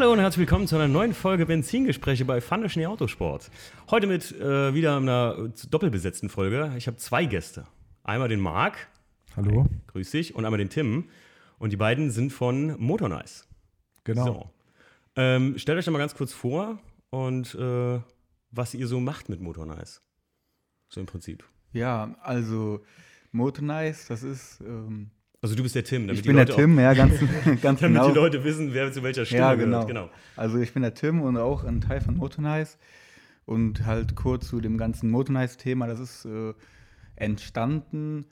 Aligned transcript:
Hallo 0.00 0.12
und 0.12 0.18
herzlich 0.18 0.38
willkommen 0.38 0.66
zu 0.66 0.76
einer 0.76 0.88
neuen 0.88 1.12
Folge 1.12 1.44
Benzingespräche 1.44 2.24
bei 2.24 2.40
Pfanne 2.40 2.70
Schnee 2.70 2.86
Autosport. 2.86 3.50
Heute 3.90 4.06
mit 4.06 4.32
äh, 4.32 4.72
wieder 4.72 4.96
einer 4.96 5.50
doppelbesetzten 5.70 6.30
Folge. 6.30 6.72
Ich 6.78 6.86
habe 6.86 6.96
zwei 6.96 7.26
Gäste. 7.26 7.66
Einmal 8.02 8.30
den 8.30 8.40
Marc. 8.40 8.88
Hallo. 9.36 9.64
Hi, 9.64 9.70
grüß 9.88 10.10
dich. 10.10 10.34
Und 10.34 10.46
einmal 10.46 10.56
den 10.56 10.70
Tim. 10.70 11.10
Und 11.58 11.74
die 11.74 11.76
beiden 11.76 12.10
sind 12.10 12.32
von 12.32 12.80
Motornice. 12.80 13.46
Genau. 14.04 14.24
So. 14.24 14.50
Ähm, 15.16 15.58
stellt 15.58 15.78
euch 15.78 15.84
doch 15.84 15.92
mal 15.92 15.98
ganz 15.98 16.14
kurz 16.14 16.32
vor 16.32 16.78
und 17.10 17.54
äh, 17.56 18.00
was 18.52 18.72
ihr 18.72 18.86
so 18.86 19.00
macht 19.00 19.28
mit 19.28 19.42
Motornice. 19.42 20.00
So 20.88 21.00
im 21.00 21.06
Prinzip. 21.06 21.44
Ja, 21.74 22.16
also 22.22 22.80
Motornice, 23.32 24.06
das 24.08 24.22
ist. 24.22 24.62
Ähm, 24.62 25.10
Also 25.42 25.54
du 25.54 25.62
bist 25.62 25.74
der 25.74 25.84
Tim. 25.84 26.10
ich 26.10 26.22
bin 26.22 26.36
der 26.36 26.46
Tim, 26.46 26.78
ja, 26.78 26.92
ganz, 26.92 27.18
ganz 27.62 27.80
damit 27.80 27.82
genau. 27.82 28.08
die 28.08 28.14
Leute 28.14 28.44
wissen, 28.44 28.74
wer 28.74 28.92
zu 28.92 29.02
welcher 29.02 29.24
Stimme 29.24 29.40
ja, 29.40 29.54
gehört. 29.54 29.86
genau. 29.88 30.10
Also 30.36 30.58
ich 30.58 30.74
bin 30.74 30.82
der 30.82 30.92
Tim 30.92 31.22
und 31.22 31.38
auch 31.38 31.64
ein 31.64 31.80
Teil 31.80 32.00
von 32.00 32.16
Motornice. 32.16 32.76
Und 33.46 33.86
halt 33.86 34.14
kurz 34.14 34.48
zu 34.48 34.60
dem 34.60 34.76
ganzen 34.76 35.10
Motornice-Thema, 35.10 35.86
das 35.86 35.98
ist 35.98 36.24
äh, 36.26 36.52
entstanden 37.16 38.26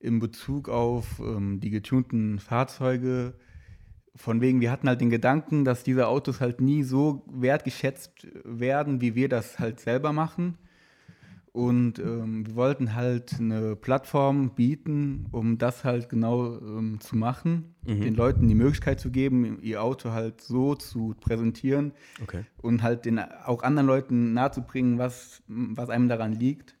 in 0.00 0.18
Bezug 0.18 0.68
auf 0.68 1.20
ähm, 1.20 1.60
die 1.60 1.70
getunten 1.70 2.40
Fahrzeuge. 2.40 3.34
Von 4.16 4.40
wegen, 4.40 4.60
wir 4.60 4.72
hatten 4.72 4.88
halt 4.88 5.00
den 5.00 5.08
Gedanken, 5.08 5.64
dass 5.64 5.84
diese 5.84 6.08
Autos 6.08 6.40
halt 6.40 6.60
nie 6.60 6.82
so 6.82 7.24
wertgeschätzt 7.30 8.26
werden, 8.44 9.00
wie 9.00 9.14
wir 9.14 9.28
das 9.28 9.60
halt 9.60 9.78
selber 9.78 10.12
machen. 10.12 10.58
Und 11.52 11.98
ähm, 11.98 12.46
wir 12.46 12.54
wollten 12.54 12.94
halt 12.94 13.34
eine 13.40 13.74
Plattform 13.74 14.50
bieten, 14.50 15.26
um 15.32 15.58
das 15.58 15.82
halt 15.84 16.08
genau 16.08 16.56
ähm, 16.58 17.00
zu 17.00 17.16
machen, 17.16 17.74
Mhm. 17.84 18.02
den 18.02 18.14
Leuten 18.14 18.46
die 18.46 18.54
Möglichkeit 18.54 19.00
zu 19.00 19.10
geben, 19.10 19.58
ihr 19.62 19.82
Auto 19.82 20.10
halt 20.10 20.40
so 20.42 20.74
zu 20.76 21.14
präsentieren 21.20 21.92
Okay. 22.22 22.44
und 22.62 22.82
halt 22.82 23.04
den, 23.04 23.18
auch 23.18 23.62
anderen 23.62 23.86
Leuten 23.88 24.32
nahezubringen, 24.34 24.98
was, 24.98 25.42
was 25.48 25.88
einem 25.90 26.08
daran 26.08 26.32
liegt. 26.34 26.76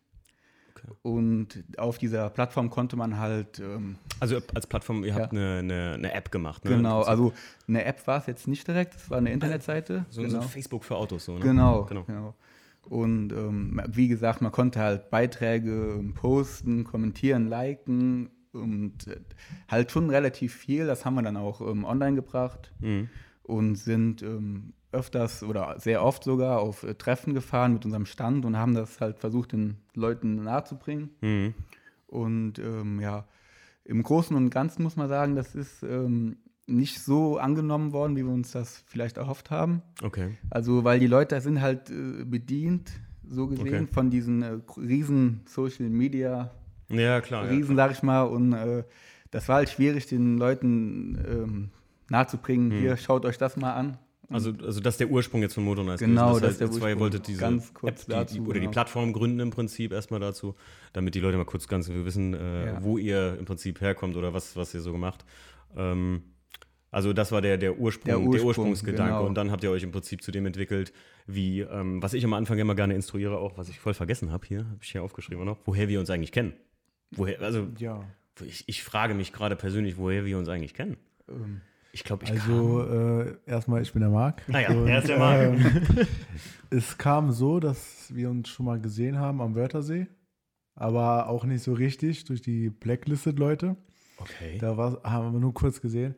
Okay. 0.76 0.88
Und 1.02 1.64
auf 1.78 1.98
dieser 1.98 2.30
Plattform 2.30 2.70
konnte 2.70 2.96
man 2.96 3.18
halt, 3.18 3.58
ähm, 3.58 3.96
Also 4.20 4.38
als 4.54 4.66
Plattform, 4.66 5.02
ihr 5.04 5.14
habt 5.14 5.32
Ja. 5.32 5.38
eine, 5.38 5.58
eine, 5.58 5.92
eine 5.94 6.12
App 6.14 6.30
gemacht, 6.30 6.64
ne? 6.64 6.76
genau, 6.76 7.02
also 7.02 7.32
eine 7.66 7.84
App 7.86 8.06
war 8.06 8.18
es 8.18 8.26
jetzt 8.26 8.46
nicht 8.46 8.68
direkt, 8.68 8.94
es 8.94 9.10
war 9.10 9.18
eine 9.18 9.32
Internetseite. 9.32 10.04
so, 10.10 10.22
genau. 10.22 10.42
so 10.42 10.48
Facebook 10.48 10.84
für 10.84 10.96
Autos, 10.96 11.24
so, 11.24 11.34
ne? 11.34 11.40
Genau, 11.40 11.84
Genau. 11.86 12.04
genau. 12.04 12.34
Und 12.88 13.32
ähm, 13.32 13.80
wie 13.88 14.08
gesagt, 14.08 14.40
man 14.42 14.52
konnte 14.52 14.80
halt 14.80 15.10
Beiträge 15.10 15.96
ähm, 15.98 16.14
posten, 16.14 16.84
kommentieren, 16.84 17.48
liken 17.48 18.30
und 18.52 19.06
äh, 19.06 19.20
halt 19.68 19.92
schon 19.92 20.10
relativ 20.10 20.54
viel. 20.54 20.86
Das 20.86 21.04
haben 21.04 21.14
wir 21.14 21.22
dann 21.22 21.36
auch 21.36 21.60
ähm, 21.60 21.84
online 21.84 22.16
gebracht 22.16 22.72
Mhm. 22.80 23.08
und 23.44 23.76
sind 23.76 24.22
ähm, 24.22 24.72
öfters 24.92 25.42
oder 25.44 25.78
sehr 25.78 26.02
oft 26.04 26.24
sogar 26.24 26.58
auf 26.60 26.82
äh, 26.82 26.94
Treffen 26.94 27.32
gefahren 27.34 27.74
mit 27.74 27.84
unserem 27.84 28.06
Stand 28.06 28.44
und 28.44 28.56
haben 28.56 28.74
das 28.74 29.00
halt 29.00 29.18
versucht, 29.18 29.52
den 29.52 29.76
Leuten 29.94 30.42
nahezubringen. 30.42 31.10
Mhm. 31.20 31.54
Und 32.08 32.58
ähm, 32.58 33.00
ja, 33.00 33.24
im 33.84 34.02
Großen 34.02 34.36
und 34.36 34.50
Ganzen 34.50 34.82
muss 34.82 34.96
man 34.96 35.08
sagen, 35.08 35.36
das 35.36 35.54
ist 35.54 35.82
ähm, 35.84 36.38
nicht 36.70 37.00
so 37.00 37.38
angenommen 37.38 37.92
worden, 37.92 38.16
wie 38.16 38.24
wir 38.24 38.32
uns 38.32 38.52
das 38.52 38.82
vielleicht 38.86 39.16
erhofft 39.16 39.50
haben. 39.50 39.82
Okay. 40.02 40.36
Also, 40.50 40.84
weil 40.84 41.00
die 41.00 41.06
Leute 41.06 41.40
sind 41.40 41.60
halt 41.60 41.90
äh, 41.90 42.24
bedient, 42.24 42.90
so 43.28 43.46
gesehen, 43.46 43.84
Okay. 43.84 43.86
von 43.92 44.10
diesen 44.10 44.42
äh, 44.42 44.58
riesen 44.76 45.40
Social 45.46 45.88
Media 45.88 46.50
Ja, 46.88 47.20
klar. 47.20 47.44
ja. 47.44 47.50
Riesen, 47.50 47.76
sag 47.76 47.92
ich 47.92 48.02
mal. 48.02 48.22
Und 48.22 48.52
äh, 48.52 48.84
das 49.30 49.48
war 49.48 49.56
halt 49.56 49.68
schwierig, 49.70 50.06
den 50.06 50.38
Leuten 50.38 51.18
ähm, 51.28 51.70
nahezubringen, 52.08 52.70
hier, 52.72 52.96
schaut 52.96 53.24
euch 53.24 53.38
das 53.38 53.56
mal 53.56 53.72
an. 53.74 53.98
Also, 54.28 54.52
also 54.64 54.78
das 54.80 54.94
ist 54.94 55.00
der 55.00 55.10
Ursprung 55.10 55.42
jetzt 55.42 55.54
von 55.54 55.64
Motornice. 55.64 55.98
Genau, 56.00 56.38
das 56.38 56.52
ist 56.52 56.60
der 56.60 56.68
heißt, 56.68 56.74
ihr 56.76 56.80
zwei 56.80 56.86
Ursprung. 56.90 57.00
wolltet 57.00 57.26
diese 57.26 57.40
Ganz 57.40 57.74
kurz 57.74 58.02
App, 58.02 58.06
die, 58.06 58.12
dazu, 58.12 58.34
die, 58.34 58.40
oder 58.42 58.54
die 58.54 58.60
genau. 58.60 58.70
Plattform 58.70 59.12
gründen 59.12 59.40
im 59.40 59.50
Prinzip 59.50 59.92
erstmal 59.92 60.20
dazu, 60.20 60.54
damit 60.92 61.16
die 61.16 61.20
Leute 61.20 61.36
mal 61.36 61.44
kurz 61.44 61.66
ganz 61.66 61.88
wissen, 61.88 62.34
äh, 62.34 62.66
Ja. 62.66 62.82
wo 62.84 62.96
ihr 62.96 63.36
im 63.38 63.44
Prinzip 63.44 63.80
herkommt 63.80 64.16
oder 64.16 64.32
was, 64.32 64.54
was 64.56 64.72
ihr 64.72 64.80
so 64.82 64.92
gemacht. 64.92 65.24
Ähm, 65.76 66.22
also 66.90 67.12
das 67.12 67.30
war 67.32 67.40
der, 67.40 67.56
der, 67.56 67.78
Ursprung, 67.78 68.06
Der 68.06 68.16
der, 68.18 68.26
Ursprung, 68.26 68.46
Ursprungsgedanke. 68.48 69.12
genau. 69.14 69.26
Und 69.26 69.34
dann 69.34 69.50
habt 69.50 69.62
ihr 69.64 69.70
euch 69.70 69.82
im 69.82 69.92
Prinzip 69.92 70.22
zu 70.22 70.30
dem 70.32 70.46
entwickelt, 70.46 70.92
wie, 71.26 71.60
ähm, 71.60 72.02
was 72.02 72.14
ich 72.14 72.24
am 72.24 72.32
Anfang 72.34 72.58
immer 72.58 72.74
gerne 72.74 72.94
instruiere, 72.94 73.38
auch 73.38 73.56
was 73.58 73.68
ich 73.68 73.78
voll 73.78 73.94
vergessen 73.94 74.32
habe 74.32 74.46
hier, 74.46 74.58
habe 74.60 74.78
ich 74.82 74.90
hier 74.90 75.02
aufgeschrieben 75.02 75.44
noch, 75.44 75.58
woher 75.66 75.88
wir 75.88 76.00
uns 76.00 76.10
eigentlich 76.10 76.32
kennen. 76.32 76.52
Woher, 77.12 77.40
also 77.42 77.68
Ja. 77.78 78.04
ich, 78.44 78.64
ich 78.68 78.82
frage 78.82 79.14
mich 79.14 79.32
gerade 79.32 79.56
persönlich, 79.56 79.96
woher 79.98 80.24
wir 80.24 80.38
uns 80.38 80.48
eigentlich 80.48 80.74
kennen. 80.74 80.96
Ähm, 81.28 81.60
Ich 81.92 82.04
glaube, 82.04 82.24
ich 82.24 82.30
Also 82.30 82.82
äh, 82.84 83.34
erstmal, 83.46 83.82
ich 83.82 83.92
bin 83.92 84.00
der 84.00 84.10
Marc. 84.10 84.42
Ah 84.52 84.60
ja, 84.60 84.70
Und, 84.70 84.86
er 84.88 84.98
ist 85.00 85.08
der 85.08 85.18
Marc. 85.18 85.40
ähm, 85.42 86.06
es 86.70 86.98
kam 86.98 87.32
so, 87.32 87.58
dass 87.60 88.12
wir 88.14 88.30
uns 88.30 88.48
schon 88.48 88.66
mal 88.66 88.80
gesehen 88.80 89.18
haben 89.18 89.40
am 89.40 89.54
Wörthersee, 89.56 90.06
aber 90.76 91.28
auch 91.28 91.44
nicht 91.44 91.62
so 91.62 91.72
richtig 91.72 92.24
durch 92.24 92.42
die 92.42 92.70
Blacklisted-Leute. 92.70 93.76
Okay. 94.18 94.58
Da 94.60 94.76
war, 94.76 95.00
haben 95.02 95.32
wir 95.32 95.40
nur 95.40 95.54
kurz 95.54 95.80
gesehen. 95.80 96.14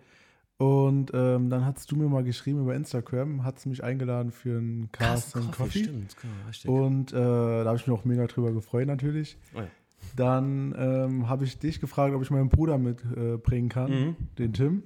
Und 0.59 1.11
ähm, 1.13 1.51
dann 1.51 1.65
hast 1.65 1.91
du 1.91 1.97
mir 1.97 2.09
mal 2.09 2.23
geschrieben 2.23 2.61
über 2.63 2.75
Instagram, 2.75 3.43
hast 3.45 3.67
mich 3.67 3.83
eingeladen 3.83 4.31
für 4.31 4.59
einen 4.59 4.91
Cast 4.93 5.37
and 5.37 5.51
Coffee. 5.51 5.85
Stimmt, 5.85 6.17
genau, 6.21 6.35
richtig. 6.49 6.71
Und 6.71 7.13
äh, 7.13 7.17
da 7.17 7.65
habe 7.67 7.77
ich 7.77 7.87
mich 7.87 7.97
auch 7.99 8.05
mega 8.05 8.27
drüber 8.27 8.53
gefreut 8.53 8.87
natürlich. 8.87 9.37
Oh 9.55 9.59
ja. 9.61 9.67
Dann 10.17 10.75
ähm, 10.77 11.29
habe 11.29 11.45
ich 11.45 11.59
dich 11.59 11.81
gefragt, 11.81 12.15
ob 12.15 12.23
ich 12.23 12.31
meinen 12.31 12.49
Bruder 12.49 12.79
mitbringen 12.79 13.67
äh, 13.67 13.73
kann, 13.73 13.91
Mhm. 13.91 14.17
den 14.39 14.53
Tim, 14.53 14.83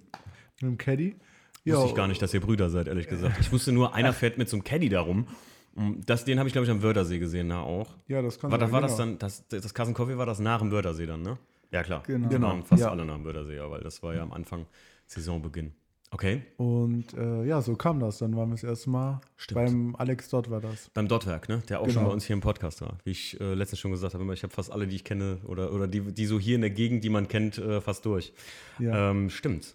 mit 0.61 0.71
dem 0.71 0.79
Caddy. 0.79 1.17
Wusste 1.65 1.87
ich 1.89 1.95
gar 1.95 2.07
nicht, 2.07 2.23
dass 2.23 2.33
ihr 2.33 2.41
Brüder 2.41 2.71
seid, 2.71 2.87
ehrlich 2.87 3.09
gesagt. 3.09 3.39
Ich 3.41 3.51
wusste 3.51 3.73
nur, 3.73 3.93
einer 3.95 4.13
fährt 4.15 4.39
mit 4.39 4.49
so 4.49 4.57
einem 4.57 4.65
Caddy 4.65 4.89
darum. 4.89 5.27
Und 5.75 6.09
Das, 6.09 6.25
den 6.25 6.39
habe 6.39 6.49
ich, 6.49 6.53
glaube 6.53 6.65
ich, 6.65 6.71
am 6.71 6.83
Wörthersee 6.83 7.19
gesehen, 7.19 7.49
na 7.49 7.61
auch. 7.61 7.97
Ja, 8.09 8.23
das 8.23 8.39
kann 8.39 8.51
War, 8.51 8.59
das, 8.59 8.69
sein, 8.71 8.73
war 8.75 8.81
das 8.83 8.97
genau. 8.97 9.05
dann, 9.11 9.19
das, 9.19 9.47
das 9.49 9.75
Kassen 9.75 9.93
Coffee 9.95 10.17
war 10.17 10.27
das 10.27 10.39
nach 10.39 10.61
dem 10.61 10.71
Wörthersee 10.71 11.07
dann, 11.07 11.23
ne? 11.23 11.39
Ja, 11.73 11.83
klar. 11.83 12.03
Genau. 12.07 12.29
Genau, 12.29 12.63
fast 12.63 12.83
ja. 12.83 12.91
alle 12.91 13.05
nach 13.05 13.17
dem 13.17 13.25
Wörthersee, 13.25 13.57
ja, 13.57 13.69
weil 13.71 13.81
das 13.81 14.03
war 14.03 14.15
ja 14.15 14.23
am 14.23 14.33
Anfang 14.33 14.67
Saisonbeginn. 15.07 15.73
Okay. 16.13 16.43
Und 16.57 17.15
äh, 17.15 17.45
ja, 17.45 17.61
so 17.61 17.75
kam 17.75 17.99
das. 17.99 18.19
Dann 18.19 18.37
waren 18.37 18.49
wir 18.49 18.55
das 18.55 18.63
erste 18.63 18.91
Mal 18.91 19.21
Stimmt. 19.37 19.57
beim 19.67 19.97
Alex 19.97 20.29
Dott 20.29 20.49
war 20.51 20.61
das. 20.61 20.89
Beim 20.95 21.09
Dotwerk, 21.09 21.49
ne? 21.49 21.63
Der 21.69 21.81
auch 21.81 21.87
schon 21.87 21.95
Genau. 21.95 22.07
bei 22.07 22.13
uns 22.13 22.25
hier 22.25 22.35
im 22.35 22.41
Podcast 22.41 22.81
war. 22.81 22.97
Wie 23.05 23.11
ich 23.11 23.39
äh, 23.41 23.55
letztens 23.55 23.81
schon 23.81 23.91
gesagt 23.91 24.15
habe, 24.15 24.33
ich 24.33 24.43
habe 24.45 24.53
fast 24.53 24.71
alle, 24.71 24.87
die 24.87 24.95
ich 24.97 25.05
kenne, 25.05 25.39
oder, 25.47 25.73
oder 25.73 25.89
die, 25.89 26.01
die 26.01 26.27
so 26.27 26.39
hier 26.39 26.55
in 26.55 26.61
der 26.61 26.71
Gegend, 26.71 27.03
die 27.03 27.11
man 27.11 27.27
kennt, 27.29 27.59
äh, 27.59 27.81
fast 27.81 28.05
durch. 28.07 28.33
Ja. 28.79 29.11
Ähm, 29.11 29.31
stimmt. 29.31 29.75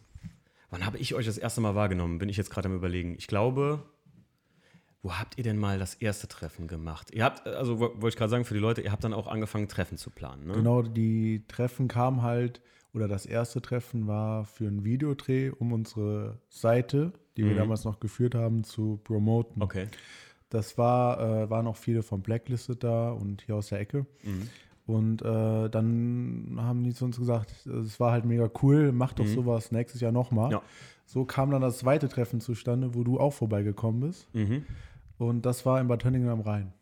Wann 0.70 0.86
habe 0.86 0.98
ich 1.00 1.14
euch 1.16 1.26
das 1.26 1.38
erste 1.38 1.60
Mal 1.60 1.76
wahrgenommen? 1.76 2.18
Bin 2.18 2.30
ich 2.30 2.38
jetzt 2.38 2.50
gerade 2.50 2.70
am 2.70 2.76
überlegen. 2.76 3.16
Ich 3.18 3.28
glaube, 3.28 3.84
wo 5.04 5.14
habt 5.14 5.38
ihr 5.38 5.44
denn 5.44 5.58
mal 5.58 5.80
das 5.80 5.96
erste 5.96 6.30
Treffen 6.30 6.68
gemacht? 6.68 7.10
Ihr 7.14 7.26
habt, 7.26 7.46
also 7.46 7.80
wo- 7.80 7.92
wollte 7.96 8.08
ich 8.10 8.16
gerade 8.16 8.30
sagen, 8.30 8.46
für 8.46 8.54
die 8.54 8.60
Leute, 8.62 8.82
ihr 8.82 8.92
habt 8.94 9.04
dann 9.04 9.14
auch 9.14 9.28
angefangen, 9.28 9.68
Treffen 9.68 9.98
zu 9.98 10.10
planen, 10.12 10.48
ne? 10.48 10.54
Genau, 10.54 10.82
die 10.82 11.44
Treffen 11.50 11.88
kamen 11.90 12.22
halt, 12.22 12.62
oder 12.94 13.08
das 13.08 13.26
erste 13.26 13.62
Treffen 13.62 14.08
war 14.08 14.46
für 14.46 14.68
einen 14.68 14.84
Videodreh, 14.84 15.50
um 15.50 15.72
unsere 15.74 16.40
Seite, 16.50 17.14
die 17.38 17.44
wir 17.46 17.54
Mhm. 17.54 17.58
damals 17.58 17.86
noch 17.86 18.00
geführt 18.00 18.36
haben, 18.36 18.64
zu 18.64 19.00
promoten. 19.04 19.62
Okay. 19.62 19.88
Das 20.50 20.78
war, 20.78 21.20
äh, 21.44 21.50
waren 21.50 21.68
auch 21.68 21.78
viele 21.78 22.04
von 22.04 22.22
Blacklisted 22.22 22.84
da 22.84 23.12
und 23.12 23.44
hier 23.44 23.56
aus 23.56 23.70
der 23.70 23.80
Ecke. 23.80 24.06
Mhm. 24.24 24.50
Und 24.86 25.22
äh, 25.22 25.70
dann 25.70 26.58
haben 26.58 26.84
die 26.84 26.94
zu 26.94 27.06
uns 27.06 27.18
gesagt, 27.18 27.66
es 27.66 28.00
war 28.02 28.12
halt 28.12 28.26
mega 28.26 28.50
cool, 28.62 28.92
mach 28.92 29.14
doch 29.14 29.24
Mhm. 29.26 29.30
sowas 29.36 29.72
nächstes 29.72 30.02
Jahr 30.02 30.12
nochmal. 30.12 30.52
Ja. 30.52 30.62
So 31.06 31.24
kam 31.24 31.52
dann 31.52 31.62
das 31.62 31.78
zweite 31.78 32.10
Treffen 32.10 32.42
zustande, 32.42 32.94
wo 32.96 33.04
du 33.06 33.20
auch 33.20 33.32
vorbeigekommen 33.32 34.02
bist. 34.02 34.28
Mhm. 34.34 34.66
Und 35.18 35.46
das 35.46 35.66
war 35.66 35.80
in 35.80 35.88
Bad 35.88 36.02
Tönningen 36.02 36.28
am 36.30 36.42
Rhein. 36.42 36.74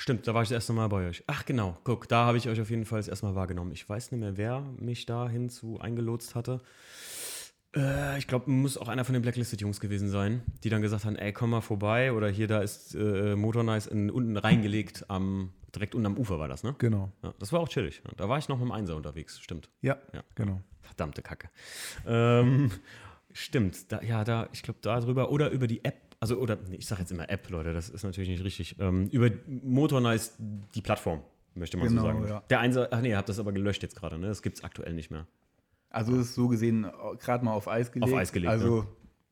Stimmt, 0.00 0.26
da 0.28 0.32
war 0.34 0.42
ich 0.42 0.48
das 0.48 0.54
erste 0.56 0.72
Mal 0.72 0.88
bei 0.88 1.08
euch. 1.08 1.24
Ach 1.26 1.44
genau, 1.44 1.76
guck, 1.84 2.08
da 2.08 2.24
habe 2.24 2.38
ich 2.38 2.48
euch 2.48 2.60
auf 2.60 2.70
jeden 2.70 2.84
Fall 2.84 3.00
das 3.00 3.08
erste 3.08 3.26
Mal 3.26 3.34
wahrgenommen. 3.34 3.72
Ich 3.72 3.88
weiß 3.88 4.12
nicht 4.12 4.20
mehr, 4.20 4.36
wer 4.36 4.60
mich 4.78 5.06
da 5.06 5.28
hinzu 5.28 5.80
eingelotst 5.80 6.34
hatte. 6.36 6.60
Äh, 7.74 8.16
ich 8.18 8.26
glaube, 8.28 8.50
muss 8.50 8.78
auch 8.78 8.88
einer 8.88 9.04
von 9.04 9.12
den 9.12 9.22
Blacklisted-Jungs 9.22 9.80
gewesen 9.80 10.08
sein, 10.08 10.42
die 10.62 10.68
dann 10.70 10.82
gesagt 10.82 11.04
haben, 11.04 11.16
ey, 11.16 11.32
komm 11.32 11.50
mal 11.50 11.60
vorbei. 11.60 12.12
Oder 12.12 12.28
hier, 12.28 12.46
da 12.46 12.60
ist 12.60 12.94
äh, 12.94 13.34
Motornice 13.34 13.88
in, 13.88 14.08
unten 14.10 14.36
reingelegt, 14.36 15.04
am, 15.10 15.52
direkt 15.74 15.94
unten 15.96 16.06
am 16.06 16.16
Ufer 16.16 16.38
war 16.38 16.48
das, 16.48 16.62
ne? 16.62 16.74
Genau. 16.78 17.10
Ja, 17.22 17.34
das 17.40 17.52
war 17.52 17.60
auch 17.60 17.68
chillig. 17.68 18.00
Da 18.16 18.28
war 18.28 18.38
ich 18.38 18.48
noch 18.48 18.58
mit 18.58 18.66
dem 18.68 18.72
Einser 18.72 18.96
unterwegs, 18.96 19.40
stimmt. 19.40 19.68
Ja, 19.82 19.98
Ja. 20.14 20.22
genau. 20.36 20.60
Verdammte 20.80 21.20
Kacke. 21.22 21.50
Ähm, 22.06 22.70
stimmt, 23.32 23.92
da, 23.92 24.00
ja, 24.00 24.24
da, 24.24 24.48
ich 24.52 24.62
glaube, 24.62 24.78
darüber 24.80 25.30
oder 25.30 25.50
über 25.50 25.66
die 25.66 25.84
App, 25.84 26.07
also, 26.20 26.36
oder, 26.38 26.58
ich 26.70 26.86
sage 26.86 27.02
jetzt 27.02 27.10
immer 27.12 27.28
App, 27.30 27.48
Leute, 27.50 27.72
das 27.72 27.88
ist 27.88 28.02
natürlich 28.02 28.28
nicht 28.28 28.44
richtig. 28.44 28.76
Ähm, 28.80 29.08
über 29.10 29.30
Motornice, 29.46 30.32
die 30.74 30.80
Plattform, 30.82 31.22
möchte 31.54 31.76
man 31.76 31.88
Genau, 31.88 32.02
so 32.02 32.06
sagen. 32.08 32.28
ja. 32.28 32.42
Der 32.50 32.60
Einser, 32.60 32.88
ach 32.90 33.00
nee, 33.00 33.10
ihr 33.10 33.16
habt 33.16 33.28
das 33.28 33.38
aber 33.38 33.52
gelöscht 33.52 33.82
jetzt 33.82 33.96
gerade, 33.96 34.18
ne? 34.18 34.26
Das 34.28 34.42
gibt 34.42 34.58
es 34.58 34.64
aktuell 34.64 34.94
nicht 34.94 35.10
mehr. 35.10 35.26
Also 35.90 36.16
ist 36.16 36.34
so 36.34 36.48
gesehen 36.48 36.86
gerade 37.20 37.44
mal 37.44 37.52
auf 37.52 37.68
Eis 37.68 37.92
gelegt. 37.92 38.12
Eis 38.14 38.32
gelegt, 38.32 38.50
Also, 38.50 38.86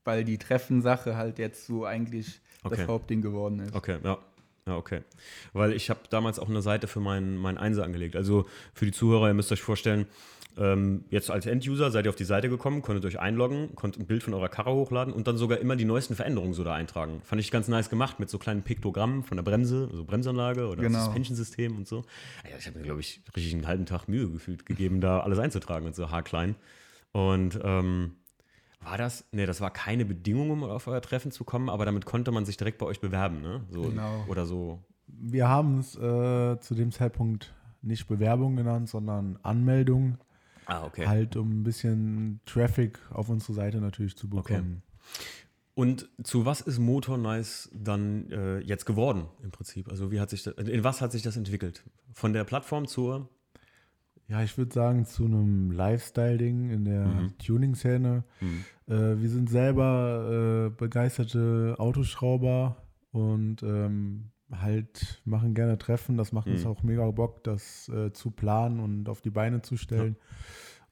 weil 0.04 0.24
die 0.24 0.38
Treffensache 0.38 1.16
halt 1.16 1.38
jetzt 1.38 1.66
so 1.66 1.84
eigentlich 1.84 2.40
Okay. 2.64 2.76
das 2.78 2.88
Hauptding 2.88 3.20
geworden 3.22 3.60
ist. 3.60 3.74
Okay, 3.74 3.98
ja. 4.02 4.18
Ja, 4.66 4.76
okay. 4.76 5.02
Weil 5.52 5.72
ich 5.72 5.90
habe 5.90 6.00
damals 6.10 6.40
auch 6.40 6.48
eine 6.48 6.60
Seite 6.62 6.88
für 6.88 6.98
meinen 6.98 7.36
mein 7.36 7.56
Einser 7.56 7.84
angelegt. 7.84 8.16
Also 8.16 8.46
für 8.74 8.84
die 8.84 8.90
Zuhörer, 8.90 9.28
ihr 9.28 9.34
müsst 9.34 9.52
euch 9.52 9.62
vorstellen, 9.62 10.06
ähm, 10.58 11.04
jetzt 11.10 11.30
als 11.30 11.44
End-User 11.46 11.90
seid 11.90 12.06
ihr 12.06 12.08
auf 12.08 12.16
die 12.16 12.24
Seite 12.24 12.48
gekommen, 12.48 12.80
konntet 12.82 13.04
euch 13.04 13.18
einloggen, 13.20 13.74
konntet 13.74 14.02
ein 14.02 14.06
Bild 14.06 14.22
von 14.22 14.32
eurer 14.34 14.48
Karre 14.48 14.72
hochladen 14.72 15.12
und 15.12 15.26
dann 15.26 15.36
sogar 15.36 15.58
immer 15.58 15.76
die 15.76 15.84
neuesten 15.84 16.14
Veränderungen 16.14 16.54
so 16.54 16.64
da 16.64 16.74
eintragen. 16.74 17.20
Fand 17.22 17.40
ich 17.40 17.50
ganz 17.50 17.68
nice 17.68 17.90
gemacht 17.90 18.18
mit 18.20 18.30
so 18.30 18.38
kleinen 18.38 18.62
Piktogrammen 18.62 19.22
von 19.22 19.36
der 19.36 19.42
Bremse, 19.42 19.88
also 19.90 20.04
Bremsanlage 20.04 20.66
oder 20.68 20.82
Genau. 20.82 20.98
Suspension-System 21.04 21.76
und 21.76 21.86
so. 21.86 22.04
Ja, 22.50 22.56
ich 22.58 22.66
habe 22.66 22.78
mir, 22.78 22.84
glaube 22.84 23.00
ich, 23.00 23.20
richtig 23.34 23.52
einen 23.54 23.66
halben 23.66 23.86
Tag 23.86 24.08
Mühe 24.08 24.28
gefühlt 24.30 24.64
gegeben, 24.64 25.00
da 25.00 25.20
alles 25.20 25.38
einzutragen 25.38 25.86
und 25.86 25.94
so 25.94 26.10
haarklein. 26.10 26.54
Und 27.12 27.58
ähm, 27.62 28.12
war 28.82 28.98
das? 28.98 29.26
Ne, 29.32 29.46
das 29.46 29.60
war 29.60 29.70
keine 29.70 30.04
Bedingung, 30.04 30.50
um 30.50 30.62
auf 30.64 30.86
euer 30.86 31.02
Treffen 31.02 31.32
zu 31.32 31.44
kommen, 31.44 31.68
aber 31.68 31.84
damit 31.84 32.06
konnte 32.06 32.30
man 32.30 32.44
sich 32.44 32.56
direkt 32.56 32.78
bei 32.78 32.86
euch 32.86 33.00
bewerben, 33.00 33.40
ne? 33.42 33.62
So, 33.70 33.82
Genau. 33.82 34.24
Oder 34.28 34.46
so. 34.46 34.78
Wir 35.06 35.48
haben 35.48 35.78
es 35.80 35.96
äh, 35.96 36.58
zu 36.60 36.74
dem 36.74 36.92
Zeitpunkt 36.92 37.52
nicht 37.82 38.06
Bewerbung 38.08 38.56
genannt, 38.56 38.88
sondern 38.88 39.38
Anmeldung. 39.42 40.18
Ah, 40.66 40.84
okay. 40.84 41.06
Halt, 41.06 41.36
um 41.36 41.60
ein 41.60 41.62
bisschen 41.62 42.40
Traffic 42.44 42.98
auf 43.10 43.28
unsere 43.28 43.54
Seite 43.54 43.80
natürlich 43.80 44.16
zu 44.16 44.28
bekommen. 44.28 44.82
Und 45.74 46.08
zu 46.24 46.44
was 46.46 46.60
ist 46.62 46.78
Motor 46.78 47.18
Nice 47.18 47.70
dann 47.74 48.30
äh, 48.30 48.58
jetzt 48.60 48.86
geworden 48.86 49.26
im 49.42 49.50
Prinzip? 49.50 49.90
Also 49.90 50.10
wie 50.10 50.20
hat 50.20 50.30
sich 50.30 50.42
das, 50.42 50.54
in 50.54 50.84
was 50.84 51.00
hat 51.00 51.12
sich 51.12 51.22
das 51.22 51.36
entwickelt? 51.36 51.84
Von 52.12 52.32
der 52.32 52.44
Plattform 52.44 52.86
zur 52.88 53.28
Ja, 54.28 54.42
ich 54.42 54.56
würde 54.58 54.72
sagen, 54.72 55.04
zu 55.04 55.26
einem 55.26 55.70
Lifestyle-Ding 55.70 56.70
in 56.70 56.84
der 56.84 57.06
Mhm. 57.06 57.38
Tuning-Szene. 57.38 58.24
Äh, 58.88 58.92
wir 58.92 59.28
sind 59.28 59.48
selber 59.50 60.66
äh, 60.66 60.76
begeisterte 60.76 61.76
Autoschrauber 61.78 62.82
und 63.12 63.62
ähm, 63.62 64.30
halt 64.52 65.20
machen 65.24 65.54
gerne 65.54 65.78
Treffen. 65.78 66.16
Das 66.16 66.32
macht 66.32 66.46
uns 66.46 66.62
Mhm. 66.64 66.70
auch 66.70 66.82
mega 66.82 67.10
Bock, 67.10 67.42
das 67.44 67.88
äh, 67.88 68.12
zu 68.12 68.30
planen 68.30 68.80
und 68.80 69.08
auf 69.08 69.20
die 69.20 69.30
Beine 69.30 69.62
zu 69.62 69.76
stellen. 69.76 70.16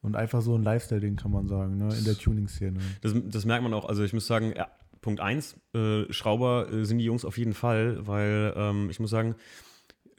Und 0.03 0.17
einfach 0.17 0.43
so 0.43 0.55
ein 0.55 0.63
Lifestyle-Ding 0.63 1.17
kann 1.17 1.31
man 1.31 1.47
sagen, 1.49 1.79
ne? 1.79 1.95
in 1.97 2.05
der 2.05 2.15
Tuning-Szene. 2.19 2.79
Das, 3.01 3.15
das 3.15 3.47
merkt 3.47 3.63
man 3.63 3.73
auch. 3.73 3.89
Also 3.89 4.03
ich 4.05 4.13
muss 4.13 4.27
sagen, 4.27 4.53
ja, 4.55 4.69
Punkt 5.01 5.21
1, 5.21 5.57
äh, 5.75 6.13
Schrauber 6.13 6.71
äh, 6.71 6.85
sind 6.85 6.99
die 6.99 7.05
Jungs 7.05 7.25
auf 7.25 7.39
jeden 7.39 7.55
Fall, 7.55 8.07
weil 8.07 8.53
ähm, 8.57 8.91
ich 8.91 9.01
muss 9.01 9.11
sagen, 9.11 9.35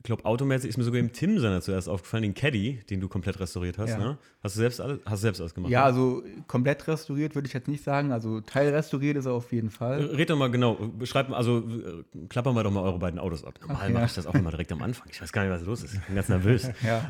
glaube, 0.06 0.26
automäßig 0.26 0.70
ist 0.70 0.78
mir 0.78 0.84
sogar 0.84 1.00
im 1.00 1.12
Tim 1.14 1.40
seiner 1.40 1.62
zuerst 1.62 1.90
aufgefallen, 1.90 2.24
den 2.24 2.34
Caddy, 2.34 2.80
den 2.90 3.00
du 3.02 3.08
komplett 3.08 3.40
restauriert 3.40 3.78
hast. 3.78 3.92
Ja. 3.92 3.98
Ne? 3.98 4.18
Hast 4.44 4.56
du 4.56 4.60
selbst 4.60 4.80
alles, 4.82 5.00
hast 5.06 5.14
du 5.14 5.22
selbst 5.22 5.42
alles 5.42 5.54
gemacht? 5.54 5.72
Ja, 5.72 5.80
ne? 5.82 5.86
also 5.86 6.24
komplett 6.48 6.88
restauriert 6.88 7.36
würde 7.36 7.48
ich 7.48 7.54
jetzt 7.54 7.68
nicht 7.68 7.84
sagen. 7.84 8.12
Also 8.12 8.42
teilrestauriert 8.42 9.18
ist 9.18 9.26
er 9.26 9.34
auf 9.34 9.52
jeden 9.52 9.68
Äh, 9.68 9.72
Fall. 9.72 10.06
Red 10.06 10.30
doch 10.30 10.38
mal 10.38 10.50
genau, 10.52 10.76
beschreib 10.76 11.30
mal, 11.30 11.38
also 11.38 11.60
äh, 11.60 12.28
klappern 12.30 12.56
wir 12.56 12.64
doch 12.64 12.72
mal 12.72 12.84
eure 12.84 13.00
beiden 13.00 13.20
Autos 13.20 13.44
ab. 13.44 13.60
Normal 13.62 13.78
Ach, 13.80 13.88
ja. 13.88 13.94
mache 13.94 14.06
ich 14.06 14.14
das 14.14 14.26
auch 14.28 14.36
immer 14.36 14.52
direkt 14.52 14.72
am 14.72 14.82
Anfang. 14.82 15.08
Ich 15.12 15.22
weiß 15.22 15.32
gar 15.32 15.44
nicht, 15.44 15.52
was 15.52 15.64
los 15.66 15.84
ist. 15.84 15.94
Ich 15.96 16.02
bin 16.02 16.16
ganz 16.16 16.30
nervös. 16.30 16.70
Ja, 16.86 17.10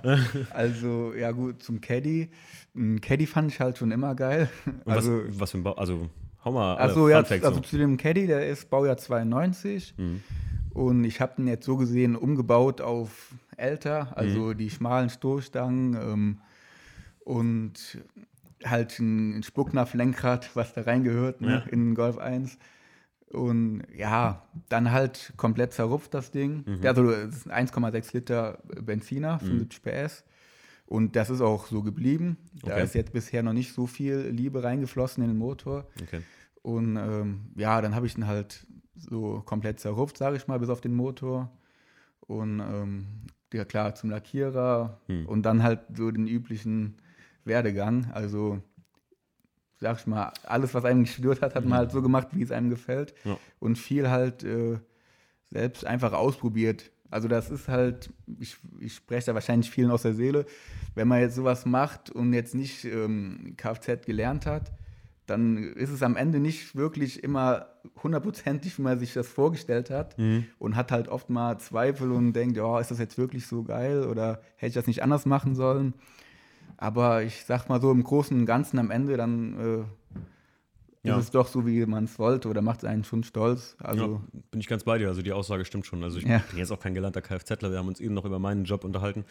also 0.51 1.13
ja 1.13 1.31
gut, 1.31 1.61
zum 1.61 1.81
Caddy. 1.81 2.29
Ein 2.75 3.01
Caddy 3.01 3.25
fand 3.27 3.51
ich 3.51 3.59
halt 3.59 3.77
schon 3.77 3.91
immer 3.91 4.15
geil. 4.15 4.49
Also, 4.85 5.23
was, 5.27 5.39
was 5.39 5.51
für 5.51 5.57
ein 5.57 5.63
Bau, 5.63 5.73
also 5.73 6.09
hau 6.43 6.51
mal 6.51 6.75
also, 6.77 7.09
ja, 7.09 7.23
Facts 7.23 7.43
also 7.43 7.57
so. 7.57 7.61
zu 7.63 7.77
dem 7.77 7.97
Caddy, 7.97 8.27
der 8.27 8.47
ist 8.47 8.69
Baujahr 8.69 8.97
92 8.97 9.95
Mhm. 9.97 10.21
Und 10.75 11.03
ich 11.05 11.21
habe 11.21 11.33
den 11.37 11.47
jetzt 11.47 11.65
so 11.65 11.77
gesehen 11.77 12.15
umgebaut 12.15 12.81
auf 12.81 13.33
älter, 13.57 14.15
also 14.15 14.49
Mhm. 14.49 14.57
die 14.57 14.69
schmalen 14.69 15.09
Stoßstangen 15.09 15.93
ähm, 15.95 16.37
und 17.23 17.97
halt 18.63 18.99
ein, 18.99 19.41
Spucknapf-Lenkrad, 19.43 20.55
was 20.55 20.73
da 20.73 20.81
reingehört 20.81 21.41
ne, 21.41 21.63
Ja. 21.65 21.71
in 21.71 21.79
den 21.89 21.95
Golf 21.95 22.17
1. 22.17 22.57
Und 23.31 23.83
ja, 23.95 24.43
dann 24.69 24.91
halt 24.91 25.33
komplett 25.35 25.73
zerrupft 25.73 26.13
das 26.13 26.31
Ding. 26.31 26.63
Mhm. 26.65 26.85
Also 26.85 27.09
es 27.11 27.35
ist 27.37 27.49
ein 27.49 27.67
1,6 27.67 28.13
Liter 28.13 28.59
Benziner, 28.81 29.39
75 29.39 29.81
PS. 29.81 30.23
Und 30.85 31.15
das 31.15 31.29
ist 31.29 31.41
auch 31.41 31.65
so 31.65 31.81
geblieben. 31.81 32.37
Da 32.63 32.73
Okay. 32.73 32.83
ist 32.83 32.95
jetzt 32.95 33.11
bisher 33.13 33.41
noch 33.43 33.53
nicht 33.53 33.73
so 33.73 33.87
viel 33.87 34.17
Liebe 34.29 34.63
reingeflossen 34.63 35.23
in 35.23 35.31
den 35.31 35.37
Motor. 35.37 35.87
Okay. 36.01 36.21
Und 36.61 36.95
ähm, 36.97 37.41
ja, 37.55 37.81
dann 37.81 37.95
habe 37.95 38.05
ich 38.05 38.17
ihn 38.17 38.27
halt 38.27 38.65
so 38.95 39.41
komplett 39.45 39.79
zerrupft, 39.79 40.17
sage 40.17 40.37
ich 40.37 40.47
mal, 40.47 40.59
bis 40.59 40.69
auf 40.69 40.81
den 40.81 40.95
Motor. 40.95 41.51
Und 42.21 42.59
ähm, 42.59 43.05
ja 43.53 43.65
klar, 43.65 43.95
zum 43.95 44.09
Lackierer 44.09 44.99
Hm. 45.07 45.25
und 45.27 45.43
dann 45.43 45.63
halt 45.63 45.81
so 45.95 46.11
den 46.11 46.27
üblichen 46.27 46.97
Werdegang. 47.43 48.11
Also, 48.11 48.61
sag 49.79 49.99
ich 49.99 50.07
mal, 50.07 50.31
alles, 50.43 50.73
was 50.73 50.85
einem 50.85 51.03
gestört 51.03 51.41
hat, 51.41 51.55
hat 51.55 51.65
man 51.65 51.77
halt 51.77 51.91
so 51.91 52.01
gemacht, 52.01 52.29
wie 52.31 52.41
es 52.41 52.51
einem 52.51 52.69
gefällt. 52.69 53.13
Ja. 53.23 53.37
Und 53.59 53.77
viel 53.77 54.09
halt 54.09 54.43
äh, 54.43 54.79
selbst 55.51 55.85
einfach 55.85 56.13
ausprobiert. 56.13 56.91
Also 57.11 57.27
das 57.27 57.49
ist 57.51 57.67
halt, 57.67 58.11
ich, 58.39 58.57
ich 58.79 58.95
spreche 58.95 59.27
da 59.27 59.33
wahrscheinlich 59.35 59.69
vielen 59.69 59.91
aus 59.91 60.01
der 60.01 60.13
Seele, 60.13 60.45
wenn 60.95 61.07
man 61.07 61.21
jetzt 61.21 61.35
sowas 61.35 61.65
macht 61.65 62.09
und 62.09 62.33
jetzt 62.33 62.55
nicht 62.55 62.83
ähm, 62.83 63.53
Kfz 63.57 64.05
gelernt 64.05 64.45
hat, 64.45 64.71
dann 65.25 65.57
ist 65.57 65.89
es 65.89 66.03
am 66.03 66.15
Ende 66.15 66.39
nicht 66.39 66.75
wirklich 66.75 67.23
immer 67.23 67.67
hundertprozentig, 68.03 68.77
wie 68.77 68.83
man 68.83 68.99
sich 68.99 69.13
das 69.13 69.27
vorgestellt 69.27 69.89
hat 69.89 70.17
Mhm. 70.17 70.45
und 70.59 70.75
hat 70.75 70.91
halt 70.91 71.07
oft 71.07 71.29
mal 71.29 71.57
Zweifel 71.59 72.11
und 72.11 72.33
denkt, 72.33 72.57
ja, 72.57 72.79
ist 72.79 72.91
das 72.91 72.99
jetzt 72.99 73.17
wirklich 73.17 73.47
so 73.47 73.63
geil 73.63 74.05
oder 74.05 74.41
hätte 74.57 74.67
ich 74.69 74.73
das 74.75 74.87
nicht 74.87 75.03
anders 75.03 75.25
machen 75.25 75.55
sollen? 75.55 75.93
Aber 76.77 77.23
ich 77.23 77.45
sag 77.45 77.69
mal 77.69 77.81
so 77.81 77.91
im 77.91 78.03
Großen 78.03 78.37
und 78.37 78.45
Ganzen 78.45 78.79
am 78.79 78.91
Ende 78.91 79.17
dann 79.17 79.59
äh, 79.59 80.04
Ja. 81.07 81.17
ist 81.17 81.25
es 81.25 81.31
doch 81.31 81.47
so, 81.47 81.65
wie 81.65 81.85
man 81.85 82.05
es 82.05 82.17
wollte 82.19 82.47
oder 82.49 82.61
macht 82.61 82.79
es 82.79 82.85
einen 82.85 83.03
schon 83.03 83.23
stolz. 83.23 83.75
Also 83.79 84.21
ja, 84.33 84.39
bin 84.51 84.59
ich 84.59 84.67
ganz 84.67 84.83
bei 84.83 84.97
dir. 84.97 85.07
Also 85.07 85.21
die 85.21 85.33
Aussage 85.33 85.65
stimmt 85.65 85.85
schon. 85.85 86.03
Also 86.03 86.17
ich 86.17 86.25
Ja. 86.25 86.39
bin 86.49 86.57
jetzt 86.59 86.71
auch 86.71 86.79
kein 86.79 86.93
gelernter 86.93 87.21
Kfzler. 87.21 87.71
Wir 87.71 87.77
haben 87.77 87.87
uns 87.87 87.99
eben 87.99 88.13
noch 88.13 88.25
über 88.25 88.39
meinen 88.39 88.65
Job 88.65 88.83
unterhalten. 88.83 89.25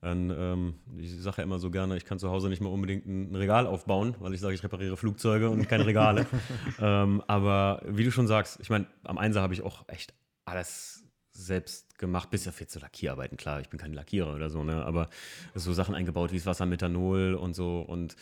Und, 0.00 0.30
ähm, 0.36 0.74
ich 0.98 1.18
sage 1.22 1.38
ja 1.38 1.44
immer 1.44 1.58
so 1.58 1.70
gerne, 1.70 1.96
ich 1.96 2.04
kann 2.04 2.18
zu 2.18 2.30
Hause 2.30 2.50
nicht 2.50 2.60
mal 2.60 2.68
unbedingt 2.68 3.06
ein, 3.06 3.34
Regal 3.34 3.66
aufbauen, 3.66 4.14
weil 4.20 4.34
ich 4.34 4.40
sage, 4.40 4.54
ich 4.54 4.62
repariere 4.62 4.98
Flugzeuge 4.98 5.48
und 5.48 5.66
keine 5.66 5.86
Regale. 5.86 6.26
ähm, 6.78 7.22
aber 7.26 7.80
wie 7.86 8.04
du 8.04 8.10
schon 8.10 8.26
sagst, 8.26 8.58
ich 8.60 8.68
meine, 8.68 8.86
am 9.04 9.16
Einser 9.16 9.40
habe 9.40 9.54
ich 9.54 9.62
auch 9.62 9.84
echt 9.88 10.12
alles 10.44 11.04
selbst 11.32 11.98
gemacht, 11.98 12.30
bis 12.30 12.46
auf 12.46 12.60
jetzt 12.60 12.72
so 12.74 12.80
Lackierarbeiten. 12.80 13.36
Klar, 13.38 13.60
ich 13.60 13.68
bin 13.68 13.80
kein 13.80 13.92
Lackierer 13.94 14.34
oder 14.34 14.50
so, 14.50 14.62
ne? 14.62 14.84
aber 14.84 15.08
so 15.54 15.72
Sachen 15.72 15.94
eingebaut 15.94 16.32
wie 16.32 16.36
das 16.36 16.46
Wasser, 16.46 16.66
Methanol 16.66 17.34
und 17.34 17.54
so. 17.54 17.80
Und 17.80 18.14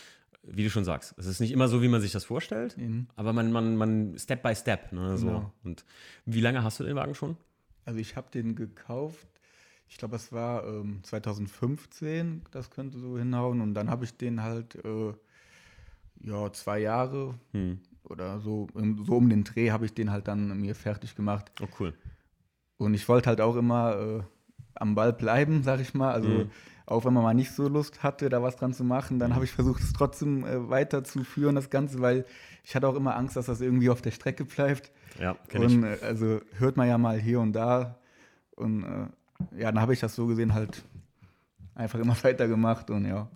wie 0.45 0.65
du 0.65 0.71
schon 0.71 0.85
sagst, 0.85 1.15
es 1.19 1.27
ist 1.27 1.41
nicht 1.41 1.53
immer 1.53 1.69
so, 1.69 1.83
wie 1.83 1.89
man 1.89 2.01
sich 2.01 2.13
das 2.13 2.25
vorstellt, 2.25 2.77
Mhm. 2.77 3.07
aber 3.17 3.33
man, 3.33 3.53
man, 3.53 3.77
man 3.77 4.19
Step 4.19 4.43
by 4.43 4.55
Step. 4.55 4.93
Ne, 4.93 5.17
so. 5.17 5.27
Genau. 5.27 5.53
Und 5.65 5.85
wie 6.27 6.41
lange 6.41 6.63
hast 6.65 6.81
du 6.81 6.85
den 6.85 6.97
Wagen 6.97 7.15
schon? 7.15 7.37
Also 7.85 7.99
ich 8.01 8.17
habe 8.17 8.31
den 8.31 8.55
gekauft, 8.55 9.27
ich 9.89 9.99
glaube, 9.99 10.17
es 10.17 10.33
war 10.33 10.65
ähm, 10.67 11.01
2015, 11.03 12.43
das 12.51 12.71
könnte 12.71 12.99
so 12.99 13.19
hinhauen. 13.19 13.61
Und 13.61 13.75
dann 13.75 13.91
habe 13.91 14.05
ich 14.05 14.17
den 14.17 14.43
halt, 14.43 14.75
äh, 14.85 15.13
ja, 16.25 16.53
zwei 16.53 16.79
Jahre 16.79 17.35
Hm. 17.53 17.79
oder 18.05 18.41
so, 18.41 18.69
so 19.05 19.17
um 19.17 19.29
den 19.29 19.45
Dreh 19.45 19.71
habe 19.71 19.85
ich 19.85 19.95
den 19.95 20.11
halt 20.11 20.29
dann 20.29 20.61
mir 20.61 20.75
fertig 20.75 21.15
gemacht. 21.15 21.53
Oh, 21.61 21.67
cool. 21.79 21.95
Und 22.79 22.95
ich 22.95 23.09
wollte 23.09 23.29
halt 23.29 23.41
auch 23.41 23.57
immer 23.57 23.97
äh, 23.97 24.23
am 24.75 24.95
Ball 24.95 25.13
bleiben, 25.13 25.63
sag 25.63 25.81
ich 25.81 25.95
mal. 25.95 26.13
Also 26.13 26.29
Mhm. 26.29 26.51
Auch 26.87 27.05
wenn 27.05 27.13
man 27.13 27.23
mal 27.23 27.35
nicht 27.35 27.53
so 27.53 27.69
Lust 27.69 28.03
hatte, 28.03 28.29
da 28.29 28.43
was 28.43 28.57
dran 28.57 28.73
zu 28.73 28.85
machen, 28.85 29.19
dann 29.19 29.35
habe 29.35 29.45
ich 29.45 29.53
versucht, 29.53 29.83
es 29.83 29.93
trotzdem 29.93 30.45
äh, 30.45 30.69
weiterzuführen, 30.69 31.55
das 31.55 31.71
Ganze, 31.71 32.01
weil 32.01 32.25
ich 32.65 32.75
hatte 32.75 32.89
auch 32.89 32.95
immer 32.95 33.17
Angst, 33.17 33.37
dass 33.37 33.47
das 33.47 33.61
irgendwie 33.61 33.91
auf 33.91 34.03
der 34.03 34.11
Strecke 34.11 34.45
bleibt. 34.45 34.91
Ja, 35.21 35.37
kenne 35.49 35.67
ich. 35.67 35.75
Und 35.75 35.85
äh, 35.85 35.99
also 36.03 36.41
hört 36.59 36.77
man 36.77 36.89
ja 36.89 36.99
mal 36.99 37.19
hier 37.19 37.41
und 37.41 37.53
da. 37.53 37.99
Und 38.57 38.85
äh, 38.85 39.61
ja, 39.61 39.73
dann 39.73 39.81
habe 39.81 39.93
ich 39.93 40.01
das 40.01 40.15
so 40.15 40.27
gesehen 40.27 40.55
halt 40.55 40.85
einfach 41.75 41.99
immer 41.99 42.17
weitergemacht 42.23 42.91
und 42.91 43.07
ja. 43.07 43.29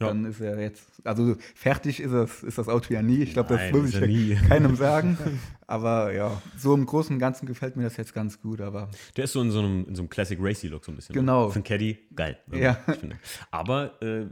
Ja. 0.00 0.06
Dann 0.08 0.26
ist 0.26 0.40
er 0.40 0.60
jetzt, 0.60 1.04
also 1.04 1.34
fertig 1.56 1.98
ist 1.98 2.12
das, 2.12 2.44
ist 2.44 2.56
das 2.56 2.68
Auto 2.68 2.94
ja 2.94 3.02
nie. 3.02 3.22
Ich 3.24 3.32
glaube, 3.32 3.56
das 3.56 3.72
muss 3.72 3.92
ich 3.94 4.00
nie. 4.00 4.34
keinem 4.48 4.76
sagen. 4.76 5.18
Aber 5.66 6.12
ja, 6.12 6.40
so 6.56 6.72
im 6.74 6.86
Großen 6.86 7.12
und 7.14 7.18
Ganzen 7.18 7.46
gefällt 7.46 7.74
mir 7.76 7.82
das 7.82 7.96
jetzt 7.96 8.14
ganz 8.14 8.40
gut. 8.40 8.60
Aber 8.60 8.88
Der 9.16 9.24
ist 9.24 9.32
so 9.32 9.40
in 9.42 9.50
so 9.50 9.58
einem, 9.58 9.86
in 9.88 9.96
so 9.96 10.02
einem 10.02 10.08
Classic 10.08 10.38
Racy 10.40 10.68
Look 10.68 10.84
so 10.84 10.92
ein 10.92 10.94
bisschen. 10.96 11.14
Genau. 11.14 11.46
Ne? 11.46 11.50
Für 11.50 11.56
einen 11.56 11.64
Caddy, 11.64 11.98
geil. 12.14 12.38
ne? 12.46 12.60
Ja. 12.60 12.78
Ich 12.86 12.94
finde. 12.98 13.16
Aber 13.50 14.00
äh, 14.00 14.26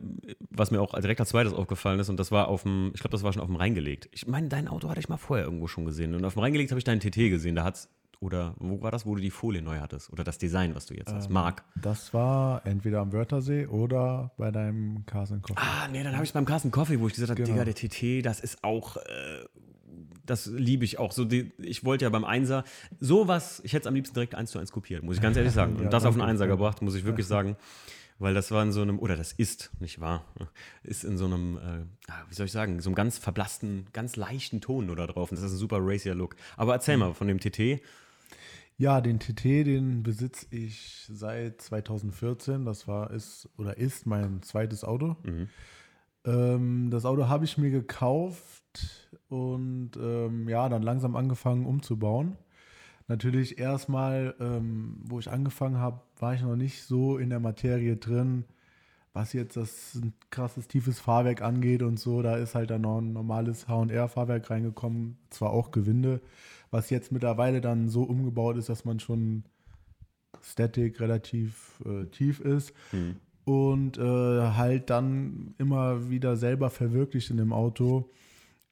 was 0.51 0.71
mir 0.71 0.81
auch 0.81 0.95
direkt 1.01 1.19
als 1.19 1.31
zweites 1.31 1.53
aufgefallen 1.53 1.99
ist, 1.99 2.09
und 2.11 2.21
das 2.21 2.31
war 2.31 2.47
auf 2.47 2.63
dem, 2.63 2.93
ich 2.95 3.01
glaube, 3.01 3.11
das 3.13 3.25
war 3.25 3.33
schon 3.33 3.43
auf 3.43 3.49
dem 3.49 3.57
reingelegt. 3.57 4.09
Ich 4.13 4.29
meine, 4.29 4.47
dein 4.49 4.69
Auto 4.69 4.89
hatte 4.89 5.01
ich 5.01 5.09
mal 5.09 5.17
vorher 5.17 5.47
irgendwo 5.47 5.67
schon 5.67 5.85
gesehen. 5.85 6.15
Und 6.15 6.25
auf 6.25 6.35
dem 6.35 6.43
reingelegt 6.43 6.71
habe 6.71 6.79
ich 6.79 6.85
deinen 6.85 7.01
TT 7.01 7.17
gesehen. 7.29 7.57
Da 7.57 7.65
hat's, 7.65 7.89
oder 8.21 8.55
wo 8.59 8.81
war 8.83 8.91
das, 8.91 9.07
wo 9.07 9.15
du 9.15 9.21
die 9.21 9.31
Folie 9.31 9.63
neu 9.63 9.79
hattest? 9.81 10.11
Oder 10.13 10.25
das 10.25 10.39
Design, 10.39 10.75
was 10.75 10.87
du 10.87 10.95
jetzt 10.95 11.13
hast? 11.13 11.27
Ähm, 11.27 11.33
Mark. 11.33 11.63
Das 11.81 12.13
war 12.15 12.65
entweder 12.67 13.01
am 13.01 13.13
Wörthersee 13.13 13.67
oder 13.67 14.33
bei 14.39 14.51
deinem 14.51 15.05
Carson 15.07 15.43
Coffee. 15.43 15.61
Ah, 15.61 15.89
nee, 15.91 16.03
dann 16.03 16.15
habe 16.15 16.25
ich 16.25 16.33
beim 16.33 16.45
Carsten 16.45 16.71
Coffee, 16.71 16.99
wo 17.01 17.07
ich 17.09 17.15
gesagt 17.15 17.31
habe, 17.31 17.43
Genau. 17.43 17.63
Digga, 17.63 17.65
der 17.65 17.75
TT, 17.75 18.25
das 18.25 18.41
ist 18.41 18.65
auch, 18.65 18.97
äh, 18.97 19.01
das 20.25 20.47
liebe 20.47 20.85
ich 20.85 20.99
auch. 20.99 21.13
So 21.13 21.25
die, 21.25 21.53
ich 21.59 21.85
wollte 21.85 22.05
ja 22.05 22.09
beim 22.11 22.25
Einser 22.25 22.65
sowas, 23.01 23.61
ich 23.65 23.73
hätte 23.73 23.83
es 23.83 23.87
am 23.87 23.95
liebsten 23.95 24.15
direkt 24.15 24.35
eins 24.35 24.51
zu 24.51 24.59
eins 24.59 24.73
kopiert, 24.73 25.03
muss 25.03 25.17
ich 25.17 25.23
ganz 25.23 25.37
ehrlich 25.37 25.53
sagen. 25.53 25.77
Und 25.77 25.85
Ja, 25.85 25.89
das 25.91 26.05
auf 26.05 26.15
danke. 26.17 26.29
Einser 26.31 26.47
gebracht, 26.47 26.83
muss 26.83 26.95
ich 26.95 27.05
wirklich 27.05 27.27
sagen. 27.27 27.57
Weil 28.19 28.33
das 28.33 28.51
war 28.51 28.63
in 28.63 28.73
so 28.73 28.81
einem, 28.81 28.99
oder 28.99 29.15
das 29.15 29.33
ist, 29.35 29.71
nicht 29.79 30.01
wahr, 30.01 30.25
ist 30.83 31.05
in 31.05 31.19
so 31.19 31.27
einem, 31.27 31.59
äh, 31.59 32.11
ah, 32.11 32.25
wie 32.31 32.35
soll 32.35 32.47
ich 32.47 32.53
sagen, 32.53 32.81
so 32.81 32.89
einem 32.89 32.95
ganz 32.95 33.19
verblassten, 33.19 33.89
ganz 33.93 34.17
leichten 34.17 34.63
Ton 34.63 34.87
nur 34.87 34.97
da 34.97 35.07
drauf. 35.07 35.31
Und 35.31 35.37
das 35.37 35.45
ist 35.45 35.53
ein 35.53 35.59
super 35.59 35.81
racier 35.83 36.15
Look. 36.15 36.35
Aber 36.57 36.73
erzähl 36.73 36.97
mal 36.97 37.13
von 37.13 37.29
dem 37.29 37.39
TT. 37.39 37.83
Ja, 38.79 39.01
den 39.01 39.19
TT, 39.19 39.45
den 39.67 40.03
besitze 40.03 40.47
ich 40.51 41.07
seit 41.11 41.63
2014. 41.63 42.65
Das 42.65 42.87
war, 42.87 43.11
ist 43.11 43.49
oder 43.57 43.79
ist 43.79 44.07
mein 44.07 44.43
zweites 44.43 44.85
Auto. 44.85 45.17
Mhm. 45.25 45.49
Ähm, 46.27 46.91
das 46.91 47.07
Auto 47.07 47.29
habe 47.29 47.45
ich 47.45 47.57
mir 47.57 47.71
gekauft 47.71 49.11
und 49.29 49.93
ähm, 49.97 50.49
ja, 50.49 50.69
dann 50.69 50.83
langsam 50.83 51.17
angefangen 51.17 51.65
umzubauen. 51.65 52.37
Natürlich 53.09 53.59
erstmal, 53.59 54.35
ähm, 54.41 54.99
wo 55.05 55.21
ich 55.21 55.31
angefangen 55.31 55.79
habe, 55.79 56.01
war 56.19 56.35
ich 56.35 56.43
noch 56.43 56.57
nicht 56.57 56.83
so 56.83 57.19
in 57.19 57.31
der 57.31 57.41
Materie 57.41 57.97
drin, 57.97 58.45
was 59.13 59.33
jetzt 59.33 59.57
das 59.57 59.95
ein 59.95 60.13
krasses 60.31 60.67
tiefes 60.67 60.99
Fahrwerk 61.01 61.41
angeht 61.41 61.83
und 61.83 62.01
so. 62.01 62.21
Da 62.21 62.37
ist 62.37 62.55
halt 62.57 62.71
dann 62.71 62.83
noch 62.83 62.99
ein 62.99 63.13
normales 63.13 63.69
HR-Fahrwerk 63.69 64.51
reingekommen, 64.51 65.17
zwar 65.31 65.51
auch 65.51 65.71
Gewinde, 65.71 66.21
was 66.71 66.91
jetzt 66.91 67.13
mittlerweile 67.13 67.61
dann 67.61 67.89
so 67.89 68.03
umgebaut 68.03 68.57
ist, 68.57 68.69
dass 68.69 68.85
man 68.85 69.01
schon 69.01 69.45
Static 70.43 71.01
relativ 71.01 71.83
äh, 71.85 72.07
tief 72.07 72.41
ist 72.41 72.73
Mhm. 72.93 73.17
und 73.45 73.99
äh, 73.99 74.03
halt 74.03 74.91
dann 74.91 75.55
immer 75.59 76.11
wieder 76.11 76.37
selber 76.37 76.71
verwirklicht 76.71 77.31
in 77.31 77.37
dem 77.39 77.53
Auto. 77.53 78.11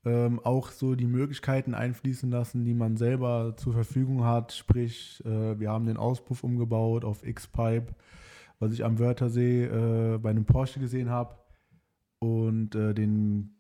Ähm, 0.07 0.39
auch 0.45 0.71
so 0.71 0.95
die 0.97 1.07
Möglichkeiten 1.07 1.73
einfließen 1.73 2.31
lassen, 2.31 2.65
die 2.67 2.75
man 2.75 2.99
selber 2.99 3.55
zur 3.57 3.73
Verfügung 3.73 4.25
hat. 4.25 4.53
Sprich, 4.53 5.23
äh, 5.25 5.59
wir 5.59 5.71
haben 5.71 5.87
den 5.87 5.97
Auspuff 5.97 6.45
umgebaut 6.45 7.07
auf 7.07 7.25
X-Pipe, 7.27 7.87
was 8.59 8.73
ich 8.75 8.85
am 8.85 8.99
Wörthersee 8.99 9.65
äh, 9.65 10.19
bei 10.19 10.29
einem 10.29 10.45
Porsche 10.45 10.79
gesehen 10.79 11.09
habe. 11.09 11.37
Und 12.19 12.75
äh, 12.75 12.93
den 12.93 13.55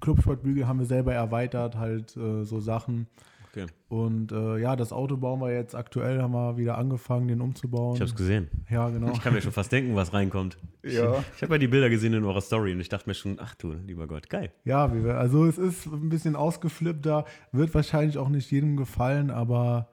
Clubsportbügel 0.00 0.68
haben 0.68 0.78
wir 0.78 0.86
selber 0.86 1.14
erweitert, 1.14 1.76
halt 1.76 2.16
äh, 2.16 2.44
so 2.44 2.60
Sachen. 2.60 3.08
Okay. 3.50 3.66
Und 3.88 4.32
äh, 4.32 4.58
ja, 4.58 4.76
das 4.76 4.92
Auto 4.92 5.16
bauen 5.16 5.40
wir 5.40 5.52
jetzt 5.52 5.74
aktuell, 5.74 6.20
haben 6.20 6.32
wir 6.32 6.58
wieder 6.58 6.76
angefangen, 6.76 7.28
den 7.28 7.40
umzubauen. 7.40 7.94
Ich 7.94 8.00
habe 8.00 8.10
es 8.10 8.16
gesehen. 8.16 8.48
ja, 8.70 8.88
genau. 8.90 9.12
Ich 9.12 9.22
kann 9.22 9.32
mir 9.32 9.40
schon 9.40 9.52
fast 9.52 9.72
denken, 9.72 9.94
was 9.96 10.12
reinkommt. 10.12 10.58
Ja. 10.82 11.24
Ich 11.34 11.42
habe 11.42 11.54
ja 11.54 11.58
die 11.58 11.68
Bilder 11.68 11.88
gesehen 11.88 12.12
in 12.12 12.24
eurer 12.24 12.40
Story 12.42 12.72
und 12.72 12.80
ich 12.80 12.88
dachte 12.88 13.08
mir 13.08 13.14
schon, 13.14 13.38
ach 13.40 13.54
du, 13.54 13.72
lieber 13.72 14.06
Gott, 14.06 14.28
geil. 14.28 14.52
Ja, 14.64 14.84
also 14.86 15.46
es 15.46 15.56
ist 15.56 15.86
ein 15.86 16.08
bisschen 16.08 16.36
ausgeflippter, 16.36 17.24
wird 17.52 17.74
wahrscheinlich 17.74 18.18
auch 18.18 18.28
nicht 18.28 18.50
jedem 18.50 18.76
gefallen, 18.76 19.30
aber 19.30 19.88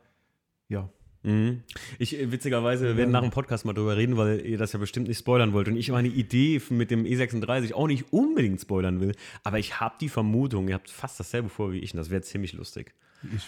ja. 0.67 0.89
Mhm. 1.23 1.63
Ich, 1.97 2.19
äh, 2.19 2.31
witzigerweise, 2.31 2.85
wir 2.85 2.97
werden 2.97 3.11
nach 3.11 3.21
dem 3.21 3.31
Podcast 3.31 3.65
mal 3.65 3.73
drüber 3.73 3.97
reden, 3.97 4.17
weil 4.17 4.45
ihr 4.45 4.57
das 4.57 4.73
ja 4.73 4.79
bestimmt 4.79 5.07
nicht 5.07 5.17
spoilern 5.17 5.53
wollt 5.53 5.67
und 5.67 5.75
ich 5.75 5.89
meine 5.89 6.07
Idee 6.07 6.61
mit 6.69 6.91
dem 6.91 7.03
E36 7.05 7.73
auch 7.73 7.87
nicht 7.87 8.13
unbedingt 8.13 8.61
spoilern 8.61 8.99
will, 8.99 9.13
aber 9.43 9.57
ich 9.57 9.79
habe 9.79 9.95
die 9.99 10.09
Vermutung, 10.09 10.67
ihr 10.67 10.75
habt 10.75 10.89
fast 10.89 11.19
dasselbe 11.19 11.49
vor 11.49 11.71
wie 11.71 11.79
ich 11.79 11.93
und 11.93 11.97
das 11.97 12.09
wäre 12.09 12.21
ziemlich 12.21 12.53
lustig. 12.53 12.93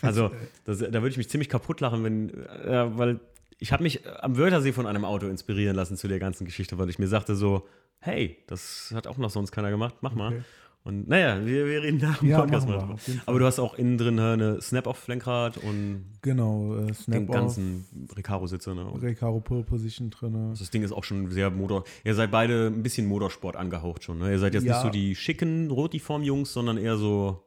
Also, 0.01 0.25
äh, 0.27 0.31
das, 0.65 0.79
da 0.79 0.93
würde 0.93 1.09
ich 1.09 1.17
mich 1.17 1.29
ziemlich 1.29 1.49
kaputt 1.49 1.81
lachen, 1.81 2.03
wenn, 2.03 2.29
äh, 2.29 2.97
weil 2.97 3.19
ich 3.59 3.71
habe 3.71 3.83
mich 3.83 4.01
am 4.21 4.37
Wörthersee 4.37 4.71
von 4.73 4.85
einem 4.87 5.05
Auto 5.05 5.27
inspirieren 5.27 5.75
lassen 5.75 5.97
zu 5.97 6.07
der 6.07 6.19
ganzen 6.19 6.45
Geschichte, 6.45 6.77
weil 6.77 6.89
ich 6.89 6.99
mir 6.99 7.07
sagte 7.07 7.35
so, 7.35 7.67
hey, 7.99 8.37
das 8.47 8.91
hat 8.95 9.07
auch 9.07 9.17
noch 9.17 9.29
sonst 9.29 9.51
keiner 9.51 9.69
gemacht, 9.71 9.95
mach 10.01 10.13
mal. 10.15 10.27
Okay. 10.33 10.41
Und 10.83 11.09
naja, 11.09 11.45
wir, 11.45 11.65
wir 11.65 11.81
reden 11.83 11.97
nach 11.97 12.19
dem 12.19 12.29
Ja, 12.29 12.39
Podcast 12.39 12.65
mal 12.65 12.77
drüber. 12.79 12.95
Aber 13.25 13.39
du 13.39 13.45
hast 13.45 13.59
auch 13.59 13.73
innen 13.73 13.97
drin 13.97 14.17
eine 14.17 14.61
Snap-Off-Lenkrad 14.61 15.57
und 15.57 16.05
genau, 16.21 16.75
äh, 16.77 16.85
den 16.85 16.93
Snap-Off, 16.93 17.35
ganzen 17.35 17.85
Recaro-Sitze. 18.15 18.73
Ne? 18.73 18.85
Recaro 19.01 19.41
Pole 19.41 19.63
Position 19.63 20.11
drin. 20.11 20.55
das 20.57 20.69
Ding 20.69 20.83
ist 20.83 20.93
auch 20.93 21.03
schon 21.03 21.29
sehr 21.29 21.49
Motor. 21.49 21.83
Ihr 22.05 22.15
seid 22.15 22.31
beide 22.31 22.67
ein 22.67 22.83
bisschen 22.83 23.05
Motorsport 23.05 23.57
angehaucht 23.57 24.05
schon. 24.05 24.19
Ne? 24.19 24.31
Ihr 24.31 24.39
seid 24.39 24.53
jetzt 24.53 24.63
Ja. 24.63 24.75
nicht 24.75 24.81
so 24.83 24.89
die 24.89 25.13
schicken 25.15 25.69
Rotiform-Jungs, 25.71 26.53
sondern 26.53 26.77
eher 26.77 26.95
so. 26.95 27.43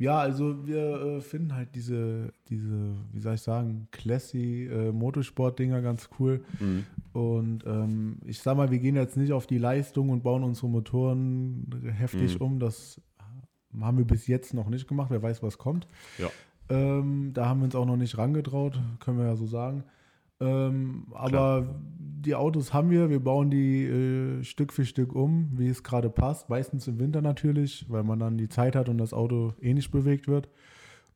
Ja, 0.00 0.18
also 0.18 0.64
wir 0.64 0.78
äh, 1.00 1.20
finden 1.20 1.54
halt 1.54 1.74
diese, 1.74 2.32
diese, 2.48 2.94
wie 3.12 3.18
soll 3.20 3.34
ich 3.34 3.40
sagen, 3.40 3.88
classy 3.90 4.66
äh, 4.66 4.92
Motorsport-Dinger 4.92 5.82
ganz 5.82 6.08
cool. 6.20 6.44
Mhm. 6.60 6.86
Und 7.12 7.64
ähm, 7.66 8.18
ich 8.24 8.38
sag 8.38 8.56
mal, 8.56 8.70
wir 8.70 8.78
gehen 8.78 8.94
jetzt 8.94 9.16
nicht 9.16 9.32
auf 9.32 9.48
die 9.48 9.58
Leistung 9.58 10.10
und 10.10 10.22
bauen 10.22 10.44
unsere 10.44 10.68
Motoren 10.68 11.66
heftig 11.96 12.38
Mhm. 12.38 12.46
um. 12.46 12.60
Das 12.60 13.00
haben 13.80 13.98
wir 13.98 14.04
bis 14.04 14.28
jetzt 14.28 14.54
noch 14.54 14.68
nicht 14.68 14.86
gemacht. 14.86 15.10
Wer 15.10 15.22
weiß, 15.22 15.42
was 15.42 15.58
kommt. 15.58 15.88
Ja. 16.18 16.28
Ähm, 16.70 17.32
da 17.34 17.46
haben 17.46 17.60
wir 17.60 17.64
uns 17.64 17.74
auch 17.74 17.86
noch 17.86 17.96
nicht 17.96 18.16
rangetraut, 18.18 18.80
können 19.00 19.18
wir 19.18 19.26
ja 19.26 19.36
so 19.36 19.46
sagen. 19.46 19.82
Ähm, 20.40 21.06
aber 21.12 21.80
die 22.20 22.34
Autos 22.34 22.72
haben 22.72 22.90
wir, 22.90 23.10
wir 23.10 23.20
bauen 23.20 23.50
die 23.50 23.84
äh, 23.84 24.44
Stück 24.44 24.72
für 24.72 24.84
Stück 24.84 25.14
um, 25.14 25.50
wie 25.56 25.68
es 25.68 25.82
gerade 25.82 26.10
passt. 26.10 26.48
Meistens 26.48 26.86
im 26.88 26.98
Winter 26.98 27.22
natürlich, 27.22 27.86
weil 27.88 28.02
man 28.02 28.18
dann 28.18 28.38
die 28.38 28.48
Zeit 28.48 28.76
hat 28.76 28.88
und 28.88 28.98
das 28.98 29.12
Auto 29.12 29.54
eh 29.60 29.74
nicht 29.74 29.90
bewegt 29.90 30.28
wird. 30.28 30.48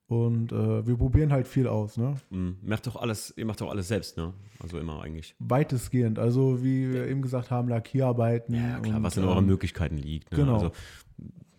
Und 0.06 0.52
äh, 0.52 0.86
wir 0.86 0.96
probieren 0.96 1.32
halt 1.32 1.48
viel 1.48 1.66
aus, 1.66 1.96
ne? 1.96 2.16
Mhm. 2.30 2.56
Macht 2.62 2.86
doch 2.86 2.96
alles, 2.96 3.32
ihr 3.36 3.46
macht 3.46 3.62
doch 3.62 3.70
alles 3.70 3.88
selbst, 3.88 4.18
ne? 4.18 4.34
Also 4.60 4.78
immer 4.78 5.02
eigentlich. 5.02 5.34
Weitestgehend. 5.38 6.18
Also 6.18 6.62
wie 6.62 6.92
wir 6.92 7.08
eben 7.08 7.22
gesagt 7.22 7.50
haben, 7.50 7.68
Lackierarbeiten. 7.68 8.54
Ja, 8.54 8.78
klar, 8.80 8.98
und, 8.98 9.02
was 9.02 9.16
in 9.16 9.22
ähm, 9.22 9.30
euren 9.30 9.46
Möglichkeiten 9.46 9.96
liegt. 9.96 10.30
Ne? 10.30 10.38
genau. 10.38 10.54
Also, 10.54 10.72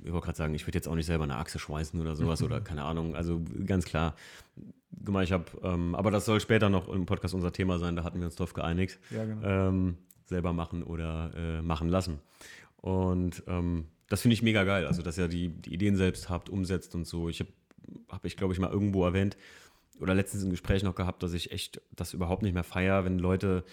ich 0.03 0.11
wollte 0.11 0.25
gerade 0.25 0.37
sagen, 0.37 0.53
ich 0.53 0.67
würde 0.67 0.77
jetzt 0.77 0.87
auch 0.87 0.95
nicht 0.95 1.05
selber 1.05 1.23
eine 1.23 1.37
Achse 1.37 1.57
schweißen 1.57 1.99
oder 1.99 2.15
sowas 2.15 2.43
oder 2.43 2.61
keine 2.61 2.83
Ahnung. 2.83 3.15
Also 3.15 3.41
ganz 3.65 3.85
klar. 3.85 4.15
Mal, 5.05 5.23
ich 5.23 5.31
habe, 5.31 5.45
ähm, 5.63 5.95
aber 5.95 6.11
das 6.11 6.25
soll 6.25 6.39
später 6.39 6.69
noch 6.69 6.87
im 6.87 7.05
Podcast 7.05 7.33
unser 7.33 7.51
Thema 7.51 7.79
sein, 7.79 7.95
da 7.95 8.03
hatten 8.03 8.19
wir 8.19 8.25
uns 8.25 8.35
drauf 8.35 8.53
geeinigt. 8.53 8.99
Ja, 9.09 9.25
genau. 9.25 9.45
Ähm, 9.45 9.97
selber 10.25 10.53
machen 10.53 10.83
oder 10.83 11.31
äh, 11.35 11.61
machen 11.61 11.89
lassen. 11.89 12.19
Und 12.77 13.43
ähm, 13.47 13.87
das 14.09 14.21
finde 14.21 14.33
ich 14.33 14.41
mega 14.41 14.63
geil. 14.63 14.85
Also, 14.85 15.01
dass 15.01 15.17
ihr 15.17 15.27
die, 15.27 15.49
die 15.49 15.73
Ideen 15.73 15.95
selbst 15.95 16.29
habt, 16.29 16.49
umsetzt 16.49 16.95
und 16.95 17.05
so. 17.05 17.29
Ich 17.29 17.39
habe, 17.39 17.49
hab 18.09 18.25
ich 18.25 18.37
glaube 18.37 18.53
ich 18.53 18.59
mal 18.59 18.71
irgendwo 18.71 19.05
erwähnt 19.05 19.37
oder 19.99 20.15
letztens 20.15 20.43
ein 20.43 20.49
Gespräch 20.49 20.83
noch 20.83 20.95
gehabt, 20.95 21.23
dass 21.23 21.33
ich 21.33 21.51
echt 21.51 21.81
das 21.95 22.13
überhaupt 22.13 22.43
nicht 22.43 22.53
mehr 22.53 22.63
feiere, 22.63 23.05
wenn 23.05 23.19
Leute 23.19 23.63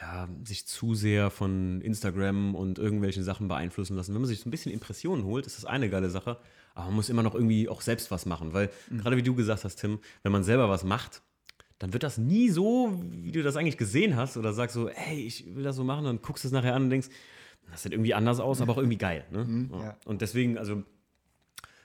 ja, 0.00 0.28
sich 0.44 0.66
zu 0.66 0.94
sehr 0.94 1.30
von 1.30 1.80
Instagram 1.80 2.54
und 2.54 2.78
irgendwelchen 2.78 3.22
Sachen 3.22 3.48
beeinflussen 3.48 3.96
lassen. 3.96 4.14
Wenn 4.14 4.20
man 4.20 4.28
sich 4.28 4.40
so 4.40 4.48
ein 4.48 4.50
bisschen 4.50 4.72
Impressionen 4.72 5.24
holt, 5.24 5.46
ist 5.46 5.56
das 5.56 5.64
eine 5.64 5.88
geile 5.88 6.10
Sache. 6.10 6.38
Aber 6.74 6.86
man 6.86 6.96
muss 6.96 7.08
immer 7.08 7.22
noch 7.22 7.34
irgendwie 7.34 7.68
auch 7.68 7.80
selbst 7.80 8.10
was 8.10 8.26
machen. 8.26 8.52
Weil, 8.52 8.70
gerade 8.90 9.16
wie 9.16 9.22
du 9.22 9.34
gesagt 9.34 9.64
hast, 9.64 9.76
Tim, 9.76 9.98
wenn 10.22 10.32
man 10.32 10.44
selber 10.44 10.68
was 10.68 10.84
macht, 10.84 11.22
dann 11.78 11.92
wird 11.92 12.04
das 12.04 12.16
nie 12.16 12.48
so, 12.48 12.96
wie 13.10 13.32
du 13.32 13.42
das 13.42 13.56
eigentlich 13.56 13.76
gesehen 13.76 14.14
hast, 14.14 14.36
oder 14.36 14.52
sagst 14.52 14.74
so, 14.74 14.88
hey, 14.88 15.18
ich 15.18 15.54
will 15.56 15.64
das 15.64 15.74
so 15.74 15.82
machen, 15.82 16.04
dann 16.04 16.22
guckst 16.22 16.44
du 16.44 16.48
es 16.48 16.52
nachher 16.52 16.74
an 16.76 16.84
und 16.84 16.90
denkst, 16.90 17.08
das 17.70 17.82
sieht 17.82 17.92
irgendwie 17.92 18.14
anders 18.14 18.38
aus, 18.38 18.60
aber 18.60 18.72
auch 18.72 18.78
irgendwie 18.78 18.98
geil. 18.98 19.24
Ne? 19.32 19.68
ja. 19.72 19.96
Und 20.04 20.20
deswegen, 20.22 20.58
also, 20.58 20.84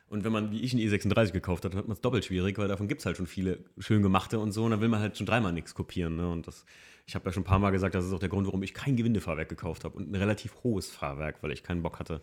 und 0.10 0.24
wenn 0.24 0.32
man 0.32 0.52
wie 0.52 0.62
ich 0.62 0.74
einen 0.74 0.84
E36 0.84 1.32
gekauft 1.32 1.66
hat, 1.66 1.74
dann 1.74 1.80
hat 1.80 1.88
man 1.88 1.96
es 1.96 2.02
doppelt 2.02 2.26
schwierig, 2.26 2.58
weil 2.58 2.68
davon 2.68 2.88
gibt 2.88 3.02
es 3.02 3.06
halt 3.06 3.18
schon 3.18 3.26
viele 3.26 3.66
schön 3.80 4.04
gemachte 4.04 4.40
und 4.40 4.52
so, 4.52 4.66
und 4.66 4.72
dann 4.72 4.82
will 4.82 4.88
man 4.88 5.00
halt 5.00 5.18
schon 5.18 5.26
dreimal 5.26 5.52
nichts 5.52 5.74
kopieren. 5.74 6.16
Ne? 6.16 6.30
Und 6.30 6.48
das, 6.48 6.64
ich 7.08 7.16
habe 7.16 7.26
ja 7.26 7.34
schon 7.34 7.42
ein 7.42 7.48
paar 7.48 7.60
Mal 7.60 7.72
gesagt, 7.72 7.96
das 7.96 8.06
ist 8.06 8.14
auch 8.14 8.20
der 8.20 8.30
Grund, 8.30 8.46
warum 8.46 8.62
ich 8.64 8.74
kein 8.74 8.96
Gewindefahrwerk 8.96 9.50
gekauft 9.50 9.84
habe 9.84 9.98
und 9.98 10.12
ein 10.12 10.16
relativ 10.16 10.56
hohes 10.64 10.92
Fahrwerk, 10.92 11.42
weil 11.42 11.52
ich 11.52 11.64
keinen 11.64 11.82
Bock 11.82 12.00
hatte, 12.00 12.22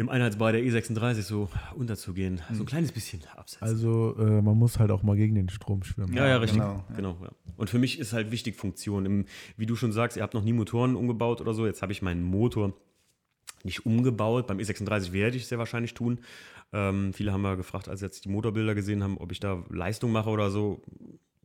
im 0.00 0.08
Einheitsbrei 0.08 0.52
der 0.52 0.62
E36 0.62 1.22
so 1.22 1.48
unterzugehen. 1.76 2.40
So 2.52 2.62
ein 2.62 2.66
kleines 2.66 2.90
bisschen 2.90 3.20
absetzen. 3.36 3.66
Also 3.66 4.16
äh, 4.18 4.40
man 4.40 4.56
muss 4.56 4.78
halt 4.78 4.90
auch 4.90 5.02
mal 5.02 5.14
gegen 5.14 5.34
den 5.34 5.50
Strom 5.50 5.82
schwimmen. 5.82 6.14
Ja, 6.14 6.26
ja, 6.26 6.38
richtig. 6.38 6.58
genau, 6.58 6.84
Genau, 6.96 7.18
ja. 7.22 7.28
Und 7.58 7.68
für 7.68 7.78
mich 7.78 7.98
ist 7.98 8.14
halt 8.14 8.30
wichtig 8.30 8.56
Funktion. 8.56 9.04
Im, 9.04 9.26
wie 9.58 9.66
du 9.66 9.76
schon 9.76 9.92
sagst, 9.92 10.16
ihr 10.16 10.22
habt 10.22 10.32
noch 10.32 10.42
nie 10.42 10.54
Motoren 10.54 10.96
umgebaut 10.96 11.42
oder 11.42 11.52
so. 11.52 11.66
Jetzt 11.66 11.82
habe 11.82 11.92
ich 11.92 12.00
meinen 12.00 12.22
Motor 12.22 12.72
nicht 13.62 13.84
umgebaut. 13.84 14.46
Beim 14.46 14.58
E36 14.58 15.12
werde 15.12 15.36
ich 15.36 15.42
es 15.42 15.50
sehr 15.50 15.58
wahrscheinlich 15.58 15.92
tun. 15.92 16.20
Ähm, 16.72 17.12
viele 17.12 17.32
haben 17.32 17.44
ja 17.44 17.54
gefragt, 17.54 17.88
als 17.88 18.00
sie 18.00 18.06
jetzt 18.06 18.24
die 18.24 18.30
Motorbilder 18.30 18.74
gesehen 18.74 19.02
haben, 19.02 19.18
ob 19.18 19.32
ich 19.32 19.40
da 19.40 19.62
Leistung 19.68 20.12
mache 20.12 20.30
oder 20.30 20.50
so. 20.50 20.80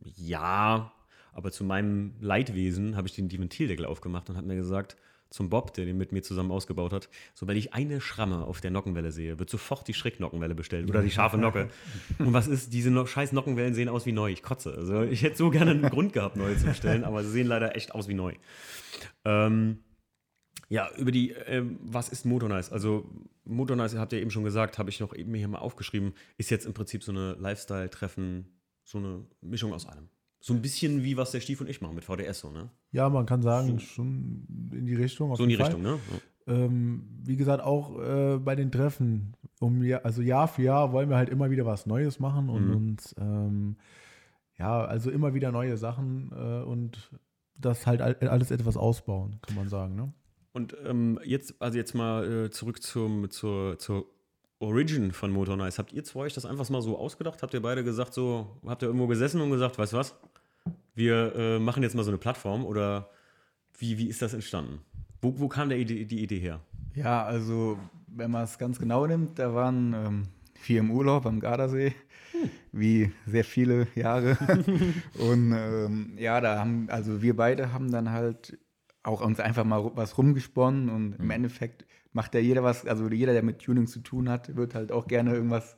Ja, 0.02 0.92
aber 1.34 1.52
zu 1.52 1.62
meinem 1.62 2.14
Leidwesen 2.20 2.96
habe 2.96 3.06
ich 3.06 3.14
den 3.14 3.28
die 3.28 3.38
Ventildeckel 3.38 3.84
aufgemacht 3.84 4.30
und 4.30 4.38
habe 4.38 4.46
mir 4.46 4.56
gesagt, 4.56 4.96
zum 5.36 5.50
Bob, 5.50 5.74
der 5.74 5.84
den 5.84 5.96
mit 5.96 6.10
mir 6.12 6.22
zusammen 6.22 6.50
ausgebaut 6.50 6.92
hat, 6.92 7.08
sobald 7.34 7.58
ich 7.58 7.74
eine 7.74 8.00
Schramme 8.00 8.44
auf 8.44 8.60
der 8.60 8.70
Nockenwelle 8.70 9.12
sehe, 9.12 9.38
wird 9.38 9.50
sofort 9.50 9.86
die 9.86 9.94
Schrägnockenwelle 9.94 10.54
bestellt 10.54 10.88
oder 10.88 11.02
die 11.02 11.10
scharfe 11.10 11.38
Nocke. 11.38 11.68
Und 12.18 12.32
was 12.32 12.48
ist, 12.48 12.72
diese 12.72 12.90
no 12.90 13.06
scheiß 13.06 13.32
Nockenwellen 13.32 13.74
sehen 13.74 13.88
aus 13.88 14.06
wie 14.06 14.12
neu. 14.12 14.30
Ich 14.30 14.42
kotze. 14.42 14.74
Also 14.74 15.02
ich 15.02 15.22
hätte 15.22 15.36
so 15.36 15.50
gerne 15.50 15.72
einen 15.72 15.90
Grund 15.90 16.12
gehabt, 16.12 16.36
neue 16.36 16.56
zu 16.56 16.64
bestellen, 16.64 17.04
aber 17.04 17.22
sie 17.22 17.30
sehen 17.30 17.46
leider 17.46 17.76
echt 17.76 17.94
aus 17.94 18.08
wie 18.08 18.14
neu. 18.14 18.34
Ähm, 19.24 19.78
ja, 20.68 20.90
über 20.96 21.12
die, 21.12 21.30
ähm, 21.30 21.78
was 21.82 22.08
ist 22.08 22.24
Motornice? 22.24 22.72
Also 22.72 23.08
Motornice, 23.44 23.98
habt 23.98 24.12
ihr 24.12 24.20
eben 24.20 24.30
schon 24.30 24.42
gesagt, 24.42 24.78
habe 24.78 24.90
ich 24.90 24.98
noch 24.98 25.14
eben 25.14 25.32
hier 25.34 25.48
mal 25.48 25.58
aufgeschrieben, 25.58 26.14
ist 26.38 26.50
jetzt 26.50 26.66
im 26.66 26.74
Prinzip 26.74 27.04
so 27.04 27.12
eine 27.12 27.34
Lifestyle-Treffen, 27.34 28.46
so 28.82 28.98
eine 28.98 29.26
Mischung 29.42 29.72
aus 29.72 29.86
allem. 29.86 30.08
So 30.46 30.54
ein 30.54 30.62
bisschen 30.62 31.02
wie 31.02 31.16
was 31.16 31.32
der 31.32 31.40
Stief 31.40 31.60
und 31.60 31.68
ich 31.68 31.80
machen 31.80 31.96
mit 31.96 32.04
VDS, 32.04 32.38
so, 32.38 32.50
ne? 32.52 32.70
Ja, 32.92 33.08
man 33.08 33.26
kann 33.26 33.42
sagen, 33.42 33.80
schon 33.80 34.46
in 34.72 34.86
die 34.86 34.94
Richtung. 34.94 35.34
So 35.34 35.42
in 35.42 35.48
die 35.48 35.56
jeden 35.56 35.64
Richtung, 35.66 35.82
ne? 35.82 35.98
Ja. 36.46 36.54
Ähm, 36.54 37.08
wie 37.24 37.36
gesagt, 37.36 37.64
auch 37.64 37.98
äh, 38.00 38.38
bei 38.38 38.54
den 38.54 38.70
Treffen, 38.70 39.34
um 39.58 39.82
also 40.04 40.22
Jahr 40.22 40.46
für 40.46 40.62
Jahr 40.62 40.92
wollen 40.92 41.08
wir 41.10 41.16
halt 41.16 41.30
immer 41.30 41.50
wieder 41.50 41.66
was 41.66 41.86
Neues 41.86 42.20
machen 42.20 42.48
und 42.48 42.68
Mhm. 42.68 42.76
uns, 42.76 43.12
ähm, 43.18 43.76
ja, 44.56 44.84
also 44.84 45.10
immer 45.10 45.34
wieder 45.34 45.50
neue 45.50 45.76
Sachen 45.76 46.30
äh, 46.30 46.62
und 46.62 47.10
das 47.58 47.84
halt 47.88 48.00
all- 48.00 48.14
alles 48.28 48.52
etwas 48.52 48.76
ausbauen, 48.76 49.40
kann 49.42 49.56
man 49.56 49.68
sagen. 49.68 49.96
Ne? 49.96 50.12
Und 50.52 50.76
ähm, 50.86 51.18
jetzt, 51.24 51.60
also 51.60 51.76
jetzt 51.76 51.94
mal 51.96 52.44
äh, 52.44 52.50
zurück 52.50 52.80
zum, 52.84 53.28
zur, 53.30 53.80
zur 53.80 54.06
Origin 54.60 55.10
von 55.10 55.32
Motor 55.32 55.56
Nice. 55.56 55.80
Habt 55.80 55.92
ihr 55.92 56.04
zwei 56.04 56.20
euch 56.20 56.34
das 56.34 56.46
einfach 56.46 56.70
mal 56.70 56.80
so 56.82 56.96
ausgedacht? 56.96 57.42
Habt 57.42 57.52
ihr 57.52 57.60
beide 57.60 57.82
gesagt, 57.82 58.14
so, 58.14 58.56
habt 58.64 58.82
ihr 58.82 58.86
irgendwo 58.86 59.08
gesessen 59.08 59.40
und 59.40 59.50
gesagt, 59.50 59.76
weißt 59.76 59.92
du 59.92 59.96
was? 59.96 60.14
Wir 60.96 61.36
äh, 61.36 61.58
machen 61.60 61.82
jetzt 61.82 61.94
mal 61.94 62.02
so 62.02 62.10
eine 62.10 62.18
Plattform 62.18 62.64
oder 62.64 63.10
wie, 63.78 63.98
wie 63.98 64.08
ist 64.08 64.22
das 64.22 64.34
entstanden? 64.34 64.80
Wo, 65.20 65.38
wo 65.38 65.48
kam 65.48 65.68
der 65.68 65.78
Idee, 65.78 66.04
die 66.04 66.22
Idee 66.22 66.40
her? 66.40 66.60
Ja, 66.94 67.24
also 67.24 67.78
wenn 68.08 68.30
man 68.30 68.44
es 68.44 68.58
ganz 68.58 68.78
genau 68.78 69.06
nimmt, 69.06 69.38
da 69.38 69.54
waren 69.54 69.94
ähm, 69.94 70.22
wir 70.64 70.80
im 70.80 70.90
Urlaub 70.90 71.26
am 71.26 71.40
Gardasee, 71.40 71.94
hm. 72.32 72.50
wie 72.72 73.12
sehr 73.26 73.44
viele 73.44 73.86
Jahre. 73.94 74.38
und 75.18 75.52
ähm, 75.52 76.14
ja, 76.18 76.40
da 76.40 76.58
haben, 76.58 76.88
also 76.88 77.20
wir 77.22 77.36
beide 77.36 77.72
haben 77.72 77.92
dann 77.92 78.10
halt 78.10 78.58
auch 79.02 79.20
uns 79.20 79.38
einfach 79.38 79.64
mal 79.64 79.92
was 79.94 80.18
rumgesponnen 80.18 80.88
und 80.88 81.12
im 81.20 81.30
Endeffekt 81.30 81.86
macht 82.12 82.34
ja 82.34 82.40
jeder 82.40 82.62
was, 82.62 82.86
also 82.86 83.08
jeder, 83.10 83.34
der 83.34 83.42
mit 83.42 83.58
Tuning 83.58 83.86
zu 83.86 84.00
tun 84.00 84.30
hat, 84.30 84.56
wird 84.56 84.74
halt 84.74 84.90
auch 84.90 85.06
gerne 85.06 85.34
irgendwas 85.34 85.76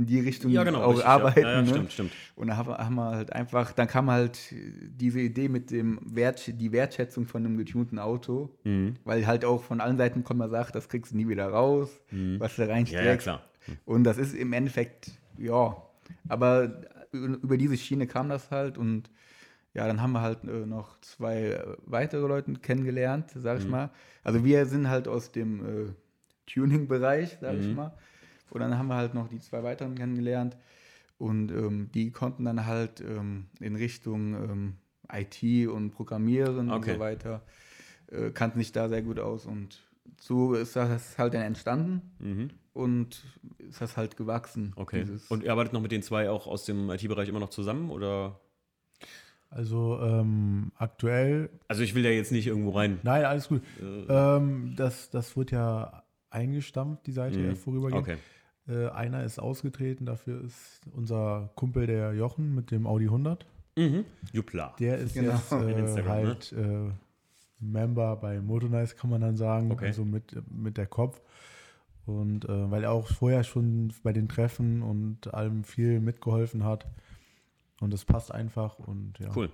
in 0.00 0.06
die 0.06 0.20
Richtung 0.20 0.50
ja, 0.50 0.64
genau, 0.64 0.82
auch 0.82 0.90
richtig, 0.90 1.06
arbeiten. 1.06 1.40
Ja. 1.40 1.52
Ja, 1.52 1.62
ne? 1.62 1.68
stimmt, 1.68 1.92
stimmt. 1.92 2.12
Und 2.36 2.48
da 2.48 2.56
haben 2.56 2.94
wir 2.94 3.10
halt 3.10 3.32
einfach, 3.32 3.72
dann 3.72 3.86
kam 3.86 4.10
halt 4.10 4.38
diese 4.52 5.20
Idee 5.20 5.48
mit 5.48 5.70
dem 5.70 6.00
Wert, 6.02 6.52
die 6.60 6.72
Wertschätzung 6.72 7.26
von 7.26 7.44
einem 7.44 7.58
getunten 7.58 7.98
Auto, 7.98 8.50
mhm. 8.64 8.96
weil 9.04 9.26
halt 9.26 9.44
auch 9.44 9.62
von 9.62 9.80
allen 9.80 9.98
Seiten 9.98 10.24
kommt 10.24 10.38
man 10.38 10.50
sagt, 10.50 10.74
das 10.74 10.88
kriegst 10.88 11.12
du 11.12 11.16
nie 11.16 11.28
wieder 11.28 11.48
raus, 11.48 11.90
mhm. 12.10 12.40
was 12.40 12.56
da 12.56 12.66
reinsteckt. 12.66 13.04
Ja, 13.04 13.16
klar. 13.16 13.44
Mhm. 13.66 13.72
Und 13.84 14.04
das 14.04 14.16
ist 14.16 14.34
im 14.34 14.52
Endeffekt, 14.54 15.12
ja, 15.36 15.76
aber 16.28 16.82
über 17.12 17.58
diese 17.58 17.76
Schiene 17.76 18.06
kam 18.06 18.28
das 18.28 18.50
halt 18.50 18.78
und 18.78 19.10
ja, 19.74 19.86
dann 19.86 20.00
haben 20.00 20.12
wir 20.12 20.22
halt 20.22 20.44
äh, 20.44 20.66
noch 20.66 20.98
zwei 21.00 21.62
weitere 21.84 22.26
Leute 22.26 22.52
kennengelernt, 22.54 23.30
sag 23.34 23.58
ich 23.58 23.64
mhm. 23.64 23.70
mal. 23.70 23.90
Also 24.24 24.44
wir 24.44 24.66
sind 24.66 24.88
halt 24.88 25.06
aus 25.06 25.30
dem 25.30 25.60
äh, 25.60 25.92
Tuning-Bereich, 26.46 27.38
sag 27.40 27.56
ich 27.56 27.66
mhm. 27.66 27.74
mal. 27.74 27.92
Und 28.50 28.60
dann 28.60 28.76
haben 28.76 28.88
wir 28.88 28.96
halt 28.96 29.14
noch 29.14 29.28
die 29.28 29.38
zwei 29.40 29.62
weiteren 29.62 29.94
kennengelernt. 29.94 30.56
Und 31.18 31.50
ähm, 31.50 31.90
die 31.92 32.10
konnten 32.10 32.44
dann 32.44 32.66
halt 32.66 33.00
ähm, 33.00 33.46
in 33.60 33.76
Richtung 33.76 34.34
ähm, 34.34 34.74
IT 35.12 35.68
und 35.68 35.90
Programmieren 35.90 36.70
okay. 36.70 36.90
und 36.90 36.94
so 36.94 37.00
weiter, 37.00 37.42
äh, 38.10 38.30
kannten 38.30 38.58
sich 38.58 38.72
da 38.72 38.88
sehr 38.88 39.02
gut 39.02 39.18
aus. 39.18 39.46
Und 39.46 39.80
so 40.18 40.54
ist 40.54 40.76
das 40.76 41.18
halt 41.18 41.34
dann 41.34 41.42
entstanden 41.42 42.02
mhm. 42.18 42.50
und 42.72 43.22
ist 43.58 43.80
das 43.80 43.96
halt 43.96 44.16
gewachsen. 44.16 44.72
Okay. 44.76 45.04
Und 45.28 45.42
ihr 45.42 45.52
arbeitet 45.52 45.72
noch 45.72 45.82
mit 45.82 45.92
den 45.92 46.02
zwei 46.02 46.30
auch 46.30 46.46
aus 46.46 46.64
dem 46.64 46.90
IT-Bereich 46.90 47.28
immer 47.28 47.40
noch 47.40 47.50
zusammen 47.50 47.90
oder? 47.90 48.40
Also 49.50 49.98
ähm, 50.00 50.70
aktuell. 50.76 51.50
Also 51.66 51.82
ich 51.82 51.94
will 51.94 52.04
ja 52.04 52.10
jetzt 52.10 52.30
nicht 52.30 52.46
irgendwo 52.46 52.70
rein. 52.70 53.00
Nein, 53.02 53.24
alles 53.24 53.48
gut. 53.48 53.62
Äh, 53.80 54.36
ähm, 54.36 54.74
das, 54.76 55.10
das 55.10 55.36
wird 55.36 55.50
ja 55.50 56.04
eingestampft, 56.30 57.06
die 57.06 57.12
Seite 57.12 57.38
mhm. 57.38 57.56
vorübergehend. 57.56 58.02
Okay. 58.02 58.16
Äh, 58.70 58.88
einer 58.90 59.24
ist 59.24 59.38
ausgetreten, 59.38 60.06
dafür 60.06 60.44
ist 60.44 60.80
unser 60.92 61.50
Kumpel 61.56 61.86
der 61.86 62.14
Jochen 62.14 62.54
mit 62.54 62.70
dem 62.70 62.86
Audi 62.86 63.06
100. 63.06 63.44
Mhm. 63.76 64.04
Jupla. 64.32 64.74
Der 64.78 64.98
ist 64.98 65.14
genau. 65.14 65.32
jetzt 65.32 65.52
äh, 65.96 66.02
ne? 66.02 66.08
halt 66.08 66.52
ne? 66.52 66.92
Member 67.60 68.16
bei 68.16 68.40
Motornice, 68.40 68.96
kann 68.96 69.10
man 69.10 69.20
dann 69.20 69.36
sagen, 69.36 69.70
okay. 69.70 69.86
also 69.86 70.04
mit, 70.04 70.36
mit 70.50 70.76
der 70.76 70.86
Kopf. 70.86 71.20
Und 72.06 72.48
äh, 72.48 72.70
weil 72.70 72.84
er 72.84 72.92
auch 72.92 73.06
vorher 73.08 73.44
schon 73.44 73.92
bei 74.02 74.12
den 74.12 74.28
Treffen 74.28 74.82
und 74.82 75.32
allem 75.34 75.64
viel 75.64 76.00
mitgeholfen 76.00 76.64
hat. 76.64 76.86
Und 77.80 77.94
es 77.94 78.04
passt 78.04 78.32
einfach 78.32 78.78
und 78.78 79.18
ja. 79.18 79.30
Cool. 79.34 79.50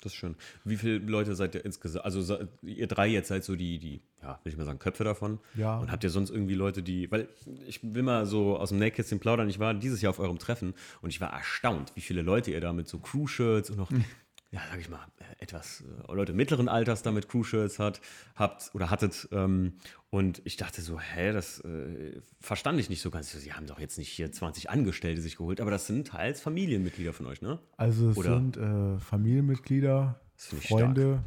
Das 0.00 0.12
ist 0.12 0.18
schön. 0.18 0.36
Wie 0.64 0.76
viele 0.76 0.98
Leute 0.98 1.34
seid 1.34 1.56
ihr 1.56 1.64
insgesamt? 1.64 2.04
Also 2.04 2.38
ihr 2.62 2.86
drei 2.86 3.08
jetzt 3.08 3.28
seid 3.28 3.42
so 3.42 3.56
die, 3.56 3.78
die, 3.78 4.00
ja, 4.22 4.38
will 4.44 4.52
ich 4.52 4.58
mal 4.58 4.64
sagen, 4.64 4.78
Köpfe 4.78 5.02
davon. 5.02 5.40
Ja. 5.54 5.78
Und 5.78 5.90
habt 5.90 6.04
ihr 6.04 6.10
sonst 6.10 6.30
irgendwie 6.30 6.54
Leute, 6.54 6.82
die, 6.82 7.10
weil 7.10 7.28
ich 7.66 7.80
will 7.82 8.04
mal 8.04 8.24
so 8.24 8.56
aus 8.56 8.68
dem 8.68 8.78
Nähkästchen 8.78 9.18
plaudern, 9.18 9.48
ich 9.48 9.58
war 9.58 9.74
dieses 9.74 10.00
Jahr 10.00 10.10
auf 10.10 10.20
eurem 10.20 10.38
Treffen 10.38 10.74
und 11.02 11.10
ich 11.10 11.20
war 11.20 11.32
erstaunt, 11.32 11.92
wie 11.96 12.00
viele 12.00 12.22
Leute 12.22 12.52
ihr 12.52 12.60
da 12.60 12.72
mit 12.72 12.86
so 12.86 12.98
Crew-Shirts 12.98 13.70
und 13.70 13.78
noch 13.78 13.90
ja, 14.50 14.60
sag 14.70 14.80
ich 14.80 14.88
mal, 14.88 15.00
etwas 15.40 15.82
äh, 15.82 16.12
Leute 16.12 16.32
mittleren 16.32 16.68
Alters 16.68 17.02
damit 17.02 17.28
Crew-Shirts 17.28 17.78
hat, 17.78 18.00
habt 18.34 18.70
oder 18.74 18.90
hattet. 18.90 19.28
Ähm, 19.30 19.74
und 20.10 20.40
ich 20.44 20.56
dachte 20.56 20.80
so, 20.80 20.98
hä, 20.98 21.32
das 21.32 21.60
äh, 21.60 22.20
verstand 22.40 22.80
ich 22.80 22.88
nicht 22.88 23.02
so 23.02 23.10
ganz. 23.10 23.30
Sie 23.30 23.52
haben 23.52 23.66
doch 23.66 23.78
jetzt 23.78 23.98
nicht 23.98 24.08
hier 24.08 24.32
20 24.32 24.70
Angestellte 24.70 25.20
sich 25.20 25.36
geholt, 25.36 25.60
aber 25.60 25.70
das 25.70 25.86
sind 25.86 26.08
teils 26.08 26.40
Familienmitglieder 26.40 27.12
von 27.12 27.26
euch, 27.26 27.42
ne? 27.42 27.58
Also 27.76 28.08
es 28.08 28.16
oder? 28.16 28.34
sind 28.36 28.56
äh, 28.56 28.98
Familienmitglieder, 28.98 30.18
Freunde. 30.36 31.22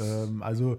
Ähm, 0.00 0.42
also 0.42 0.78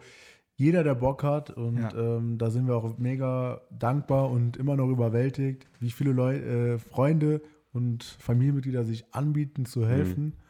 jeder, 0.56 0.84
der 0.84 0.96
Bock 0.96 1.22
hat 1.22 1.52
und 1.52 1.78
ja. 1.78 1.94
ähm, 1.94 2.40
da 2.40 2.50
sind 2.50 2.66
wir 2.66 2.76
auch 2.76 2.98
mega 2.98 3.62
dankbar 3.70 4.32
und 4.32 4.58
immer 4.58 4.76
noch 4.76 4.90
überwältigt, 4.90 5.68
wie 5.80 5.92
viele 5.92 6.14
Leute, 6.14 6.46
äh, 6.46 6.80
Freunde 6.80 7.44
und 7.74 8.04
Familienmitglieder 8.04 8.84
sich 8.86 9.14
anbieten 9.14 9.66
zu 9.66 9.86
helfen. 9.86 10.24
Mhm 10.24 10.45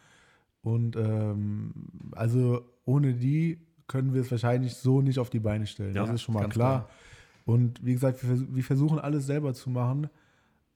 und 0.65 0.95
ähm, 0.95 1.73
also 2.13 2.61
ohne 2.85 3.13
die 3.13 3.59
können 3.85 4.15
wir 4.15 4.21
es 4.21 4.31
wahrscheinlich 4.31 4.73
so 4.73 4.99
nicht 4.99 5.19
auf 5.19 5.29
die 5.29 5.39
Beine 5.39 5.67
stellen. 5.67 5.93
Ja, 5.93 6.01
das 6.01 6.15
ist 6.15 6.21
schon 6.23 6.33
mal 6.33 6.49
klar. 6.49 6.87
klar. 6.87 6.89
Und 7.45 7.85
wie 7.85 7.93
gesagt, 7.93 8.27
wir, 8.27 8.55
wir, 8.55 8.63
versuchen 8.63 8.97
alles 8.97 9.27
selber 9.27 9.53
zu 9.53 9.69
machen. 9.69 10.09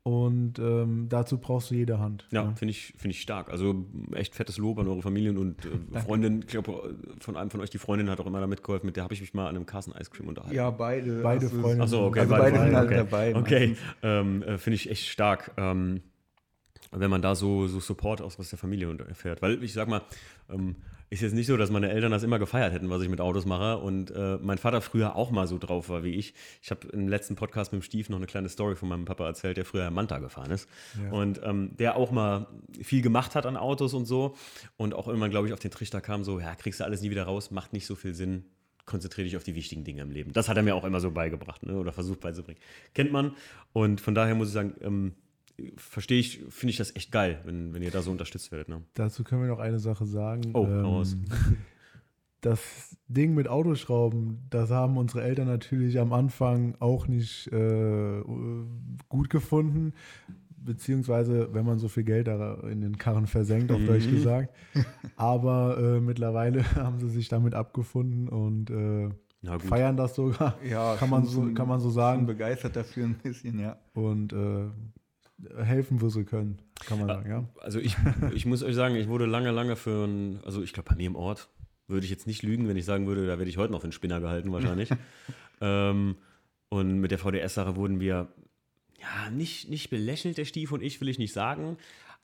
Und 0.03 0.59
ähm, 0.59 1.07
dazu 1.09 1.39
brauchst 1.39 1.71
du 1.71 1.75
jede 1.75 1.97
Hand. 1.97 2.27
Ja, 2.29 2.43
ja. 2.43 2.55
finde 2.55 2.71
ich, 2.71 2.93
find 2.97 3.15
ich 3.15 3.21
stark. 3.21 3.49
Also 3.49 3.83
echt 4.13 4.35
fettes 4.35 4.59
Lob 4.59 4.77
an 4.77 4.87
eure 4.87 5.01
Familien 5.01 5.39
und 5.39 5.65
äh, 5.65 5.99
Freundin. 6.05 6.41
Ich 6.41 6.47
glaube, 6.47 6.95
von 7.19 7.35
einem 7.35 7.49
von 7.49 7.59
euch, 7.59 7.71
die 7.71 7.79
Freundin 7.79 8.11
hat 8.11 8.19
auch 8.19 8.27
immer 8.27 8.39
da 8.39 8.45
mitgeholfen. 8.47 8.85
Mit 8.85 8.95
der 8.95 9.03
habe 9.03 9.15
ich 9.15 9.21
mich 9.21 9.33
mal 9.33 9.47
an 9.47 9.55
einem 9.55 9.65
Carson 9.65 9.95
Ice 9.99 10.11
Cream 10.11 10.27
unterhalten. 10.27 10.55
Ja, 10.55 10.69
beide. 10.69 11.23
Beide 11.23 11.49
Freunde. 11.49 11.83
Achso, 11.83 12.05
okay. 12.05 12.19
Also 12.19 12.35
beide, 12.35 12.43
beide 12.43 12.63
sind 12.63 12.75
halt 12.75 12.91
dabei. 12.91 13.35
Okay, 13.35 13.75
ähm, 14.03 14.43
äh, 14.43 14.59
finde 14.59 14.75
ich 14.75 14.87
echt 14.91 15.07
stark. 15.07 15.51
Ähm, 15.57 16.01
wenn 16.91 17.09
man 17.09 17.21
da 17.21 17.35
so, 17.35 17.67
so 17.67 17.79
Support 17.79 18.21
aus, 18.21 18.39
aus 18.39 18.49
der 18.49 18.59
Familie 18.59 18.95
erfährt. 19.07 19.41
Weil 19.41 19.63
ich 19.63 19.73
sag 19.73 19.87
mal, 19.87 20.01
ähm, 20.49 20.75
ist 21.11 21.21
jetzt 21.21 21.33
nicht 21.33 21.47
so, 21.47 21.57
dass 21.57 21.71
meine 21.71 21.89
Eltern 21.89 22.11
das 22.11 22.21
immer 22.21 22.37
gefeiert 22.37 22.71
hätten, 22.71 22.89
was 22.89 23.01
ich 23.01 23.09
mit 23.09 23.19
Autos 23.19 23.45
mache. 23.45 23.79
Und 23.79 24.11
äh, 24.11 24.37
mein 24.41 24.59
Vater 24.59 24.79
früher 24.79 25.15
auch 25.15 25.31
mal 25.31 25.47
so 25.47 25.57
drauf 25.57 25.89
war 25.89 26.03
wie 26.03 26.13
ich. 26.13 26.35
Ich 26.61 26.69
habe 26.69 26.87
im 26.89 27.07
letzten 27.07 27.35
Podcast 27.35 27.71
mit 27.71 27.81
dem 27.81 27.83
Stief 27.83 28.09
noch 28.09 28.17
eine 28.17 28.27
kleine 28.27 28.47
Story 28.47 28.75
von 28.75 28.89
meinem 28.89 29.05
Papa 29.05 29.25
erzählt, 29.25 29.57
der 29.57 29.65
früher 29.65 29.89
Manta 29.89 30.19
gefahren 30.19 30.51
ist. 30.51 30.69
Ja. 31.03 31.11
Und 31.11 31.41
ähm, 31.43 31.75
der 31.77 31.95
auch 31.95 32.11
mal 32.11 32.47
viel 32.79 33.01
gemacht 33.01 33.33
hat 33.33 33.47
an 33.47 33.57
Autos 33.57 33.95
und 33.95 34.05
so. 34.05 34.35
Und 34.77 34.93
auch 34.93 35.07
irgendwann, 35.07 35.31
glaube 35.31 35.47
ich, 35.47 35.53
auf 35.53 35.59
den 35.59 35.71
Trichter 35.71 35.99
kam 35.99 36.23
so, 36.23 36.39
ja, 36.39 36.53
kriegst 36.53 36.79
du 36.79 36.83
alles 36.83 37.01
nie 37.01 37.09
wieder 37.09 37.23
raus, 37.23 37.49
macht 37.49 37.73
nicht 37.73 37.87
so 37.87 37.95
viel 37.95 38.13
Sinn. 38.13 38.45
Konzentriere 38.85 39.25
dich 39.25 39.37
auf 39.37 39.43
die 39.43 39.55
wichtigen 39.55 39.83
Dinge 39.83 40.03
im 40.03 40.11
Leben. 40.11 40.33
Das 40.33 40.47
hat 40.47 40.57
er 40.57 40.63
mir 40.63 40.75
auch 40.75 40.83
immer 40.83 40.99
so 40.99 41.11
beigebracht 41.11 41.63
ne? 41.63 41.75
oder 41.75 41.91
versucht 41.91 42.19
beizubringen. 42.19 42.59
Kennt 42.93 43.11
man. 43.11 43.35
Und 43.73 43.99
von 43.99 44.13
daher 44.13 44.35
muss 44.35 44.49
ich 44.49 44.53
sagen, 44.53 44.75
ähm, 44.81 45.13
verstehe 45.77 46.19
ich, 46.19 46.41
finde 46.49 46.71
ich 46.71 46.77
das 46.77 46.95
echt 46.95 47.11
geil, 47.11 47.41
wenn, 47.45 47.73
wenn 47.73 47.81
ihr 47.81 47.91
da 47.91 48.01
so 48.01 48.11
unterstützt 48.11 48.51
werdet. 48.51 48.69
Ne? 48.69 48.83
Dazu 48.93 49.23
können 49.23 49.41
wir 49.41 49.49
noch 49.49 49.59
eine 49.59 49.79
Sache 49.79 50.05
sagen. 50.05 50.51
Oh, 50.53 50.65
ähm, 50.65 51.25
Das 52.41 52.95
Ding 53.09 53.33
mit 53.33 53.49
Autoschrauben, 53.49 54.45
das 54.49 54.71
haben 54.71 54.97
unsere 54.97 55.23
Eltern 55.23 55.47
natürlich 55.47 55.99
am 55.99 56.13
Anfang 56.13 56.75
auch 56.79 57.07
nicht 57.07 57.47
äh, 57.51 58.21
gut 59.09 59.29
gefunden. 59.29 59.93
Beziehungsweise, 60.55 61.53
wenn 61.53 61.65
man 61.65 61.79
so 61.79 61.87
viel 61.87 62.03
Geld 62.03 62.27
da 62.27 62.55
in 62.69 62.81
den 62.81 62.97
Karren 62.97 63.27
versenkt, 63.27 63.71
auf 63.71 63.81
Deutsch 63.85 64.07
mhm. 64.07 64.11
gesagt. 64.11 64.55
Aber 65.17 65.77
äh, 65.77 65.99
mittlerweile 65.99 66.63
haben 66.75 66.99
sie 66.99 67.09
sich 67.09 67.27
damit 67.27 67.55
abgefunden 67.55 68.29
und 68.29 68.69
äh, 68.69 69.09
feiern 69.59 69.97
das 69.97 70.15
sogar. 70.15 70.57
Ja, 70.63 70.95
kann 70.95 71.09
man 71.09 71.25
so, 71.25 71.53
kann 71.53 71.67
man 71.67 71.81
so 71.81 71.89
sagen. 71.89 72.25
begeistert 72.25 72.75
dafür 72.75 73.05
ein 73.05 73.15
bisschen, 73.15 73.59
ja. 73.59 73.77
Und 73.93 74.31
äh, 74.31 74.67
helfen, 75.57 76.01
wo 76.01 76.09
sie 76.09 76.23
können, 76.23 76.61
kann 76.85 76.99
man 76.99 77.07
sagen, 77.07 77.29
ja. 77.29 77.43
Also 77.61 77.79
ich, 77.79 77.95
ich 78.33 78.45
muss 78.45 78.63
euch 78.63 78.75
sagen, 78.75 78.95
ich 78.95 79.07
wurde 79.07 79.25
lange, 79.25 79.51
lange 79.51 79.75
für 79.75 80.05
ein, 80.05 80.39
also 80.45 80.61
ich 80.61 80.73
glaube 80.73 80.89
bei 80.89 80.95
mir 80.95 81.07
im 81.07 81.15
Ort, 81.15 81.49
würde 81.87 82.05
ich 82.05 82.11
jetzt 82.11 82.27
nicht 82.27 82.43
lügen, 82.43 82.67
wenn 82.67 82.77
ich 82.77 82.85
sagen 82.85 83.07
würde, 83.07 83.25
da 83.25 83.37
werde 83.37 83.49
ich 83.49 83.57
heute 83.57 83.71
noch 83.71 83.81
für 83.81 83.85
einen 83.85 83.93
Spinner 83.93 84.19
gehalten 84.19 84.51
wahrscheinlich. 84.51 84.89
ähm, 85.61 86.17
und 86.69 86.99
mit 86.99 87.11
der 87.11 87.17
VDS-Sache 87.17 87.75
wurden 87.75 87.99
wir, 87.99 88.27
ja, 88.99 89.29
nicht, 89.31 89.69
nicht 89.69 89.89
belächelt, 89.89 90.37
der 90.37 90.45
Stief 90.45 90.71
und 90.71 90.83
ich, 90.83 91.01
will 91.01 91.09
ich 91.09 91.17
nicht 91.17 91.33
sagen. 91.33 91.77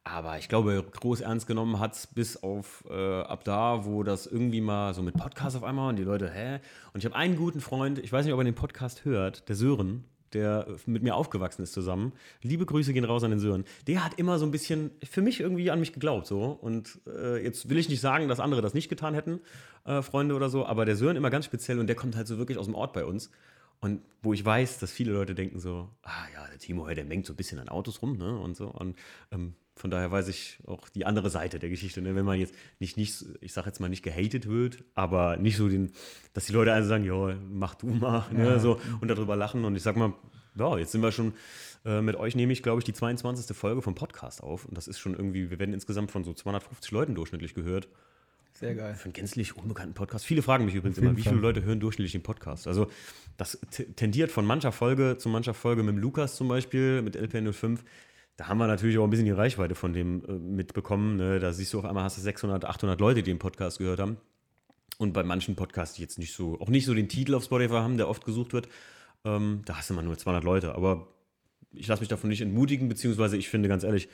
Aber 0.03 0.37
ich 0.37 0.49
glaube, 0.49 0.85
groß 0.91 1.21
ernst 1.21 1.47
genommen 1.47 1.79
hat 1.79 1.95
es 1.95 2.05
bis 2.05 2.37
auf 2.37 2.83
äh, 2.87 3.21
ab 3.21 3.43
da, 3.43 3.85
wo 3.85 4.03
das 4.03 4.27
irgendwie 4.27 4.61
mal 4.61 4.93
so 4.93 5.01
mit 5.01 5.15
Podcast 5.15 5.55
auf 5.55 5.63
einmal 5.63 5.89
und 5.89 5.95
die 5.95 6.03
Leute, 6.03 6.29
hä? 6.29 6.59
Und 6.93 6.99
ich 6.99 7.05
habe 7.05 7.15
einen 7.15 7.35
guten 7.35 7.59
Freund, 7.59 7.97
ich 7.97 8.11
weiß 8.11 8.23
nicht, 8.23 8.33
ob 8.33 8.39
er 8.39 8.43
den 8.43 8.53
Podcast 8.53 9.03
hört, 9.03 9.49
der 9.49 9.55
Sören, 9.55 10.05
der 10.35 10.67
mit 10.85 11.01
mir 11.01 11.15
aufgewachsen 11.15 11.63
ist 11.63 11.73
zusammen. 11.73 12.13
Liebe 12.41 12.65
Grüße 12.65 12.93
gehen 12.93 13.05
raus 13.05 13.23
an 13.23 13.31
den 13.31 13.39
Sören. 13.39 13.63
Der 13.87 14.03
hat 14.03 14.19
immer 14.19 14.37
so 14.37 14.45
ein 14.45 14.51
bisschen 14.51 14.91
für 15.03 15.21
mich 15.21 15.39
irgendwie 15.39 15.71
an 15.71 15.79
mich 15.79 15.93
geglaubt. 15.93 16.27
So. 16.27 16.43
Und 16.43 16.99
äh, 17.07 17.43
jetzt 17.43 17.69
will 17.69 17.77
ich 17.77 17.89
nicht 17.89 18.01
sagen, 18.01 18.27
dass 18.27 18.39
andere 18.39 18.61
das 18.61 18.73
nicht 18.73 18.89
getan 18.89 19.13
hätten, 19.13 19.39
äh, 19.85 20.01
Freunde 20.01 20.35
oder 20.35 20.49
so, 20.49 20.65
aber 20.65 20.85
der 20.85 20.95
Sören 20.95 21.15
immer 21.15 21.29
ganz 21.29 21.45
speziell 21.45 21.79
und 21.79 21.87
der 21.87 21.95
kommt 21.95 22.15
halt 22.15 22.27
so 22.27 22.37
wirklich 22.37 22.57
aus 22.57 22.65
dem 22.65 22.75
Ort 22.75 22.93
bei 22.93 23.05
uns. 23.05 23.31
Und 23.79 24.01
wo 24.21 24.33
ich 24.33 24.43
weiß, 24.43 24.79
dass 24.79 24.91
viele 24.91 25.13
Leute 25.13 25.35
denken 25.35 25.59
so, 25.59 25.89
ah 26.03 26.25
ja, 26.33 26.47
der 26.47 26.59
Timo, 26.59 26.87
der 26.87 27.05
mengt 27.05 27.25
so 27.25 27.33
ein 27.33 27.35
bisschen 27.35 27.59
an 27.59 27.69
Autos 27.69 28.01
rum, 28.01 28.17
ne? 28.17 28.37
Und 28.39 28.55
so. 28.55 28.67
Und 28.67 28.95
ähm, 29.31 29.53
von 29.75 29.91
daher 29.91 30.09
weiß 30.11 30.29
ich 30.29 30.57
auch 30.65 30.87
die 30.89 31.05
andere 31.05 31.29
Seite 31.29 31.59
der 31.59 31.69
Geschichte. 31.69 32.01
Ne? 32.01 32.15
Wenn 32.15 32.25
man 32.25 32.39
jetzt 32.39 32.55
nicht, 32.79 32.95
nicht 32.95 33.25
ich 33.41 33.53
sage 33.53 33.67
jetzt 33.67 33.79
mal 33.79 33.89
nicht 33.89 34.03
gehatet 34.03 34.47
wird, 34.47 34.83
aber 34.93 35.37
nicht 35.37 35.57
so 35.57 35.67
den, 35.67 35.91
dass 36.33 36.45
die 36.45 36.53
Leute 36.53 36.71
also 36.71 36.87
sagen, 36.87 37.03
ja, 37.03 37.35
mach 37.49 37.75
du 37.75 37.87
mal, 37.87 38.25
ne? 38.31 38.59
so, 38.59 38.79
und 39.01 39.09
darüber 39.09 39.35
lachen. 39.35 39.65
Und 39.65 39.75
ich 39.75 39.83
sag 39.83 39.97
mal, 39.97 40.13
Ja, 40.57 40.77
jetzt 40.77 40.93
sind 40.93 41.01
wir 41.01 41.11
schon 41.11 41.33
äh, 41.83 42.01
mit 42.01 42.15
euch, 42.15 42.35
nehme 42.35 42.53
ich, 42.53 42.63
glaube 42.63 42.79
ich, 42.79 42.85
die 42.85 42.93
22. 42.93 43.55
Folge 43.55 43.81
vom 43.81 43.95
Podcast 43.95 44.41
auf. 44.41 44.65
Und 44.65 44.77
das 44.77 44.87
ist 44.87 44.99
schon 44.99 45.13
irgendwie, 45.13 45.49
wir 45.49 45.59
werden 45.59 45.73
insgesamt 45.73 46.11
von 46.11 46.23
so 46.23 46.33
250 46.33 46.91
Leuten 46.91 47.15
durchschnittlich 47.15 47.53
gehört. 47.53 47.89
Sehr 48.53 48.73
geil. 48.73 48.95
Für 48.95 49.05
einen 49.05 49.13
gänzlich 49.13 49.57
unbekannten 49.57 49.93
Podcast. 49.93 50.25
Viele 50.25 50.41
fragen 50.41 50.63
mich 50.63 50.75
übrigens 50.75 50.97
immer, 50.97 51.17
wie 51.17 51.23
viele. 51.23 51.35
Leute 51.35 51.63
hören 51.63 51.81
durchschnittlich 51.81 52.13
den 52.13 52.23
Podcast? 52.23 52.67
Also, 52.67 52.89
das 53.35 53.59
tendiert 53.97 54.31
von 54.31 54.45
mancher 54.45 54.71
Folge 54.71 55.17
zu 55.17 55.27
mancher 55.27 55.53
Folge 55.53 55.83
mit 55.83 55.93
dem 55.95 55.99
Lukas 55.99 56.37
zum 56.37 56.47
Beispiel, 56.47 57.01
mit 57.01 57.17
LPN05. 57.17 57.79
Da 58.37 58.47
haben 58.47 58.57
wir 58.57 58.67
natürlich 58.67 58.97
auch 58.97 59.03
ein 59.03 59.09
bisschen 59.09 59.25
die 59.25 59.31
Reichweite 59.31 59.75
von 59.75 59.93
dem 59.93 60.23
äh, 60.25 60.31
mitbekommen. 60.33 61.15
Ne? 61.15 61.39
Da 61.39 61.53
siehst 61.53 61.73
du 61.73 61.79
auf 61.79 61.85
einmal, 61.85 62.03
hast 62.03 62.17
du 62.17 62.21
600, 62.21 62.65
800 62.65 62.99
Leute, 62.99 63.23
die 63.23 63.31
den 63.31 63.39
Podcast 63.39 63.77
gehört 63.77 63.99
haben. 63.99 64.17
Und 64.97 65.13
bei 65.13 65.23
manchen 65.23 65.55
Podcasts, 65.55 65.95
die 65.95 66.01
jetzt 66.01 66.19
nicht 66.19 66.33
so, 66.33 66.59
auch 66.59 66.69
nicht 66.69 66.85
so 66.85 66.93
den 66.93 67.09
Titel 67.09 67.35
auf 67.35 67.43
Spotify 67.43 67.75
haben, 67.75 67.97
der 67.97 68.09
oft 68.09 68.25
gesucht 68.25 68.53
wird, 68.53 68.67
ähm, 69.25 69.61
da 69.65 69.77
hast 69.77 69.89
du 69.89 69.93
immer 69.93 70.03
nur 70.03 70.17
200 70.17 70.43
Leute. 70.43 70.75
Aber 70.75 71.07
ich 71.71 71.87
lasse 71.87 72.01
mich 72.01 72.09
davon 72.09 72.29
nicht 72.29 72.41
entmutigen, 72.41 72.87
beziehungsweise 72.87 73.37
ich 73.37 73.49
finde 73.49 73.69
ganz 73.69 73.83
ehrlich, 73.83 74.09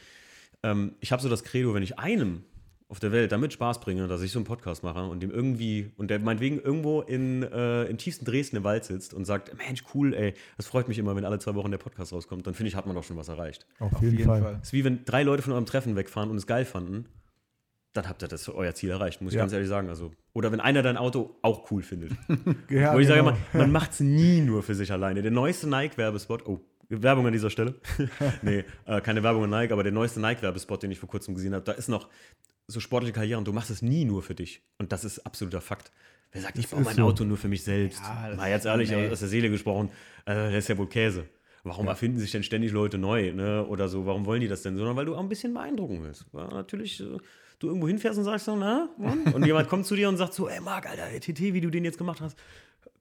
ähm, 0.64 0.96
ich 1.00 1.12
habe 1.12 1.22
so 1.22 1.30
das 1.30 1.44
Credo, 1.44 1.74
wenn 1.74 1.84
ich 1.84 2.00
einem 2.00 2.44
auf 2.92 3.00
der 3.00 3.14
Welt 3.14 3.32
damit 3.32 3.54
Spaß 3.54 3.80
bringe, 3.80 4.08
dass 4.10 4.22
ich 4.22 4.34
so 4.34 4.40
einen 4.40 4.46
Podcast 4.46 4.84
mache 4.84 5.06
und 5.06 5.24
dem 5.24 5.32
irgendwie, 5.32 5.92
und 5.96 6.12
der 6.12 6.20
meinetwegen 6.20 6.60
irgendwo 6.60 7.00
in, 7.00 7.42
äh, 7.42 7.86
im 7.86 7.98
tiefsten 7.98 8.26
Dresden 8.26 8.58
im 8.58 8.66
Wald 8.66 8.84
sitzt 8.84 9.14
und 9.14 9.24
sagt, 9.24 9.58
Mensch, 9.58 9.84
cool, 9.96 10.14
ey, 10.14 10.34
das 10.58 10.68
freut 10.68 10.90
mich 10.90 11.00
immer, 11.00 11.16
wenn 11.16 11.24
alle 11.24 11.40
zwei 11.40 11.56
Wochen 11.56 11.72
der 11.72 11.78
Podcast 11.78 12.12
rauskommt, 12.12 12.46
dann 12.46 12.54
finde 12.54 12.68
ich, 12.68 12.76
hat 12.76 12.86
man 12.86 12.96
doch 12.96 13.06
schon 13.06 13.16
was 13.16 13.30
erreicht. 13.30 13.66
Auf, 13.80 14.02
jeden, 14.02 14.22
Fall. 14.26 14.60
Es 14.62 14.68
ist 14.68 14.74
wie 14.74 14.84
wenn 14.84 15.06
drei 15.06 15.24
Leute 15.24 15.42
von 15.42 15.54
eurem 15.54 15.66
Treffen 15.66 15.96
wegfahren 15.96 16.30
und 16.30 16.36
es 16.36 16.48
geil 16.48 16.66
fanden, 16.66 17.06
dann 17.94 18.10
habt 18.10 18.24
ihr 18.24 18.28
das 18.28 18.50
euer 18.50 18.74
Ziel 18.74 18.90
erreicht, 18.90 19.22
muss 19.22 19.32
ich 19.32 19.38
Ja. 19.38 19.44
ganz 19.44 19.54
ehrlich 19.54 19.70
sagen. 19.70 19.88
Also, 19.88 20.12
oder 20.34 20.52
wenn 20.52 20.60
einer 20.60 20.82
dein 20.84 20.98
Auto 20.98 21.38
auch 21.42 21.72
cool 21.72 21.84
findet. 21.84 22.12
Ja, 22.70 22.94
Wo 22.94 23.00
ich 23.00 23.08
sage 23.08 23.22
genau. 23.22 23.32
immer, 23.32 23.38
man 23.54 23.72
macht 23.72 23.92
es 23.92 24.00
nie 24.02 24.42
nur 24.42 24.64
für 24.64 24.76
sich 24.76 24.92
alleine. 24.92 25.22
Der 25.22 25.32
neueste 25.32 25.68
Nike-Werbespot, 25.70 26.46
oh, 26.46 26.60
Werbung 26.90 27.26
an 27.26 27.32
dieser 27.34 27.50
Stelle. 27.50 27.76
nee, 28.42 28.66
äh, 28.86 29.00
keine 29.00 29.24
Werbung 29.24 29.46
an 29.46 29.50
Nike, 29.50 29.72
aber 29.72 29.84
der 29.84 29.94
neueste 29.94 30.20
Nike-Werbespot, 30.20 30.84
den 30.84 30.92
ich 30.92 31.00
vor 31.00 31.08
kurzem 31.10 31.36
gesehen 31.36 31.54
habe, 31.54 31.64
da 31.64 31.72
ist 31.72 31.88
noch 31.88 32.10
so 32.72 32.80
sportliche 32.80 33.14
Karrieren. 33.14 33.46
Du 33.46 33.54
machst 33.54 33.70
es 33.70 33.82
nie 33.82 34.06
nur 34.06 34.24
für 34.24 34.36
dich. 34.36 34.62
Und 34.78 34.92
das 34.92 35.04
ist 35.04 35.20
absoluter 35.20 35.62
Fakt. 35.62 35.92
Wer 36.32 36.42
sagt, 36.42 36.58
ich 36.58 36.70
baue 36.70 36.82
mein 36.82 36.96
so. 36.96 37.04
Auto 37.04 37.24
nur 37.24 37.38
für 37.38 37.50
mich 37.50 37.64
selbst? 37.64 38.02
Ja, 38.02 38.34
Mal 38.36 38.50
jetzt 38.50 38.66
ehrlich, 38.66 38.90
nee. 38.90 39.10
aus 39.10 39.20
der 39.20 39.28
Seele 39.28 39.50
gesprochen, 39.50 39.90
äh, 40.26 40.34
das 40.34 40.56
ist 40.56 40.70
ja 40.70 40.78
wohl 40.78 40.88
Käse. 40.88 41.26
Warum 41.64 41.88
erfinden 41.88 42.20
sich 42.20 42.32
denn 42.32 42.42
ständig 42.42 42.72
Leute 42.72 42.98
neu, 42.98 43.34
ne? 43.34 43.64
Oder 43.68 43.88
so, 43.88 44.08
warum 44.08 44.26
wollen 44.26 44.42
die 44.42 44.48
das 44.48 44.64
denn? 44.64 44.78
Sondern 44.78 44.96
weil 44.96 45.06
du 45.06 45.16
auch 45.16 45.20
ein 45.20 45.30
bisschen 45.30 45.54
beeindrucken 45.54 46.02
willst. 46.02 46.26
Weil 46.32 46.48
natürlich 46.48 47.00
äh, 47.02 47.18
du 47.60 47.68
irgendwo 47.68 47.88
hinfährst 47.88 48.18
und 48.18 48.26
sagst 48.26 48.46
so, 48.46 48.56
na? 48.56 48.90
Und, 48.98 49.36
und 49.36 49.46
jemand 49.46 49.70
kommt 49.70 49.86
zu 49.86 49.96
dir 49.96 50.10
und 50.10 50.18
sagt 50.18 50.34
so, 50.34 50.50
ey 50.50 50.60
Marc, 50.60 50.90
Alter, 50.90 51.08
TT, 51.20 51.54
wie 51.54 51.62
du 51.62 51.70
den 51.70 51.86
jetzt 51.86 52.00
gemacht 52.00 52.20
hast, 52.22 52.38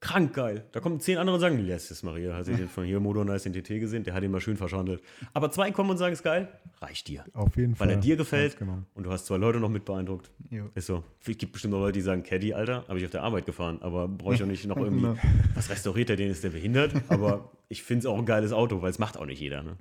krank 0.01 0.33
geil. 0.35 0.65
Da 0.73 0.81
kommen 0.81 0.99
zehn 0.99 1.19
andere 1.19 1.35
und 1.35 1.41
sagen, 1.41 1.65
yes, 1.65 1.91
ist 1.91 2.03
Maria, 2.03 2.35
hast 2.35 2.49
du 2.49 2.55
den 2.55 2.69
von 2.69 2.85
hier 2.85 3.01
Modo 3.01 3.23
Nice 3.23 3.43
den 3.43 3.53
TT 3.53 3.69
gesehen? 3.81 4.03
Der 4.05 4.15
hat 4.15 4.23
ihn 4.23 4.31
mal 4.31 4.41
schön 4.41 4.57
verschandelt. 4.57 5.03
Aber 5.35 5.51
zwei 5.51 5.71
kommen 5.71 5.91
und 5.91 5.99
sagen, 5.99 6.13
ist 6.15 6.23
geil, 6.23 6.49
reicht 6.81 7.09
dir. 7.09 7.25
Auf 7.35 7.57
jeden 7.57 7.77
Fall. 7.77 7.89
Weil 7.89 7.97
er 7.97 8.01
dir 8.01 8.17
gefällt 8.17 8.57
Genau. 8.59 8.79
und 8.95 9.05
du 9.05 9.11
hast 9.13 9.27
zwei 9.27 9.37
Leute 9.37 9.61
noch 9.61 9.69
mit 9.69 9.85
beeindruckt. 9.85 10.31
Jo. 10.51 10.71
Ist 10.75 10.87
so. 10.87 11.05
Es 11.27 11.37
gibt 11.37 11.53
bestimmt 11.53 11.73
noch 11.73 11.81
Leute, 11.81 11.93
die 11.93 12.01
sagen, 12.01 12.23
Caddy, 12.23 12.55
Alter, 12.55 12.85
habe 12.89 12.99
ich 12.99 13.05
auf 13.05 13.11
der 13.11 13.23
Arbeit 13.23 13.45
gefahren, 13.47 13.79
aber 13.83 14.09
brauche 14.09 14.35
ich 14.35 14.43
auch 14.43 14.47
nicht 14.47 14.65
noch 14.67 14.77
irgendwie, 14.79 15.19
was 15.55 15.69
restauriert 15.69 16.09
der, 16.09 16.17
den 16.17 16.31
ist 16.31 16.43
der 16.45 16.51
behindert, 16.51 16.95
aber 17.09 17.51
ich 17.69 17.83
finde 17.83 18.01
es 18.01 18.07
auch 18.07 18.19
ein 18.19 18.27
geiles 18.27 18.53
Auto, 18.53 18.81
weil 18.83 18.91
es 18.91 18.99
macht 18.99 19.19
auch 19.19 19.27
nicht 19.27 19.41
jeder. 19.41 19.63
Ne? 19.63 19.77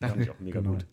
Das 0.00 0.12
finde 0.12 0.24
ich 0.26 0.30
auch 0.30 0.38
mega 0.40 0.60
Genau. 0.60 0.74
gut. 0.74 0.86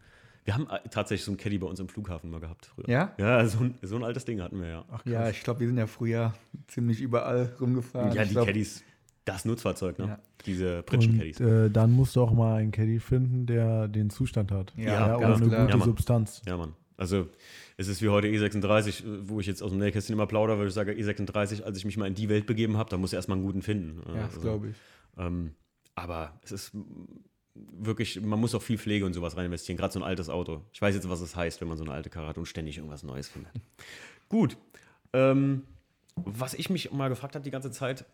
Wir 0.45 0.53
haben 0.53 0.67
äh, 0.69 0.87
tatsächlich 0.89 1.25
so 1.25 1.31
einen 1.31 1.37
Caddy 1.37 1.57
bei 1.57 1.67
uns 1.67 1.79
im 1.79 1.89
Flughafen 1.89 2.29
mal 2.29 2.39
gehabt 2.39 2.67
früher. 2.67 2.87
Ja? 2.87 3.13
Ja, 3.17 3.45
so 3.47 3.59
ein, 3.59 3.75
so 3.81 3.95
ein 3.97 4.03
altes 4.03 4.25
Ding 4.25 4.41
hatten 4.41 4.61
wir 4.61 4.67
ja. 4.67 4.85
Ach, 4.91 5.05
Ja, 5.05 5.27
ich 5.29 5.43
glaube, 5.43 5.59
wir 5.61 5.67
sind 5.67 5.77
ja 5.77 5.87
früher 5.87 6.33
ziemlich 6.67 7.01
überall 7.01 7.53
rumgefahren. 7.59 8.13
ja, 8.15 8.21
Ich 8.21 8.27
die 8.29 8.33
glaub, 8.35 8.45
Caddies, 8.45 8.83
das 9.25 9.43
Nutzfahrzeug, 9.45 9.97
ne? 9.97 10.05
Ja. 10.07 10.19
Diese 10.45 10.83
Pritschen 10.83 11.17
Caddies. 11.17 11.39
Und 11.39 11.47
äh, 11.47 11.69
dann 11.71 11.91
musst 11.91 12.15
du 12.15 12.21
auch 12.21 12.31
mal 12.31 12.57
einen 12.57 12.71
Caddy 12.71 12.99
finden, 12.99 13.47
der 13.47 13.87
den 13.87 14.11
Zustand 14.11 14.51
hat. 14.51 14.71
Ja, 14.77 15.17
oder 15.17 15.27
ganz 15.27 15.41
eine 15.41 15.49
klar. 15.49 15.61
gute 15.61 15.71
Ja, 15.71 15.77
Mann. 15.77 15.85
Substanz. 15.87 16.41
Ja, 16.45 16.57
Mann. 16.57 16.73
Also, 16.97 17.27
es 17.75 17.87
ist 17.87 18.01
wie 18.03 18.09
heute 18.09 18.27
E36, 18.27 19.03
äh, 19.03 19.27
wo 19.27 19.39
ich 19.39 19.47
jetzt 19.47 19.63
aus 19.63 19.71
dem 19.71 19.79
Nähkästchen 19.79 20.13
immer 20.13 20.27
plaudere, 20.27 20.59
weil 20.59 20.67
ich 20.67 20.73
sage, 20.75 20.93
E36, 20.93 21.63
als 21.63 21.77
ich 21.79 21.85
mich 21.85 21.97
mal 21.97 22.05
in 22.07 22.13
die 22.13 22.29
Welt 22.29 22.45
begeben 22.45 22.77
habe, 22.77 22.89
da 22.91 22.97
muss 22.97 23.11
ich 23.11 23.15
erstmal 23.15 23.37
einen 23.37 23.45
guten 23.47 23.63
finden. 23.63 24.01
Ja, 24.07 24.13
das 24.13 24.23
Also, 24.35 24.41
glaube 24.41 24.67
ich. 24.69 24.75
Ähm, 25.17 25.55
aber 25.95 26.39
es 26.43 26.51
ist 26.51 26.71
wirklich, 27.55 28.21
man 28.21 28.39
muss 28.39 28.53
auch 28.53 28.61
viel 28.61 28.77
Pflege 28.77 29.05
und 29.05 29.13
sowas 29.13 29.37
rein 29.37 29.45
investieren, 29.45 29.77
gerade 29.77 29.93
so 29.93 29.99
ein 29.99 30.03
altes 30.03 30.29
Auto. 30.29 30.61
Ich 30.73 30.81
weiß 30.81 30.93
jetzt, 30.93 31.09
was 31.09 31.21
es 31.21 31.35
heißt, 31.35 31.61
wenn 31.61 31.67
man 31.67 31.77
so 31.77 31.83
eine 31.83 31.93
alte 31.93 32.09
Karre 32.09 32.27
hat 32.27 32.37
und 32.37 32.45
ständig 32.45 32.77
irgendwas 32.77 33.03
Neues 33.03 33.29
findet. 33.29 33.53
Gut. 34.29 34.57
Ähm, 35.13 35.63
was 36.15 36.53
ich 36.53 36.69
mich 36.69 36.91
mal 36.91 37.09
gefragt 37.09 37.35
habe 37.35 37.43
die 37.43 37.51
ganze 37.51 37.71
Zeit, 37.71 38.05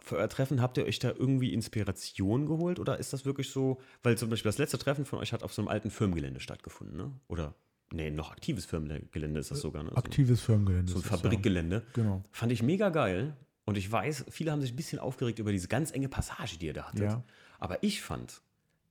für 0.00 0.16
euer 0.16 0.28
Treffen, 0.28 0.62
habt 0.62 0.76
ihr 0.78 0.84
euch 0.84 0.98
da 0.98 1.10
irgendwie 1.10 1.52
Inspiration 1.52 2.46
geholt 2.46 2.78
oder 2.78 2.98
ist 2.98 3.12
das 3.12 3.24
wirklich 3.24 3.50
so, 3.50 3.80
weil 4.02 4.16
zum 4.16 4.30
Beispiel 4.30 4.48
das 4.48 4.58
letzte 4.58 4.78
Treffen 4.78 5.04
von 5.04 5.18
euch 5.18 5.32
hat 5.32 5.42
auf 5.42 5.52
so 5.52 5.62
einem 5.62 5.68
alten 5.68 5.90
Firmengelände 5.90 6.40
stattgefunden, 6.40 6.96
ne? 6.96 7.12
Oder, 7.28 7.54
nee, 7.92 8.10
noch 8.10 8.30
aktives 8.30 8.64
Firmengelände 8.64 9.40
ist 9.40 9.50
das 9.50 9.60
sogar, 9.60 9.82
ne? 9.82 9.96
Aktives 9.96 10.40
Firmengelände. 10.40 10.92
so 10.92 10.98
ein 10.98 11.02
Fabrikgelände. 11.02 11.76
Ja. 11.76 11.92
Genau. 11.92 12.24
Fand 12.30 12.52
ich 12.52 12.62
mega 12.62 12.88
geil. 12.88 13.36
Und 13.64 13.76
ich 13.76 13.90
weiß, 13.90 14.24
viele 14.30 14.50
haben 14.50 14.62
sich 14.62 14.72
ein 14.72 14.76
bisschen 14.76 14.98
aufgeregt 14.98 15.38
über 15.40 15.52
diese 15.52 15.68
ganz 15.68 15.90
enge 15.90 16.08
Passage, 16.08 16.56
die 16.58 16.66
ihr 16.66 16.72
da 16.72 16.84
hattet. 16.84 17.02
Ja. 17.02 17.22
Aber 17.58 17.82
ich 17.82 18.00
fand, 18.00 18.40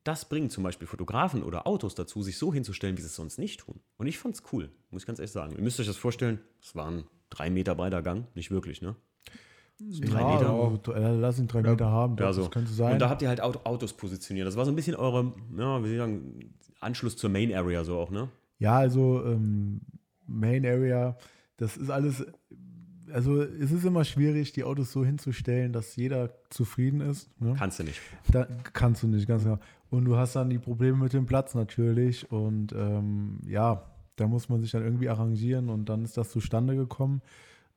das 0.08 0.26
bringt 0.30 0.52
zum 0.52 0.64
Beispiel 0.64 0.88
Fotografen 0.88 1.44
oder 1.44 1.68
Autos 1.68 1.96
dazu, 1.96 2.24
sich 2.24 2.38
so 2.38 2.54
hinzustellen, 2.54 2.98
wie 2.98 3.02
sie 3.02 3.08
es 3.08 3.16
sonst 3.16 3.38
nicht 3.40 3.60
tun. 3.60 3.80
Und 3.98 4.08
ich 4.08 4.18
fand's 4.18 4.42
cool, 4.52 4.70
muss 4.90 5.04
ich 5.04 5.08
ganz 5.08 5.20
ehrlich 5.20 5.32
sagen. 5.32 5.56
Ihr 5.56 5.62
müsst 5.62 5.80
euch 5.80 5.88
das 5.88 5.98
vorstellen, 5.98 6.40
es 6.62 6.76
war 6.76 6.90
ein 6.90 7.04
drei 7.30 7.50
Meter 7.50 7.76
breiter 7.76 8.02
Gang, 8.02 8.26
nicht 8.36 8.52
wirklich, 8.52 8.82
ne? 8.82 8.96
drei 9.80 10.22
ja, 10.22 10.34
Meter? 10.34 10.50
Also, 10.50 10.94
äh, 10.94 11.16
lass 11.16 11.40
ihn 11.40 11.48
drei 11.48 11.62
Meter 11.62 11.88
haben. 11.88 12.18
Ja, 12.18 12.34
so. 12.34 12.44
Das 12.44 12.52
könnte 12.52 12.72
sein. 12.72 12.94
Und 12.94 13.00
da 13.00 13.10
habt 13.10 13.22
ihr 13.22 13.30
halt 13.30 13.42
Auto- 13.42 13.62
Autos 13.64 13.94
positioniert. 13.94 14.48
Das 14.48 14.56
war 14.56 14.66
so 14.66 14.72
ein 14.72 14.76
bisschen 14.76 14.96
eure, 14.96 15.34
ja, 15.56 15.84
wie 15.84 15.98
sagen, 15.98 16.54
Anschluss 16.80 17.16
zur 17.16 17.30
Main 17.30 17.54
Area 17.54 17.84
so 17.84 17.98
auch, 17.98 18.10
ne? 18.10 18.30
Ja, 18.60 18.78
also 18.78 19.24
ähm, 19.24 19.82
Main 20.26 20.66
Area, 20.66 21.18
das 21.58 21.78
ist 21.78 21.92
alles, 21.92 22.26
also 23.12 23.42
es 23.42 23.72
ist 23.72 23.86
immer 23.86 24.04
schwierig, 24.04 24.52
die 24.52 24.64
Autos 24.64 24.92
so 24.92 25.06
hinzustellen, 25.06 25.74
dass 25.74 25.96
jeder 25.96 26.34
zufrieden 26.50 27.02
ist. 27.02 27.30
Ne? 27.40 27.56
Kannst 27.58 27.80
du 27.80 27.84
nicht. 27.84 28.02
Da 28.32 28.48
kannst 28.74 29.04
du 29.04 29.08
nicht, 29.08 29.28
ganz 29.28 29.44
genau. 29.44 29.60
Und 29.90 30.06
du 30.06 30.18
hast 30.18 30.36
dann 30.36 30.50
die 30.50 30.60
Probleme 30.60 30.98
mit 30.98 31.14
dem 31.14 31.26
Platz 31.26 31.56
natürlich. 31.56 32.32
Und 32.32 32.74
ähm, 32.74 33.40
ja, 33.48 33.84
da 34.16 34.28
muss 34.28 34.50
man 34.50 34.62
sich 34.62 34.72
dann 34.72 34.84
irgendwie 34.84 35.10
arrangieren 35.10 35.70
und 35.70 35.88
dann 35.90 36.04
ist 36.04 36.18
das 36.18 36.32
zustande 36.32 36.76
gekommen. 36.76 37.22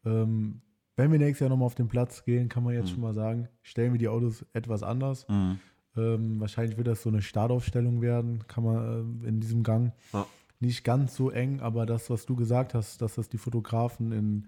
Ähm, 0.05 0.61
wenn 0.96 1.12
wir 1.12 1.18
nächstes 1.18 1.40
Jahr 1.40 1.51
nochmal 1.51 1.66
auf 1.66 1.75
den 1.75 1.88
Platz 1.88 2.25
gehen, 2.25 2.49
kann 2.49 2.64
man 2.64 2.75
jetzt 2.75 2.87
Mhm. 2.90 2.94
schon 2.94 3.01
mal 3.03 3.14
sagen, 3.14 3.49
stellen 3.62 3.92
wir 3.92 3.99
die 3.99 4.09
Autos 4.09 4.44
etwas 4.53 4.83
anders. 4.83 5.27
Ähm, 5.96 6.40
wahrscheinlich 6.40 6.77
wird 6.77 6.87
das 6.87 7.03
so 7.03 7.09
eine 7.11 7.23
Startaufstellung 7.23 8.01
werden, 8.01 8.46
kann 8.46 8.64
man 8.64 9.23
äh, 9.25 9.29
in 9.29 9.40
diesem 9.40 9.62
Gang. 9.62 9.92
Ja. 10.12 10.27
Nicht 10.61 10.85
ganz 10.85 11.16
so 11.16 11.31
eng, 11.31 11.61
aber 11.61 11.87
das, 11.87 12.11
was 12.11 12.27
du 12.27 12.37
gesagt 12.37 12.75
hast, 12.75 13.01
dass 13.03 13.14
das 13.14 13.29
die 13.29 13.38
Fotografen 13.38 14.12
in, 14.12 14.46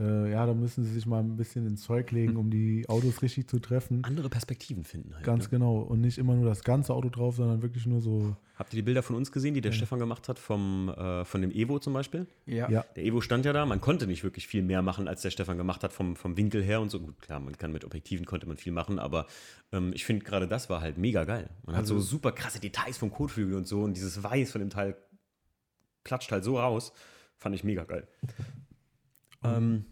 äh, 0.00 0.30
ja, 0.30 0.46
da 0.46 0.54
müssen 0.54 0.84
sie 0.84 0.92
sich 0.92 1.04
mal 1.04 1.20
ein 1.20 1.36
bisschen 1.36 1.66
ins 1.66 1.82
Zeug 1.82 2.10
legen, 2.12 2.36
um 2.36 2.50
die 2.50 2.88
Autos 2.88 3.20
richtig 3.20 3.48
zu 3.48 3.58
treffen. 3.58 4.02
Andere 4.04 4.30
Perspektiven 4.30 4.84
finden 4.84 5.14
halt. 5.14 5.24
Ganz 5.24 5.44
ne? 5.44 5.50
genau. 5.50 5.80
Und 5.80 6.00
nicht 6.00 6.16
immer 6.16 6.34
nur 6.34 6.46
das 6.46 6.64
ganze 6.64 6.94
Auto 6.94 7.10
drauf, 7.10 7.36
sondern 7.36 7.60
wirklich 7.60 7.84
nur 7.86 8.00
so. 8.00 8.34
Habt 8.56 8.72
ihr 8.72 8.76
die 8.76 8.82
Bilder 8.82 9.02
von 9.02 9.16
uns 9.16 9.32
gesehen, 9.32 9.54
die 9.54 9.60
der 9.60 9.72
Stefan 9.72 9.98
gemacht 9.98 10.28
hat, 10.28 10.38
vom, 10.38 10.88
äh, 10.88 11.24
von 11.24 11.42
dem 11.42 11.50
Evo 11.50 11.78
zum 11.78 11.92
Beispiel? 11.92 12.26
Ja. 12.46 12.70
Ja, 12.70 12.84
Der 12.96 13.04
Evo 13.04 13.20
stand 13.20 13.44
ja 13.44 13.52
da, 13.52 13.66
man 13.66 13.80
konnte 13.80 14.06
nicht 14.06 14.24
wirklich 14.24 14.46
viel 14.46 14.62
mehr 14.62 14.82
machen, 14.82 15.08
als 15.08 15.22
der 15.22 15.30
Stefan 15.30 15.58
gemacht 15.58 15.82
hat 15.82 15.92
vom, 15.92 16.16
vom 16.16 16.36
Winkel 16.36 16.62
her 16.62 16.80
und 16.80 16.90
so. 16.90 17.00
Gut, 17.00 17.20
klar, 17.20 17.40
man 17.40 17.58
kann 17.58 17.72
mit 17.72 17.84
Objektiven 17.84 18.24
konnte 18.24 18.46
man 18.46 18.56
viel 18.56 18.72
machen, 18.72 18.98
aber 18.98 19.26
ähm, 19.72 19.92
ich 19.94 20.04
finde 20.04 20.24
gerade 20.24 20.48
das 20.48 20.70
war 20.70 20.80
halt 20.80 20.96
mega 20.96 21.24
geil. 21.24 21.50
Man 21.66 21.76
hat 21.76 21.86
so 21.86 21.98
super 21.98 22.32
krasse 22.32 22.60
Details 22.60 22.96
vom 22.96 23.10
Kotflügel 23.10 23.56
und 23.56 23.66
so 23.66 23.82
und 23.82 23.96
dieses 23.96 24.22
Weiß 24.22 24.52
von 24.52 24.60
dem 24.60 24.70
Teil 24.70 24.96
klatscht 26.04 26.32
halt 26.32 26.44
so 26.44 26.58
raus. 26.58 26.92
Fand 27.36 27.54
ich 27.54 27.64
mega 27.64 27.84
geil. 27.84 28.06
Ähm, 29.44 29.84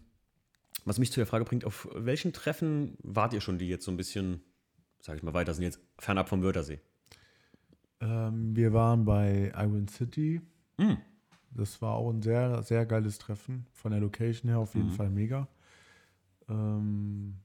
was 0.85 0.97
mich 0.99 1.11
zu 1.11 1.19
der 1.19 1.27
Frage 1.27 1.45
bringt, 1.45 1.65
auf 1.65 1.87
welchen 1.93 2.33
Treffen 2.33 2.97
wart 3.03 3.33
ihr 3.33 3.41
schon, 3.41 3.57
die 3.59 3.67
jetzt 3.67 3.85
so 3.85 3.91
ein 3.91 3.97
bisschen, 3.97 4.41
sag 4.99 5.15
ich 5.17 5.23
mal 5.23 5.33
weiter, 5.33 5.53
sind 5.53 5.63
jetzt 5.63 5.79
fernab 5.99 6.29
vom 6.29 6.41
Wörthersee? 6.43 6.79
ähm, 7.99 8.55
wir 8.55 8.73
waren 8.73 9.05
bei 9.05 9.51
Iron 9.55 9.87
City. 9.87 10.41
Mm. 10.77 10.93
Das 11.51 11.81
war 11.81 11.93
auch 11.95 12.09
ein 12.09 12.21
sehr, 12.21 12.63
sehr 12.63 12.85
geiles 12.85 13.19
Treffen. 13.19 13.67
Von 13.73 13.91
der 13.91 13.99
Location 13.99 14.49
her 14.49 14.59
auf 14.59 14.73
jeden 14.73 14.87
Mhm. 14.87 14.93
Fall 14.93 15.09
mega. 15.09 15.47
Ähm, 16.49 17.35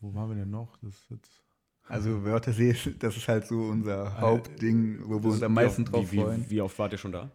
wo 0.00 0.14
waren 0.14 0.28
wir 0.28 0.36
denn 0.36 0.50
noch? 0.50 0.76
Das 0.78 0.94
ist 0.94 1.10
jetzt. 1.10 1.42
Also 1.88 2.22
Wörthersee, 2.24 2.76
das 3.00 3.16
ist 3.16 3.26
halt 3.26 3.46
so 3.46 3.62
unser 3.64 4.20
Hauptding, 4.20 5.00
wo 5.08 5.20
wir 5.22 5.30
uns 5.30 5.42
am 5.42 5.54
meisten 5.54 5.84
drauf 5.84 6.12
wie, 6.12 6.18
freuen. 6.18 6.44
Wie, 6.46 6.50
wie 6.50 6.60
oft 6.60 6.78
wart 6.78 6.92
ihr 6.92 6.98
schon 6.98 7.12
da? 7.12 7.30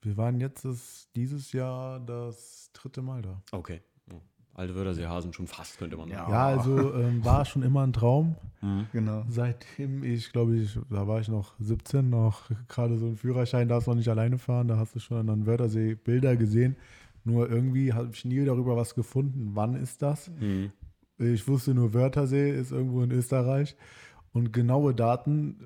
Wir 0.00 0.16
waren 0.16 0.40
jetzt 0.40 0.64
das, 0.64 1.08
dieses 1.16 1.52
Jahr 1.52 2.00
das 2.00 2.70
dritte 2.72 3.02
Mal 3.02 3.22
da. 3.22 3.42
Okay. 3.52 3.80
Oh. 4.12 4.20
Alte 4.54 4.74
Wörthersee-Hasen 4.74 5.32
schon 5.32 5.46
fast, 5.46 5.78
könnte 5.78 5.96
man 5.96 6.08
sagen. 6.08 6.32
Ja, 6.32 6.46
also 6.46 6.94
ähm, 6.94 7.24
war 7.24 7.44
schon 7.44 7.62
immer 7.62 7.86
ein 7.86 7.92
Traum. 7.92 8.36
Genau. 8.92 9.24
Seitdem 9.28 10.02
ich, 10.02 10.32
glaube 10.32 10.56
ich, 10.56 10.78
da 10.90 11.06
war 11.06 11.20
ich 11.20 11.28
noch 11.28 11.54
17, 11.60 12.10
noch 12.10 12.50
gerade 12.66 12.98
so 12.98 13.06
ein 13.06 13.16
Führerschein, 13.16 13.68
darfst 13.68 13.86
noch 13.86 13.94
nicht 13.94 14.08
alleine 14.08 14.38
fahren. 14.38 14.66
Da 14.66 14.76
hast 14.76 14.96
du 14.96 14.98
schon 15.00 15.28
an 15.30 15.46
Wörthersee 15.46 15.94
Bilder 15.94 16.36
gesehen. 16.36 16.76
Nur 17.24 17.48
irgendwie 17.50 17.92
habe 17.92 18.10
ich 18.12 18.24
nie 18.24 18.44
darüber 18.44 18.76
was 18.76 18.94
gefunden. 18.94 19.50
Wann 19.54 19.74
ist 19.74 20.02
das? 20.02 20.30
Mhm. 20.40 20.72
Ich 21.18 21.46
wusste 21.46 21.74
nur, 21.74 21.94
Wörthersee 21.94 22.50
ist 22.50 22.72
irgendwo 22.72 23.02
in 23.02 23.10
Österreich. 23.10 23.76
Und 24.38 24.52
genaue 24.52 24.94
Daten, 24.94 25.56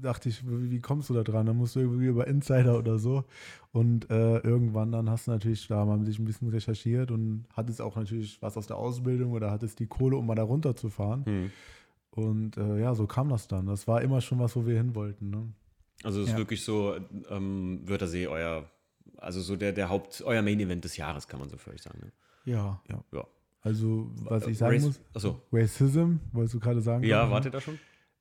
äh, 0.00 0.02
dachte 0.02 0.30
ich, 0.30 0.46
wie, 0.48 0.70
wie, 0.70 0.80
kommst 0.80 1.10
du 1.10 1.14
da 1.14 1.22
dran? 1.22 1.44
Dann 1.44 1.58
musst 1.58 1.76
du 1.76 1.80
irgendwie 1.80 2.06
über 2.06 2.26
Insider 2.26 2.78
oder 2.78 2.98
so. 2.98 3.24
Und 3.72 4.10
äh, 4.10 4.38
irgendwann 4.38 4.90
dann 4.90 5.10
hast 5.10 5.26
du 5.26 5.32
natürlich 5.32 5.68
da 5.68 5.84
mal 5.84 6.02
sich 6.06 6.18
ein 6.18 6.24
bisschen 6.24 6.48
recherchiert 6.48 7.10
und 7.10 7.44
hattest 7.52 7.82
auch 7.82 7.96
natürlich 7.96 8.40
was 8.40 8.56
aus 8.56 8.66
der 8.66 8.76
Ausbildung 8.76 9.32
oder 9.32 9.50
hattest 9.50 9.80
die 9.80 9.86
Kohle, 9.86 10.16
um 10.16 10.26
mal 10.26 10.34
da 10.34 10.44
runterzufahren. 10.44 11.26
Hm. 11.26 11.50
Und 12.10 12.56
äh, 12.56 12.80
ja, 12.80 12.94
so 12.94 13.06
kam 13.06 13.28
das 13.28 13.48
dann. 13.48 13.66
Das 13.66 13.86
war 13.86 14.00
immer 14.00 14.22
schon 14.22 14.38
was, 14.38 14.56
wo 14.56 14.64
wir 14.66 14.78
hin 14.78 14.94
wollten. 14.94 15.28
Ne? 15.28 15.52
Also 16.04 16.20
es 16.20 16.28
ist 16.28 16.32
ja. 16.32 16.38
wirklich 16.38 16.64
so, 16.64 16.96
ähm, 17.28 17.82
Wörthersee 17.84 18.28
euer, 18.28 18.64
also 19.18 19.42
so 19.42 19.56
der, 19.56 19.72
der 19.72 19.90
Haupt, 19.90 20.22
euer 20.24 20.40
Main-Event 20.40 20.84
des 20.84 20.96
Jahres, 20.96 21.28
kann 21.28 21.38
man 21.38 21.50
so 21.50 21.58
völlig 21.58 21.82
sagen. 21.82 21.98
Ne? 22.00 22.12
Ja. 22.46 22.80
ja. 22.88 23.04
ja. 23.12 23.26
Also, 23.64 24.10
was 24.24 24.46
ich 24.46 24.58
sagen 24.58 24.74
Race, 24.74 24.84
muss, 24.84 25.00
achso. 25.14 25.40
Racism, 25.50 26.16
wolltest 26.32 26.54
du 26.54 26.60
gerade 26.60 26.82
sagen? 26.82 27.02
Ja, 27.02 27.30
warte 27.30 27.50
da 27.50 27.62
schon? 27.62 27.78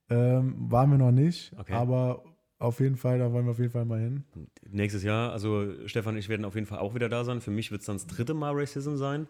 Ähm, 0.09 0.55
waren 0.71 0.89
wir 0.91 0.97
noch 0.97 1.11
nicht, 1.11 1.53
okay. 1.57 1.73
aber 1.73 2.23
auf 2.59 2.79
jeden 2.79 2.95
Fall, 2.95 3.19
da 3.19 3.31
wollen 3.33 3.45
wir 3.45 3.51
auf 3.51 3.59
jeden 3.59 3.71
Fall 3.71 3.83
mal 3.83 3.99
hin. 3.99 4.23
Nächstes 4.69 5.03
Jahr, 5.03 5.33
also 5.33 5.85
Stefan 5.85 6.13
und 6.13 6.19
ich 6.19 6.29
werden 6.29 6.45
auf 6.45 6.55
jeden 6.55 6.65
Fall 6.65 6.79
auch 6.79 6.95
wieder 6.95 7.09
da 7.09 7.25
sein. 7.25 7.41
Für 7.41 7.51
mich 7.51 7.71
wird 7.71 7.81
es 7.81 7.87
dann 7.87 7.97
das 7.97 8.07
dritte 8.07 8.33
Mal 8.33 8.53
Racism 8.55 8.95
sein. 8.95 9.27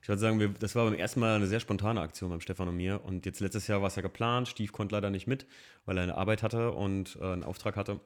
Ich 0.00 0.08
würde 0.08 0.18
sagen, 0.18 0.40
wir, 0.40 0.48
das 0.48 0.74
war 0.74 0.86
beim 0.86 0.94
ersten 0.94 1.20
Mal 1.20 1.36
eine 1.36 1.46
sehr 1.46 1.60
spontane 1.60 2.00
Aktion 2.00 2.30
beim 2.30 2.40
Stefan 2.40 2.68
und 2.68 2.76
mir. 2.76 3.04
Und 3.04 3.26
jetzt 3.26 3.40
letztes 3.40 3.66
Jahr 3.66 3.82
war 3.82 3.88
es 3.88 3.96
ja 3.96 4.02
geplant. 4.02 4.48
Steve 4.48 4.72
konnte 4.72 4.94
leider 4.94 5.10
nicht 5.10 5.26
mit, 5.26 5.46
weil 5.84 5.98
er 5.98 6.04
eine 6.04 6.16
Arbeit 6.16 6.42
hatte 6.42 6.72
und 6.72 7.18
äh, 7.20 7.24
einen 7.24 7.44
Auftrag 7.44 7.76
hatte. 7.76 8.00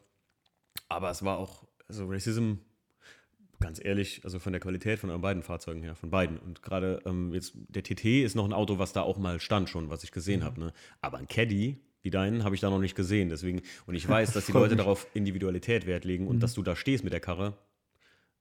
Aber 0.88 1.10
es 1.10 1.24
war 1.24 1.38
auch, 1.38 1.68
also 1.86 2.06
Racism 2.08 2.54
ganz 3.64 3.84
ehrlich, 3.84 4.20
also 4.24 4.38
von 4.38 4.52
der 4.52 4.60
Qualität 4.60 4.98
von 4.98 5.10
euren 5.10 5.22
beiden 5.22 5.42
Fahrzeugen 5.42 5.82
her, 5.82 5.94
von 5.94 6.10
beiden. 6.10 6.38
Und 6.38 6.62
gerade 6.62 7.00
ähm, 7.06 7.32
jetzt, 7.32 7.54
der 7.68 7.82
TT 7.82 8.04
ist 8.24 8.36
noch 8.36 8.44
ein 8.44 8.52
Auto, 8.52 8.78
was 8.78 8.92
da 8.92 9.02
auch 9.02 9.18
mal 9.18 9.40
stand 9.40 9.68
schon, 9.68 9.90
was 9.90 10.04
ich 10.04 10.12
gesehen 10.12 10.40
mhm. 10.40 10.44
habe. 10.44 10.60
Ne? 10.60 10.72
Aber 11.00 11.18
ein 11.18 11.26
Caddy, 11.26 11.78
wie 12.02 12.10
deinen, 12.10 12.44
habe 12.44 12.54
ich 12.54 12.60
da 12.60 12.70
noch 12.70 12.78
nicht 12.78 12.94
gesehen. 12.94 13.30
Deswegen, 13.30 13.62
und 13.86 13.94
ich 13.94 14.08
weiß, 14.08 14.32
dass 14.34 14.46
die 14.46 14.52
Leute 14.52 14.76
darauf 14.76 15.06
Individualität 15.14 15.86
Wert 15.86 16.04
legen 16.04 16.28
und 16.28 16.36
mhm. 16.36 16.40
dass 16.40 16.54
du 16.54 16.62
da 16.62 16.76
stehst 16.76 17.02
mit 17.02 17.12
der 17.12 17.20
Karre. 17.20 17.54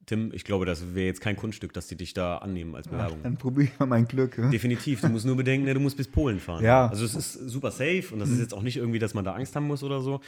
Tim, 0.06 0.32
ich 0.34 0.44
glaube, 0.44 0.66
das 0.66 0.96
wäre 0.96 1.06
jetzt 1.06 1.22
kein 1.22 1.38
Kunststück, 1.38 1.72
dass 1.72 1.88
die 1.88 1.96
dich 1.96 2.14
da 2.14 2.40
annehmen 2.40 2.76
als 2.76 2.90
Bewerbung. 2.90 3.20
Ach, 3.20 3.24
dann 3.24 3.38
probiere 3.38 3.70
ich 3.72 3.80
mal 3.80 3.86
mein 3.86 4.06
Glück. 4.06 4.38
Ne? 4.38 4.50
Definitiv. 4.50 5.00
Du 5.00 5.08
musst 5.08 5.26
nur 5.26 5.38
bedenken, 5.38 5.66
ne, 5.66 5.74
du 5.74 5.80
musst 5.80 5.96
bis 5.96 6.10
Polen 6.10 6.42
fahren. 6.42 6.62
Ja. 6.62 6.88
Also 6.88 7.06
es 7.06 7.16
ist 7.16 7.34
super 7.34 7.72
safe 7.72 8.04
und 8.12 8.20
das 8.20 8.30
ist 8.30 8.36
mhm. 8.36 8.42
jetzt 8.42 8.54
auch 8.54 8.64
nicht 8.64 8.76
irgendwie, 8.76 9.00
dass 9.00 9.14
man 9.14 9.24
da 9.24 9.34
Angst 9.34 9.56
haben 9.56 9.66
muss 9.66 9.82
oder 9.82 10.02
so. 10.02 10.20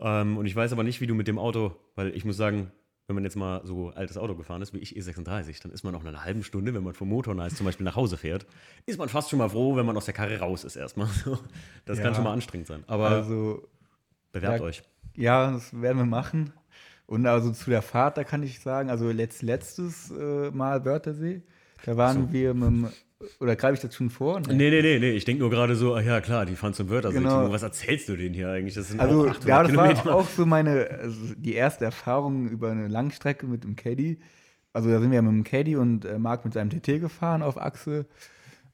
Ähm, 0.00 0.36
und 0.36 0.44
ich 0.44 0.54
weiß 0.54 0.72
aber 0.72 0.82
nicht, 0.82 1.00
wie 1.00 1.06
du 1.06 1.14
mit 1.14 1.28
dem 1.28 1.38
Auto, 1.38 1.74
weil 1.94 2.14
ich 2.14 2.26
muss 2.26 2.36
sagen, 2.36 2.72
wenn 3.06 3.14
man 3.14 3.24
jetzt 3.24 3.36
mal 3.36 3.60
so 3.64 3.90
altes 3.90 4.16
Auto 4.16 4.34
gefahren 4.34 4.62
ist, 4.62 4.72
wie 4.72 4.78
ich 4.78 4.96
E36, 4.96 5.62
dann 5.62 5.72
ist 5.72 5.82
man 5.82 5.92
noch 5.92 6.04
eine 6.04 6.24
halbe 6.24 6.44
Stunde, 6.44 6.72
wenn 6.74 6.84
man 6.84 6.94
vom 6.94 7.08
Motor 7.08 7.34
nice 7.34 7.56
zum 7.56 7.66
Beispiel 7.66 7.84
nach 7.84 7.96
Hause 7.96 8.16
fährt, 8.16 8.46
ist 8.86 8.98
man 8.98 9.08
fast 9.08 9.30
schon 9.30 9.38
mal 9.38 9.48
froh, 9.48 9.76
wenn 9.76 9.86
man 9.86 9.96
aus 9.96 10.04
der 10.04 10.14
Karre 10.14 10.38
raus 10.38 10.64
ist 10.64 10.76
erstmal. 10.76 11.08
Das 11.84 11.98
ja. 11.98 12.04
kann 12.04 12.14
schon 12.14 12.24
mal 12.24 12.32
anstrengend 12.32 12.68
sein. 12.68 12.84
Aber 12.86 13.08
also, 13.08 13.68
bewerbt 14.30 14.60
ja, 14.60 14.64
euch. 14.64 14.82
Ja, 15.16 15.50
das 15.50 15.80
werden 15.80 15.98
wir 15.98 16.06
machen. 16.06 16.52
Und 17.06 17.26
also 17.26 17.50
zu 17.50 17.70
der 17.70 17.82
Fahrt, 17.82 18.16
da 18.16 18.24
kann 18.24 18.42
ich 18.42 18.60
sagen, 18.60 18.88
also 18.88 19.10
letzt, 19.10 19.42
letztes 19.42 20.10
äh, 20.10 20.50
Mal 20.50 20.84
Wörthersee, 20.84 21.42
da 21.84 21.96
waren 21.96 22.28
so. 22.28 22.32
wir 22.32 22.54
mit 22.54 22.68
dem 22.68 22.88
oder 23.40 23.56
greife 23.56 23.74
ich 23.74 23.80
das 23.80 23.94
schon 23.94 24.10
vor? 24.10 24.40
Nee, 24.40 24.70
nee, 24.70 24.82
nee, 24.82 24.98
nee. 24.98 25.12
Ich 25.12 25.24
denke 25.24 25.40
nur 25.40 25.50
gerade 25.50 25.74
so, 25.74 25.98
ja 25.98 26.20
klar, 26.20 26.46
die 26.46 26.56
fahren 26.56 26.74
zum 26.74 26.88
Wörter. 26.90 27.10
Genau. 27.10 27.50
Was 27.50 27.62
erzählst 27.62 28.08
du 28.08 28.16
denen 28.16 28.34
hier 28.34 28.50
eigentlich? 28.50 28.74
Das 28.74 28.88
sind 28.88 29.00
also, 29.00 29.28
auch 29.28 29.44
ja, 29.44 29.62
das 29.62 29.70
Kilometer. 29.70 30.04
war 30.04 30.14
auch 30.14 30.28
so 30.28 30.46
meine, 30.46 30.88
also 30.90 31.34
die 31.36 31.54
erste 31.54 31.84
Erfahrung 31.84 32.48
über 32.48 32.70
eine 32.70 32.88
Langstrecke 32.88 33.46
mit 33.46 33.64
dem 33.64 33.76
Caddy. 33.76 34.18
Also 34.72 34.90
da 34.90 35.00
sind 35.00 35.10
wir 35.10 35.16
ja 35.16 35.22
mit 35.22 35.32
dem 35.32 35.44
Caddy 35.44 35.76
und 35.76 36.04
äh, 36.04 36.18
Marc 36.18 36.44
mit 36.44 36.54
seinem 36.54 36.70
TT 36.70 37.00
gefahren 37.00 37.42
auf 37.42 37.60
Achse. 37.60 38.06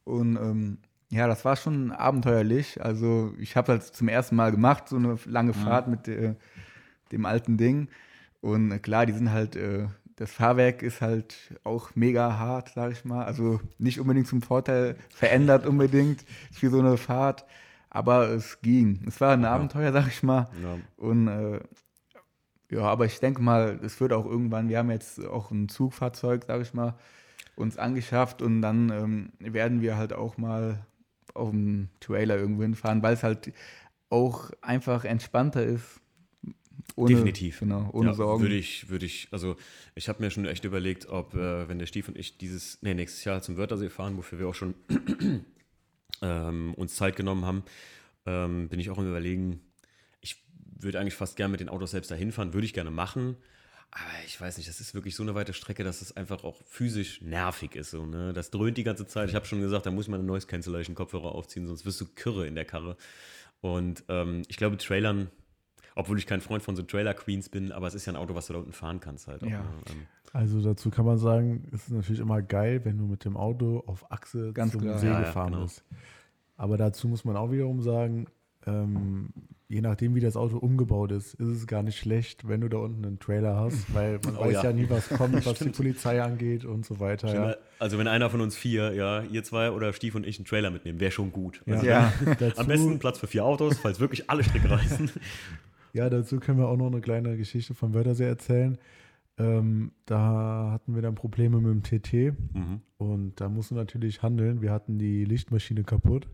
Und 0.05 0.37
ähm, 0.37 0.79
ja, 1.11 1.27
das 1.27 1.45
war 1.45 1.57
schon 1.57 1.91
abenteuerlich. 1.91 2.83
Also 2.83 3.35
ich 3.39 3.57
habe 3.57 3.75
das 3.75 3.93
zum 3.93 4.09
ersten 4.09 4.37
Mal 4.37 4.51
gemacht, 4.51 4.89
so 4.89 4.97
eine 4.97 5.19
lange 5.27 5.53
mhm. 5.53 5.57
Fahrt 5.57 5.89
mit 5.89 6.09
äh, 6.09 6.35
dem 7.13 7.27
alten 7.27 7.57
Ding. 7.57 7.89
Und 8.41 8.71
äh, 8.71 8.79
klar, 8.79 9.07
die 9.07 9.13
sind 9.13 9.33
halt 9.33 9.57
äh, 9.57 9.87
das 10.19 10.33
Fahrwerk 10.33 10.83
ist 10.83 11.01
halt 11.01 11.37
auch 11.63 11.95
mega 11.95 12.39
hart, 12.39 12.73
sag 12.75 12.91
ich 12.91 13.05
mal. 13.05 13.25
Also 13.25 13.61
nicht 13.79 14.01
unbedingt 14.01 14.27
zum 14.27 14.43
Vorteil 14.43 14.97
verändert 15.11 15.65
unbedingt 15.65 16.25
für 16.53 16.71
so 16.71 16.81
eine 16.81 16.97
Fahrt, 16.97 17.45
aber 17.89 18.29
es 18.31 18.61
ging. 18.61 19.05
Es 19.07 19.21
war 19.21 19.33
ein 19.33 19.43
ja. 19.43 19.53
Abenteuer, 19.55 19.93
sag 19.93 20.09
ich 20.09 20.25
mal. 20.25 20.49
Ja. 20.61 20.77
Und 20.97 21.29
äh, 21.29 21.61
ja, 22.71 22.83
aber 22.83 23.07
ich 23.07 23.21
denke 23.21 23.41
mal, 23.41 23.79
es 23.85 24.01
wird 24.01 24.13
auch 24.13 24.27
irgendwann, 24.27 24.69
wir 24.69 24.79
haben 24.79 24.91
jetzt 24.91 25.25
auch 25.25 25.53
ein 25.53 25.69
Zugfahrzeug, 25.69 26.45
sag 26.47 26.63
ich 26.63 26.75
mal, 26.75 26.95
uns 27.55 27.79
angeschafft 27.79 28.43
und 28.43 28.61
dann 28.61 28.91
ähm, 28.91 29.33
werden 29.39 29.83
wir 29.83 29.97
halt 29.97 30.13
auch 30.13 30.37
mal 30.37 30.85
auf 31.33 31.51
dem 31.51 31.91
Trailer 32.01 32.37
irgendwo 32.37 32.63
hinfahren, 32.63 33.05
weil 33.05 33.15
es 33.15 33.23
halt 33.23 33.53
auch 34.11 34.51
einfach 34.63 35.05
entspannter 35.05 35.63
ist 35.63 36.01
ohne, 36.97 37.15
Definitiv. 37.15 37.61
Genau, 37.61 37.91
ohne 37.93 38.11
ja, 38.11 38.15
Sorgen. 38.15 38.43
Würde 38.43 38.57
ich, 38.57 38.89
würde 38.89 39.07
ich, 39.07 39.29
also 39.31 39.57
ich 39.95 40.09
habe 40.09 40.23
mir 40.23 40.31
schon 40.31 40.47
echt 40.47 40.65
überlegt, 40.65 41.09
ob, 41.09 41.35
äh, 41.35 41.69
wenn 41.69 41.79
der 41.79 41.87
Stief 41.87 42.09
und 42.09 42.19
ich 42.19 42.39
dieses, 42.39 42.83
nee, 42.83 42.95
nächstes 42.95 43.25
Jahr 43.25 43.43
zum 43.43 43.57
Wörthersee 43.57 43.91
fahren, 43.91 44.17
wofür 44.17 44.39
wir 44.39 44.49
auch 44.49 44.55
schon 44.55 44.75
ähm, 46.23 46.75
uns 46.75 46.97
Zeit 46.97 47.17
genommen 47.17 47.45
haben, 47.45 47.63
ähm, 48.27 48.69
bin 48.69 48.81
ich 48.81 48.91
auch 48.91 48.99
im 48.99 49.09
Überlegen, 49.09 49.61
ich 50.21 50.43
würde 50.79 50.99
eigentlich 50.99 51.15
fast 51.15 51.37
gerne 51.37 51.53
mit 51.53 51.61
den 51.61 51.69
Autos 51.69 51.93
selbst 51.93 52.11
dahin 52.11 52.33
fahren, 52.33 52.53
würde 52.53 52.67
ich 52.67 52.75
gerne 52.75 52.91
machen. 52.91 53.37
Aber 53.91 54.03
ich 54.27 54.39
weiß 54.39 54.59
nicht, 54.59 54.69
das 54.69 54.81
ist 54.81 54.95
wirklich 54.95 55.15
so 55.15 55.23
eine 55.23 55.35
weite 55.35 55.55
Strecke, 55.55 55.83
dass 55.83 56.03
es 56.03 56.15
einfach 56.15 56.45
auch 56.45 56.63
physisch 56.67 57.23
nervig 57.23 57.75
ist. 57.75 57.91
So, 57.91 58.05
ne? 58.05 58.35
Das 58.35 58.51
dröhnt 58.51 58.77
die 58.77 58.85
ganze 58.85 59.07
Zeit. 59.07 59.31
Ich 59.31 59.35
habe 59.35 59.47
schon 59.47 59.61
gesagt, 59.61 59.87
da 59.87 59.91
muss 59.91 60.09
man 60.09 60.21
eine 60.21 60.27
Noise 60.27 60.47
Cancellation 60.47 60.95
Kopfhörer 60.95 61.35
aufziehen, 61.35 61.67
sonst 61.67 61.87
wirst 61.87 62.01
du 62.01 62.07
Kürre 62.07 62.47
in 62.47 62.55
der 62.55 62.67
Karre. 62.67 62.97
Und 63.61 64.05
ähm, 64.09 64.43
ich 64.49 64.57
glaube, 64.59 64.77
Trailern 64.77 65.31
obwohl 65.99 66.17
ich 66.17 66.27
kein 66.27 66.41
Freund 66.41 66.63
von 66.63 66.77
so 66.77 66.83
Trailer 66.83 67.13
Queens 67.13 67.49
bin, 67.49 67.73
aber 67.73 67.89
es 67.89 67.95
ist 67.95 68.07
ja 68.07 68.13
ein 68.13 68.17
Auto, 68.17 68.37
was 68.37 68.47
du 68.47 68.53
da 68.53 68.61
unten 68.61 68.73
fahren 68.73 69.01
kannst 69.01 69.27
halt. 69.27 69.43
Auch, 69.43 69.49
ja. 69.49 69.59
Ne? 69.59 69.69
Ähm. 69.91 70.07
Also 70.33 70.63
dazu 70.63 70.91
kann 70.91 71.05
man 71.05 71.19
sagen, 71.19 71.65
es 71.73 71.89
ist 71.89 71.91
natürlich 71.91 72.21
immer 72.21 72.41
geil, 72.41 72.85
wenn 72.85 72.99
du 72.99 73.07
mit 73.07 73.25
dem 73.25 73.37
Auto 73.37 73.83
auf 73.85 74.11
Achse 74.13 74.53
Ganz 74.53 74.73
zum 74.73 74.83
klar. 74.83 74.99
See 75.01 75.09
ja, 75.09 75.19
gefahren 75.19 75.53
ja, 75.53 75.57
genau. 75.57 75.63
bist. 75.65 75.85
Aber 76.57 76.77
dazu 76.77 77.09
muss 77.09 77.25
man 77.25 77.37
auch 77.37 77.51
wiederum 77.51 77.83
sagen, 77.83 78.27
ähm, 78.65 79.31
je 79.69 79.81
nachdem, 79.81 80.15
wie 80.15 80.21
das 80.21 80.37
Auto 80.37 80.59
umgebaut 80.59 81.11
ist, 81.11 81.35
ist 81.35 81.49
es 81.49 81.67
gar 81.67 81.83
nicht 81.83 81.99
schlecht, 81.99 82.47
wenn 82.47 82.61
du 82.61 82.69
da 82.69 82.79
unten 82.79 83.05
einen 83.05 83.19
Trailer 83.19 83.57
hast, 83.57 83.93
weil 83.93 84.21
man 84.25 84.37
oh, 84.39 84.41
weiß 84.41 84.53
ja. 84.55 84.65
ja. 84.65 84.73
nie, 84.73 84.89
was 84.89 85.09
kommt, 85.09 85.35
was 85.47 85.59
die 85.59 85.71
Polizei 85.71 86.23
angeht 86.23 86.65
und 86.65 86.87
so 86.87 87.01
weiter. 87.01 87.35
Ja. 87.35 87.57
Also 87.81 87.99
wenn 87.99 88.07
einer 88.07 88.31
von 88.31 88.41
uns 88.41 88.57
vier, 88.57 88.95
ja, 88.95 89.23
ihr 89.23 89.43
zwei 89.43 89.73
oder 89.73 89.93
Stief 89.93 90.15
und 90.15 90.25
ich 90.27 90.39
einen 90.39 90.47
Trailer 90.47 90.71
mitnehmen, 90.71 91.01
wäre 91.01 91.11
schon 91.11 91.33
gut. 91.33 91.61
Also 91.67 91.85
ja. 91.85 92.13
Am 92.57 92.67
besten 92.67 92.99
Platz 93.01 93.19
für 93.19 93.27
vier 93.27 93.45
Autos, 93.45 93.79
falls 93.79 93.99
wirklich 93.99 94.31
alle 94.31 94.45
Stricke 94.45 94.71
reißen. 94.71 95.11
Ja, 95.93 96.11
dazu 96.11 96.39
können 96.39 96.59
wir 96.59 96.69
auch 96.69 96.77
noch 96.77 96.87
eine 96.87 97.01
kleine 97.01 97.37
Geschichte 97.37 97.75
von 97.75 97.95
Wörthersee 97.95 98.27
erzählen. 98.27 98.79
Ähm, 99.39 99.93
da 100.05 100.71
hatten 100.73 100.95
wir 100.95 101.03
dann 101.03 101.15
Probleme 101.15 101.61
mit 101.61 101.93
dem 101.93 102.03
TT 102.03 102.37
mhm. 102.55 102.81
und 102.97 103.41
da 103.41 103.49
mussten 103.49 103.77
wir 103.77 103.83
natürlich 103.83 104.23
handeln. 104.23 104.61
Wir 104.63 104.73
hatten 104.73 104.99
die 104.99 105.25
Lichtmaschine 105.25 105.85
kaputt 105.85 106.29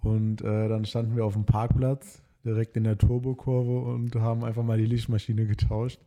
und 0.00 0.42
äh, 0.42 0.68
dann 0.68 0.84
standen 0.84 1.14
wir 1.14 1.24
auf 1.24 1.34
dem 1.34 1.44
Parkplatz 1.44 2.22
direkt 2.44 2.76
in 2.76 2.84
der 2.84 2.98
Turbokurve 2.98 3.90
und 3.92 4.14
haben 4.16 4.44
einfach 4.44 4.64
mal 4.64 4.78
die 4.78 4.86
Lichtmaschine 4.86 5.46
getauscht. 5.46 6.00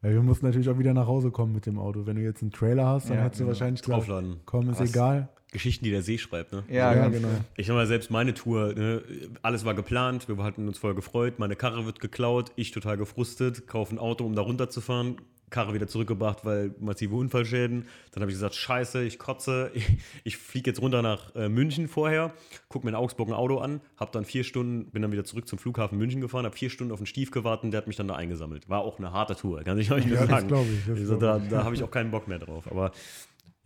Weil 0.00 0.12
wir 0.12 0.22
mussten 0.22 0.46
natürlich 0.46 0.68
auch 0.68 0.78
wieder 0.78 0.94
nach 0.94 1.08
Hause 1.08 1.32
kommen 1.32 1.52
mit 1.52 1.66
dem 1.66 1.78
Auto. 1.78 2.06
Wenn 2.06 2.16
du 2.16 2.22
jetzt 2.22 2.42
einen 2.42 2.52
Trailer 2.52 2.86
hast, 2.86 3.10
dann 3.10 3.16
ja, 3.16 3.24
hättest 3.24 3.40
du 3.40 3.44
genau. 3.44 3.52
wahrscheinlich 3.52 3.82
gesagt, 3.82 4.06
komm, 4.44 4.70
ist 4.70 4.80
Was? 4.80 4.90
egal. 4.90 5.28
Geschichten, 5.50 5.84
die 5.84 5.90
der 5.90 6.02
See 6.02 6.18
schreibt, 6.18 6.52
ne? 6.52 6.64
Ja, 6.68 6.94
ja 6.94 7.08
genau. 7.08 7.28
Ich 7.56 7.66
sag 7.66 7.74
mal, 7.74 7.86
selbst 7.86 8.10
meine 8.10 8.34
Tour, 8.34 8.74
ne, 8.74 9.02
alles 9.42 9.64
war 9.64 9.74
geplant, 9.74 10.28
wir 10.28 10.36
hatten 10.42 10.68
uns 10.68 10.78
voll 10.78 10.94
gefreut, 10.94 11.38
meine 11.38 11.56
Karre 11.56 11.86
wird 11.86 12.00
geklaut, 12.00 12.52
ich 12.56 12.70
total 12.70 12.96
gefrustet, 12.96 13.66
kaufe 13.66 13.94
ein 13.94 13.98
Auto, 13.98 14.24
um 14.24 14.34
da 14.34 14.42
runterzufahren, 14.42 15.16
Karre 15.50 15.74
wieder 15.74 15.86
zurückgebracht, 15.86 16.44
weil 16.44 16.74
massive 16.78 17.14
Unfallschäden. 17.14 17.86
Dann 18.12 18.20
habe 18.20 18.30
ich 18.30 18.36
gesagt, 18.36 18.54
scheiße, 18.54 19.02
ich 19.04 19.18
kotze, 19.18 19.70
ich, 19.74 19.86
ich 20.24 20.36
fliege 20.36 20.70
jetzt 20.70 20.82
runter 20.82 21.02
nach 21.02 21.34
äh, 21.34 21.48
München 21.48 21.88
vorher, 21.88 22.34
gucke 22.68 22.86
mir 22.86 22.90
in 22.90 22.96
Augsburg 22.96 23.28
ein 23.28 23.34
Auto 23.34 23.58
an, 23.58 23.80
habe 23.96 24.10
dann 24.12 24.24
vier 24.24 24.44
Stunden, 24.44 24.90
bin 24.90 25.02
dann 25.02 25.12
wieder 25.12 25.24
zurück 25.24 25.48
zum 25.48 25.58
Flughafen 25.58 25.98
München 25.98 26.20
gefahren, 26.20 26.44
habe 26.44 26.56
vier 26.56 26.70
Stunden 26.70 26.92
auf 26.92 27.00
den 27.00 27.06
Stief 27.06 27.30
gewartet, 27.30 27.72
der 27.72 27.78
hat 27.78 27.86
mich 27.86 27.96
dann 27.96 28.08
da 28.08 28.16
eingesammelt. 28.16 28.68
War 28.68 28.80
auch 28.80 28.98
eine 28.98 29.12
harte 29.12 29.36
Tour, 29.36 29.62
kann 29.62 29.78
ich 29.78 29.90
euch 29.90 30.06
ja, 30.06 30.26
sagen. 30.26 30.48
Das 30.48 30.66
ich, 30.66 30.84
das 30.86 30.98
also, 30.98 31.16
da 31.16 31.38
da 31.38 31.64
habe 31.64 31.74
ich 31.74 31.82
auch 31.82 31.90
keinen 31.90 32.10
Bock 32.10 32.28
mehr 32.28 32.38
drauf. 32.38 32.70
Aber 32.70 32.92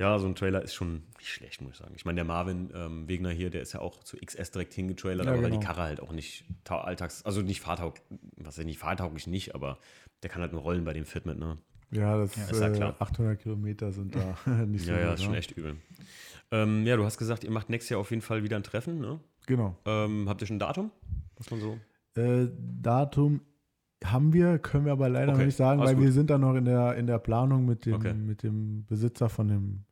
ja, 0.03 0.19
so 0.19 0.27
ein 0.27 0.35
Trailer 0.35 0.63
ist 0.63 0.75
schon 0.75 1.05
nicht 1.17 1.29
schlecht, 1.29 1.63
muss 1.63 1.75
ich 1.75 1.79
sagen. 1.79 1.93
Ich 1.95 2.05
meine, 2.05 2.17
der 2.17 2.25
Marvin 2.25 2.71
ähm, 2.75 3.07
Wegner 3.07 3.31
hier, 3.31 3.51
der 3.51 3.63
ist 3.63 3.73
ja 3.73 3.81
auch 3.81 4.03
zu 4.03 4.17
XS 4.17 4.51
direkt 4.51 4.75
hingetrailert, 4.75 5.27
ja, 5.27 5.33
aber 5.33 5.43
genau. 5.43 5.61
die 5.61 5.65
Karre 5.65 5.83
halt 5.83 6.01
auch 6.01 6.11
nicht 6.11 6.45
alltags, 6.69 7.25
also 7.25 7.41
nicht 7.41 7.61
fahrtauglich, 7.61 8.03
was 8.37 8.57
ja 8.57 8.65
nicht 8.65 8.81
fahrtauglich 8.81 9.29
nicht, 9.29 9.55
aber 9.55 9.79
der 10.25 10.31
kann 10.31 10.43
halt 10.43 10.53
nur 10.53 10.63
rollen 10.63 10.85
bei 10.85 10.93
dem 10.93 11.05
Fitment, 11.05 11.39
ne? 11.39 11.57
Ja, 11.93 12.17
das 12.19 12.35
ja, 12.35 12.51
ist 12.51 12.61
ja 12.61 12.71
klar. 12.71 12.97
800 12.99 13.39
Kilometer 13.39 13.93
sind 13.93 14.17
da 14.17 14.37
nicht 14.67 14.87
so 14.87 14.91
Ja, 14.91 14.99
ja, 14.99 15.13
ist 15.13 15.23
schon 15.23 15.33
ne? 15.33 15.39
echt 15.39 15.53
übel. 15.53 15.77
Ähm, 16.51 16.85
ja, 16.85 16.97
du 16.97 17.05
hast 17.05 17.17
gesagt, 17.17 17.45
ihr 17.45 17.53
macht 17.53 17.71
nächstes 17.71 17.91
Jahr 17.91 18.01
auf 18.01 18.11
jeden 18.11 18.23
Fall 18.23 18.43
wieder 18.43 18.57
ein 18.57 18.65
Treffen, 18.65 18.99
ne? 18.99 19.21
Genau. 19.47 19.77
Ähm, 19.85 20.29
habt 20.29 20.41
ihr 20.41 20.49
schon 20.49 20.57
ein 20.57 20.61
Datum? 20.61 20.91
Was 21.37 21.49
man 21.53 21.61
so? 21.61 21.79
Äh, 22.21 22.49
Datum 22.59 23.41
haben 24.05 24.33
wir, 24.33 24.59
können 24.59 24.85
wir 24.85 24.93
aber 24.93 25.09
leider 25.09 25.31
okay. 25.31 25.39
noch 25.39 25.47
nicht 25.47 25.57
sagen, 25.57 25.81
Alles 25.81 25.91
weil 25.91 25.97
gut. 25.97 26.05
wir 26.07 26.13
sind 26.13 26.29
da 26.29 26.39
noch 26.39 26.57
in 26.57 26.65
der, 26.65 26.97
in 26.97 27.07
der 27.07 27.21
Planung 27.21 27.67
mit 27.67 27.87
dem, 27.87 27.95
okay. 27.95 28.15
mit 28.15 28.43
dem 28.43 28.85
Besitzer 28.87 29.29
von 29.29 29.47
dem 29.47 29.85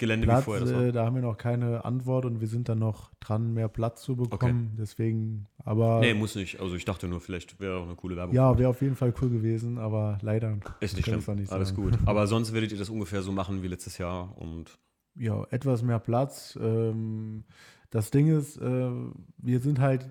Gelände 0.00 0.26
Platz, 0.26 0.40
wie 0.40 0.44
vorher 0.44 0.64
das 0.64 0.74
war. 0.74 0.82
äh, 0.82 0.92
da 0.92 1.04
haben 1.06 1.14
wir 1.14 1.22
noch 1.22 1.36
keine 1.36 1.84
Antwort 1.84 2.24
und 2.24 2.40
wir 2.40 2.48
sind 2.48 2.68
dann 2.68 2.80
noch 2.80 3.12
dran, 3.20 3.54
mehr 3.54 3.68
Platz 3.68 4.02
zu 4.02 4.16
bekommen. 4.16 4.72
Deswegen, 4.76 5.46
aber 5.64 6.00
Nee, 6.00 6.14
muss 6.14 6.34
nicht. 6.34 6.58
Also 6.60 6.74
ich 6.74 6.84
dachte 6.84 7.06
nur, 7.06 7.20
vielleicht 7.20 7.60
wäre 7.60 7.78
auch 7.78 7.84
eine 7.84 7.94
coole 7.94 8.16
Werbung. 8.16 8.34
ja, 8.34 8.58
wäre 8.58 8.70
auf 8.70 8.82
jeden 8.82 8.96
Fall 8.96 9.14
cool 9.22 9.30
gewesen, 9.30 9.78
aber 9.78 10.18
leider 10.22 10.58
Ist 10.80 10.96
nicht 10.96 11.04
schlimm. 11.04 11.22
nicht 11.36 11.52
Alles 11.52 11.68
sagen. 11.68 11.82
gut. 11.82 11.98
Aber 12.06 12.26
sonst 12.26 12.52
werdet 12.52 12.72
ihr 12.72 12.78
das 12.78 12.90
ungefähr 12.90 13.22
so 13.22 13.30
machen 13.30 13.62
wie 13.62 13.68
letztes 13.68 13.98
Jahr 13.98 14.36
und 14.36 14.78
ja, 15.14 15.44
etwas 15.50 15.82
mehr 15.82 15.98
Platz. 16.00 16.58
Ähm, 16.60 17.44
das 17.90 18.10
Ding 18.10 18.28
ist, 18.28 18.56
äh, 18.56 18.90
wir 19.38 19.60
sind 19.60 19.78
halt, 19.78 20.10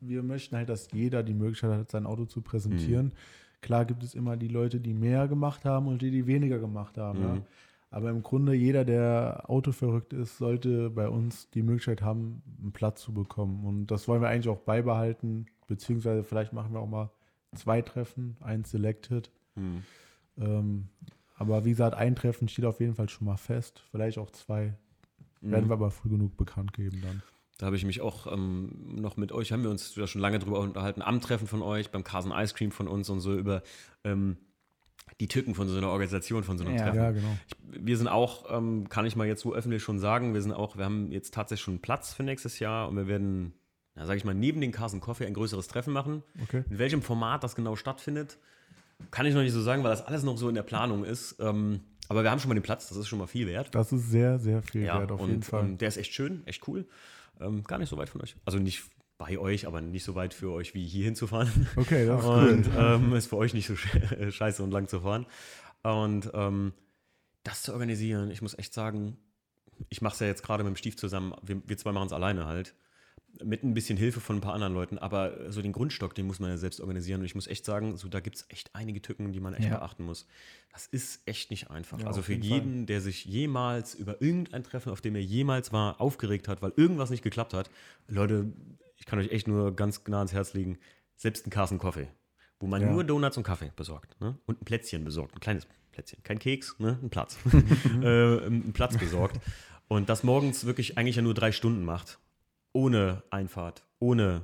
wir 0.00 0.22
möchten 0.22 0.56
halt, 0.56 0.68
dass 0.68 0.88
jeder 0.92 1.22
die 1.22 1.34
Möglichkeit 1.34 1.70
hat, 1.72 1.90
sein 1.90 2.06
Auto 2.06 2.24
zu 2.24 2.42
präsentieren. 2.42 3.06
Mhm. 3.06 3.12
Klar 3.60 3.84
gibt 3.84 4.02
es 4.02 4.14
immer 4.14 4.36
die 4.36 4.48
Leute, 4.48 4.80
die 4.80 4.94
mehr 4.94 5.28
gemacht 5.28 5.64
haben 5.64 5.86
und 5.86 6.00
die, 6.02 6.10
die 6.10 6.26
weniger 6.26 6.58
gemacht 6.58 6.96
haben. 6.96 7.20
Ja. 7.20 7.36
Aber 7.90 8.10
im 8.10 8.22
Grunde, 8.22 8.54
jeder, 8.54 8.84
der 8.84 9.44
autoverrückt 9.48 10.12
ist, 10.12 10.38
sollte 10.38 10.90
bei 10.90 11.08
uns 11.08 11.50
die 11.50 11.62
Möglichkeit 11.62 12.02
haben, 12.02 12.42
einen 12.60 12.72
Platz 12.72 13.02
zu 13.02 13.12
bekommen. 13.12 13.64
Und 13.64 13.88
das 13.88 14.06
wollen 14.06 14.22
wir 14.22 14.28
eigentlich 14.28 14.48
auch 14.48 14.60
beibehalten, 14.60 15.46
beziehungsweise 15.66 16.22
vielleicht 16.22 16.52
machen 16.52 16.72
wir 16.72 16.80
auch 16.80 16.88
mal 16.88 17.10
zwei 17.54 17.82
Treffen, 17.82 18.36
eins 18.40 18.70
Selected. 18.70 19.30
hm. 19.56 19.82
Ähm, 20.38 20.88
aber 21.34 21.64
wie 21.64 21.70
gesagt, 21.70 21.94
ein 21.96 22.14
Treffen 22.14 22.48
steht 22.48 22.66
auf 22.66 22.80
jeden 22.80 22.94
Fall 22.94 23.08
schon 23.08 23.26
mal 23.26 23.38
fest. 23.38 23.82
Vielleicht 23.90 24.18
auch 24.18 24.30
zwei. 24.30 24.74
Werden 25.40 25.70
wir 25.70 25.72
aber 25.72 25.90
früh 25.90 26.10
genug 26.10 26.36
bekannt 26.36 26.74
geben 26.74 27.00
dann. 27.00 27.22
Da 27.56 27.66
habe 27.66 27.76
ich 27.76 27.84
mich 27.86 28.02
auch 28.02 28.30
ähm, 28.30 28.96
noch 29.00 29.16
mit 29.16 29.32
euch, 29.32 29.50
haben 29.50 29.62
wir 29.62 29.70
uns 29.70 29.94
ja 29.94 30.06
schon 30.06 30.20
lange 30.20 30.38
drüber 30.38 30.60
unterhalten, 30.60 31.00
am 31.00 31.22
Treffen 31.22 31.46
von 31.46 31.62
euch, 31.62 31.90
beim 31.90 32.04
Carson 32.04 32.32
Ice 32.32 32.54
Cream 32.54 32.70
von 32.70 32.88
uns 32.88 33.08
und 33.08 33.20
so 33.20 33.34
über 33.34 33.62
ähm, 34.04 34.36
die 35.18 35.28
Tücken 35.28 35.54
von 35.54 35.68
so 35.68 35.76
einer 35.76 35.88
Organisation, 35.88 36.44
von 36.44 36.58
so 36.58 36.64
einem 36.64 36.76
Ja. 36.76 36.84
Treffen. 36.84 36.96
Ja, 36.98 37.10
genau. 37.10 37.36
Ich, 37.48 37.84
wir 37.86 37.96
sind 37.96 38.08
auch, 38.08 38.50
ähm, 38.56 38.88
kann 38.88 39.06
ich 39.06 39.16
mal 39.16 39.26
jetzt 39.26 39.40
so 39.42 39.54
öffentlich 39.54 39.82
schon 39.82 39.98
sagen, 39.98 40.34
wir 40.34 40.42
sind 40.42 40.52
auch, 40.52 40.76
wir 40.76 40.84
haben 40.84 41.10
jetzt 41.10 41.34
tatsächlich 41.34 41.64
schon 41.64 41.80
Platz 41.80 42.12
für 42.12 42.22
nächstes 42.22 42.58
Jahr 42.58 42.88
und 42.88 42.96
wir 42.96 43.06
werden, 43.06 43.52
ja, 43.96 44.06
sage 44.06 44.18
ich 44.18 44.24
mal, 44.24 44.34
neben 44.34 44.60
den 44.60 44.72
Carson 44.72 45.00
Coffee 45.00 45.26
ein 45.26 45.34
größeres 45.34 45.68
Treffen 45.68 45.92
machen. 45.92 46.22
Okay. 46.42 46.64
In 46.70 46.78
welchem 46.78 47.02
Format 47.02 47.42
das 47.42 47.54
genau 47.54 47.76
stattfindet, 47.76 48.38
kann 49.10 49.26
ich 49.26 49.34
noch 49.34 49.42
nicht 49.42 49.52
so 49.52 49.60
sagen, 49.62 49.82
weil 49.82 49.90
das 49.90 50.06
alles 50.06 50.22
noch 50.22 50.36
so 50.36 50.48
in 50.48 50.54
der 50.54 50.62
Planung 50.62 51.04
ist. 51.04 51.36
Ähm, 51.40 51.80
aber 52.08 52.22
wir 52.22 52.30
haben 52.30 52.40
schon 52.40 52.48
mal 52.48 52.54
den 52.54 52.62
Platz, 52.62 52.88
das 52.88 52.98
ist 52.98 53.08
schon 53.08 53.18
mal 53.18 53.26
viel 53.26 53.46
wert. 53.46 53.74
Das 53.74 53.92
ist 53.92 54.10
sehr, 54.10 54.38
sehr 54.38 54.62
viel 54.62 54.82
Ja, 54.82 55.00
wert, 55.00 55.12
auf 55.12 55.20
und 55.20 55.28
jeden 55.30 55.42
Fall. 55.42 55.64
Ähm, 55.64 55.78
der 55.78 55.88
ist 55.88 55.96
echt 55.96 56.12
schön, 56.12 56.42
echt 56.46 56.66
cool. 56.68 56.86
Ähm, 57.40 57.62
gar 57.64 57.78
nicht 57.78 57.88
so 57.88 57.96
weit 57.96 58.08
von 58.08 58.20
euch. 58.20 58.36
Also 58.44 58.58
nicht 58.58 58.82
bei 59.20 59.38
euch, 59.38 59.66
aber 59.66 59.80
nicht 59.82 60.02
so 60.04 60.14
weit 60.14 60.32
für 60.34 60.50
euch 60.50 60.72
wie 60.74 60.84
hier 60.86 61.04
hinzufahren. 61.04 61.68
okay, 61.76 62.06
das 62.06 62.20
ist 62.22 62.26
Und 62.26 62.66
cool. 62.68 62.72
ähm, 63.04 63.12
ist 63.14 63.26
für 63.28 63.36
euch 63.36 63.52
nicht 63.54 63.66
so 63.66 63.74
sch- 63.74 64.30
scheiße 64.32 64.62
und 64.62 64.70
lang 64.72 64.88
zu 64.88 65.00
fahren. 65.00 65.26
Und 65.82 66.30
ähm, 66.34 66.72
das 67.44 67.62
zu 67.62 67.72
organisieren, 67.72 68.30
ich 68.30 68.42
muss 68.42 68.58
echt 68.58 68.72
sagen, 68.74 69.16
ich 69.90 70.00
mache 70.02 70.14
es 70.14 70.20
ja 70.20 70.26
jetzt 70.26 70.42
gerade 70.42 70.64
mit 70.64 70.74
dem 70.74 70.76
Stief 70.76 70.96
zusammen. 70.96 71.34
Wir, 71.42 71.60
wir 71.66 71.76
zwei 71.76 71.92
machen 71.92 72.06
es 72.06 72.12
alleine 72.12 72.46
halt. 72.46 72.74
Mit 73.44 73.62
ein 73.62 73.74
bisschen 73.74 73.96
Hilfe 73.96 74.20
von 74.20 74.36
ein 74.36 74.40
paar 74.40 74.54
anderen 74.54 74.74
Leuten. 74.74 74.98
Aber 74.98 75.50
so 75.52 75.62
den 75.62 75.72
Grundstock, 75.72 76.14
den 76.14 76.26
muss 76.26 76.40
man 76.40 76.50
ja 76.50 76.56
selbst 76.56 76.80
organisieren. 76.80 77.20
Und 77.20 77.26
ich 77.26 77.34
muss 77.34 77.46
echt 77.46 77.64
sagen, 77.64 77.96
so, 77.96 78.08
da 78.08 78.20
gibt 78.20 78.36
es 78.36 78.46
echt 78.48 78.74
einige 78.74 79.00
Tücken, 79.00 79.32
die 79.32 79.40
man 79.40 79.54
echt 79.54 79.68
Ja. 79.68 79.78
beachten 79.78 80.04
muss. 80.04 80.26
Das 80.72 80.86
ist 80.88 81.22
echt 81.26 81.50
nicht 81.50 81.70
einfach. 81.70 82.00
Ja, 82.00 82.06
also 82.08 82.22
für 82.22 82.32
jeden 82.34 82.44
jeden, 82.44 82.86
der 82.86 83.00
sich 83.00 83.24
jemals 83.24 83.94
über 83.94 84.20
irgendein 84.20 84.64
Treffen, 84.64 84.90
auf 84.90 85.00
dem 85.00 85.14
er 85.14 85.22
jemals 85.22 85.72
war, 85.72 86.00
aufgeregt 86.00 86.48
hat, 86.48 86.60
weil 86.62 86.72
irgendwas 86.76 87.10
nicht 87.10 87.22
geklappt 87.22 87.54
hat. 87.54 87.70
Leute, 88.08 88.52
ich 89.00 89.06
kann 89.06 89.18
euch 89.18 89.30
echt 89.32 89.48
nur 89.48 89.74
ganz 89.74 90.06
nah 90.06 90.18
ans 90.18 90.32
Herz 90.32 90.54
legen, 90.54 90.78
selbst 91.16 91.46
ein 91.46 91.50
Carson 91.50 91.78
Coffee, 91.78 92.08
wo 92.60 92.66
man 92.68 92.82
Ja. 92.82 92.92
nur 92.92 93.02
Donuts 93.02 93.36
und 93.36 93.42
Kaffee 93.42 93.72
besorgt 93.74 94.20
ne? 94.20 94.38
und 94.46 94.62
ein 94.62 94.64
Plätzchen 94.64 95.04
besorgt, 95.04 95.34
ein 95.34 95.40
kleines 95.40 95.66
Plätzchen, 95.90 96.22
kein 96.22 96.38
Keks, 96.38 96.76
ne? 96.78 96.98
ein 97.02 97.10
Platz, 97.10 97.38
äh, 98.02 98.44
einen 98.46 98.72
Platz 98.72 98.96
besorgt 98.96 99.40
und 99.88 100.08
das 100.08 100.22
morgens 100.22 100.66
wirklich 100.66 100.96
eigentlich 100.98 101.16
ja 101.16 101.22
nur 101.22 101.34
drei 101.34 101.50
Stunden 101.50 101.84
macht, 101.84 102.20
ohne 102.72 103.24
Einfahrt, 103.30 103.84
ohne 103.98 104.42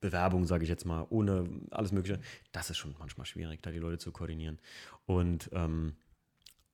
Bewerbung, 0.00 0.44
sage 0.46 0.64
ich 0.64 0.68
jetzt 0.68 0.84
mal, 0.84 1.06
ohne 1.08 1.48
alles 1.70 1.90
Mögliche, 1.92 2.20
das 2.52 2.68
ist 2.70 2.76
schon 2.76 2.94
manchmal 2.98 3.26
schwierig, 3.26 3.62
da 3.62 3.70
die 3.70 3.78
Leute 3.78 3.98
zu 3.98 4.12
koordinieren. 4.12 4.60
Und 5.06 5.48
ähm, 5.52 5.96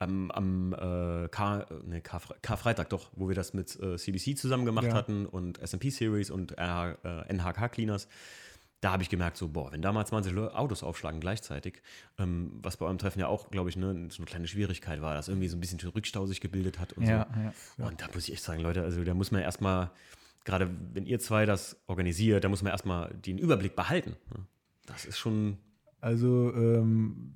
am, 0.02 0.30
am 0.30 0.72
äh, 0.74 1.28
Kar, 1.28 1.66
nee, 1.84 2.00
Karfre 2.00 2.34
Karfreitag 2.42 2.88
doch, 2.90 3.10
wo 3.16 3.28
wir 3.28 3.34
das 3.34 3.54
mit 3.54 3.78
äh, 3.80 3.96
CBC 3.96 4.36
zusammen 4.36 4.64
gemacht 4.64 4.86
Ja. 4.86 4.94
hatten 4.94 5.26
und 5.26 5.58
SMP 5.66 5.90
Series 5.90 6.30
und 6.30 6.58
RH, 6.58 6.96
äh, 7.04 7.32
NHK 7.32 7.68
Cleaners, 7.72 8.08
da 8.80 8.90
habe 8.92 9.02
ich 9.04 9.08
gemerkt, 9.08 9.36
so, 9.36 9.46
boah, 9.48 9.70
wenn 9.70 9.80
da 9.80 9.92
mal 9.92 10.04
20 10.04 10.32
Leu- 10.32 10.48
Autos 10.48 10.82
aufschlagen 10.82 11.20
gleichzeitig, 11.20 11.82
ähm, 12.18 12.58
was 12.62 12.76
bei 12.76 12.84
eurem 12.84 12.98
Treffen 12.98 13.20
ja 13.20 13.28
auch, 13.28 13.48
glaube 13.50 13.70
ich, 13.70 13.76
ne, 13.76 14.08
so 14.10 14.16
eine 14.18 14.26
kleine 14.26 14.48
Schwierigkeit 14.48 15.00
war, 15.00 15.14
dass 15.14 15.28
irgendwie 15.28 15.46
so 15.46 15.56
ein 15.56 15.60
bisschen 15.60 15.78
Rückstau 15.78 16.26
sich 16.26 16.40
gebildet 16.40 16.80
hat 16.80 16.92
und 16.94 17.06
Ja, 17.06 17.28
so. 17.76 17.82
ja. 17.82 17.88
Und 17.88 18.00
da 18.00 18.06
muss 18.12 18.26
ich 18.26 18.32
echt 18.34 18.42
sagen, 18.42 18.60
Leute, 18.60 18.82
also 18.82 19.04
da 19.04 19.14
muss 19.14 19.30
man 19.30 19.40
erstmal, 19.40 19.92
gerade 20.44 20.68
wenn 20.94 21.06
ihr 21.06 21.20
zwei 21.20 21.46
das 21.46 21.76
organisiert, 21.86 22.42
da 22.42 22.48
muss 22.48 22.62
man 22.62 22.72
erstmal 22.72 23.14
den 23.14 23.38
Überblick 23.38 23.76
behalten. 23.76 24.16
ne? 24.34 24.46
Das 24.86 25.04
ist 25.04 25.16
schon, 25.18 25.58
Also, 26.00 26.52
ähm, 26.52 27.32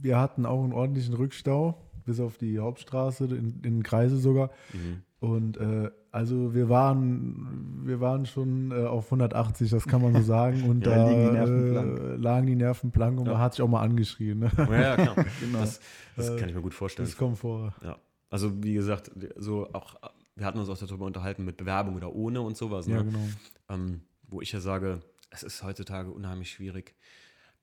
wir 0.00 0.18
hatten 0.18 0.46
auch 0.46 0.64
einen 0.64 0.72
ordentlichen 0.72 1.12
Rückstau, 1.12 1.85
bis 2.06 2.18
auf 2.20 2.38
die 2.38 2.58
Hauptstraße, 2.58 3.24
in, 3.26 3.60
in 3.62 3.82
Kreise 3.82 4.16
sogar. 4.16 4.50
mhm. 4.72 5.02
Und 5.18 5.56
äh, 5.56 5.90
also 6.12 6.54
wir 6.54 6.68
waren, 6.68 7.82
wir 7.84 8.00
waren 8.00 8.26
schon 8.26 8.70
äh, 8.70 8.84
auf 8.84 9.06
180, 9.06 9.70
das 9.70 9.86
kann 9.86 10.02
man 10.02 10.14
so 10.14 10.20
sagen. 10.22 10.62
Und 10.68 10.86
Ja, 10.86 10.94
da 10.94 11.08
liegen 11.08 11.24
die 11.26 11.32
Nerven 11.32 11.70
blank. 11.72 11.98
äh, 12.00 12.16
lagen 12.16 12.46
die 12.46 12.54
Nerven 12.54 12.90
blank 12.90 13.18
und 13.18 13.26
Ja. 13.26 13.32
man 13.32 13.40
hat 13.40 13.54
sich 13.54 13.62
auch 13.62 13.68
mal 13.68 13.80
angeschrien. 13.82 14.38
Ne? 14.40 14.50
ja, 14.58 15.02
ja. 15.04 15.14
Genau. 15.40 15.60
Das, 15.60 15.80
das 16.16 16.30
Äh, 16.30 16.36
kann 16.36 16.48
ich 16.50 16.54
mir 16.54 16.60
gut 16.62 16.74
vorstellen. 16.74 17.08
Das 17.08 17.16
kommt 17.16 17.38
vor. 17.38 17.74
Ja. 17.82 17.96
Also 18.30 18.62
wie 18.62 18.74
gesagt, 18.74 19.10
so 19.36 19.72
auch, 19.72 19.94
wir 20.36 20.44
hatten 20.46 20.58
uns 20.58 20.68
auch 20.68 20.76
darüber 20.78 21.06
unterhalten 21.06 21.44
mit 21.44 21.56
Bewerbung 21.56 21.96
oder 21.96 22.14
ohne 22.14 22.40
und 22.42 22.56
sowas, 22.56 22.86
Ja, 22.86 23.02
ne? 23.02 23.04
genau. 23.06 23.24
ähm, 23.70 24.02
wo 24.28 24.40
ich 24.42 24.52
ja 24.52 24.60
sage, 24.60 25.00
es 25.30 25.42
ist 25.42 25.62
heutzutage 25.62 26.10
unheimlich 26.10 26.50
schwierig, 26.50 26.94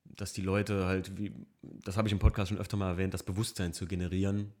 dass 0.04 0.32
die 0.32 0.42
Leute 0.42 0.86
halt, 0.86 1.18
wie, 1.18 1.32
das 1.62 1.96
habe 1.96 2.08
ich 2.08 2.12
im 2.12 2.18
Podcast 2.18 2.50
schon 2.50 2.58
öfter 2.58 2.76
mal 2.76 2.90
erwähnt, 2.90 3.14
das 3.14 3.22
Bewusstsein 3.22 3.72
zu 3.72 3.86
generieren. 3.86 4.52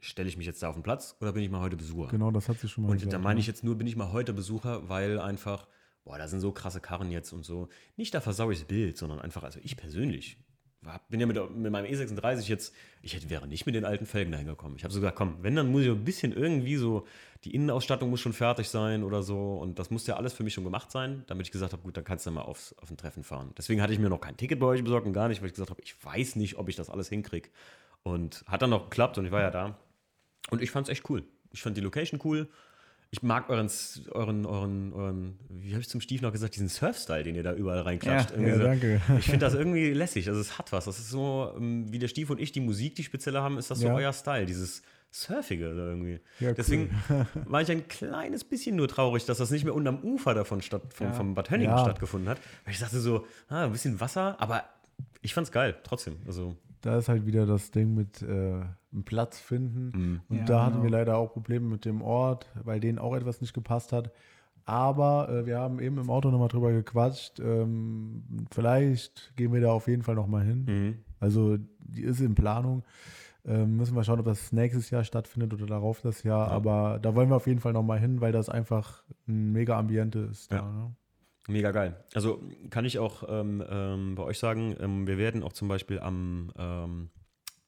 Stelle 0.00 0.28
ich 0.28 0.36
mich 0.36 0.46
jetzt 0.46 0.62
da 0.62 0.68
auf 0.68 0.74
den 0.74 0.82
Platz 0.82 1.16
oder 1.20 1.32
bin 1.32 1.42
ich 1.42 1.50
mal 1.50 1.60
heute 1.60 1.76
Besucher? 1.76 2.08
Genau, 2.08 2.30
das 2.30 2.48
hat 2.48 2.58
sich 2.58 2.70
schon 2.70 2.82
mal 2.82 2.90
Und 2.90 2.96
gesagt, 2.96 3.12
da 3.12 3.18
meine 3.18 3.36
ne? 3.36 3.40
ich 3.40 3.46
jetzt 3.46 3.62
nur, 3.62 3.76
bin 3.76 3.86
ich 3.86 3.96
mal 3.96 4.12
heute 4.12 4.32
Besucher, 4.32 4.88
weil 4.88 5.20
einfach, 5.20 5.68
boah, 6.04 6.18
da 6.18 6.26
sind 6.26 6.40
so 6.40 6.50
krasse 6.52 6.80
Karren 6.80 7.10
jetzt 7.10 7.32
und 7.32 7.44
so. 7.44 7.68
Nicht 7.96 8.12
da 8.12 8.20
versaue 8.20 8.52
ich 8.52 8.58
das 8.58 8.68
Bild, 8.68 8.96
sondern 8.96 9.20
einfach, 9.20 9.44
also 9.44 9.60
ich 9.62 9.76
persönlich 9.76 10.38
bin 11.08 11.20
ja 11.20 11.26
mit, 11.26 11.36
mit 11.56 11.70
meinem 11.70 11.86
E36 11.86 12.48
jetzt, 12.48 12.74
ich 13.02 13.14
hätte, 13.14 13.30
wäre 13.30 13.46
nicht 13.46 13.66
mit 13.66 13.74
den 13.74 13.84
alten 13.84 14.06
Felgen 14.06 14.32
dahin 14.32 14.46
gekommen. 14.46 14.74
Ich 14.76 14.84
habe 14.84 14.92
so 14.92 15.00
gesagt, 15.00 15.16
komm, 15.16 15.36
wenn, 15.40 15.54
dann 15.54 15.70
muss 15.70 15.82
ich 15.82 15.88
ein 15.88 16.04
bisschen 16.04 16.32
irgendwie 16.32 16.76
so, 16.76 17.06
die 17.44 17.54
Innenausstattung 17.54 18.10
muss 18.10 18.20
schon 18.20 18.32
fertig 18.32 18.68
sein 18.68 19.04
oder 19.04 19.22
so. 19.22 19.54
Und 19.54 19.78
das 19.78 19.90
muss 19.90 20.06
ja 20.06 20.16
alles 20.16 20.32
für 20.32 20.42
mich 20.42 20.54
schon 20.54 20.64
gemacht 20.64 20.90
sein, 20.90 21.24
damit 21.26 21.46
ich 21.46 21.52
gesagt 21.52 21.72
habe, 21.72 21.82
gut, 21.82 21.96
dann 21.96 22.04
kannst 22.04 22.26
du 22.26 22.30
mal 22.30 22.42
aufs, 22.42 22.74
auf 22.80 22.90
ein 22.90 22.96
Treffen 22.96 23.22
fahren. 23.22 23.52
Deswegen 23.56 23.80
hatte 23.80 23.92
ich 23.92 23.98
mir 23.98 24.08
noch 24.08 24.20
kein 24.20 24.36
Ticket 24.36 24.58
bei 24.58 24.66
euch 24.66 24.82
besorgt 24.82 25.06
und 25.06 25.12
gar 25.12 25.28
nicht, 25.28 25.40
weil 25.40 25.48
ich 25.48 25.54
gesagt 25.54 25.70
habe, 25.70 25.80
ich 25.82 25.94
weiß 26.04 26.36
nicht, 26.36 26.56
ob 26.56 26.68
ich 26.68 26.76
das 26.76 26.90
alles 26.90 27.08
hinkriege. 27.08 27.48
Und 28.02 28.44
hat 28.46 28.62
dann 28.62 28.70
noch 28.70 28.90
geklappt 28.90 29.18
und 29.18 29.26
ich 29.26 29.32
war 29.32 29.40
ja 29.40 29.50
da. 29.50 29.78
Und 30.50 30.62
ich 30.62 30.70
fand 30.70 30.88
es 30.88 30.92
echt 30.92 31.08
cool. 31.08 31.24
Ich 31.52 31.62
fand 31.62 31.76
die 31.76 31.80
Location 31.80 32.20
cool. 32.24 32.48
Ich 33.14 33.22
mag 33.22 33.50
euren, 33.50 33.70
euren, 34.12 34.46
euren, 34.46 34.92
euren 34.94 35.38
wie 35.50 35.72
habe 35.72 35.82
ich 35.82 35.88
zum 35.88 36.00
Stief 36.00 36.22
noch 36.22 36.32
gesagt, 36.32 36.54
diesen 36.54 36.70
Surf-Style, 36.70 37.24
den 37.24 37.34
ihr 37.34 37.42
da 37.42 37.52
überall 37.52 37.80
reinklatscht. 37.82 38.30
Ja, 38.30 38.38
Ja, 38.40 38.56
so. 38.56 38.62
danke. 38.62 39.02
Ich 39.18 39.26
finde 39.26 39.40
das 39.40 39.52
irgendwie 39.52 39.90
lässig. 39.92 40.28
Also 40.28 40.40
es 40.40 40.56
hat 40.58 40.72
was. 40.72 40.86
Das 40.86 40.98
ist 40.98 41.10
so, 41.10 41.52
ähm, 41.58 41.92
wie 41.92 41.98
der 41.98 42.08
Stief 42.08 42.30
und 42.30 42.40
ich 42.40 42.52
die 42.52 42.60
Musik, 42.60 42.94
die 42.94 43.04
spezielle 43.04 43.42
haben, 43.42 43.58
ist 43.58 43.70
das 43.70 43.80
so 43.80 43.88
Ja. 43.88 43.94
euer 43.94 44.14
Style, 44.14 44.46
dieses 44.46 44.82
Surfige 45.10 45.66
irgendwie. 45.66 46.20
Ja, 46.40 46.48
cool. 46.48 46.54
Deswegen 46.56 46.90
war 47.44 47.60
ich 47.60 47.70
ein 47.70 47.86
kleines 47.86 48.44
bisschen 48.44 48.76
nur 48.76 48.88
traurig, 48.88 49.26
dass 49.26 49.36
das 49.36 49.50
nicht 49.50 49.64
mehr 49.64 49.74
unterm 49.74 49.98
Ufer 50.02 50.32
davon 50.32 50.62
statt, 50.62 50.94
vom, 50.94 51.12
vom 51.12 51.34
Bad 51.34 51.50
Hönningen 51.50 51.76
stattgefunden 51.78 52.30
hat. 52.30 52.38
Weil 52.64 52.72
ich 52.72 52.80
dachte 52.80 52.98
so, 52.98 53.26
ah, 53.48 53.64
ein 53.66 53.72
bisschen 53.72 54.00
Wasser, 54.00 54.40
aber 54.40 54.64
ich 55.20 55.34
fand's 55.34 55.52
geil, 55.52 55.76
trotzdem. 55.84 56.16
Also, 56.26 56.56
Da 56.82 56.98
ist 56.98 57.08
halt 57.08 57.24
wieder 57.26 57.46
das 57.46 57.70
Ding 57.70 57.94
mit 57.94 58.20
äh, 58.22 58.26
einem 58.92 59.04
Platz 59.04 59.38
finden. 59.40 60.20
Und 60.28 60.36
Ja, 60.38 60.44
da 60.44 60.62
hatten 60.64 60.72
genau. 60.74 60.84
wir 60.84 60.90
leider 60.90 61.16
auch 61.16 61.32
Probleme 61.32 61.66
mit 61.66 61.84
dem 61.84 62.02
Ort, 62.02 62.46
weil 62.62 62.80
denen 62.80 62.98
auch 62.98 63.14
etwas 63.14 63.40
nicht 63.40 63.54
gepasst 63.54 63.92
hat. 63.92 64.12
Aber 64.64 65.28
äh, 65.28 65.46
wir 65.46 65.58
haben 65.58 65.80
eben 65.80 65.98
im 65.98 66.10
Auto 66.10 66.30
nochmal 66.30 66.48
drüber 66.48 66.70
gequatscht. 66.72 67.40
Ähm, 67.40 68.22
vielleicht 68.52 69.32
gehen 69.36 69.52
wir 69.52 69.60
da 69.60 69.72
auf 69.72 69.88
jeden 69.88 70.02
Fall 70.02 70.14
nochmal 70.14 70.44
hin. 70.44 70.64
mhm. 70.66 70.98
Also 71.20 71.56
die 71.78 72.02
ist 72.02 72.20
in 72.20 72.34
Planung. 72.34 72.82
Ähm, 73.44 73.76
müssen 73.76 73.94
wir 73.96 74.04
schauen, 74.04 74.20
ob 74.20 74.24
das 74.26 74.52
nächstes 74.52 74.90
Jahr 74.90 75.02
stattfindet 75.04 75.52
oder 75.54 75.66
darauf 75.66 76.00
das 76.00 76.22
Jahr. 76.22 76.48
Ja. 76.48 76.52
Aber 76.52 76.98
da 77.00 77.14
wollen 77.14 77.28
wir 77.28 77.36
auf 77.36 77.46
jeden 77.48 77.58
Fall 77.60 77.72
nochmal 77.72 77.98
hin, 77.98 78.20
weil 78.20 78.32
das 78.32 78.48
einfach 78.48 79.02
ein 79.26 79.50
mega 79.52 79.76
Ambiente 79.78 80.20
ist. 80.20 80.50
Da, 80.52 80.56
Ja. 80.56 80.62
ne? 80.62 80.94
Mega 81.48 81.72
geil. 81.72 82.04
Also 82.14 82.40
kann 82.70 82.84
ich 82.84 82.98
auch 82.98 83.24
ähm, 83.28 83.62
ähm, 83.68 84.14
bei 84.14 84.22
euch 84.22 84.38
sagen, 84.38 84.76
ähm, 84.80 85.06
wir 85.06 85.18
werden 85.18 85.42
auch 85.42 85.52
zum 85.52 85.68
Beispiel 85.68 85.98
am, 85.98 86.52
ähm, 86.56 87.10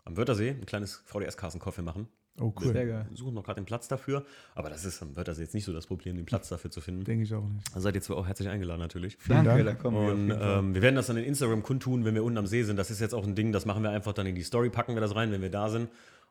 am 0.05 0.17
Wörthersee 0.17 0.51
ein 0.51 0.67
kleines 0.67 1.03
VDS-Kassen-Coffee 1.07 1.83
machen. 1.83 2.09
Oh, 2.41 2.53
cool. 2.61 2.73
Sehr 2.73 2.87
geil. 2.87 3.07
Wir 3.09 3.17
suchen 3.17 3.35
noch 3.35 3.45
gerade 3.45 3.61
den 3.61 3.65
Platz 3.65 3.87
dafür, 3.87 4.25
aber 4.57 4.69
das 4.69 4.85
ist 4.85 5.01
am 5.03 5.15
Wörthersee 5.15 5.43
jetzt 5.43 5.55
nicht 5.55 5.65
so 5.65 5.73
das 5.73 5.87
Problem, 5.87 6.17
den 6.17 6.25
Platz 6.25 6.49
dafür 6.49 6.69
zu 6.69 6.81
finden. 6.81 7.05
Denke 7.05 7.23
ich 7.23 7.33
auch 7.33 7.47
nicht. 7.49 7.65
Da 7.73 7.81
seid 7.81 7.95
ihr 7.95 8.03
zwar 8.03 8.17
auch 8.17 8.27
herzlich 8.27 8.49
eingeladen 8.49 8.81
natürlich. 8.81 9.17
Vielen 9.21 9.45
Danke, 9.45 9.63
Dank. 9.63 9.79
da 9.79 9.83
kommen 9.83 9.97
wir 9.97 10.03
auf 10.07 10.19
Und 10.19 10.31
Fall. 10.31 10.59
ähm, 10.59 10.75
wir 10.75 10.83
werden 10.83 10.97
das 10.97 11.07
dann 11.07 11.17
in 11.17 11.25
Instagram 11.25 11.63
kundtun, 11.63 12.05
wenn 12.05 12.15
wir 12.17 12.25
unten 12.25 12.39
am 12.39 12.49
See 12.49 12.65
sind. 12.65 12.77
Das 12.77 12.91
ist 12.91 13.01
jetzt 13.01 13.15
auch 13.15 13.25
ein 13.25 13.37
Ding, 13.37 13.53
das 13.53 13.67
machen 13.67 13.85
wir 13.85 13.91
einfach 13.91 14.13
dann 14.15 14.27
in 14.27 14.35
die 14.35 14.43
Story, 14.43 14.69
packen 14.69 14.95
wir 14.95 15.01
das 15.01 15.15
rein, 15.15 15.31
wenn 15.31 15.43
wir 15.43 15.51
da 15.51 15.69
sind. 15.69 15.89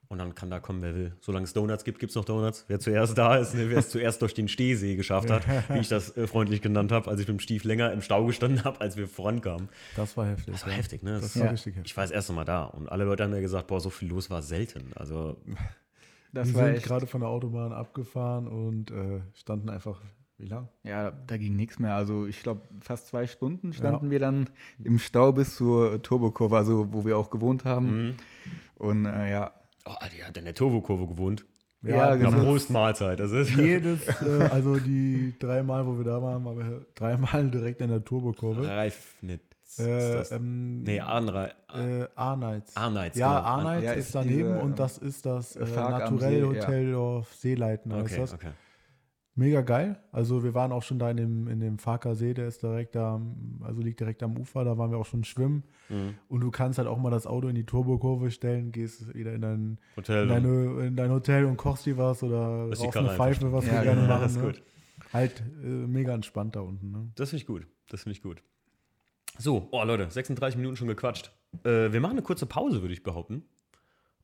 Und 0.09 0.19
dann 0.19 0.35
kann 0.35 0.51
da 0.51 0.59
kommen, 0.59 0.81
wer 0.83 0.93
will. 0.93 1.13
Solange 1.21 1.45
es 1.45 1.53
Donuts 1.53 1.83
gibt, 1.83 1.97
gibt 1.97 2.11
es 2.11 2.15
noch 2.15 2.25
Donuts. 2.25 2.65
Wer 2.67 2.79
zuerst 2.79 3.17
da 3.17 3.35
ist, 3.37 3.55
ne, 3.55 3.69
wer 3.71 3.79
es 3.79 3.89
zuerst 3.89 4.21
durch 4.21 4.35
den 4.35 4.47
Stehsee 4.47 4.95
geschafft 4.95 5.31
hat, 5.31 5.43
wie 5.69 5.79
ich 5.79 5.87
das 5.89 6.15
äh, 6.15 6.27
freundlich 6.27 6.61
genannt 6.61 6.91
habe, 6.91 7.09
als 7.09 7.19
ich 7.19 7.27
mit 7.27 7.37
dem 7.37 7.39
Stief 7.39 7.63
länger 7.63 7.91
im 7.91 8.01
Stau 8.01 8.23
gestanden 8.25 8.63
habe, 8.63 8.79
als 8.79 8.95
wir 8.95 9.07
vorankamen. 9.07 9.69
Das 9.95 10.15
war 10.15 10.27
heftig. 10.27 10.53
Das 10.53 10.63
war 10.65 10.71
ja. 10.71 10.77
heftig, 10.77 11.01
ne? 11.01 11.13
Das 11.13 11.21
Das 11.21 11.35
war 11.37 11.45
Ja. 11.45 11.51
richtig 11.51 11.75
heftig. 11.75 11.91
ich 11.91 11.97
war 11.97 12.03
das 12.03 12.11
erste 12.11 12.33
Mal 12.33 12.45
da 12.45 12.65
und 12.65 12.89
alle 12.91 13.05
Leute 13.05 13.23
haben 13.23 13.31
mir 13.31 13.41
gesagt, 13.41 13.67
boah, 13.67 13.79
so 13.79 13.89
viel 13.89 14.07
los 14.09 14.29
war 14.29 14.43
selten. 14.43 14.91
Also, 14.95 15.37
Das 16.31 16.49
wir 16.49 16.55
war 16.61 16.65
sind 16.73 16.83
gerade 16.83 17.07
von 17.07 17.21
der 17.21 17.29
Autobahn 17.29 17.73
abgefahren 17.73 18.47
und 18.47 18.91
äh, 18.91 19.21
standen 19.33 19.69
einfach, 19.69 19.99
wie 20.37 20.45
lang? 20.47 20.67
ja, 20.83 21.09
da 21.11 21.37
ging 21.37 21.55
nichts 21.55 21.79
mehr. 21.79 21.95
Also 21.95 22.27
ich 22.27 22.43
glaube, 22.43 22.61
fast 22.81 23.07
zwei 23.07 23.25
Stunden 23.25 23.73
standen 23.73 24.11
wir 24.11 24.19
dann 24.19 24.49
im 24.83 24.99
Stau 24.99 25.31
bis 25.31 25.55
zur 25.55 26.01
Turbokurve, 26.03 26.55
also 26.57 26.91
wo 26.93 27.03
wir 27.05 27.17
auch 27.17 27.31
gewohnt 27.31 27.65
haben. 27.65 28.07
mhm. 28.09 28.13
Und 28.75 29.05
äh, 29.05 29.31
ja, 29.31 29.51
oh, 29.85 29.93
die 30.15 30.23
hat 30.23 30.37
in 30.37 30.45
der 30.45 30.53
Turbokurve 30.55 31.07
gewohnt. 31.07 31.45
Ja, 31.81 31.95
Ja, 32.11 32.15
genau. 32.15 32.43
Prost 32.43 32.69
Mahlzeit. 32.69 33.19
Das 33.19 33.31
ist 33.31 33.49
Jedes, 33.57 34.07
äh, 34.21 34.47
also 34.51 34.77
die 34.77 35.33
dreimal, 35.37 35.85
wo 35.85 35.97
wir 35.97 36.05
da 36.05 36.21
waren, 36.21 36.45
waren 36.45 36.57
wir 36.57 36.85
dreimal 36.95 37.49
direkt 37.51 37.81
in 37.81 37.89
der 37.89 38.03
Turbokurve. 38.03 38.65
Reifnitz. 38.67 39.41
Äh, 39.79 40.21
ähm, 40.35 40.83
nee, 40.83 40.99
Arnrei. 40.99 41.51
äh, 41.73 42.05
Arneitz. 42.15 42.77
Arneitz, 42.77 43.17
Ja, 43.17 43.39
genau. 43.39 43.47
Arneitz 43.49 43.83
Ja, 43.83 43.91
ist 43.93 44.05
ist 44.05 44.15
daneben 44.15 44.37
diese, 44.53 44.59
und 44.59 44.79
das 44.79 44.97
ist 44.99 45.25
das 45.25 45.55
äh, 45.55 45.65
Naturell 45.65 46.39
ja. 46.41 46.45
Hotel 46.47 46.95
auf 46.95 47.33
Seeleiten 47.33 47.91
heißt 47.93 48.05
Okay, 48.05 48.21
das. 48.21 48.33
okay. 48.35 48.51
Mega 49.35 49.61
geil. 49.61 49.97
Also 50.11 50.43
wir 50.43 50.53
waren 50.53 50.71
auch 50.71 50.83
schon 50.83 50.99
da 50.99 51.09
in 51.09 51.17
dem, 51.17 51.47
in 51.47 51.59
dem 51.59 51.79
Farker 51.79 52.13
See, 52.13 52.35
der 52.35 52.47
ist 52.47 52.61
direkt 52.61 52.93
da, 52.95 53.19
also 53.61 53.81
liegt 53.81 53.99
direkt 53.99 54.21
am 54.21 54.37
Ufer, 54.37 54.63
da 54.63 54.77
waren 54.77 54.91
wir 54.91 54.99
auch 54.99 55.07
schon 55.07 55.23
schwimmen. 55.23 55.63
Mhm. 55.89 56.13
Und 56.29 56.41
du 56.41 56.51
kannst 56.51 56.77
halt 56.77 56.87
auch 56.87 56.99
mal 56.99 57.09
das 57.09 57.25
Auto 57.25 57.47
in 57.47 57.55
die 57.55 57.65
Turbokurve 57.65 58.29
stellen, 58.29 58.71
gehst 58.71 59.11
wieder 59.15 59.33
in 59.33 59.41
dein, 59.41 59.79
Hotel. 59.97 60.23
in 60.23 60.29
deine, 60.29 60.85
in 60.87 60.95
dein 60.95 61.09
Hotel 61.11 61.45
und 61.45 61.57
kochst 61.57 61.85
dir 61.87 61.97
was 61.97 62.21
oder 62.21 62.69
die 62.69 62.75
rauchst 62.83 62.97
eine 62.97 63.09
Pfeife, 63.09 63.51
was 63.51 63.65
Ja, 63.65 63.73
wir 63.73 63.81
gerne 63.81 64.01
genau, 64.01 64.13
machen. 64.13 64.21
das 64.21 64.31
ist 64.33 64.37
ne? 64.37 64.43
gut. 64.43 64.61
Halt 65.11 65.43
äh, 65.63 65.67
mega 65.67 66.13
entspannt 66.13 66.55
da 66.55 66.59
unten. 66.61 66.91
Ne? 66.91 67.09
Das 67.15 67.31
finde 67.31 67.41
ich 67.41 67.47
gut. 67.47 67.65
Das 67.89 68.03
finde 68.03 68.15
ich 68.15 68.21
gut. 68.21 68.43
So, 69.39 69.67
oh 69.71 69.83
Leute, 69.83 70.09
36 70.11 70.57
Minuten 70.57 70.75
schon 70.75 70.87
gequatscht. 70.87 71.31
Äh, 71.63 71.91
wir 71.91 71.99
machen 72.01 72.13
eine 72.13 72.21
kurze 72.21 72.45
Pause, 72.45 72.81
würde 72.81 72.93
ich 72.93 73.01
behaupten. 73.01 73.43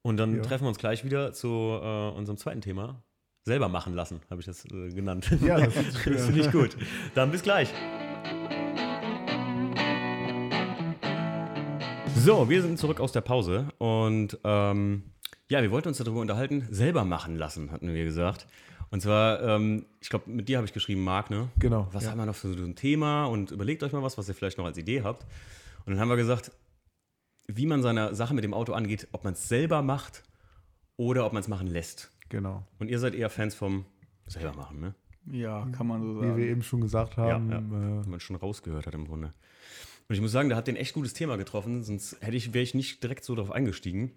Und 0.03 0.17
dann 0.17 0.35
Ja. 0.35 0.41
treffen 0.43 0.65
wir 0.65 0.69
uns 0.69 0.77
gleich 0.77 1.03
wieder 1.03 1.33
zu 1.33 1.47
äh, 1.47 2.09
unserem 2.11 2.37
zweiten 2.37 2.61
Thema. 2.61 3.01
Selber 3.45 3.69
machen 3.69 3.93
lassen, 3.95 4.21
habe 4.29 4.41
ich 4.41 4.45
das 4.45 4.65
äh, 4.65 4.89
genannt. 4.89 5.29
Ja, 5.41 5.59
das 5.59 5.73
finde 6.03 6.39
ich 6.39 6.51
gut. 6.51 6.75
Dann 7.15 7.31
bis 7.31 7.41
gleich. 7.41 7.73
So, 12.15 12.49
wir 12.49 12.61
sind 12.61 12.77
zurück 12.77 12.99
aus 12.99 13.11
der 13.11 13.21
Pause 13.21 13.69
und 13.77 14.37
ähm, 14.43 15.03
ja, 15.49 15.61
wir 15.61 15.71
wollten 15.71 15.87
uns 15.87 15.97
darüber 15.97 16.19
unterhalten, 16.19 16.67
selber 16.69 17.05
machen 17.05 17.37
lassen, 17.37 17.71
hatten 17.71 17.93
wir 17.93 18.03
gesagt. 18.03 18.45
Und 18.91 19.01
zwar, 19.01 19.41
ähm, 19.41 19.85
ich 20.01 20.09
glaube, 20.09 20.29
mit 20.29 20.49
dir 20.49 20.57
habe 20.57 20.65
ich 20.65 20.73
geschrieben, 20.73 21.03
Marc, 21.03 21.29
ne? 21.29 21.49
Genau. 21.59 21.87
Was 21.91 22.03
ja. 22.03 22.11
haben 22.11 22.17
wir 22.17 22.25
noch 22.25 22.35
für 22.35 22.53
so 22.53 22.63
ein 22.63 22.75
Thema 22.75 23.25
und 23.25 23.51
überlegt 23.51 23.83
euch 23.83 23.93
mal 23.93 24.03
was, 24.03 24.17
was 24.17 24.27
ihr 24.27 24.35
vielleicht 24.35 24.57
noch 24.57 24.65
als 24.65 24.77
Idee 24.77 25.03
habt. 25.03 25.25
Und 25.85 25.93
dann 25.93 25.99
haben 25.99 26.09
wir 26.09 26.17
gesagt, 26.17 26.51
wie 27.47 27.65
man 27.65 27.81
seine 27.81 28.13
Sache 28.13 28.33
mit 28.33 28.43
dem 28.43 28.53
Auto 28.53 28.73
angeht, 28.73 29.07
ob 29.11 29.23
man 29.23 29.33
es 29.33 29.47
selber 29.47 29.81
macht 29.81 30.23
oder 30.97 31.25
ob 31.25 31.33
man 31.33 31.41
es 31.41 31.47
machen 31.47 31.67
lässt. 31.67 32.11
Genau. 32.29 32.65
Und 32.79 32.89
ihr 32.89 32.99
seid 32.99 33.15
eher 33.15 33.29
Fans 33.29 33.55
vom 33.55 33.85
selber 34.27 34.55
machen, 34.55 34.79
ne? 34.79 34.95
ja, 35.31 35.67
kann 35.71 35.87
man 35.87 36.01
so 36.01 36.17
Wie 36.17 36.21
wir 36.21 36.27
sagen. 36.29 36.43
eben 36.43 36.63
schon 36.63 36.81
gesagt 36.81 37.17
haben, 37.17 37.51
ja. 37.51 37.57
Äh, 37.57 38.05
Wie 38.05 38.09
man 38.09 38.19
schon 38.19 38.35
rausgehört 38.35 38.87
hat 38.87 38.93
im 38.93 39.05
Grunde. 39.07 39.33
Und 40.07 40.15
ich 40.15 40.21
muss 40.21 40.31
sagen, 40.31 40.49
da 40.49 40.55
habt 40.55 40.67
ihr 40.67 40.73
ein 40.73 40.77
echt 40.77 40.93
gutes 40.93 41.13
Thema 41.13 41.37
getroffen, 41.37 41.83
sonst 41.83 42.17
hätte 42.21 42.35
ich, 42.35 42.53
wäre 42.53 42.63
ich 42.63 42.73
nicht 42.73 43.03
direkt 43.03 43.23
so 43.23 43.35
drauf 43.35 43.51
eingestiegen. 43.51 44.11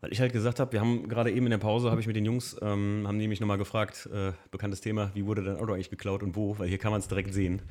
Weil 0.00 0.12
ich 0.12 0.20
halt 0.20 0.32
gesagt 0.32 0.60
habe, 0.60 0.72
wir 0.72 0.80
haben 0.80 1.08
gerade 1.08 1.32
eben 1.32 1.46
in 1.46 1.50
der 1.50 1.58
Pause, 1.58 1.90
habe 1.90 2.00
ich 2.00 2.06
mit 2.06 2.14
den 2.14 2.24
Jungs, 2.24 2.56
ähm, 2.62 3.04
haben 3.06 3.18
die 3.18 3.26
mich 3.26 3.40
nochmal 3.40 3.58
gefragt, 3.58 4.08
äh, 4.12 4.32
bekanntes 4.52 4.80
Thema, 4.80 5.10
wie 5.14 5.26
wurde 5.26 5.42
dein 5.42 5.56
Auto 5.56 5.72
eigentlich 5.72 5.90
geklaut 5.90 6.22
und 6.22 6.36
wo? 6.36 6.56
Weil 6.58 6.68
hier 6.68 6.78
kann 6.78 6.92
man 6.92 7.00
es 7.00 7.08
direkt 7.08 7.34
sehen. 7.34 7.62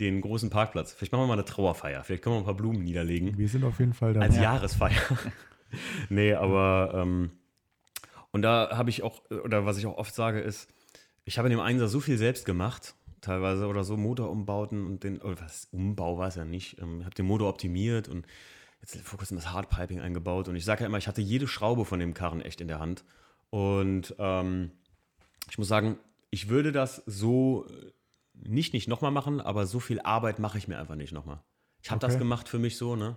Den 0.00 0.22
großen 0.22 0.48
Parkplatz. 0.48 0.94
Vielleicht 0.94 1.12
machen 1.12 1.24
wir 1.24 1.26
mal 1.26 1.34
eine 1.34 1.44
Trauerfeier. 1.44 2.02
Vielleicht 2.02 2.24
können 2.24 2.36
wir 2.36 2.38
ein 2.38 2.46
paar 2.46 2.56
Blumen 2.56 2.82
niederlegen. 2.82 3.36
wir 3.36 3.48
sind 3.48 3.64
auf 3.64 3.78
jeden 3.80 3.92
Fall 3.92 4.14
da. 4.14 4.20
Als 4.20 4.36
Jahresfeier. 4.36 5.02
nee, 6.08 6.32
aber 6.32 6.92
ähm, 6.94 7.32
und 8.34 8.42
da 8.42 8.76
habe 8.76 8.90
ich 8.90 9.04
auch, 9.04 9.22
oder 9.44 9.64
was 9.64 9.78
ich 9.78 9.86
auch 9.86 9.96
oft 9.96 10.12
sage, 10.12 10.40
ist, 10.40 10.68
ich 11.24 11.38
habe 11.38 11.46
in 11.46 11.52
dem 11.52 11.60
Einser 11.60 11.86
so 11.86 12.00
viel 12.00 12.18
selbst 12.18 12.44
gemacht, 12.44 12.96
teilweise 13.20 13.68
oder 13.68 13.84
so 13.84 13.96
Motorumbauten 13.96 14.84
und 14.84 15.04
den, 15.04 15.22
oder 15.22 15.40
was, 15.40 15.68
Umbau 15.70 16.18
war 16.18 16.26
es 16.26 16.34
ja 16.34 16.44
nicht, 16.44 16.80
ähm, 16.80 17.04
habe 17.04 17.14
den 17.14 17.26
Motor 17.26 17.48
optimiert 17.48 18.08
und 18.08 18.26
jetzt 18.80 18.96
vor 19.02 19.18
kurzem 19.18 19.36
das 19.36 19.52
Hardpiping 19.52 20.00
eingebaut 20.00 20.48
und 20.48 20.56
ich 20.56 20.64
sage 20.64 20.80
ja 20.80 20.88
immer, 20.88 20.98
ich 20.98 21.06
hatte 21.06 21.22
jede 21.22 21.46
Schraube 21.46 21.84
von 21.84 22.00
dem 22.00 22.12
Karren 22.12 22.40
echt 22.40 22.60
in 22.60 22.66
der 22.66 22.80
Hand 22.80 23.04
und 23.50 24.16
ähm, 24.18 24.72
ich 25.48 25.56
muss 25.56 25.68
sagen, 25.68 26.00
ich 26.30 26.48
würde 26.48 26.72
das 26.72 27.04
so 27.06 27.66
äh, 27.68 27.92
nicht 28.32 28.74
nicht 28.74 28.88
nochmal 28.88 29.12
machen, 29.12 29.40
aber 29.40 29.64
so 29.64 29.78
viel 29.78 30.00
Arbeit 30.00 30.40
mache 30.40 30.58
ich 30.58 30.66
mir 30.66 30.80
einfach 30.80 30.96
nicht 30.96 31.12
nochmal. 31.12 31.40
Ich 31.84 31.92
habe 31.92 32.00
das 32.00 32.14
Okay. 32.14 32.18
gemacht 32.18 32.48
für 32.48 32.58
mich 32.58 32.78
so, 32.78 32.96
ne? 32.96 33.16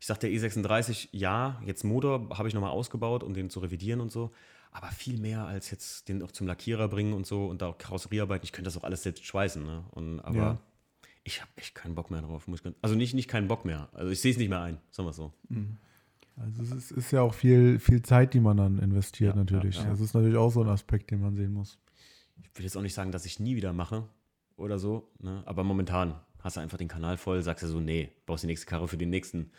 Ich 0.00 0.06
sag 0.06 0.18
der 0.18 0.30
E36, 0.30 1.08
ja, 1.12 1.60
jetzt 1.64 1.84
Motor 1.84 2.30
habe 2.36 2.48
ich 2.48 2.54
nochmal 2.54 2.70
ausgebaut, 2.70 3.22
um 3.22 3.34
den 3.34 3.50
zu 3.50 3.60
revidieren 3.60 4.00
und 4.00 4.10
so. 4.10 4.32
Aber 4.72 4.88
viel 4.88 5.18
mehr 5.18 5.44
als 5.46 5.70
jetzt 5.70 6.08
den 6.08 6.22
auch 6.22 6.32
zum 6.32 6.46
Lackierer 6.46 6.88
bringen 6.88 7.12
und 7.12 7.26
so 7.26 7.46
und 7.46 7.60
da 7.60 7.68
auch 7.68 7.78
Karosseriearbeiten. 7.78 8.44
Ich 8.44 8.52
könnte 8.52 8.68
das 8.68 8.76
auch 8.78 8.84
alles 8.84 9.02
selbst 9.02 9.24
schweißen, 9.24 9.62
ne? 9.64 9.84
Und, 9.90 10.20
aber 10.20 10.36
Ja. 10.36 10.58
ich 11.24 11.40
habe 11.42 11.50
echt 11.56 11.74
keinen 11.74 11.94
Bock 11.94 12.10
mehr 12.10 12.22
drauf. 12.22 12.46
Also 12.82 12.94
nicht, 12.94 13.14
nicht 13.14 13.28
keinen 13.28 13.46
Bock 13.48 13.64
mehr. 13.64 13.88
Also 13.92 14.10
ich 14.10 14.20
sehe 14.20 14.30
es 14.32 14.38
nicht 14.38 14.48
mehr 14.48 14.60
ein, 14.62 14.78
sagen 14.90 15.06
wir 15.06 15.10
es 15.10 15.16
so. 15.16 15.32
Also 16.36 16.62
es 16.62 16.70
ist, 16.70 16.90
ist 16.92 17.10
ja 17.10 17.20
auch 17.20 17.34
viel, 17.34 17.78
viel 17.78 18.00
Zeit, 18.00 18.32
die 18.32 18.40
man 18.40 18.56
dann 18.56 18.78
investiert 18.78 19.34
Ja, 19.34 19.42
natürlich. 19.44 19.76
ja, 19.76 19.84
ja. 19.84 19.90
Das 19.90 20.00
ist 20.00 20.14
natürlich 20.14 20.36
auch 20.38 20.50
so 20.50 20.62
ein 20.62 20.68
Aspekt, 20.68 21.10
den 21.10 21.20
man 21.20 21.34
sehen 21.36 21.52
muss. 21.52 21.78
Ich 22.42 22.56
will 22.56 22.64
jetzt 22.64 22.76
auch 22.76 22.82
nicht 22.82 22.94
sagen, 22.94 23.12
dass 23.12 23.26
ich 23.26 23.38
nie 23.40 23.56
wieder 23.56 23.72
mache 23.74 24.04
oder 24.56 24.78
so, 24.78 25.10
ne? 25.18 25.42
aber 25.46 25.62
momentan 25.64 26.14
hast 26.38 26.56
du 26.56 26.60
einfach 26.60 26.78
den 26.78 26.88
Kanal 26.88 27.16
voll, 27.18 27.42
sagst 27.42 27.64
du 27.64 27.68
so, 27.68 27.80
nee, 27.80 28.10
baust 28.24 28.44
die 28.44 28.46
nächste 28.46 28.66
Karre 28.66 28.88
für 28.88 28.96
den 28.96 29.10
nächsten, 29.10 29.50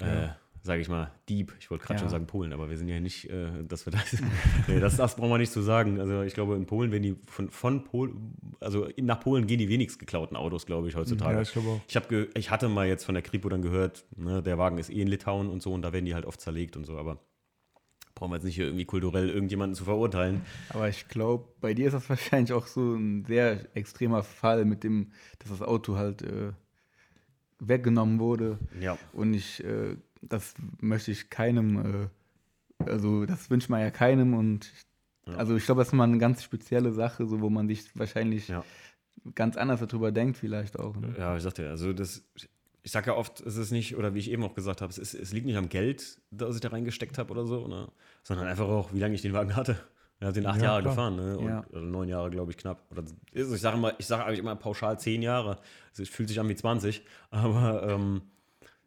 äh, 0.00 0.28
sage 0.62 0.80
ich 0.80 0.88
mal, 0.88 1.10
Dieb. 1.28 1.54
Ich 1.60 1.70
wollte 1.70 1.84
gerade 1.84 1.94
Ja. 1.96 2.00
schon 2.00 2.08
sagen 2.08 2.26
Polen, 2.26 2.52
aber 2.54 2.70
wir 2.70 2.78
sind 2.78 2.88
ja 2.88 2.98
nicht, 2.98 3.28
äh, 3.28 3.64
dass 3.68 3.86
wir 3.86 3.92
das, 3.92 4.16
nee, 4.66 4.80
das, 4.80 4.96
das 4.96 5.16
brauchen 5.16 5.30
wir 5.30 5.38
nicht 5.38 5.52
zu 5.52 5.60
sagen. 5.60 6.00
Also 6.00 6.22
ich 6.22 6.32
glaube, 6.34 6.56
in 6.56 6.64
Polen 6.66 6.90
werden 6.90 7.02
die 7.02 7.16
von, 7.26 7.50
von 7.50 7.84
Polen, 7.84 8.34
also 8.60 8.88
nach 9.00 9.20
Polen 9.20 9.46
gehen 9.46 9.58
die 9.58 9.68
wenigst 9.68 9.98
geklauten 9.98 10.36
Autos, 10.36 10.64
glaube 10.64 10.88
ich, 10.88 10.96
heutzutage. 10.96 11.36
Ja, 11.36 11.42
ich 11.42 11.52
glaube 11.52 11.68
auch. 11.68 11.80
Ich, 11.86 11.96
hab 11.96 12.08
ge 12.08 12.28
ich 12.34 12.50
hatte 12.50 12.68
mal 12.68 12.86
jetzt 12.86 13.04
von 13.04 13.14
der 13.14 13.22
Kripo 13.22 13.48
dann 13.50 13.60
gehört, 13.62 14.04
ne, 14.16 14.42
der 14.42 14.56
Wagen 14.56 14.78
ist 14.78 14.88
eh 14.90 15.02
in 15.02 15.08
Litauen 15.08 15.48
und 15.50 15.62
so 15.62 15.72
und 15.72 15.82
da 15.82 15.92
werden 15.92 16.06
die 16.06 16.14
halt 16.14 16.24
oft 16.24 16.40
zerlegt 16.40 16.76
und 16.78 16.84
so, 16.86 16.96
aber 16.96 17.18
brauchen 18.14 18.30
wir 18.30 18.36
jetzt 18.36 18.44
nicht 18.44 18.54
hier 18.54 18.66
irgendwie 18.66 18.84
kulturell 18.84 19.28
irgendjemanden 19.28 19.74
zu 19.74 19.84
verurteilen. 19.84 20.42
Aber 20.70 20.88
ich 20.88 21.08
glaube, 21.08 21.48
bei 21.60 21.74
dir 21.74 21.88
ist 21.88 21.94
das 21.94 22.08
wahrscheinlich 22.08 22.52
auch 22.52 22.66
so 22.68 22.94
ein 22.94 23.24
sehr 23.26 23.76
extremer 23.76 24.22
Fall 24.22 24.64
mit 24.64 24.84
dem, 24.84 25.10
dass 25.40 25.50
das 25.50 25.62
Auto 25.62 25.96
halt 25.96 26.22
äh, 26.22 26.52
weggenommen 27.60 28.18
wurde. 28.18 28.58
Ja. 28.80 28.98
Und 29.12 29.34
ich, 29.34 29.62
äh, 29.64 29.96
das 30.22 30.54
möchte 30.80 31.10
ich 31.10 31.30
keinem, 31.30 32.10
äh, 32.84 32.84
also 32.90 33.26
das 33.26 33.50
wünscht 33.50 33.68
man 33.68 33.80
ja 33.80 33.90
keinem. 33.90 34.34
Und 34.34 34.66
ich, 34.74 34.84
Ja. 35.32 35.36
also 35.38 35.56
ich 35.56 35.64
glaube, 35.64 35.80
das 35.80 35.88
ist 35.88 35.94
mal 35.94 36.04
eine 36.04 36.18
ganz 36.18 36.42
spezielle 36.42 36.92
Sache, 36.92 37.26
so 37.26 37.40
wo 37.40 37.48
man 37.50 37.66
sich 37.68 37.96
wahrscheinlich 37.96 38.48
Ja. 38.48 38.64
ganz 39.34 39.56
anders 39.56 39.80
darüber 39.80 40.12
denkt, 40.12 40.36
vielleicht 40.36 40.78
auch. 40.78 40.96
Ne? 40.96 41.14
Ja, 41.18 41.36
ich 41.36 41.42
sagte 41.42 41.62
ja, 41.64 41.70
also 41.70 41.92
das, 41.92 42.22
ich 42.82 42.90
sage 42.92 43.10
ja 43.12 43.16
oft, 43.16 43.40
es 43.40 43.56
ist 43.56 43.70
nicht, 43.70 43.96
oder 43.96 44.12
wie 44.14 44.18
ich 44.18 44.30
eben 44.30 44.42
auch 44.42 44.54
gesagt 44.54 44.82
habe, 44.82 44.90
es, 44.90 44.98
ist, 44.98 45.14
es 45.14 45.32
liegt 45.32 45.46
nicht 45.46 45.56
am 45.56 45.70
Geld, 45.70 46.20
das 46.30 46.54
ich 46.56 46.60
da 46.60 46.68
reingesteckt 46.68 47.16
habe 47.16 47.30
oder 47.30 47.46
so, 47.46 47.66
ne? 47.68 47.88
sondern 48.22 48.46
einfach 48.46 48.68
auch, 48.68 48.92
wie 48.92 48.98
lange 48.98 49.14
ich 49.14 49.22
den 49.22 49.32
Wagen 49.32 49.56
hatte. 49.56 49.78
Er 50.20 50.28
hat 50.28 50.36
den 50.36 50.46
acht 50.46 50.58
Ja, 50.58 50.64
Jahre 50.64 50.82
klar. 50.82 50.94
gefahren, 50.94 51.16
ne? 51.16 51.38
Und, 51.38 51.46
Ja. 51.48 51.64
Oder 51.70 51.80
neun 51.82 52.08
Jahre, 52.08 52.30
glaube 52.30 52.50
ich, 52.52 52.56
knapp. 52.56 52.82
Oder, 52.90 53.02
also 53.34 53.54
ich 53.54 53.60
sage 53.60 53.76
immer, 53.76 53.92
ich 53.98 54.06
sage 54.06 54.24
eigentlich 54.24 54.38
immer 54.38 54.56
pauschal 54.56 54.98
zehn 54.98 55.22
Jahre. 55.22 55.58
Also 55.90 56.02
es 56.02 56.08
fühlt 56.08 56.28
sich 56.28 56.40
an 56.40 56.48
wie 56.48 56.54
20, 56.54 57.02
aber 57.30 57.86
ähm, 57.88 58.22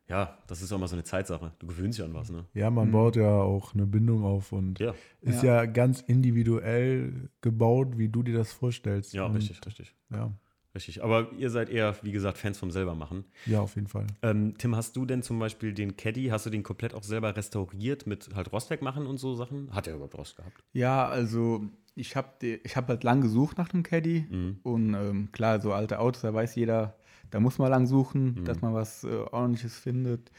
ja, 0.09 0.37
das 0.47 0.61
ist 0.61 0.71
auch 0.71 0.79
mal 0.79 0.87
so 0.87 0.95
eine 0.95 1.03
Zeitsache. 1.03 1.51
Du 1.59 1.67
gewöhnst 1.67 1.99
dich 1.99 2.05
an 2.05 2.13
was, 2.13 2.29
ne? 2.31 2.45
Ja, 2.53 2.69
man 2.71 2.91
baut 2.91 3.17
ja 3.17 3.29
auch 3.29 3.73
eine 3.73 3.85
Bindung 3.85 4.23
auf 4.23 4.53
und 4.53 4.79
Ja, 4.79 4.93
ist 5.21 5.43
ja. 5.43 5.65
ganz 5.65 5.99
individuell 6.01 7.29
gebaut, 7.41 7.97
wie 7.97 8.07
du 8.09 8.23
dir 8.23 8.35
das 8.37 8.53
vorstellst. 8.53 9.13
ja, 9.13 9.25
und, 9.25 9.35
richtig, 9.35 9.63
richtig. 9.65 9.93
Ja, 10.09 10.31
Richtig. 10.77 11.03
Aber 11.03 11.31
ihr 11.33 11.49
seid 11.49 11.69
eher, 11.69 11.95
wie 12.03 12.11
gesagt, 12.11 12.37
Fans 12.37 12.57
vom 12.59 12.69
selber 12.71 12.93
machen. 12.95 13.25
ja, 13.47 13.59
auf 13.61 13.75
jeden 13.75 13.87
Fall. 13.87 14.05
Ähm, 14.21 14.53
Tim, 14.57 14.75
hast 14.75 14.95
du 14.95 15.05
denn 15.05 15.23
zum 15.23 15.39
Beispiel 15.39 15.73
den 15.73 15.97
Caddy, 15.97 16.27
hast 16.27 16.45
du 16.45 16.49
den 16.51 16.61
komplett 16.63 16.93
auch 16.93 17.01
selber 17.03 17.35
restauriert 17.35 18.05
mit 18.05 18.29
halt 18.35 18.51
Rostwerk 18.53 18.81
machen 18.83 19.07
und 19.07 19.17
so 19.17 19.33
Sachen? 19.33 19.73
Hat 19.73 19.87
er 19.87 19.95
überhaupt 19.95 20.15
Rost 20.15 20.37
gehabt? 20.37 20.63
Ja, 20.73 21.07
also 21.07 21.65
ich 21.95 22.15
habe 22.15 22.29
ich 22.45 22.77
hab 22.77 22.87
halt 22.89 23.03
lang 23.03 23.21
gesucht 23.21 23.57
nach 23.57 23.69
dem 23.69 23.81
Caddy 23.81 24.27
Mhm. 24.29 24.59
und 24.61 24.93
ähm, 24.93 25.29
klar, 25.31 25.59
so 25.59 25.73
alte 25.73 25.99
Autos, 25.99 26.21
da 26.21 26.31
weiß 26.33 26.53
jeder, 26.55 26.95
da 27.31 27.39
muss 27.39 27.57
man 27.57 27.71
lang 27.71 27.87
suchen, 27.87 28.35
Mhm. 28.35 28.45
dass 28.45 28.61
man 28.61 28.73
was 28.75 29.03
äh, 29.03 29.07
ordentliches 29.31 29.79
findet. 29.79 30.31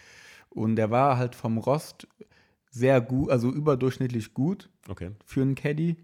Und 0.51 0.77
der 0.77 0.91
war 0.93 1.19
halt 1.19 1.35
vom 1.35 1.59
Rost 1.59 2.07
sehr 2.71 3.01
gut, 3.01 3.31
also 3.31 3.51
überdurchschnittlich 3.51 4.35
gut 4.35 4.71
Okay. 4.89 5.11
für 5.25 5.43
einen 5.43 5.57
Caddy. 5.57 5.97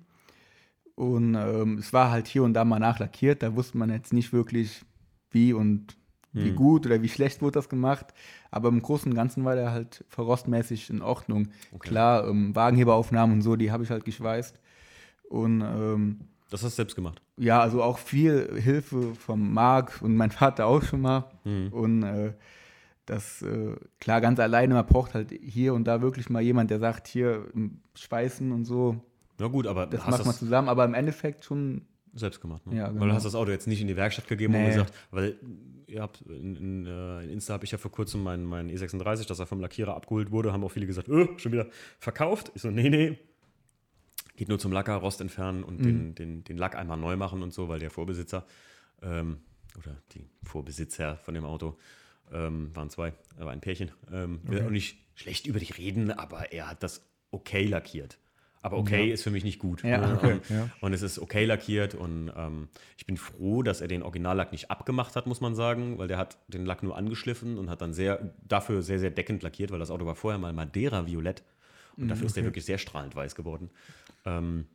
Und 0.97 1.35
ähm, 1.35 1.79
es 1.79 1.93
war 1.93 2.11
halt 2.11 2.29
hier 2.29 2.43
und 2.45 2.55
da 2.55 2.65
mal 2.65 2.79
nachlackiert, 2.79 3.43
da 3.43 3.57
wusste 3.57 3.77
man 3.79 3.91
jetzt 3.91 4.13
nicht 4.13 4.33
wirklich 4.33 4.83
wie 5.31 5.53
und 5.53 5.97
wie 6.33 6.49
Hm. 6.49 6.57
gut 6.57 6.87
oder 6.87 7.01
wie 7.03 7.09
schlecht 7.09 7.43
wurde 7.43 7.53
das 7.59 7.69
gemacht. 7.69 8.07
Aber 8.51 8.69
im 8.69 8.83
Großen 8.83 9.11
und 9.11 9.17
Ganzen 9.17 9.45
war 9.45 9.55
der 9.55 9.71
halt 9.73 10.05
verrostmäßig 10.09 10.91
in 10.91 11.01
Ordnung. 11.03 11.49
Okay. 11.73 11.89
Klar, 11.91 12.29
ähm, 12.29 12.55
Wagenheberaufnahmen 12.55 13.37
und 13.37 13.43
so, 13.43 13.55
die 13.57 13.71
habe 13.71 13.85
ich 13.85 13.91
halt 13.91 14.05
geschweißt. 14.05 14.59
Und 15.29 15.61
ähm, 15.63 16.21
Das 16.51 16.63
hast 16.63 16.73
du 16.73 16.77
selbst 16.77 16.95
gemacht. 16.97 17.21
ja, 17.37 17.61
also 17.61 17.83
auch 17.83 17.99
viel 17.99 18.61
Hilfe 18.61 19.15
vom 19.15 19.53
Marc 19.53 20.01
und 20.03 20.17
mein 20.17 20.31
Vater 20.31 20.67
auch 20.67 20.83
schon 20.83 21.01
mal. 21.03 21.31
Mhm. 21.45 21.69
Und 21.73 22.03
äh, 22.03 22.33
das, 23.07 23.43
äh, 23.43 23.75
klar, 24.01 24.21
ganz 24.21 24.39
alleine, 24.41 24.75
man 24.75 24.87
braucht 24.87 25.15
halt 25.15 25.31
hier 25.31 25.75
und 25.75 25.85
da 25.85 26.03
wirklich 26.03 26.31
mal 26.31 26.43
jemand, 26.43 26.71
der 26.71 26.79
sagt, 26.81 27.07
hier 27.09 27.47
ähm, 27.55 27.81
Schweißen 27.95 28.51
und 28.53 28.65
so, 28.65 28.97
Na 29.39 29.49
gut, 29.49 29.67
aber 29.67 29.87
das 29.87 30.07
macht 30.07 30.25
man 30.25 30.35
zusammen, 30.35 30.69
aber 30.69 30.85
im 30.85 30.95
Endeffekt 30.95 31.45
schon, 31.45 31.83
selbst 32.15 32.41
gemacht. 32.41 32.65
Ne? 32.67 32.77
Ja, 32.77 32.87
Weil 32.87 32.93
du 32.95 33.01
genau. 33.01 33.15
hast 33.15 33.25
das 33.25 33.35
Auto 33.35 33.51
jetzt 33.51 33.67
nicht 33.67 33.81
in 33.81 33.89
die 33.89 33.97
Werkstatt 33.97 34.29
gegeben 34.29 34.55
und 34.55 34.63
Nee. 34.63 34.69
gesagt, 34.69 34.95
weil 35.11 35.37
ihr 35.89 36.01
habt 36.01 36.21
in, 36.23 36.55
in, 36.57 36.87
äh, 36.87 37.25
in 37.25 37.31
Insta 37.31 37.55
habe 37.55 37.65
ich 37.65 37.73
ja 37.73 37.79
vor 37.79 37.91
kurzem 37.91 38.23
meinen 38.23 38.45
mein 38.45 38.71
E36, 38.71 39.27
dass 39.27 39.39
er 39.41 39.47
vom 39.47 39.61
Lackierer 39.61 39.95
abgeholt 39.97 40.31
wurde, 40.31 40.53
haben 40.53 40.63
auch 40.63 40.71
viele 40.71 40.87
gesagt, 40.87 41.09
öh, 41.09 41.27
schon 41.39 41.51
wieder 41.53 41.67
verkauft. 41.99 42.53
Ich 42.55 42.63
so, 42.63 42.71
nee, 42.71 42.89
nee. 42.89 43.19
Geht 44.37 44.49
nur 44.49 44.59
zum 44.59 44.73
Lacker, 44.73 44.95
Rost 44.97 45.21
entfernen 45.21 45.63
und 45.65 45.81
Mhm. 45.81 45.83
den, 45.85 46.15
den, 46.15 46.45
den 46.45 46.57
Lack 46.57 46.77
einmal 46.77 46.97
neu 46.97 47.17
machen 47.17 47.43
und 47.43 47.53
so, 47.53 47.69
weil 47.69 47.79
der 47.81 47.91
Vorbesitzer 47.91 48.45
ähm, 49.03 49.39
oder 49.79 49.97
die 50.13 50.29
Vorbesitzer 50.45 51.17
von 51.19 51.35
dem 51.35 51.45
Auto 51.45 51.77
ähm, 52.33 52.75
waren 52.75 52.91
zwei, 52.91 53.13
aber 53.39 53.51
ein 53.51 53.61
Pärchen. 53.61 53.91
Ähm, 54.13 54.41
Will 54.45 54.59
Okay. 54.59 54.67
auch 54.67 54.71
nicht 54.71 54.99
schlecht 55.15 55.47
über 55.47 55.59
dich 55.59 55.79
reden, 55.79 56.11
aber 56.11 56.53
er 56.53 56.69
hat 56.71 56.83
das 56.83 57.03
okay 57.31 57.65
lackiert. 57.67 58.19
Aber 58.65 58.79
okay 58.79 59.11
ist 59.11 59.23
für 59.23 59.31
mich 59.31 59.45
nicht 59.45 59.59
gut. 59.59 59.83
Ja, 59.85 60.15
okay, 60.17 60.33
Und- 60.33 60.49
ja. 60.51 60.71
und 60.81 60.93
es 60.95 61.03
ist 61.03 61.19
okay 61.19 61.45
lackiert 61.45 61.95
und 61.95 62.33
ähm, 62.35 62.69
ich 62.97 63.05
bin 63.05 63.17
froh, 63.19 63.63
dass 63.63 63.81
er 63.83 63.89
den 63.89 64.03
Originallack 64.03 64.53
nicht 64.53 64.71
abgemacht 64.71 65.17
hat, 65.17 65.27
muss 65.27 65.41
man 65.43 65.55
sagen, 65.55 65.99
weil 65.99 66.09
der 66.09 66.17
hat 66.17 66.39
den 66.49 66.65
Lack 66.65 66.83
nur 66.83 66.97
angeschliffen 66.97 67.59
und 67.59 67.69
hat 67.69 67.83
dann 67.83 67.93
sehr, 67.93 68.33
dafür 68.49 68.83
sehr, 68.83 68.99
sehr 68.99 69.11
deckend 69.11 69.43
lackiert, 69.43 69.71
weil 69.71 69.79
das 69.79 69.91
Auto 69.91 70.07
war 70.07 70.15
vorher 70.15 70.39
mal 70.39 70.53
Madeira-Violett 70.55 71.43
und 71.99 72.09
dafür 72.09 72.27
ist 72.27 72.37
der 72.37 72.45
wirklich 72.45 72.65
sehr 72.65 72.79
strahlend 72.79 73.15
weiß 73.15 73.35
geworden. 73.35 73.69
Ähm, 74.25 74.67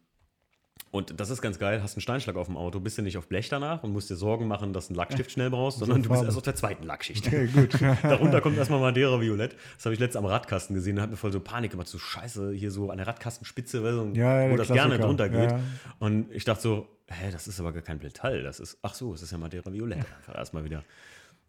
und 0.92 1.20
das 1.20 1.30
ist 1.30 1.42
ganz 1.42 1.60
geil, 1.60 1.84
hast 1.84 1.96
einen 1.96 2.02
Steinschlag 2.02 2.36
auf 2.36 2.48
dem 2.48 2.58
Auto, 2.58 2.80
bist 2.80 2.98
du 2.98 3.04
nicht 3.04 3.18
auf 3.18 3.28
Blech 3.28 3.48
danach 3.48 3.84
und 3.84 3.92
musst 3.94 4.10
dir 4.10 4.16
Sorgen 4.16 4.48
machen, 4.48 4.74
dass 4.74 4.88
du 4.88 4.94
einen 4.94 4.98
Lackstift 4.98 5.32
schnell 5.32 5.52
brauchst, 5.52 5.80
sondern 5.80 6.02
du 6.02 6.10
bist 6.10 6.24
erst 6.24 6.38
auf 6.38 6.44
der 6.44 6.56
zweiten 6.56 6.84
Lackschicht. 6.84 7.28
Okay, 7.28 7.48
gut. 7.48 7.80
Darunter 8.04 8.42
kommt 8.42 8.58
erstmal 8.58 8.80
Madeira 8.80 9.22
Violett. 9.22 9.56
Das 9.76 9.86
habe 9.86 9.94
ich 9.94 10.00
letztens 10.00 10.24
am 10.24 10.26
Radkasten 10.26 10.74
gesehen. 10.74 10.96
Da 10.96 11.04
hat 11.04 11.12
mir 11.12 11.18
voll 11.18 11.32
so 11.32 11.40
Panik 11.40 11.72
gemacht. 11.72 11.88
So 11.88 12.00
scheiße, 12.00 12.54
hier 12.54 12.72
so 12.72 12.90
an 12.90 12.98
der 12.98 13.06
Radkastenspitze, 13.06 13.82
du, 13.82 14.20
Ja, 14.20 14.42
ja, 14.46 14.52
wo 14.52 14.58
das 14.58 14.68
gerne 14.70 14.96
Klassiker. 14.96 15.06
drunter 15.06 15.30
geht. 15.30 15.52
Ja. 15.52 15.60
Und 16.00 16.32
ich 16.32 16.44
dachte 16.44 16.62
so, 16.64 16.88
hä, 17.08 17.32
das 17.32 17.48
ist 17.48 17.60
aber 17.60 17.72
gar 17.72 17.84
kein 17.84 18.00
Metall. 18.00 18.42
Das 18.42 18.60
ist, 18.60 18.80
ach 18.82 18.96
so, 18.96 19.14
es 19.14 19.22
ist 19.22 19.32
ja 19.32 19.38
Madeira 19.38 19.72
Violett. 19.72 20.00
Einfach 20.00 20.36
erstmal 20.36 20.64
wieder. 20.64 20.84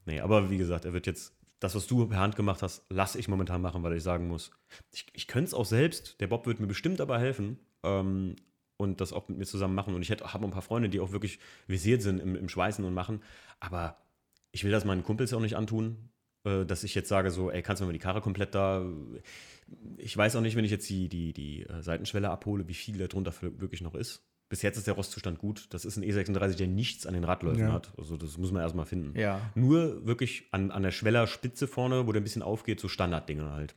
Nee, 0.04 0.20
aber 0.20 0.50
wie 0.50 0.58
gesagt, 0.58 0.84
er 0.84 0.92
wird 0.92 1.06
jetzt, 1.06 1.32
das, 1.60 1.74
was 1.74 1.86
du 1.86 2.06
per 2.06 2.18
Hand 2.18 2.36
gemacht 2.36 2.62
hast, 2.62 2.84
lasse 2.90 3.18
ich 3.18 3.28
momentan 3.28 3.62
machen, 3.62 3.82
weil 3.82 3.94
ich 3.94 4.02
sagen 4.02 4.28
muss, 4.28 4.50
ich, 4.92 5.06
ich 5.14 5.26
könnte 5.26 5.48
es 5.48 5.54
auch 5.54 5.66
selbst. 5.66 6.20
Der 6.20 6.26
Bob 6.26 6.46
wird 6.46 6.60
mir 6.60 6.66
bestimmt 6.66 7.00
dabei 7.00 7.18
helfen. 7.18 7.58
Ähm, 7.82 8.36
und 8.80 9.00
das 9.00 9.12
auch 9.12 9.28
mit 9.28 9.38
mir 9.38 9.44
zusammen 9.46 9.74
machen. 9.74 9.94
Und 9.94 10.02
ich 10.02 10.10
habe 10.10 10.44
ein 10.44 10.50
paar 10.50 10.62
Freunde, 10.62 10.88
die 10.88 11.00
auch 11.00 11.12
wirklich 11.12 11.38
visiert 11.68 12.02
sind 12.02 12.18
im, 12.20 12.34
im 12.34 12.48
Schweißen 12.48 12.84
und 12.84 12.94
machen. 12.94 13.22
Aber 13.60 13.96
ich 14.52 14.64
will 14.64 14.70
das 14.72 14.84
meinen 14.84 15.02
Kumpels 15.04 15.32
auch 15.34 15.40
nicht 15.40 15.56
antun, 15.56 16.08
äh, 16.44 16.64
dass 16.64 16.82
ich 16.82 16.94
jetzt 16.94 17.08
sage, 17.08 17.30
so, 17.30 17.50
ey, 17.50 17.62
kannst 17.62 17.80
du 17.80 17.84
mir 17.84 17.88
mal 17.88 17.92
die 17.92 17.98
Karre 17.98 18.20
komplett 18.20 18.54
da. 18.54 18.84
Ich 19.98 20.16
weiß 20.16 20.34
auch 20.36 20.40
nicht, 20.40 20.56
wenn 20.56 20.64
ich 20.64 20.70
jetzt 20.70 20.88
die, 20.88 21.08
die, 21.08 21.32
die 21.32 21.62
äh, 21.62 21.82
Seitenschwelle 21.82 22.30
abhole, 22.30 22.66
wie 22.66 22.74
viel 22.74 22.98
da 22.98 23.06
drunter 23.06 23.32
wirklich 23.42 23.82
noch 23.82 23.94
ist. 23.94 24.22
Bis 24.48 24.62
jetzt 24.62 24.76
ist 24.78 24.88
der 24.88 24.94
Rostzustand 24.94 25.38
gut. 25.38 25.66
Das 25.70 25.84
ist 25.84 25.96
ein 25.96 26.02
E36, 26.02 26.56
der 26.56 26.66
nichts 26.66 27.06
an 27.06 27.14
den 27.14 27.22
Radläufen 27.22 27.60
Ja. 27.68 27.72
hat. 27.72 27.92
Also 27.96 28.16
das 28.16 28.36
muss 28.36 28.50
man 28.50 28.62
erstmal 28.62 28.86
finden. 28.86 29.16
ja. 29.16 29.40
Nur 29.54 30.04
wirklich 30.06 30.48
an, 30.50 30.72
an 30.72 30.82
der 30.82 30.90
Schwellerspitze 30.90 31.68
vorne, 31.68 32.06
wo 32.08 32.12
der 32.12 32.20
ein 32.20 32.24
bisschen 32.24 32.42
aufgeht, 32.42 32.80
so 32.80 32.88
Standarddinge 32.88 33.52
halt. 33.52 33.76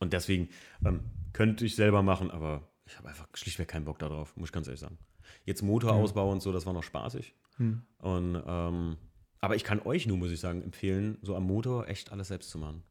Und 0.00 0.12
deswegen 0.14 0.48
ähm, 0.84 1.00
könnte 1.32 1.64
ich 1.64 1.76
selber 1.76 2.02
machen, 2.02 2.30
aber 2.32 2.68
ich 2.86 2.96
habe 2.98 3.08
einfach 3.08 3.28
schlichtweg 3.34 3.68
keinen 3.68 3.84
Bock 3.84 3.98
darauf, 3.98 4.36
muss 4.36 4.48
ich 4.48 4.52
ganz 4.52 4.66
ehrlich 4.66 4.80
sagen. 4.80 4.98
Jetzt 5.44 5.62
Motorausbau 5.62 6.30
und 6.30 6.42
so, 6.42 6.52
das 6.52 6.66
war 6.66 6.72
noch 6.72 6.82
spaßig. 6.82 7.34
Hm. 7.56 7.82
Und, 7.98 8.42
ähm, 8.46 8.96
aber 9.40 9.56
ich 9.56 9.64
kann 9.64 9.80
euch 9.82 10.06
nur, 10.06 10.16
muss 10.16 10.30
ich 10.30 10.40
sagen, 10.40 10.62
empfehlen, 10.62 11.18
so 11.22 11.36
am 11.36 11.44
Motor 11.44 11.88
echt 11.88 12.12
alles 12.12 12.28
selbst 12.28 12.50
zu 12.50 12.58
machen. 12.58 12.82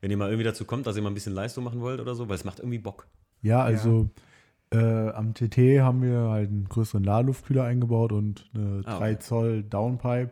Wenn 0.00 0.10
ihr 0.10 0.16
mal 0.16 0.28
irgendwie 0.28 0.44
dazu 0.44 0.64
kommt, 0.64 0.86
dass 0.86 0.96
ihr 0.96 1.02
mal 1.02 1.10
ein 1.10 1.14
bisschen 1.14 1.34
Leistung 1.34 1.64
machen 1.64 1.80
wollt 1.80 2.00
oder 2.00 2.14
so, 2.14 2.28
weil 2.28 2.36
es 2.36 2.44
macht 2.44 2.58
irgendwie 2.58 2.78
Bock. 2.78 3.06
Ja, 3.42 3.62
also 3.62 4.10
Äh, 4.72 5.08
am 5.10 5.34
TT 5.34 5.80
haben 5.80 6.00
wir 6.02 6.28
halt 6.30 6.48
einen 6.48 6.68
größeren 6.68 7.02
Ladeluftkühler 7.02 7.64
eingebaut 7.64 8.12
und 8.12 8.48
eine 8.54 8.82
Ah, 8.84 8.98
3 8.98 9.10
okay. 9.12 9.18
Zoll 9.18 9.62
Downpipe. 9.64 10.30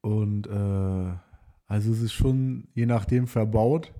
Und 0.00 0.46
äh, 0.46 1.12
also 1.66 1.92
es 1.92 2.00
ist 2.00 2.12
schon 2.14 2.68
je 2.74 2.86
nachdem 2.86 3.26
verbaut. 3.26 3.92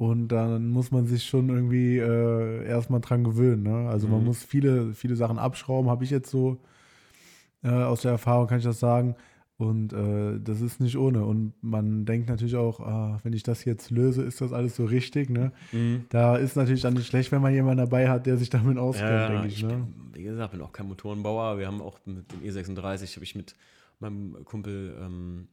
Und 0.00 0.28
dann 0.28 0.70
muss 0.70 0.90
man 0.92 1.04
sich 1.04 1.24
schon 1.24 1.50
irgendwie 1.50 1.98
äh, 1.98 2.64
erstmal 2.64 3.02
dran 3.02 3.22
gewöhnen. 3.22 3.64
Ne? 3.64 3.86
Also 3.90 4.08
man 4.08 4.20
Mhm. 4.20 4.24
muss 4.28 4.42
viele, 4.42 4.94
viele 4.94 5.14
Sachen 5.14 5.38
abschrauben, 5.38 5.90
habe 5.90 6.04
ich 6.04 6.10
jetzt 6.10 6.30
so 6.30 6.56
äh, 7.62 7.68
aus 7.68 8.00
der 8.00 8.12
Erfahrung, 8.12 8.46
kann 8.46 8.56
ich 8.60 8.64
das 8.64 8.80
sagen. 8.80 9.14
Und 9.58 9.92
äh, 9.92 10.40
das 10.40 10.62
ist 10.62 10.80
nicht 10.80 10.96
ohne. 10.96 11.26
Und 11.26 11.52
man 11.60 12.06
denkt 12.06 12.30
natürlich 12.30 12.56
auch, 12.56 12.80
ah, 12.80 13.18
wenn 13.24 13.34
ich 13.34 13.42
das 13.42 13.66
jetzt 13.66 13.90
löse, 13.90 14.22
ist 14.22 14.40
das 14.40 14.54
alles 14.54 14.74
so 14.74 14.86
richtig. 14.86 15.28
Ne? 15.28 15.52
Da 16.08 16.36
ist 16.36 16.56
natürlich 16.56 16.80
dann 16.80 16.94
nicht 16.94 17.06
schlecht, 17.08 17.30
wenn 17.30 17.42
man 17.42 17.52
jemanden 17.52 17.84
dabei 17.84 18.08
hat, 18.08 18.24
der 18.24 18.38
sich 18.38 18.48
damit 18.48 18.78
auskennt, 18.78 19.10
Ja, 19.10 19.28
denke 19.28 19.48
ich. 19.48 19.56
ich 19.58 19.62
ne? 19.64 19.68
bin, 19.68 19.94
wie 20.14 20.22
gesagt, 20.22 20.52
bin 20.52 20.62
auch 20.62 20.72
kein 20.72 20.88
Motorenbauer. 20.88 21.58
Wir 21.58 21.66
haben 21.66 21.82
auch 21.82 21.98
mit 22.06 22.32
dem 22.32 22.40
E36, 22.40 23.16
habe 23.16 23.24
ich 23.24 23.34
mit 23.34 23.54
meinem 23.98 24.34
Kumpel, 24.46 24.96
ähm, 24.98 25.48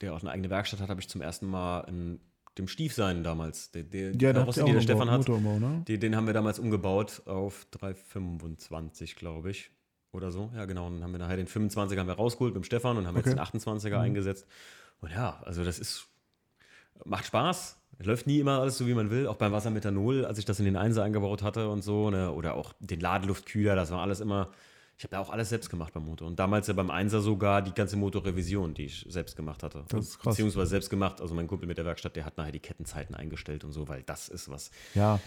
der 0.00 0.14
auch 0.14 0.22
eine 0.22 0.30
eigene 0.30 0.48
Werkstatt 0.48 0.80
hat, 0.80 0.88
habe 0.88 1.02
ich 1.02 1.10
zum 1.10 1.20
ersten 1.20 1.44
Mal 1.46 1.80
in 1.80 2.18
dem 2.58 2.68
Stiefsein 2.68 3.22
damals, 3.22 3.70
der, 3.70 3.84
der, 3.84 4.12
Ja, 4.16 4.32
da 4.32 4.40
Karosse, 4.40 4.64
die 4.64 4.72
der 4.72 4.80
Stefan 4.80 5.10
hat, 5.10 5.28
ne? 5.28 5.84
die, 5.86 5.98
den 5.98 6.16
haben 6.16 6.26
wir 6.26 6.34
damals 6.34 6.58
umgebaut 6.58 7.22
auf 7.26 7.66
325, 7.70 9.16
glaube 9.16 9.50
ich. 9.50 9.70
Oder 10.12 10.32
so, 10.32 10.50
ja 10.56 10.64
genau. 10.64 10.88
Und 10.88 10.94
dann 10.94 11.04
haben 11.04 11.12
wir 11.12 11.18
nachher 11.18 11.36
den 11.36 11.46
25er 11.46 11.98
haben 11.98 12.08
wir 12.08 12.14
rausgeholt 12.14 12.54
mit 12.54 12.64
dem 12.64 12.66
Stefan 12.66 12.96
und 12.96 13.06
haben 13.06 13.16
Okay. 13.16 13.30
jetzt 13.30 13.54
den 13.54 13.60
28er 13.60 13.98
eingesetzt. 14.00 14.46
Und 15.00 15.12
ja, 15.12 15.40
also 15.44 15.64
das 15.64 15.78
ist, 15.78 16.08
macht 17.04 17.26
Spaß. 17.26 17.76
Läuft 18.02 18.26
nie 18.26 18.40
immer 18.40 18.60
alles 18.60 18.78
so, 18.78 18.86
wie 18.86 18.94
man 18.94 19.10
will. 19.10 19.26
Auch 19.26 19.36
beim 19.36 19.52
Wassermethanol, 19.52 20.24
als 20.24 20.38
ich 20.38 20.46
das 20.46 20.58
in 20.58 20.64
den 20.64 20.76
Einser 20.76 21.04
eingebaut 21.04 21.42
hatte 21.42 21.68
und 21.68 21.82
so. 21.82 22.10
Ne? 22.10 22.32
Oder 22.32 22.54
auch 22.54 22.72
den 22.80 22.98
Ladeluftkühler, 22.98 23.76
das 23.76 23.90
war 23.90 24.00
alles 24.00 24.20
immer. 24.20 24.50
Ich 25.00 25.04
habe 25.04 25.12
da 25.12 25.20
auch 25.20 25.30
alles 25.30 25.48
selbst 25.48 25.70
gemacht 25.70 25.94
beim 25.94 26.04
Motor. 26.04 26.28
Und 26.28 26.38
damals 26.38 26.66
ja 26.66 26.74
beim 26.74 26.90
Einser 26.90 27.22
sogar 27.22 27.62
die 27.62 27.72
ganze 27.72 27.96
Motorrevision, 27.96 28.74
die 28.74 28.84
ich 28.84 29.06
selbst 29.08 29.34
gemacht 29.34 29.62
hatte. 29.62 29.82
Das 29.88 30.00
ist 30.08 30.18
krass. 30.18 30.34
Beziehungsweise 30.36 30.66
selbst 30.68 30.90
gemacht. 30.90 31.22
Also 31.22 31.32
mein 31.32 31.46
Kumpel 31.46 31.66
mit 31.66 31.78
der 31.78 31.86
Werkstatt, 31.86 32.16
der 32.16 32.26
hat 32.26 32.36
nachher 32.36 32.52
die 32.52 32.58
Kettenzeiten 32.60 33.14
eingestellt 33.14 33.64
und 33.64 33.72
so, 33.72 33.88
weil 33.88 34.02
das 34.02 34.28
ist 34.28 34.50
was. 34.50 34.70
Ja, 34.94 35.18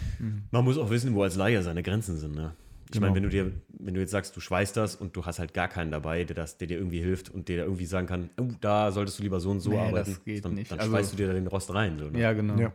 Man 0.52 0.62
muss 0.64 0.78
auch 0.78 0.90
wissen, 0.90 1.12
wo 1.16 1.24
als 1.24 1.34
Laie 1.34 1.60
seine 1.64 1.82
Grenzen 1.82 2.16
sind. 2.18 2.36
Ne? 2.36 2.54
Ich 2.84 2.92
Genau. 2.92 3.06
meine, 3.06 3.16
wenn 3.16 3.22
du 3.24 3.28
dir, 3.30 3.50
wenn 3.80 3.94
du 3.94 4.00
jetzt 4.00 4.12
sagst, 4.12 4.36
du 4.36 4.40
schweißt 4.40 4.76
das 4.76 4.94
und 4.94 5.16
du 5.16 5.26
hast 5.26 5.40
halt 5.40 5.54
gar 5.54 5.66
keinen 5.66 5.90
dabei, 5.90 6.22
der, 6.22 6.36
das, 6.36 6.56
der 6.56 6.68
dir 6.68 6.78
irgendwie 6.78 7.00
hilft 7.00 7.30
und 7.30 7.48
der 7.48 7.56
dir 7.56 7.62
irgendwie 7.64 7.86
sagen 7.86 8.06
kann, 8.06 8.30
oh, 8.40 8.46
da 8.60 8.92
solltest 8.92 9.18
du 9.18 9.24
lieber 9.24 9.40
so 9.40 9.50
und 9.50 9.58
so 9.58 9.70
Nee, 9.70 9.78
arbeiten, 9.80 10.10
das 10.12 10.24
geht 10.24 10.44
dann, 10.44 10.54
nicht. 10.54 10.70
dann 10.70 10.78
Also- 10.78 10.92
schweißt 10.92 11.12
du 11.14 11.16
dir 11.16 11.26
da 11.26 11.32
den 11.32 11.48
Rost 11.48 11.74
rein. 11.74 11.98
So, 11.98 12.10
ne? 12.10 12.20
Ja, 12.20 12.32
genau. 12.32 12.56
ja. 12.60 12.72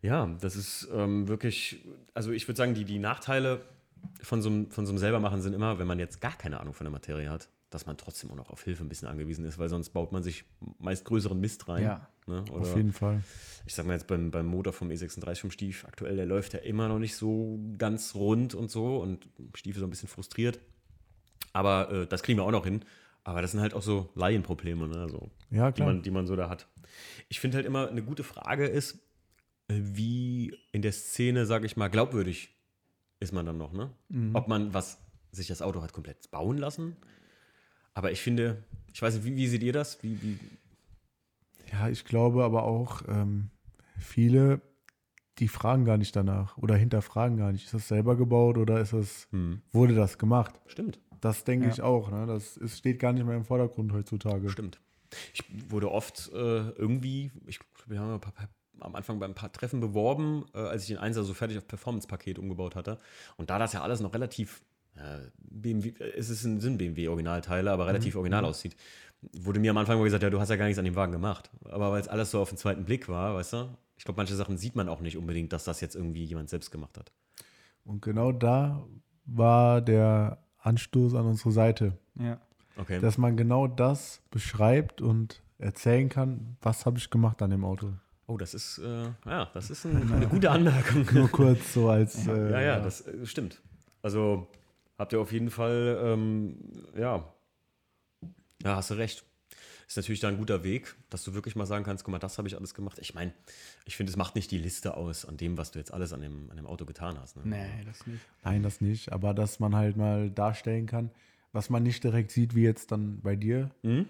Ja, 0.00 0.30
das 0.40 0.56
ist 0.56 0.88
ähm, 0.94 1.28
wirklich, 1.28 1.84
also 2.14 2.30
ich 2.32 2.48
würde 2.48 2.56
sagen, 2.56 2.72
die, 2.72 2.84
die 2.86 2.98
Nachteile 2.98 3.60
von 4.22 4.42
so, 4.42 4.48
einem- 4.48 4.70
von 4.70 4.86
so 4.86 4.92
einem 4.92 4.98
Selbermachen 4.98 5.40
sind 5.42 5.52
immer, 5.54 5.78
wenn 5.78 5.86
man 5.86 5.98
jetzt 5.98 6.20
gar 6.20 6.36
keine 6.36 6.60
Ahnung 6.60 6.74
von 6.74 6.84
der 6.84 6.92
Materie 6.92 7.30
hat, 7.30 7.48
dass 7.70 7.86
man 7.86 7.96
trotzdem 7.96 8.30
auch 8.30 8.36
noch 8.36 8.50
auf 8.50 8.62
Hilfe 8.62 8.84
ein 8.84 8.88
bisschen 8.88 9.08
angewiesen 9.08 9.44
ist, 9.44 9.58
weil 9.58 9.68
sonst 9.68 9.90
baut 9.90 10.12
man 10.12 10.22
sich 10.22 10.44
meist 10.78 11.04
größeren 11.04 11.38
Mist 11.40 11.68
rein. 11.68 11.82
Ja. 11.82 12.08
Ne? 12.26 12.42
auf 12.50 12.50
Oder 12.50 12.76
jeden 12.76 12.92
Fall. 12.92 13.22
ich 13.66 13.74
sag 13.74 13.84
mal 13.86 13.92
jetzt 13.92 14.06
beim, 14.06 14.30
beim 14.30 14.46
Motor 14.46 14.72
vom 14.72 14.88
E36 14.88 15.40
vom 15.40 15.50
Stief, 15.50 15.84
aktuell, 15.84 16.16
der 16.16 16.24
läuft 16.24 16.54
ja 16.54 16.60
immer 16.60 16.88
noch 16.88 16.98
nicht 16.98 17.16
so 17.16 17.60
ganz 17.76 18.14
rund 18.14 18.54
und 18.54 18.70
so 18.70 18.96
und 18.98 19.28
Stief 19.54 19.76
ist 19.76 19.80
so 19.80 19.86
ein 19.86 19.90
bisschen 19.90 20.08
frustriert. 20.08 20.58
Aber 21.52 21.90
äh, 21.92 22.06
das 22.06 22.22
kriegen 22.22 22.38
wir 22.38 22.44
auch 22.44 22.50
noch 22.50 22.64
hin. 22.64 22.84
Aber 23.24 23.40
das 23.42 23.52
sind 23.52 23.60
halt 23.60 23.74
auch 23.74 23.82
so 23.82 24.10
Laienprobleme, 24.14 24.86
ne? 24.88 25.08
so, 25.08 25.30
Ja, 25.50 25.70
die, 25.70 25.82
man, 25.82 26.02
die 26.02 26.10
man 26.10 26.26
so 26.26 26.36
da 26.36 26.48
hat. 26.50 26.66
Ich 27.28 27.40
finde 27.40 27.56
halt 27.56 27.66
immer, 27.66 27.88
eine 27.88 28.02
gute 28.02 28.22
Frage 28.22 28.66
ist, 28.66 28.98
äh, 29.68 29.74
wie 29.80 30.54
in 30.72 30.82
der 30.82 30.92
Szene, 30.92 31.46
sage 31.46 31.64
ich 31.66 31.76
mal, 31.76 31.88
glaubwürdig 31.88 32.53
ist 33.20 33.32
man 33.32 33.46
dann 33.46 33.58
noch, 33.58 33.72
ne? 33.72 33.90
Mhm. 34.08 34.34
Ob 34.34 34.48
man 34.48 34.74
was, 34.74 34.98
sich 35.32 35.46
das 35.48 35.62
Auto 35.62 35.82
hat 35.82 35.92
komplett 35.92 36.30
bauen 36.30 36.58
lassen. 36.58 36.96
Aber 37.94 38.12
ich 38.12 38.20
finde, 38.20 38.64
ich 38.92 39.00
weiß 39.02 39.14
nicht, 39.16 39.24
wie, 39.24 39.36
wie 39.36 39.46
seht 39.48 39.62
ihr 39.62 39.72
das? 39.72 40.02
Wie, 40.02 40.20
wie, 40.22 40.38
Ja, 41.72 41.88
ich 41.88 42.04
glaube 42.04 42.44
aber 42.44 42.64
auch, 42.64 43.02
ähm, 43.08 43.50
viele, 43.98 44.60
die 45.38 45.48
fragen 45.48 45.84
gar 45.84 45.96
nicht 45.96 46.14
danach 46.14 46.56
oder 46.58 46.76
hinterfragen 46.76 47.36
gar 47.36 47.52
nicht. 47.52 47.64
Ist 47.64 47.74
das 47.74 47.88
selber 47.88 48.16
gebaut 48.16 48.58
oder 48.58 48.80
ist 48.80 48.92
das, 48.92 49.28
hm, 49.30 49.62
wurde 49.72 49.94
das 49.94 50.18
gemacht? 50.18 50.60
stimmt. 50.66 51.00
Das 51.20 51.44
denke 51.44 51.66
Ja. 51.66 51.72
ich 51.72 51.80
auch. 51.80 52.10
Ne? 52.10 52.26
Das 52.26 52.56
ist, 52.58 52.78
steht 52.78 52.98
gar 52.98 53.12
nicht 53.14 53.24
mehr 53.24 53.36
im 53.36 53.44
Vordergrund 53.46 53.92
heutzutage. 53.92 54.50
Stimmt. 54.50 54.78
Ich 55.32 55.42
wurde 55.70 55.90
oft 55.90 56.30
äh, 56.34 56.68
irgendwie, 56.70 57.30
ich 57.46 57.60
wir 57.86 57.98
haben 58.00 58.12
ein 58.12 58.20
paar, 58.20 58.34
am 58.80 58.94
Anfang 58.94 59.18
bei 59.18 59.26
ein 59.26 59.34
paar 59.34 59.52
Treffen 59.52 59.80
beworben, 59.80 60.44
äh, 60.54 60.58
als 60.58 60.82
ich 60.82 60.88
den 60.88 60.98
Einser 60.98 61.24
so 61.24 61.34
fertig 61.34 61.58
auf 61.58 61.66
Performance-Paket 61.66 62.38
umgebaut 62.38 62.76
hatte. 62.76 62.98
Und 63.36 63.50
da 63.50 63.58
das 63.58 63.72
ja 63.72 63.82
alles 63.82 64.00
noch 64.00 64.14
relativ 64.14 64.62
ja, 64.96 65.18
BMW, 65.38 65.92
es 66.16 66.30
ist 66.30 66.44
ein, 66.44 66.60
sind 66.60 66.78
BMW-Originalteile, 66.78 67.70
aber 67.70 67.86
relativ 67.86 68.16
original 68.16 68.44
aussieht. 68.44 68.76
Wurde 69.32 69.58
mir 69.58 69.70
am 69.70 69.78
Anfang 69.78 69.98
mal 69.98 70.04
gesagt, 70.04 70.22
ja, 70.22 70.30
du 70.30 70.38
hast 70.38 70.50
ja 70.50 70.56
gar 70.56 70.66
nichts 70.66 70.78
an 70.78 70.84
dem 70.84 70.94
Wagen 70.96 71.12
gemacht. 71.12 71.50
Aber 71.64 71.90
weil 71.92 72.00
es 72.00 72.08
alles 72.08 72.30
so 72.30 72.40
auf 72.40 72.50
den 72.50 72.58
zweiten 72.58 72.84
Blick 72.84 73.08
war, 73.08 73.34
weißt 73.34 73.54
du, 73.54 73.68
ich 73.96 74.04
glaube, 74.04 74.18
manche 74.18 74.34
Sachen 74.36 74.56
sieht 74.58 74.76
man 74.76 74.88
auch 74.88 75.00
nicht 75.00 75.16
unbedingt, 75.16 75.52
dass 75.52 75.64
das 75.64 75.80
jetzt 75.80 75.96
irgendwie 75.96 76.24
jemand 76.24 76.50
selbst 76.50 76.70
gemacht 76.70 76.98
hat. 76.98 77.10
Und 77.84 78.02
genau 78.02 78.32
da 78.32 78.84
war 79.24 79.80
der 79.80 80.38
Anstoß 80.58 81.14
an 81.14 81.26
unsere 81.26 81.52
Seite, 81.52 81.98
Ja. 82.18 82.38
Okay. 82.76 83.00
dass 83.00 83.18
man 83.18 83.36
genau 83.36 83.66
das 83.68 84.20
beschreibt 84.30 85.00
und 85.00 85.42
erzählen 85.58 86.08
kann, 86.08 86.56
was 86.60 86.86
habe 86.86 86.98
ich 86.98 87.08
gemacht 87.10 87.40
an 87.40 87.50
dem 87.50 87.64
Auto. 87.64 87.92
Oh, 88.26 88.36
das 88.36 88.54
ist, 88.54 88.78
äh, 88.78 89.04
ja, 89.26 89.50
das 89.54 89.70
ist 89.70 89.84
ein, 89.84 90.12
eine 90.12 90.28
gute 90.28 90.50
Anmerkung. 90.50 91.06
Nur 91.12 91.28
kurz 91.30 91.74
so 91.74 91.88
als. 91.90 92.26
äh, 92.26 92.50
Ja, 92.50 92.60
ja, 92.60 92.80
das 92.80 93.06
äh, 93.06 93.26
stimmt. 93.26 93.60
Also 94.02 94.48
habt 94.98 95.12
ihr 95.12 95.20
auf 95.20 95.32
jeden 95.32 95.50
Fall, 95.50 95.98
ähm, 96.02 96.56
ja, 96.96 97.24
ja, 98.62 98.76
hast 98.76 98.90
du 98.90 98.94
recht. 98.94 99.24
Ist 99.86 99.96
natürlich 99.98 100.20
da 100.20 100.28
ein 100.28 100.38
guter 100.38 100.64
Weg, 100.64 100.94
dass 101.10 101.24
du 101.24 101.34
wirklich 101.34 101.56
mal 101.56 101.66
sagen 101.66 101.84
kannst, 101.84 102.04
guck 102.04 102.12
mal, 102.12 102.18
das 102.18 102.38
habe 102.38 102.48
ich 102.48 102.56
alles 102.56 102.72
gemacht. 102.72 102.98
Ich 103.00 103.14
meine, 103.14 103.34
ich 103.84 103.96
finde, 103.96 104.10
es 104.10 104.16
macht 104.16 104.34
nicht 104.34 104.50
die 104.50 104.56
Liste 104.58 104.96
aus 104.96 105.26
an 105.26 105.36
dem, 105.36 105.58
was 105.58 105.72
du 105.72 105.78
jetzt 105.78 105.92
alles 105.92 106.14
an 106.14 106.22
dem, 106.22 106.50
an 106.50 106.56
dem 106.56 106.66
Auto 106.66 106.86
getan 106.86 107.18
hast. 107.20 107.36
Ne? 107.36 107.42
Nee, 107.44 107.84
das 107.84 108.06
nicht. 108.06 108.20
Nein, 108.42 108.62
das 108.62 108.80
nicht. 108.80 109.12
Aber 109.12 109.34
dass 109.34 109.60
man 109.60 109.76
halt 109.76 109.98
mal 109.98 110.30
darstellen 110.30 110.86
kann, 110.86 111.10
was 111.52 111.68
man 111.68 111.82
nicht 111.82 112.02
direkt 112.02 112.30
sieht, 112.30 112.54
wie 112.54 112.62
jetzt 112.62 112.92
dann 112.92 113.20
bei 113.20 113.36
dir, 113.36 113.70
Mhm. 113.82 114.06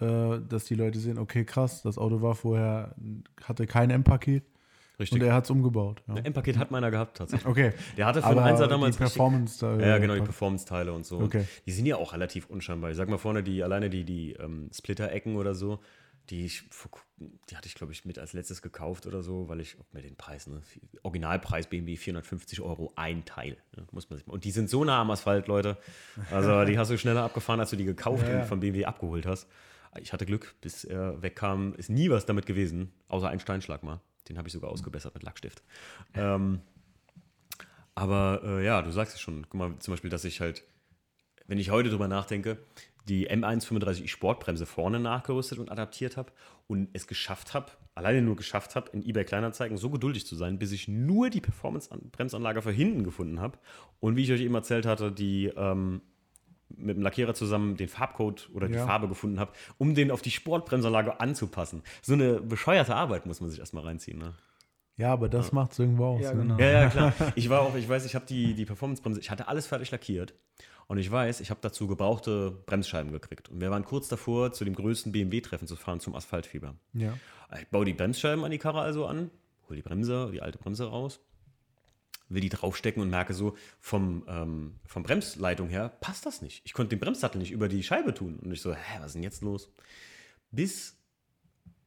Äh, 0.00 0.38
dass 0.48 0.64
die 0.64 0.74
Leute 0.74 0.98
sehen, 0.98 1.18
okay, 1.18 1.44
krass, 1.44 1.82
das 1.82 1.98
Auto 1.98 2.22
war 2.22 2.34
vorher, 2.34 2.94
hatte 3.44 3.66
kein 3.66 3.90
M-Paket 3.90 4.44
und 4.44 5.00
Richtig. 5.00 5.22
er 5.22 5.32
hat 5.34 5.44
es 5.44 5.50
umgebaut. 5.50 6.02
Ja. 6.08 6.16
M-Paket 6.16 6.58
hat 6.58 6.70
meiner 6.72 6.90
gehabt 6.90 7.16
tatsächlich. 7.18 7.46
Okay. 7.48 7.72
Der 7.96 8.06
hatte 8.06 8.20
für 8.22 8.30
den 8.30 8.38
Einser 8.40 8.66
damals 8.66 8.96
die 8.96 9.02
richtig- 9.04 9.16
Performance. 9.18 9.64
äh, 9.64 9.88
Ja, 9.88 9.98
genau, 9.98 10.14
die 10.14 10.22
Performance-Teile 10.22 10.92
und 10.92 11.06
so. 11.06 11.20
Okay. 11.20 11.44
Die 11.66 11.72
sind 11.72 11.86
ja 11.86 11.96
auch 11.96 12.12
relativ 12.12 12.46
unscheinbar. 12.50 12.90
Ich 12.90 12.96
sag 12.96 13.08
mal 13.08 13.18
vorne, 13.18 13.42
die, 13.44 13.62
alleine 13.62 13.90
die, 13.90 14.04
die 14.04 14.32
ähm, 14.32 14.70
Splitter-Ecken 14.72 15.36
oder 15.36 15.54
so, 15.54 15.78
die, 16.30 16.44
ich, 16.44 16.64
die 17.48 17.56
hatte 17.56 17.68
ich, 17.68 17.74
glaube 17.74 17.92
ich, 17.92 18.04
mit 18.04 18.18
als 18.18 18.34
letztes 18.34 18.60
gekauft 18.60 19.06
oder 19.06 19.22
so, 19.22 19.48
weil 19.48 19.60
ich 19.60 19.76
mir 19.92 20.02
den 20.02 20.14
Preis, 20.16 20.46
ne, 20.46 20.60
Originalpreis 21.02 21.68
BMW 21.68 21.96
450 21.96 22.60
Euro 22.60 22.92
ein 22.96 23.24
Teil. 23.24 23.56
Ne, 23.76 23.84
muss 23.92 24.10
man 24.10 24.18
sich. 24.18 24.28
Und 24.28 24.44
die 24.44 24.50
sind 24.50 24.68
so 24.68 24.84
nah 24.84 25.00
am 25.00 25.10
Asphalt, 25.10 25.46
Leute. 25.48 25.78
Also 26.30 26.64
die 26.64 26.76
hast 26.78 26.90
du 26.90 26.98
schneller 26.98 27.22
abgefahren, 27.22 27.60
als 27.60 27.70
du 27.70 27.76
die 27.76 27.84
gekauft 27.86 28.24
Ja, 28.26 28.32
ja. 28.34 28.40
und 28.40 28.46
von 28.46 28.60
BMW 28.60 28.84
abgeholt 28.84 29.24
hast. 29.26 29.46
Ich 30.00 30.12
hatte 30.12 30.26
Glück, 30.26 30.54
bis 30.60 30.84
er 30.84 31.22
wegkam, 31.22 31.74
ist 31.74 31.90
nie 31.90 32.10
was 32.10 32.26
damit 32.26 32.46
gewesen, 32.46 32.92
außer 33.08 33.28
ein 33.28 33.40
Steinschlag 33.40 33.82
mal. 33.82 34.00
Den 34.28 34.38
habe 34.38 34.48
ich 34.48 34.52
sogar 34.52 34.70
ausgebessert 34.70 35.14
mit 35.14 35.22
Lackstift. 35.22 35.62
Ähm, 36.14 36.60
aber 37.94 38.42
äh, 38.44 38.64
ja, 38.64 38.82
du 38.82 38.90
sagst 38.90 39.14
es 39.14 39.20
schon. 39.20 39.46
Guck 39.48 39.54
mal, 39.54 39.78
zum 39.78 39.92
Beispiel, 39.92 40.10
dass 40.10 40.24
ich 40.24 40.40
halt, 40.40 40.64
wenn 41.46 41.58
ich 41.58 41.70
heute 41.70 41.90
drüber 41.90 42.08
nachdenke, 42.08 42.58
die 43.08 43.28
M135i 43.30 44.06
Sportbremse 44.06 44.66
vorne 44.66 45.00
nachgerüstet 45.00 45.58
und 45.58 45.70
adaptiert 45.70 46.16
habe 46.16 46.32
und 46.66 46.90
es 46.92 47.06
geschafft 47.06 47.54
habe, 47.54 47.72
alleine 47.94 48.22
nur 48.22 48.36
geschafft 48.36 48.76
habe, 48.76 48.90
in 48.92 49.02
eBay 49.02 49.24
Kleinanzeigen 49.24 49.78
so 49.78 49.90
geduldig 49.90 50.26
zu 50.26 50.36
sein, 50.36 50.58
bis 50.58 50.72
ich 50.72 50.88
nur 50.88 51.30
die 51.30 51.40
Performance-Bremsanlage 51.40 52.62
für 52.62 52.70
hinten 52.70 53.02
gefunden 53.02 53.40
habe. 53.40 53.58
Und 53.98 54.16
wie 54.16 54.22
ich 54.22 54.32
euch 54.32 54.42
eben 54.42 54.54
erzählt 54.54 54.86
hatte, 54.86 55.10
die 55.10 55.46
ähm, 55.56 56.02
mit 56.76 56.96
dem 56.96 57.02
Lackierer 57.02 57.34
zusammen 57.34 57.76
den 57.76 57.88
Farbcode 57.88 58.50
oder 58.52 58.68
die 58.68 58.74
Ja. 58.74 58.86
Farbe 58.86 59.08
gefunden 59.08 59.40
habe, 59.40 59.52
um 59.78 59.94
den 59.94 60.10
auf 60.10 60.22
die 60.22 60.30
Sportbremsanlage 60.30 61.20
anzupassen. 61.20 61.82
So 62.02 62.12
eine 62.14 62.40
bescheuerte 62.40 62.94
Arbeit 62.94 63.26
muss 63.26 63.40
man 63.40 63.50
sich 63.50 63.58
erstmal 63.58 63.84
reinziehen. 63.84 64.18
Ne? 64.18 64.34
Ja, 64.96 65.12
aber 65.12 65.28
das 65.28 65.52
macht 65.52 65.72
es 65.72 65.78
irgendwo 65.78 66.06
aus. 66.06 66.22
Ja, 66.22 66.34
ne? 66.34 66.42
genau. 66.42 66.58
Ja, 66.58 66.70
ja, 66.70 66.88
klar. 66.90 67.12
Ich 67.36 67.48
war 67.48 67.60
auch, 67.62 67.74
ich 67.76 67.88
weiß, 67.88 68.04
ich 68.04 68.14
habe 68.14 68.26
die, 68.26 68.54
die 68.54 68.66
Performance-Bremse, 68.66 69.20
ich 69.20 69.30
hatte 69.30 69.48
alles 69.48 69.66
fertig 69.66 69.90
lackiert. 69.90 70.34
Und 70.88 70.96
ich 70.98 71.10
weiß, 71.10 71.40
ich 71.40 71.50
habe 71.50 71.60
dazu 71.62 71.86
gebrauchte 71.86 72.50
Bremsscheiben 72.64 73.12
gekriegt. 73.12 73.50
Und 73.50 73.60
wir 73.60 73.70
waren 73.70 73.84
kurz 73.84 74.08
davor, 74.08 74.52
zu 74.52 74.64
dem 74.64 74.74
größten 74.74 75.12
BMW-Treffen 75.12 75.68
zu 75.68 75.76
fahren 75.76 76.00
zum 76.00 76.14
Asphaltfieber. 76.14 76.74
Ja. 76.94 77.12
Ich 77.58 77.68
baue 77.68 77.84
die 77.84 77.92
Bremsscheiben 77.92 78.42
an 78.42 78.50
die 78.50 78.58
Karre 78.58 78.80
also 78.80 79.06
an, 79.06 79.30
hol 79.68 79.76
die 79.76 79.82
Bremse, 79.82 80.30
die 80.32 80.40
alte 80.40 80.58
Bremse 80.58 80.86
raus, 80.86 81.20
will 82.28 82.40
die 82.40 82.48
draufstecken 82.48 83.02
und 83.02 83.10
merke 83.10 83.34
so, 83.34 83.56
vom, 83.80 84.24
ähm, 84.28 84.74
vom 84.86 85.02
Bremsleitung 85.02 85.68
her 85.68 85.90
passt 86.00 86.26
das 86.26 86.42
nicht. 86.42 86.62
Ich 86.64 86.72
konnte 86.72 86.90
den 86.90 87.00
Bremssattel 87.00 87.38
nicht 87.38 87.52
über 87.52 87.68
die 87.68 87.82
Scheibe 87.82 88.14
tun. 88.14 88.38
Und 88.38 88.52
ich 88.52 88.60
so, 88.60 88.74
hä, 88.74 88.98
was 88.98 89.08
ist 89.08 89.14
denn 89.14 89.22
jetzt 89.22 89.42
los? 89.42 89.70
Bis 90.50 90.96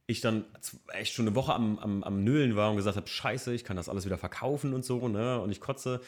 ich 0.06 0.20
dann 0.20 0.44
echt 0.88 1.14
schon 1.14 1.26
eine 1.26 1.36
Woche 1.36 1.54
am, 1.54 1.78
am, 1.78 2.02
am 2.02 2.24
Nölen 2.24 2.56
war 2.56 2.70
und 2.70 2.76
gesagt 2.76 2.96
habe, 2.96 3.08
scheiße, 3.08 3.54
ich 3.54 3.64
kann 3.64 3.76
das 3.76 3.88
alles 3.88 4.04
wieder 4.04 4.18
verkaufen 4.18 4.74
und 4.74 4.84
so, 4.84 5.08
ne? 5.08 5.40
Und 5.40 5.50
ich 5.50 5.60
kotze. 5.60 6.00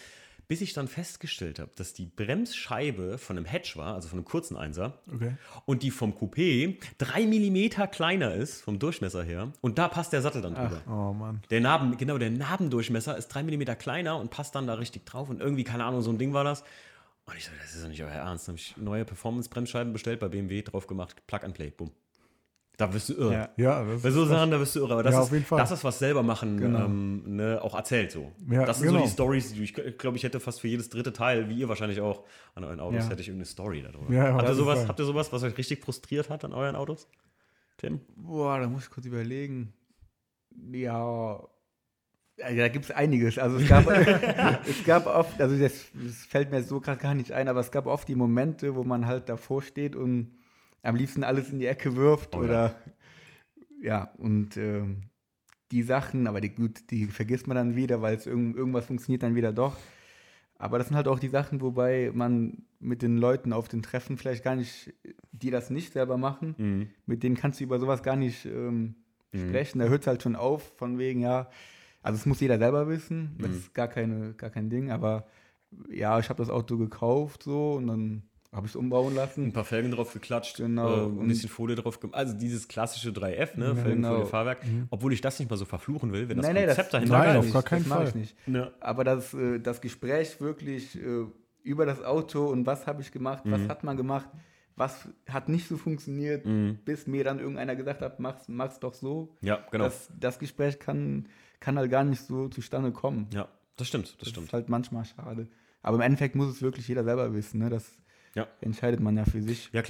Bis 0.47 0.61
ich 0.61 0.73
dann 0.75 0.89
festgestellt 0.89 1.59
habe, 1.59 1.71
dass 1.77 1.95
die 1.95 2.07
Bremsscheibe 2.07 3.19
von 3.19 3.37
einem 3.37 3.47
Hatch 3.47 3.77
war, 3.77 3.95
also 3.95 4.09
von 4.09 4.19
einem 4.19 4.25
kurzen 4.27 4.57
Einser, 4.57 4.99
Okay. 5.13 5.37
und 5.65 5.83
die 5.83 5.91
vom 5.91 6.13
Coupé 6.13 6.77
drei 6.99 7.27
Millimeter 7.27 7.87
kleiner 7.87 8.35
ist, 8.35 8.61
vom 8.63 8.79
Durchmesser 8.79 9.23
her. 9.23 9.53
Und 9.61 9.79
da 9.79 9.89
passt 9.89 10.13
der 10.13 10.21
Sattel 10.23 10.43
dann 10.43 10.55
drüber. 10.55 10.83
Oh 10.89 11.13
Mann. 11.15 11.43
Der 11.51 11.61
Narben, 11.61 11.97
genau, 11.97 12.19
der 12.19 12.31
Narbendurchmesser 12.31 13.17
ist 13.17 13.29
drei 13.29 13.43
Millimeter 13.43 13.75
kleiner 13.77 14.19
und 14.19 14.31
passt 14.31 14.55
dann 14.55 14.67
da 14.67 14.75
richtig 14.75 15.07
drauf. 15.07 15.29
Und 15.31 15.41
irgendwie, 15.41 15.65
keine 15.65 15.85
Ahnung, 15.85 16.03
so 16.03 16.11
ein 16.11 16.19
Ding 16.19 16.33
war 16.35 16.45
das. 16.45 16.63
Und 17.27 17.37
ich 17.39 17.45
so, 17.47 17.51
das 17.63 17.75
ist 17.75 17.83
doch 17.83 17.89
nicht 17.89 18.03
euer 18.03 18.11
Ernst. 18.11 18.49
Dann 18.49 18.53
habe 18.55 18.61
ich 18.61 18.77
neue 18.77 19.05
Performance-Bremsscheiben 19.07 19.93
bestellt 19.95 20.21
bei 20.21 20.29
BMW, 20.29 20.61
drauf 20.61 20.87
gemacht, 20.87 21.27
Plug 21.27 21.41
and 21.43 21.55
Play, 21.55 21.71
bumm. 21.71 21.91
Da 22.77 22.93
wirst 22.93 23.09
du 23.09 23.15
irre. 23.15 23.33
Ja. 23.33 23.49
Ja, 23.57 23.85
das 23.85 24.03
Bei 24.03 24.11
so 24.11 24.25
Sachen, 24.25 24.51
da 24.51 24.59
wirst 24.59 24.75
du 24.75 24.81
irre. 24.81 24.95
Aber 24.95 25.03
das, 25.05 25.13
Ja, 25.13 25.21
ist, 25.21 25.27
auf 25.27 25.33
jeden 25.33 25.45
Fall. 25.45 25.59
das 25.59 25.71
ist 25.71 25.85
was 25.85 25.99
selber 26.01 26.25
machen, 26.25 26.59
Genau. 26.59 26.87
ähm, 26.87 27.23
ne, 27.37 27.61
auch 27.63 27.75
erzählt 27.77 28.11
so. 28.11 28.33
Ja, 28.51 28.65
das 28.65 28.79
sind 28.81 28.89
genau. 28.89 29.01
so 29.01 29.05
die 29.07 29.11
Stories, 29.13 29.53
die 29.53 29.63
ich 29.63 29.75
glaube, 29.99 30.17
ich 30.17 30.25
hätte 30.25 30.41
fast 30.41 30.61
für 30.61 30.67
jedes 30.67 30.89
dritte 30.89 31.13
Teil, 31.13 31.49
wie 31.49 31.55
ihr 31.55 31.69
wahrscheinlich 31.69 32.01
auch, 32.01 32.25
an 32.57 32.65
euren 32.65 32.81
Autos 32.81 33.05
Ja. 33.05 33.11
hätte 33.11 33.21
ich 33.23 33.29
irgendeine 33.29 33.47
Story 33.47 33.83
darüber. 33.83 34.13
Ja, 34.13 34.35
habt, 34.35 34.49
ihr 34.49 34.55
sowas, 34.55 34.81
Fall. 34.81 34.89
habt 34.89 34.99
ihr 34.99 35.05
sowas, 35.05 35.33
was 35.33 35.45
euch 35.45 35.57
richtig 35.57 35.85
frustriert 35.85 36.31
hat 36.31 36.45
an 36.45 36.53
euren 36.53 36.75
Autos? 36.75 37.09
Tim? 37.77 38.01
Boah, 38.17 38.59
da 38.59 38.67
muss 38.67 38.85
ich 38.85 38.91
kurz 38.91 39.07
überlegen. 39.07 39.73
Ja, 40.73 41.39
ja 42.39 42.55
da 42.57 42.69
gibt 42.69 42.87
es 42.87 42.91
einiges. 42.91 43.39
Also 43.39 43.59
es 43.59 43.69
gab, 43.69 43.87
es 44.67 44.85
gab 44.85 45.07
oft, 45.07 45.41
also 45.41 45.57
das, 45.57 45.73
das 45.95 46.17
fällt 46.29 46.51
mir 46.51 46.63
so 46.65 46.81
gerade 46.81 47.01
gar 47.01 47.15
nicht 47.15 47.31
ein, 47.33 47.47
aber 47.49 47.61
es 47.61 47.71
gab 47.71 47.87
oft 47.87 48.09
die 48.09 48.15
Momente, 48.17 48.75
wo 48.75 48.83
man 48.85 49.07
halt 49.07 49.29
davor 49.29 49.63
steht 49.63 49.95
und 49.97 50.33
am 50.85 50.97
liebsten 50.97 51.25
alles 51.25 51.51
in 51.51 51.59
die 51.59 51.67
Ecke 51.67 51.97
wirft 51.97 52.35
Oh 52.35 52.39
ja. 52.39 52.45
oder 52.45 52.75
ja, 53.83 54.05
und 54.19 54.57
ähm, 54.57 55.03
die 55.73 55.83
Sachen, 55.83 56.27
aber 56.27 56.41
die, 56.41 56.51
gut, 56.51 56.91
die 56.91 57.07
vergisst 57.07 57.47
man 57.47 57.57
dann 57.57 57.77
wieder, 57.77 58.01
weil 58.01 58.15
es 58.17 58.27
irgend, 58.27 58.57
irgendwas 58.57 58.87
funktioniert 58.87 59.23
dann 59.23 59.35
wieder 59.35 59.53
doch. 59.53 59.77
Aber 60.57 60.79
das 60.79 60.87
sind 60.89 60.97
halt 60.97 61.09
auch 61.09 61.19
die 61.19 61.29
Sachen, 61.29 61.61
wobei 61.61 62.11
man 62.15 62.65
mit 62.79 63.03
den 63.03 63.19
Leuten 63.19 63.53
auf 63.53 63.69
den 63.69 63.83
Treffen 63.83 64.17
vielleicht 64.17 64.45
gar 64.45 64.55
nicht, 64.57 64.95
die 65.33 65.51
das 65.51 65.69
nicht 65.71 65.93
selber 65.93 66.17
machen, 66.17 66.55
Mhm. 66.59 66.89
mit 67.07 67.23
denen 67.23 67.37
kannst 67.37 67.61
du 67.61 67.65
über 67.65 67.81
sowas 67.81 68.03
gar 68.03 68.17
nicht 68.17 68.47
ähm, 68.47 68.95
sprechen. 69.35 69.81
Da 69.81 69.87
hört 69.87 70.03
es 70.03 70.07
halt 70.07 70.23
schon 70.23 70.37
auf, 70.37 70.63
von 70.77 70.99
wegen, 70.99 71.21
ja, 71.21 71.51
also 72.03 72.17
es 72.17 72.25
muss 72.27 72.41
jeder 72.41 72.59
selber 72.59 72.87
wissen, 72.89 73.37
das 73.39 73.51
Mhm. 73.51 73.57
ist 73.57 73.75
gar, 73.75 73.89
keine, 73.89 74.35
gar 74.35 74.51
kein 74.51 74.71
Ding, 74.71 74.91
aber 74.91 75.27
ja, 75.91 76.19
ich 76.21 76.29
habe 76.29 76.39
das 76.39 76.51
Auto 76.51 76.79
gekauft 76.79 77.43
so 77.43 77.73
und 77.75 77.89
dann 77.89 78.23
habe 78.55 78.67
ich 78.67 78.73
es 78.73 78.77
umbauen 78.77 79.09
Ein 79.13 79.17
lassen. 79.17 79.53
paar 79.53 79.65
Felgen 79.65 79.91
drauf 79.91 80.13
geklatscht, 80.13 80.57
Genau. 80.59 81.07
äh, 81.09 81.23
ein 81.23 81.29
bisschen 81.29 81.49
Folie 81.49 81.77
drauf 81.77 82.01
gemacht. 82.01 82.17
Also 82.19 82.35
dieses 82.37 82.69
klassische 82.69 83.11
3F, 83.11 83.57
ne? 83.59 83.75
Felgen, 83.75 84.03
genau. 84.03 84.15
Folie, 84.15 84.27
Fahrwerk. 84.27 84.59
Obwohl 84.91 85.13
ich 85.13 85.21
das 85.21 85.39
nicht 85.39 85.51
mal 85.51 85.57
so 85.57 85.65
verfluchen 85.65 86.13
will, 86.13 86.29
wenn 86.29 86.37
das 86.37 86.47
Nein, 86.47 86.55
nein, 86.55 86.67
das, 86.67 86.77
Konzept 86.77 86.95
das 86.95 87.01
dahinter 87.09 87.19
Nein, 87.19 87.37
auf 87.39 87.53
gar 87.53 87.63
keinen 87.63 87.85
das 87.85 87.93
Fall. 87.93 88.09
ich 88.09 88.15
nicht. 88.15 88.37
Ja. 88.47 88.71
Aber 88.81 89.05
das, 89.05 89.35
äh, 89.35 89.59
das 89.61 89.81
Gespräch 89.81 90.41
wirklich 90.41 90.97
äh, 90.97 91.25
über 91.63 91.87
das 91.87 92.03
Auto 92.03 92.47
und 92.47 92.67
was 92.67 92.87
habe 92.87 93.03
ich 93.03 93.11
gemacht, 93.11 93.43
was 93.47 93.61
Mhm. 93.61 93.69
hat 93.69 93.85
man 93.85 93.97
gemacht, 93.97 94.29
was 94.77 95.09
hat 95.29 95.49
nicht 95.49 95.69
so 95.69 95.77
funktioniert, 95.77 96.45
Mhm. 96.47 96.79
bis 96.85 97.07
mir 97.07 97.25
dann 97.25 97.39
irgendeiner 97.39 97.77
gesagt 97.77 98.03
hat, 98.03 98.21
mach's, 98.21 98.49
mach's 98.49 98.81
doch 98.81 98.95
so. 98.95 99.35
Ja, 99.41 99.65
genau. 99.71 99.85
Das, 99.85 100.11
das 100.19 100.39
Gespräch 100.39 100.79
kann, 100.79 101.29
kann 101.61 101.79
halt 101.79 101.91
gar 101.91 102.05
nicht 102.05 102.23
so 102.23 102.49
zustande 102.49 102.93
kommen. 102.93 103.27
ja, 103.33 103.49
das 103.77 103.89
stimmt, 103.89 104.07
das 104.09 104.17
Das 104.19 104.29
stimmt. 104.29 104.47
ist 104.49 104.53
halt 104.53 104.69
manchmal 104.69 105.05
schade. 105.05 105.49
Aber 105.83 105.97
im 105.97 106.01
Endeffekt 106.03 106.35
muss 106.35 106.49
es 106.49 106.63
wirklich 106.63 106.89
jeder 106.89 107.05
selber 107.05 107.33
wissen. 107.35 107.59
Ne? 107.61 107.69
Das 107.71 107.99
Ja. 108.35 108.49
entscheidet 108.61 109.01
man 109.01 109.17
ja 109.17 109.25
für 109.25 109.43
sich. 109.43 109.71
Ja, 109.73 109.83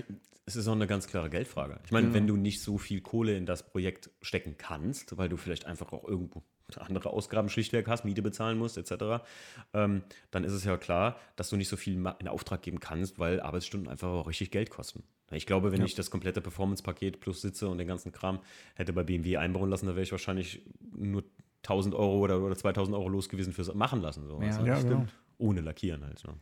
es 0.46 0.56
ist 0.56 0.68
auch 0.68 0.72
eine 0.72 0.86
ganz 0.86 1.06
klare 1.06 1.30
Geldfrage. 1.30 1.80
Ich 1.84 1.92
meine, 1.92 2.06
Genau. 2.08 2.16
wenn 2.16 2.26
du 2.26 2.36
nicht 2.36 2.60
so 2.62 2.76
viel 2.78 3.00
Kohle 3.00 3.36
in 3.36 3.46
das 3.46 3.66
Projekt 3.66 4.10
stecken 4.20 4.56
kannst, 4.58 5.16
weil 5.16 5.28
du 5.28 5.36
vielleicht 5.36 5.64
einfach 5.66 5.92
auch 5.92 6.04
irgendwo 6.06 6.42
andere 6.76 7.10
Ausgaben 7.10 7.48
schlichtweg 7.48 7.88
hast, 7.88 8.04
Miete 8.04 8.22
bezahlen 8.22 8.58
musst, 8.58 8.76
etc., 8.78 9.22
ähm, 9.74 10.02
dann 10.30 10.44
ist 10.44 10.52
es 10.52 10.64
ja 10.64 10.76
klar, 10.76 11.18
dass 11.36 11.50
du 11.50 11.56
nicht 11.56 11.68
so 11.68 11.76
viel 11.76 11.94
in 12.18 12.28
Auftrag 12.28 12.62
geben 12.62 12.80
kannst, 12.80 13.18
weil 13.18 13.40
Arbeitsstunden 13.40 13.88
einfach 13.88 14.08
auch 14.08 14.26
richtig 14.26 14.50
Geld 14.50 14.70
kosten. 14.70 15.02
Ich 15.30 15.46
glaube, 15.46 15.72
wenn 15.72 15.82
ich 15.82 15.94
das 15.94 16.10
komplette 16.10 16.40
Performance-Paket 16.40 17.20
plus 17.20 17.40
Sitze 17.40 17.68
und 17.68 17.78
den 17.78 17.86
ganzen 17.88 18.12
Kram 18.12 18.40
hätte 18.74 18.92
bei 18.92 19.02
BMW 19.02 19.36
einbauen 19.36 19.70
lassen, 19.70 19.86
da 19.86 19.92
wäre 19.94 20.02
ich 20.02 20.12
wahrscheinlich 20.12 20.62
nur 20.94 21.24
1000 21.62 21.94
Euro 21.94 22.18
oder, 22.18 22.40
oder 22.40 22.56
2000 22.56 22.94
Euro 22.96 23.08
los 23.08 23.28
gewesen 23.28 23.52
fürs 23.52 23.72
Machen 23.74 24.00
lassen. 24.02 24.26
So, 24.26 24.38
weißt 24.40 24.60
du? 24.60 24.66
Ja, 24.66 24.80
genau. 24.82 25.06
Ohne 25.38 25.60
Lackieren 25.60 26.04
halt. 26.04 26.22
Ne? 26.24 26.34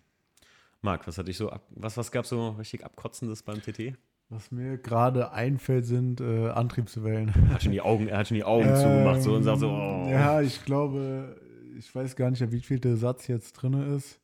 Marc, 0.83 1.07
was 1.07 1.17
hatte 1.17 1.31
ich 1.31 1.37
so 1.37 1.49
ab, 1.49 1.63
was, 1.71 1.97
was 1.97 2.11
gab 2.11 2.27
so 2.27 2.51
richtig 2.51 2.85
abkotzendes 2.85 3.43
beim 3.43 3.63
TT? 3.63 3.95
Was 4.29 4.51
mir 4.51 4.79
gerade 4.79 5.33
einfällt, 5.33 5.87
sind 5.87 6.21
äh, 6.21 6.49
Antriebswellen. 6.49 7.29
Er 7.29 7.55
hat 7.55 7.63
schon 7.63 7.73
die 7.73 7.81
Augen, 7.81 8.09
er 8.09 8.19
hat 8.19 8.29
schon 8.29 8.37
die 8.37 8.45
Augen 8.45 8.75
zugemacht 8.77 9.23
so 9.23 9.35
und 9.35 9.43
sagt 9.45 9.61
so, 9.61 9.69
oh. 9.69 10.05
Ähm, 10.07 10.11
Ja, 10.11 10.41
ich 10.41 10.65
glaube, 10.65 11.37
ich 11.79 11.95
weiß 11.95 12.17
gar 12.17 12.31
nicht, 12.31 12.51
wie 12.51 12.61
viel 12.61 12.81
der 12.81 12.97
Satz 12.97 13.29
jetzt 13.29 13.53
drin 13.53 13.75
ist. 13.97 14.19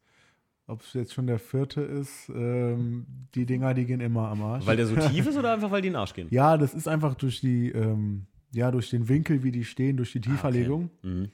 ob 0.66 0.82
es 0.82 0.94
jetzt 0.94 1.14
schon 1.14 1.26
der 1.26 1.38
vierte 1.38 1.80
ist, 1.80 2.28
ähm, 2.30 3.06
die 3.34 3.46
Dinger, 3.46 3.72
die 3.74 3.86
gehen 3.86 4.00
immer 4.00 4.28
am 4.28 4.42
Arsch. 4.42 4.66
Weil 4.66 4.76
der 4.76 4.86
so 4.86 4.96
tief 5.10 5.26
ist 5.26 5.36
oder 5.36 5.52
einfach 5.54 5.70
weil 5.70 5.82
die 5.82 5.88
in 5.88 5.94
den 5.94 6.00
Arsch 6.00 6.14
gehen? 6.14 6.28
ja, 6.30 6.56
das 6.56 6.74
ist 6.74 6.88
einfach 6.88 7.14
durch 7.14 7.40
die, 7.40 7.70
ähm, 7.70 8.26
ja, 8.52 8.70
durch 8.70 8.90
den 8.90 9.08
Winkel, 9.08 9.44
wie 9.44 9.52
die 9.52 9.64
stehen, 9.64 9.96
durch 9.96 10.12
die 10.12 10.20
Tieferlegung. 10.20 10.90
Mhm. 11.02 11.28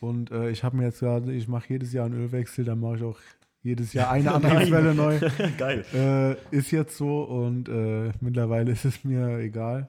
Und 0.00 0.30
äh, 0.30 0.50
ich 0.50 0.64
habe 0.64 0.76
mir 0.76 0.84
jetzt 0.84 1.00
gerade, 1.00 1.32
ich 1.32 1.48
mache 1.48 1.68
jedes 1.68 1.92
Jahr 1.92 2.06
einen 2.06 2.14
Ölwechsel, 2.20 2.64
dann 2.64 2.80
mache 2.80 2.96
ich 2.96 3.02
auch 3.02 3.18
jedes 3.66 3.92
Jahr 3.92 4.10
eine 4.10 4.32
Antriebswelle 4.34 4.94
neu. 4.94 5.18
Geil. 5.58 5.84
Äh, 5.92 6.56
ist 6.56 6.70
jetzt 6.70 6.96
so 6.96 7.22
und 7.24 7.68
äh, 7.68 8.12
mittlerweile 8.20 8.72
ist 8.72 8.84
es 8.84 9.04
mir 9.04 9.38
egal. 9.38 9.88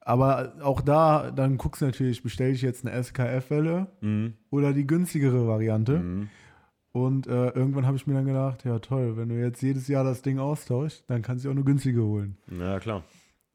Aber 0.00 0.52
auch 0.62 0.82
da, 0.82 1.30
dann 1.30 1.56
guckst 1.56 1.80
du 1.80 1.86
natürlich, 1.86 2.22
bestelle 2.22 2.50
ich 2.50 2.60
jetzt 2.62 2.86
eine 2.86 3.02
SKF-Welle 3.02 3.86
Mhm. 4.02 4.34
oder 4.50 4.72
die 4.72 4.86
günstigere 4.86 5.46
Variante. 5.46 5.98
Mhm. 5.98 6.28
Und 6.92 7.26
äh, 7.26 7.48
irgendwann 7.48 7.86
habe 7.86 7.96
ich 7.96 8.06
mir 8.06 8.14
dann 8.14 8.26
gedacht, 8.26 8.64
ja 8.64 8.78
toll, 8.78 9.16
wenn 9.16 9.28
du 9.30 9.34
jetzt 9.40 9.62
jedes 9.62 9.88
Jahr 9.88 10.04
das 10.04 10.22
Ding 10.22 10.38
austauschst, 10.38 11.04
dann 11.08 11.22
kannst 11.22 11.44
du 11.44 11.48
auch 11.48 11.54
eine 11.54 11.64
günstige 11.64 12.02
holen. 12.04 12.36
Ja, 12.56 12.78
klar. 12.78 13.02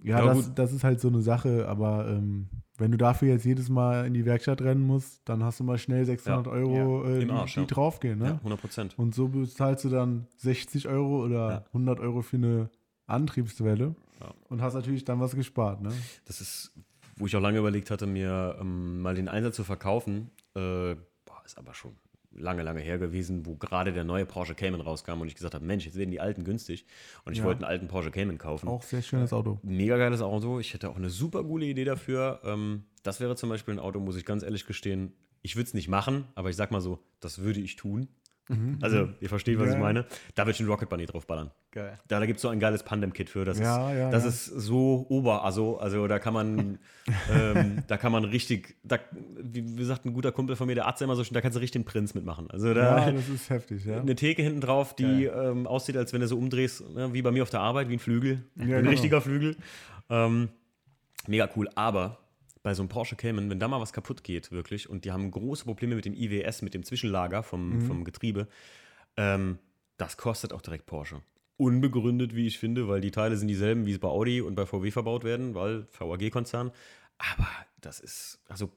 Ja, 0.04 0.20
Ja, 0.26 0.34
das, 0.34 0.54
das 0.56 0.74
ist 0.74 0.84
halt 0.84 1.00
so 1.00 1.08
eine 1.10 1.22
Sache, 1.22 1.68
aber 1.68 2.08
ähm, 2.10 2.48
wenn 2.80 2.92
du 2.92 2.98
dafür 2.98 3.28
jetzt 3.30 3.46
jedes 3.46 3.70
Mal 3.70 4.06
in 4.08 4.14
die 4.14 4.26
Werkstatt 4.26 4.62
rennen 4.62 4.86
musst, 4.86 5.22
dann 5.26 5.44
hast 5.44 5.60
du 5.60 5.64
mal 5.64 5.78
schnell 5.78 6.06
600 6.06 6.46
Ja. 6.48 6.52
Euro, 6.52 7.04
äh, 7.06 7.22
Im 7.22 7.28
die, 7.28 7.34
Arsch, 7.34 7.54
die 7.56 7.60
ja. 7.62 7.66
draufgehen. 7.66 8.20
Ne? 8.20 8.26
Ja, 8.26 8.38
100 8.38 8.60
Prozent. 8.62 8.94
Und 8.98 9.14
so 9.16 9.28
bezahlst 9.28 9.86
du 9.86 9.90
dann 9.90 10.28
60 10.38 10.88
Euro 10.88 11.24
oder 11.26 11.50
Ja. 11.50 11.64
100 11.68 12.00
Euro 12.00 12.22
für 12.22 12.38
eine 12.38 12.70
Antriebswelle 13.08 13.96
Ja. 14.22 14.34
und 14.50 14.62
hast 14.62 14.74
natürlich 14.76 15.04
dann 15.06 15.20
was 15.20 15.36
gespart. 15.36 15.82
Ne? 15.82 15.92
Das 16.26 16.42
ist, 16.42 16.72
wo 17.18 17.26
ich 17.26 17.36
auch 17.36 17.42
lange 17.42 17.60
überlegt 17.60 17.92
hatte, 17.92 18.08
mir 18.08 18.58
ähm, 18.62 19.02
mal 19.02 19.16
den 19.16 19.28
Einsatz 19.28 19.56
zu 19.56 19.64
verkaufen. 19.64 20.30
Äh, 20.56 20.96
boah, 21.26 21.42
ist 21.46 21.58
aber 21.58 21.74
schon 21.74 21.94
lange, 22.32 22.64
lange 22.64 22.80
her 22.82 22.98
gewesen, 23.00 23.46
wo 23.46 23.56
gerade 23.56 23.92
der 23.94 24.04
neue 24.04 24.26
Porsche 24.26 24.56
Cayman 24.56 24.82
rauskam 24.82 25.22
und 25.22 25.28
ich 25.28 25.36
gesagt 25.36 25.56
habe, 25.56 25.66
Mensch, 25.66 25.86
jetzt 25.86 25.98
werden 25.98 26.12
die 26.12 26.20
alten 26.20 26.44
günstig. 26.44 26.86
Und 27.26 27.34
ich 27.34 27.40
Ja. 27.40 27.46
wollte 27.46 27.60
einen 27.64 27.72
alten 27.72 27.88
Porsche 27.88 28.12
Cayman 28.12 28.38
kaufen. 28.38 28.68
Auch 28.68 28.84
sehr 28.84 29.02
schönes 29.02 29.34
Auto. 29.34 29.60
Mega 29.64 29.98
geiles 29.98 30.22
Auto. 30.22 30.60
Ich 30.60 30.74
hätte 30.74 30.90
auch 30.90 30.96
eine 30.98 31.10
super 31.10 31.44
coole 31.44 31.66
Idee 31.66 31.86
dafür. 31.86 32.42
Ähm, 32.44 32.84
das 33.04 33.20
wäre 33.20 33.36
zum 33.36 33.50
Beispiel 33.50 33.74
ein 33.76 33.80
Auto, 33.80 34.00
muss 34.00 34.16
ich 34.16 34.26
ganz 34.26 34.44
ehrlich 34.44 34.66
gestehen. 34.66 35.14
Ich 35.42 35.56
würde 35.56 35.68
es 35.68 35.74
nicht 35.74 35.88
machen, 35.88 36.26
aber 36.36 36.50
ich 36.50 36.56
sag 36.56 36.70
mal 36.72 36.82
so, 36.82 37.00
das 37.22 37.40
würde 37.40 37.62
ich 37.62 37.78
tun. 37.78 38.10
Also, 38.82 39.10
ihr 39.22 39.30
versteht, 39.30 39.60
was 39.60 39.68
Ja. 39.68 39.74
ich 39.74 39.80
meine. 39.80 40.06
Da 40.34 40.44
würde 40.44 40.52
ich 40.52 40.60
einen 40.60 40.70
Rocket 40.70 40.90
Bunny 40.90 41.06
draufballern. 41.06 41.52
Geil. 41.72 42.00
Da, 42.08 42.20
da 42.20 42.26
gibt 42.26 42.38
es 42.38 42.42
so 42.42 42.48
ein 42.50 42.60
geiles 42.60 42.82
Pandem-Kit 42.82 43.30
für. 43.30 43.46
Das, 43.46 43.60
Ja, 43.60 43.92
ist, 43.92 43.98
ja, 43.98 44.10
das 44.10 44.24
ja. 44.24 44.30
ist 44.30 44.46
so 44.46 45.06
ober, 45.10 45.44
also, 45.44 45.78
also 45.78 46.08
da 46.08 46.18
kann 46.18 46.34
man, 46.34 46.80
ähm, 47.32 47.84
da 47.88 47.98
kann 47.98 48.12
man 48.12 48.24
richtig, 48.26 48.76
da, 48.84 48.98
wie, 49.40 49.78
wie 49.78 49.84
sagt 49.84 50.06
ein 50.06 50.14
guter 50.14 50.32
Kumpel 50.32 50.56
von 50.56 50.66
mir, 50.66 50.74
der 50.74 50.88
Arzt 50.88 51.02
immer 51.04 51.16
so 51.16 51.24
schön, 51.24 51.36
da 51.36 51.42
kannst 51.42 51.58
du 51.58 51.60
richtig 51.62 51.84
den 51.84 51.86
Prinz 51.86 52.16
mitmachen. 52.16 52.50
Also 52.50 52.74
da 52.74 53.06
Ja, 53.08 53.12
das 53.12 53.30
ist 53.30 53.50
heftig, 53.52 53.86
ja. 53.86 54.00
eine 54.00 54.16
Theke 54.16 54.42
hinten 54.42 54.62
drauf, 54.62 54.96
die 54.96 55.26
ähm, 55.26 55.68
aussieht, 55.68 55.96
als 55.96 56.12
wenn 56.14 56.22
du 56.22 56.28
so 56.28 56.38
umdrehst, 56.38 56.90
ne, 56.90 57.14
wie 57.14 57.22
bei 57.22 57.32
mir 57.32 57.44
auf 57.44 57.52
der 57.52 57.60
Arbeit, 57.62 57.90
wie 57.90 57.94
ein 57.94 58.00
Flügel, 58.00 58.44
ein 58.58 58.68
genau. 58.68 58.90
richtiger 58.90 59.22
Flügel. 59.22 59.56
Ähm, 60.10 60.50
mega 61.28 61.48
cool, 61.56 61.70
aber 61.76 62.18
bei 62.64 62.74
so 62.74 62.82
einem 62.82 62.90
Porsche 62.90 63.16
Cayman, 63.16 63.50
wenn 63.50 63.60
da 63.60 63.68
mal 63.68 63.80
was 63.80 63.94
kaputt 63.94 64.24
geht, 64.24 64.52
wirklich, 64.52 64.90
und 64.90 65.06
die 65.06 65.12
haben 65.12 65.32
große 65.32 65.64
Probleme 65.66 65.96
mit 65.96 66.06
dem 66.06 66.14
IWS, 66.14 66.62
mit 66.62 66.74
dem 66.74 66.84
Zwischenlager 66.84 67.42
vom, 67.44 67.70
Mhm. 67.78 67.82
vom 67.82 68.04
Getriebe, 68.04 68.48
ähm, 69.18 69.60
das 69.98 70.18
kostet 70.18 70.54
auch 70.54 70.62
direkt 70.62 70.86
Porsche. 70.86 71.22
Unbegründet, 71.58 72.36
wie 72.36 72.48
ich 72.48 72.58
finde, 72.58 72.88
weil 72.88 73.02
die 73.02 73.12
Teile 73.12 73.36
sind 73.36 73.48
dieselben, 73.50 73.86
wie 73.86 73.92
es 73.92 74.00
bei 74.00 74.08
Audi 74.08 74.42
und 74.42 74.56
bei 74.56 74.66
VW 74.66 74.92
verbaut 74.92 75.24
werden, 75.26 75.56
weil 75.56 75.88
VAG-Konzern. 75.98 76.72
Aber 77.18 77.48
das 77.82 78.00
ist, 78.00 78.40
also 78.48 78.70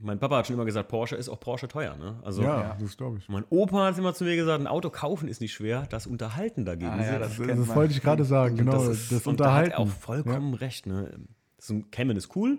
mein 0.00 0.18
Papa 0.18 0.38
hat 0.38 0.46
schon 0.46 0.54
immer 0.54 0.64
gesagt, 0.64 0.88
Porsche 0.88 1.16
ist 1.16 1.28
auch 1.28 1.38
Porsche 1.40 1.68
teuer. 1.68 1.96
Ne? 1.96 2.18
Also 2.22 2.42
Ja, 2.42 2.60
Ja. 2.60 2.76
das 2.80 2.96
glaube 2.96 3.18
ich. 3.18 3.28
mein 3.28 3.44
Opa 3.50 3.86
hat 3.86 3.98
immer 3.98 4.14
zu 4.14 4.24
mir 4.24 4.36
gesagt, 4.36 4.60
ein 4.60 4.66
Auto 4.66 4.88
kaufen 4.90 5.28
ist 5.28 5.40
nicht 5.42 5.52
schwer, 5.52 5.86
das 5.90 6.06
Unterhalten 6.06 6.64
dagegen. 6.64 6.90
Ah, 6.92 7.02
ja, 7.04 7.16
ist- 7.18 7.38
das 7.38 7.46
Das, 7.46 7.58
das 7.58 7.74
wollte 7.74 7.92
ich 7.94 8.00
gerade 8.02 8.24
sagen, 8.24 8.56
genau. 8.56 8.72
Das, 8.72 9.10
ist, 9.12 9.26
und 9.26 9.40
da 9.40 9.52
hat 9.54 9.64
Unterhalten. 9.66 9.70
er 9.72 9.78
auch 9.80 9.88
vollkommen 9.88 10.54
recht. 10.54 10.86
Ne? 10.86 11.14
So 11.58 11.74
ein 11.74 11.90
Cayman 11.90 12.16
ist 12.16 12.34
cool, 12.36 12.58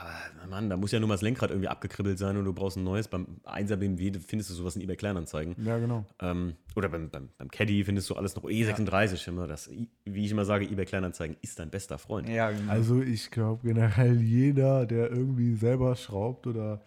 aber 0.00 0.46
Mann, 0.50 0.68
da 0.68 0.76
muss 0.76 0.92
ja 0.92 0.98
nur 0.98 1.08
mal 1.08 1.14
das 1.14 1.22
Lenkrad 1.22 1.50
irgendwie 1.50 1.68
abgekribbelt 1.68 2.18
sein 2.18 2.36
und 2.36 2.44
du 2.44 2.52
brauchst 2.52 2.76
ein 2.76 2.84
neues. 2.84 3.08
Beim 3.08 3.40
1er 3.44 3.76
BMW 3.76 4.12
findest 4.18 4.50
du 4.50 4.54
sowas 4.54 4.76
in 4.76 4.82
eBay 4.82 4.96
Kleinanzeigen. 4.96 5.54
ja, 5.64 5.78
genau. 5.78 6.04
Ähm, 6.20 6.54
oder 6.76 6.88
beim, 6.88 7.10
beim, 7.10 7.28
beim 7.38 7.50
Caddy 7.50 7.84
findest 7.84 8.10
du 8.10 8.14
alles 8.14 8.34
noch 8.36 8.44
E36. 8.44 9.28
Immer 9.28 9.46
das, 9.46 9.70
wie 10.04 10.24
ich 10.24 10.30
immer 10.30 10.44
sage, 10.44 10.66
eBay 10.66 10.84
Kleinanzeigen 10.84 11.36
ist 11.40 11.58
dein 11.58 11.70
bester 11.70 11.98
Freund. 11.98 12.28
Ja, 12.28 12.50
genau. 12.50 12.70
Also 12.70 13.00
ich 13.00 13.30
glaube 13.30 13.66
generell 13.66 14.20
jeder, 14.20 14.86
der 14.86 15.10
irgendwie 15.10 15.54
selber 15.54 15.94
schraubt 15.96 16.46
oder 16.46 16.82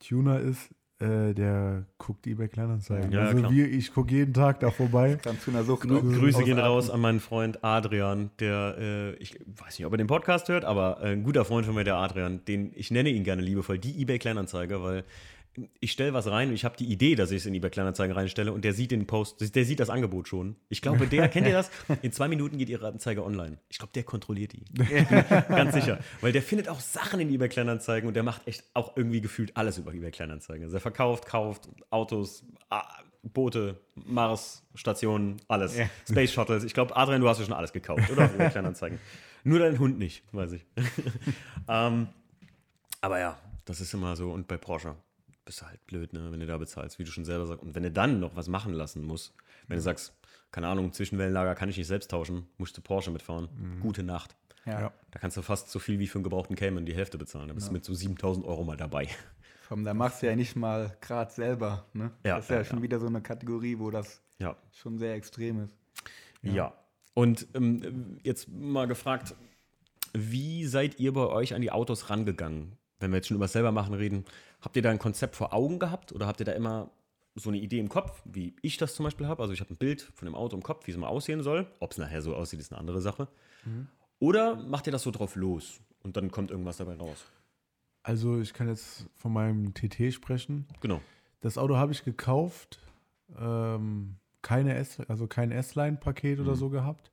Tuner 0.00 0.38
ist, 0.38 0.70
äh, 1.00 1.32
der 1.32 1.84
guckt 1.96 2.26
eBay 2.26 2.48
Kleinanzeigen. 2.48 3.12
Ja, 3.12 3.26
also 3.26 3.38
klar. 3.38 3.52
wir, 3.52 3.70
ich 3.70 3.92
gucke 3.92 4.12
jeden 4.12 4.34
Tag 4.34 4.60
da 4.60 4.70
vorbei. 4.70 5.18
Kann 5.22 5.38
zu 5.38 5.50
einer 5.50 5.62
Sucht 5.62 5.82
Grü 5.82 5.98
auch 5.98 6.02
Grüße 6.02 6.42
gehen 6.42 6.58
raus 6.58 6.90
an 6.90 7.00
meinen 7.00 7.20
Freund 7.20 7.62
Adrian, 7.62 8.30
der, 8.40 8.76
äh, 8.78 9.14
ich 9.14 9.38
weiß 9.46 9.78
nicht, 9.78 9.86
ob 9.86 9.92
er 9.92 9.98
den 9.98 10.08
Podcast 10.08 10.48
hört, 10.48 10.64
aber 10.64 10.98
äh, 11.00 11.12
ein 11.12 11.22
guter 11.22 11.44
Freund 11.44 11.66
von 11.66 11.74
mir, 11.74 11.84
der 11.84 11.96
Adrian, 11.96 12.44
den 12.46 12.72
ich 12.74 12.90
nenne 12.90 13.10
ihn 13.10 13.22
gerne 13.22 13.42
liebevoll, 13.42 13.78
die 13.78 14.00
eBay 14.00 14.18
Kleinanzeiger, 14.18 14.82
weil 14.82 15.04
ich 15.80 15.92
stelle 15.92 16.12
was 16.12 16.26
rein 16.28 16.48
und 16.48 16.54
ich 16.54 16.64
habe 16.64 16.76
die 16.76 16.86
Idee, 16.86 17.14
dass 17.14 17.30
ich 17.30 17.38
es 17.38 17.46
in 17.46 17.54
eBay 17.54 17.70
Kleinanzeigen 17.70 18.14
reinstelle 18.14 18.52
und 18.52 18.64
der 18.64 18.72
sieht 18.72 18.90
den 18.90 19.06
Post, 19.06 19.54
der 19.54 19.64
sieht 19.64 19.80
das 19.80 19.90
Angebot 19.90 20.28
schon. 20.28 20.56
Ich 20.68 20.82
glaube, 20.82 21.06
der, 21.06 21.28
kennt 21.28 21.46
ihr 21.46 21.52
das? 21.52 21.70
In 22.02 22.12
zwei 22.12 22.28
Minuten 22.28 22.58
geht 22.58 22.68
ihre 22.68 22.86
Anzeige 22.86 23.24
online. 23.24 23.58
Ich 23.68 23.78
glaube, 23.78 23.92
der 23.94 24.04
kontrolliert 24.04 24.52
die. 24.52 24.64
Ganz 25.48 25.74
sicher. 25.74 25.98
Weil 26.20 26.32
der 26.32 26.42
findet 26.42 26.68
auch 26.68 26.80
Sachen 26.80 27.20
in 27.20 27.30
eBay 27.30 27.48
Kleinanzeigen 27.48 28.08
und 28.08 28.14
der 28.14 28.22
macht 28.22 28.46
echt 28.46 28.64
auch 28.74 28.96
irgendwie 28.96 29.20
gefühlt 29.20 29.56
alles 29.56 29.78
über 29.78 29.92
eBay 29.92 30.10
Kleinanzeigen. 30.10 30.64
Also 30.64 30.76
er 30.76 30.80
verkauft, 30.80 31.26
kauft 31.26 31.68
Autos, 31.90 32.44
Boote, 33.22 33.80
Mars, 33.94 34.62
Stationen, 34.74 35.36
alles. 35.48 35.76
Ja. 35.76 35.88
Space 36.08 36.32
Shuttles. 36.32 36.64
Ich 36.64 36.74
glaube, 36.74 36.96
Adrian, 36.96 37.20
du 37.20 37.28
hast 37.28 37.38
ja 37.38 37.44
schon 37.44 37.54
alles 37.54 37.72
gekauft, 37.72 38.10
oder? 38.10 38.26
Auf 38.26 38.34
eBay 38.34 38.50
Kleinanzeigen. 38.50 38.98
Nur 39.44 39.58
dein 39.58 39.78
Hund 39.78 39.98
nicht, 39.98 40.22
weiß 40.32 40.52
ich. 40.52 40.66
ähm, 41.68 42.08
aber 43.00 43.18
ja, 43.18 43.38
das 43.64 43.80
ist 43.80 43.94
immer 43.94 44.16
so. 44.16 44.30
Und 44.30 44.48
bei 44.48 44.56
Porsche 44.56 44.96
bist 45.48 45.62
du 45.62 45.66
halt 45.66 45.84
blöd, 45.86 46.12
ne, 46.12 46.30
wenn 46.30 46.40
du 46.40 46.46
da 46.46 46.58
bezahlst, 46.58 46.98
wie 46.98 47.04
du 47.04 47.10
schon 47.10 47.24
selber 47.24 47.46
sagst. 47.46 47.62
Und 47.62 47.74
wenn 47.74 47.82
du 47.82 47.90
dann 47.90 48.20
noch 48.20 48.36
was 48.36 48.48
machen 48.48 48.74
lassen 48.74 49.02
musst, 49.02 49.32
wenn 49.66 49.76
du 49.76 49.80
sagst, 49.80 50.12
keine 50.52 50.68
Ahnung, 50.68 50.92
Zwischenwellenlager 50.92 51.54
kann 51.54 51.70
ich 51.70 51.78
nicht 51.78 51.86
selbst 51.86 52.10
tauschen, 52.10 52.46
musst 52.58 52.76
du 52.76 52.82
Porsche 52.82 53.10
mitfahren. 53.10 53.48
Gute 53.80 54.02
Nacht. 54.02 54.36
Ja. 54.66 54.80
Ja. 54.80 54.92
Da 55.10 55.18
kannst 55.18 55.38
du 55.38 55.42
fast 55.42 55.70
so 55.70 55.78
viel 55.78 55.98
wie 55.98 56.06
für 56.06 56.16
einen 56.18 56.24
gebrauchten 56.24 56.54
Cayman 56.54 56.84
die 56.84 56.94
Hälfte 56.94 57.16
bezahlen. 57.16 57.48
Da 57.48 57.54
bist 57.54 57.68
du 57.68 57.72
mit 57.72 57.82
so 57.82 57.94
7000 57.94 58.44
Euro 58.44 58.62
mal 58.62 58.76
dabei. 58.76 59.08
Komm, 59.68 59.84
da 59.84 59.94
machst 59.94 60.20
du 60.22 60.26
ja 60.26 60.36
nicht 60.36 60.54
mal 60.54 60.94
gerade 61.00 61.32
selber. 61.32 61.86
Ne? 61.94 62.10
Ja, 62.24 62.36
das 62.36 62.44
ist 62.44 62.50
ja, 62.50 62.56
ja, 62.56 62.64
schon 62.64 62.78
ja. 62.78 62.82
wieder 62.82 63.00
so 63.00 63.06
eine 63.06 63.22
Kategorie, 63.22 63.78
wo 63.78 63.90
das 63.90 64.20
Ja. 64.38 64.54
schon 64.72 64.98
sehr 64.98 65.14
extrem 65.14 65.64
ist. 65.64 65.74
Ja. 66.42 66.74
Und 67.14 67.46
ähm, 67.54 68.18
jetzt 68.22 68.48
mal 68.50 68.86
gefragt, 68.86 69.34
wie 70.12 70.66
seid 70.66 71.00
ihr 71.00 71.14
bei 71.14 71.26
euch 71.26 71.54
an 71.54 71.62
die 71.62 71.70
Autos 71.72 72.10
rangegangen? 72.10 72.76
Wenn 72.98 73.10
wir 73.10 73.16
jetzt 73.16 73.28
schon 73.28 73.36
über 73.36 73.44
das 73.44 73.52
selber 73.52 73.72
machen 73.72 73.94
reden, 73.94 74.24
habt 74.60 74.76
ihr 74.76 74.82
da 74.82 74.90
ein 74.90 74.98
Konzept 74.98 75.36
vor 75.36 75.52
Augen 75.52 75.78
gehabt 75.78 76.12
oder 76.12 76.26
habt 76.26 76.40
ihr 76.40 76.46
da 76.46 76.52
immer 76.52 76.90
so 77.34 77.50
eine 77.50 77.58
Idee 77.58 77.78
im 77.78 77.88
Kopf, 77.88 78.20
wie 78.24 78.56
ich 78.62 78.76
das 78.76 78.94
zum 78.94 79.04
Beispiel 79.04 79.26
habe? 79.28 79.42
Also 79.42 79.54
ich 79.54 79.60
habe 79.60 79.72
ein 79.72 79.76
Bild 79.76 80.02
von 80.14 80.26
dem 80.26 80.34
Auto 80.34 80.56
im 80.56 80.62
Kopf, 80.62 80.86
wie 80.86 80.90
es 80.90 80.96
mal 80.96 81.06
aussehen 81.06 81.42
soll. 81.42 81.66
Ob 81.78 81.92
es 81.92 81.98
nachher 81.98 82.22
so 82.22 82.34
aussieht, 82.34 82.58
ist 82.58 82.72
eine 82.72 82.80
andere 82.80 83.00
Sache. 83.00 83.28
Oder 84.18 84.56
macht 84.56 84.86
ihr 84.86 84.92
das 84.92 85.02
so 85.02 85.10
drauf 85.10 85.36
los 85.36 85.80
und 86.02 86.16
dann 86.16 86.30
kommt 86.30 86.50
irgendwas 86.50 86.78
dabei 86.78 86.94
raus? 86.96 87.26
Also 88.02 88.40
ich 88.40 88.54
kann 88.54 88.68
jetzt 88.68 89.06
von 89.16 89.32
meinem 89.32 89.74
TT 89.74 90.12
sprechen. 90.12 90.66
Genau. 90.80 91.00
Das 91.40 91.58
Auto 91.58 91.76
habe 91.76 91.92
ich 91.92 92.04
gekauft, 92.04 92.80
ähm, 93.38 94.16
keine 94.42 94.74
S, 94.74 94.98
also 95.08 95.26
kein 95.26 95.52
S-Line-Paket 95.52 96.40
oder 96.40 96.56
so 96.56 96.70
gehabt. 96.70 97.12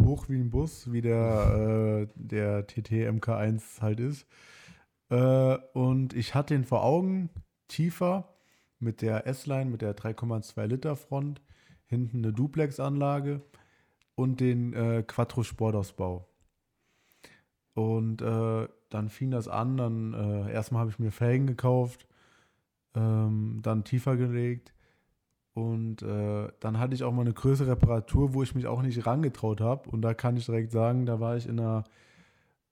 Hoch 0.00 0.28
wie 0.28 0.36
ein 0.36 0.50
Bus, 0.50 0.90
wie 0.92 1.00
der, 1.00 2.08
äh, 2.08 2.12
der 2.16 2.66
TT 2.66 3.06
MK1 3.08 3.80
halt 3.80 4.00
ist. 4.00 4.26
Äh, 5.14 5.58
und 5.74 6.12
ich 6.12 6.34
hatte 6.34 6.54
ihn 6.54 6.64
vor 6.64 6.82
Augen, 6.82 7.30
tiefer, 7.68 8.34
mit 8.80 9.00
der 9.00 9.26
S-Line, 9.28 9.70
mit 9.70 9.80
der 9.80 9.96
3,2 9.96 10.66
Liter 10.66 10.96
Front, 10.96 11.40
hinten 11.86 12.18
eine 12.18 12.32
Duplex-Anlage 12.32 13.40
und 14.16 14.40
den 14.40 14.72
äh, 14.72 15.04
Quattro 15.06 15.44
Sportausbau. 15.44 16.26
Und 17.74 18.22
äh, 18.22 18.68
dann 18.90 19.08
fing 19.08 19.30
das 19.30 19.46
an, 19.46 19.76
dann 19.76 20.14
äh, 20.14 20.52
erstmal 20.52 20.80
habe 20.80 20.90
ich 20.90 20.98
mir 20.98 21.12
Felgen 21.12 21.46
gekauft, 21.46 22.08
ähm, 22.94 23.60
dann 23.62 23.84
tiefer 23.84 24.16
gelegt 24.16 24.74
und 25.54 26.02
äh, 26.02 26.48
dann 26.58 26.78
hatte 26.78 26.94
ich 26.94 27.04
auch 27.04 27.12
mal 27.12 27.22
eine 27.22 27.32
größere 27.32 27.72
Reparatur, 27.72 28.34
wo 28.34 28.42
ich 28.42 28.54
mich 28.54 28.66
auch 28.66 28.82
nicht 28.82 29.06
rangetraut 29.06 29.60
habe 29.60 29.90
und 29.90 30.02
da 30.02 30.14
kann 30.14 30.36
ich 30.36 30.46
direkt 30.46 30.72
sagen, 30.72 31.06
da 31.06 31.20
war 31.20 31.36
ich 31.36 31.48
in 31.48 31.60
einer 31.60 31.84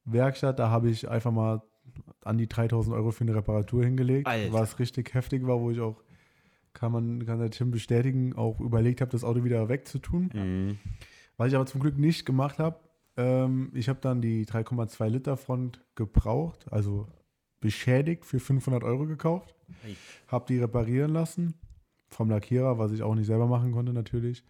Werkstatt, 0.05 0.59
da 0.59 0.71
habe 0.71 0.91
ich 0.91 1.09
einfach 1.09 1.33
mal 1.33 1.63
an 2.25 2.39
die 2.39 2.49
3000 2.49 2.95
Euro 2.95 3.11
für 3.11 3.23
eine 3.25 3.35
Reparatur 3.35 3.85
hingelegt, 3.85 4.27
Alter. 4.27 4.53
was 4.53 4.79
richtig 4.79 5.15
heftig 5.15 5.47
war, 5.47 5.61
wo 5.61 5.71
ich 5.71 5.81
auch, 5.81 6.03
kann 6.73 6.93
man, 6.93 7.27
kann 7.27 7.39
der 7.39 7.51
Tim 7.51 7.71
bestätigen, 7.71 8.35
auch 8.35 8.61
überlegt 8.61 9.01
habe, 9.01 9.11
das 9.11 9.25
Auto 9.25 9.45
wieder 9.45 9.69
wegzutun. 9.69 10.31
Mhm. 10.33 10.79
Was 11.37 11.49
ich 11.49 11.55
aber 11.57 11.67
zum 11.67 11.81
Glück 11.81 11.99
nicht 11.99 12.25
gemacht 12.25 12.59
habe, 12.59 12.77
ähm, 13.17 13.71
ich 13.75 13.89
habe 13.89 13.99
dann 14.01 14.23
die 14.23 14.47
3,2 14.47 15.09
Liter 15.09 15.37
Front 15.37 15.81
gebraucht, 15.97 16.67
also 16.71 17.09
beschädigt 17.61 18.25
für 18.25 18.41
500 18.41 18.83
Euro 18.85 19.07
gekauft, 19.07 19.55
Hey. 19.83 19.97
habe 20.29 20.45
die 20.49 20.59
reparieren 20.59 21.13
lassen, 21.13 21.55
vom 22.09 22.29
Lackierer, 22.29 22.79
was 22.79 22.93
ich 22.93 23.03
auch 23.03 23.15
nicht 23.15 23.27
selber 23.27 23.47
machen 23.47 23.73
konnte 23.73 23.93
natürlich. 23.93 24.45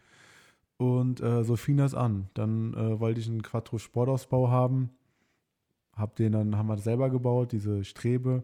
Und 0.79 1.21
äh, 1.21 1.45
so 1.45 1.55
fing 1.57 1.77
das 1.77 1.95
an. 1.95 2.29
Dann 2.35 2.75
äh, 2.75 2.99
wollte 2.99 3.21
ich 3.21 3.29
einen 3.29 3.43
Quattro 3.43 3.79
Sportausbau 3.79 4.49
haben. 4.51 4.91
Hab 5.97 6.17
den 6.17 6.33
dann, 6.33 6.57
haben 6.57 6.69
wir 6.69 6.79
selber 6.79 7.11
gebaut, 7.11 7.53
diese 7.53 7.85
Strebe. 7.85 8.43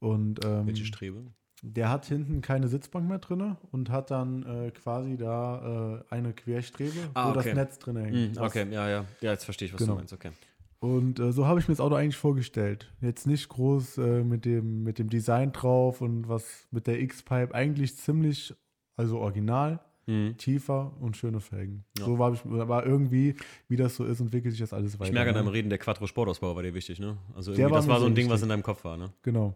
Und 0.00 0.44
ähm, 0.44 0.66
Welche 0.66 0.84
Strebe? 0.84 1.22
der 1.64 1.90
hat 1.90 2.06
hinten 2.06 2.40
keine 2.40 2.66
Sitzbank 2.66 3.08
mehr 3.08 3.20
drin 3.20 3.56
und 3.70 3.88
hat 3.90 4.10
dann 4.10 4.42
äh, 4.44 4.70
quasi 4.72 5.16
da 5.16 6.00
äh, 6.10 6.12
eine 6.12 6.32
Querstrebe, 6.32 7.10
Ah, 7.14 7.26
wo 7.26 7.38
okay. 7.38 7.50
das 7.50 7.54
Netz 7.54 7.78
drin 7.78 7.96
hängt. 7.96 8.36
Hm, 8.36 8.42
okay, 8.42 8.66
ja, 8.72 8.88
ja. 8.88 9.04
Ja, 9.20 9.30
jetzt 9.30 9.44
verstehe 9.44 9.66
ich, 9.66 9.72
was 9.74 9.78
Genau. 9.78 9.92
du 9.92 9.98
meinst. 9.98 10.12
Okay. 10.12 10.32
Und 10.80 11.20
äh, 11.20 11.30
so 11.30 11.46
habe 11.46 11.60
ich 11.60 11.68
mir 11.68 11.74
das 11.74 11.80
Auto 11.80 11.94
eigentlich 11.94 12.16
vorgestellt. 12.16 12.92
Jetzt 13.00 13.28
nicht 13.28 13.48
groß 13.48 13.98
äh, 13.98 14.24
mit, 14.24 14.44
dem, 14.44 14.82
mit 14.82 14.98
dem 14.98 15.08
Design 15.08 15.52
drauf 15.52 16.00
und 16.00 16.28
was 16.28 16.66
mit 16.72 16.88
der 16.88 17.00
X-Pipe. 17.00 17.54
Eigentlich 17.54 17.96
ziemlich, 17.96 18.52
also 18.96 19.20
original, 19.20 19.78
Hm. 20.12 20.36
tiefer 20.36 20.92
und 21.00 21.16
schöne 21.16 21.40
Felgen. 21.40 21.84
Ja. 21.98 22.04
So 22.04 22.18
war 22.18 22.34
ich, 22.34 22.40
war 22.44 22.84
irgendwie, 22.84 23.34
wie 23.68 23.76
das 23.76 23.96
so 23.96 24.04
ist, 24.04 24.20
entwickelt 24.20 24.52
sich 24.52 24.60
das 24.60 24.74
alles 24.74 24.98
weiter. 24.98 25.08
Ich 25.08 25.14
merke 25.14 25.30
an 25.30 25.36
ne? 25.36 25.40
deinem 25.40 25.48
Reden, 25.48 25.70
der 25.70 25.78
Quattro 25.78 26.06
Sportausbau 26.06 26.54
war 26.54 26.62
dir 26.62 26.74
wichtig, 26.74 26.98
ne? 27.00 27.16
Also 27.34 27.56
war 27.56 27.70
das 27.70 27.88
war 27.88 27.98
so 27.98 28.06
ein 28.06 28.14
Ding, 28.14 28.28
was 28.28 28.42
in 28.42 28.50
deinem 28.50 28.62
Kopf 28.62 28.84
war, 28.84 28.98
ne? 28.98 29.10
Genau. 29.22 29.54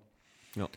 Ja. 0.54 0.68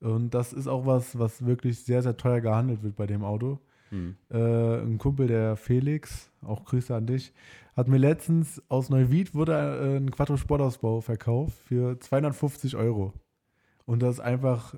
Und 0.00 0.34
das 0.34 0.52
ist 0.52 0.68
auch 0.68 0.86
was, 0.86 1.18
was 1.18 1.44
wirklich 1.44 1.80
sehr, 1.80 2.02
sehr 2.02 2.16
teuer 2.16 2.40
gehandelt 2.40 2.84
wird 2.84 2.94
bei 2.94 3.06
dem 3.06 3.24
Auto. 3.24 3.58
Hm. 3.90 4.14
Äh, 4.30 4.82
ein 4.82 4.98
Kumpel, 4.98 5.26
der 5.26 5.56
Felix, 5.56 6.30
auch 6.42 6.64
Grüße 6.64 6.94
an 6.94 7.06
dich, 7.06 7.32
hat 7.74 7.88
mir 7.88 7.98
letztens 7.98 8.62
aus 8.68 8.88
Neuwied 8.88 9.34
wurde 9.34 9.52
äh, 9.52 9.96
ein 9.96 10.12
Quattro 10.12 10.36
Sportausbau 10.36 11.00
verkauft 11.00 11.58
für 11.66 11.98
250 11.98 12.76
Euro. 12.76 13.12
Und 13.84 14.00
das 14.00 14.16
ist 14.16 14.20
einfach, 14.20 14.76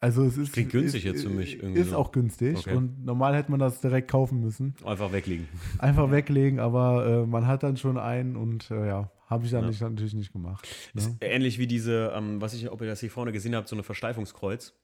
also 0.00 0.24
es 0.24 0.36
ist. 0.36 0.52
Klingt 0.52 0.70
günstig 0.70 1.04
ist, 1.04 1.12
jetzt 1.12 1.22
für 1.24 1.30
mich 1.30 1.60
irgendwie 1.62 1.80
Ist 1.80 1.92
auch 1.92 2.12
günstig. 2.12 2.56
Okay. 2.56 2.74
Und 2.74 3.04
normal 3.04 3.34
hätte 3.36 3.50
man 3.50 3.60
das 3.60 3.80
direkt 3.80 4.10
kaufen 4.10 4.40
müssen. 4.40 4.74
Einfach 4.84 5.12
weglegen. 5.12 5.48
Einfach 5.78 6.10
weglegen, 6.10 6.60
aber 6.60 7.06
äh, 7.24 7.26
man 7.26 7.46
hat 7.46 7.62
dann 7.62 7.76
schon 7.76 7.98
einen 7.98 8.36
und 8.36 8.70
äh, 8.70 8.86
ja, 8.86 9.10
habe 9.26 9.44
ich 9.44 9.50
dann 9.50 9.62
Ja. 9.64 9.68
nicht, 9.70 9.80
natürlich 9.80 10.14
nicht 10.14 10.32
gemacht. 10.32 10.66
Ne? 10.94 11.00
Ist 11.02 11.16
ähnlich 11.20 11.58
wie 11.58 11.66
diese, 11.66 12.12
ähm, 12.14 12.40
was 12.40 12.54
ich, 12.54 12.70
ob 12.70 12.80
ihr 12.80 12.86
das 12.86 13.00
hier 13.00 13.10
vorne 13.10 13.32
gesehen 13.32 13.54
habt, 13.56 13.68
so 13.68 13.76
eine 13.76 13.82
Versteifungskreuz. 13.82 14.74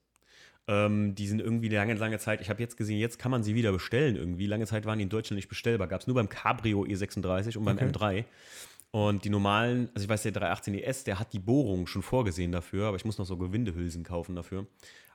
Ähm, 0.67 1.13
die 1.13 1.27
sind 1.27 1.41
irgendwie 1.41 1.69
lange, 1.69 1.93
lange 1.93 2.17
Zeit, 2.17 2.41
ich 2.41 2.49
habe 2.49 2.59
jetzt 2.61 2.75
gesehen, 2.75 2.97
jetzt 2.97 3.19
kann 3.19 3.29
man 3.29 3.43
sie 3.43 3.53
wieder 3.53 3.71
bestellen 3.71 4.15
irgendwie. 4.15 4.47
Lange 4.47 4.65
Zeit 4.65 4.85
waren 4.85 4.97
die 4.97 5.03
in 5.03 5.09
Deutschland 5.09 5.35
nicht 5.35 5.47
bestellbar. 5.47 5.87
Gab 5.87 6.01
es 6.01 6.07
nur 6.07 6.15
beim 6.15 6.27
Cabrio 6.27 6.83
E36 6.85 7.57
und 7.57 7.65
beim 7.65 7.77
Okay. 7.77 7.85
M3. 7.89 8.23
Und 8.95 9.25
die 9.25 9.29
normalen, 9.29 9.89
also 9.93 10.05
ich 10.05 10.09
weiß, 10.09 10.23
der 10.23 10.31
318 10.31 10.73
ES, 10.75 11.03
der 11.03 11.19
hat 11.19 11.33
die 11.33 11.39
Bohrung 11.39 11.85
schon 11.85 12.01
vorgesehen 12.01 12.53
dafür, 12.53 12.87
aber 12.87 12.95
ich 12.95 13.03
muss 13.03 13.17
noch 13.17 13.25
so 13.25 13.35
Gewindehülsen 13.35 14.05
kaufen 14.05 14.37
dafür. 14.37 14.67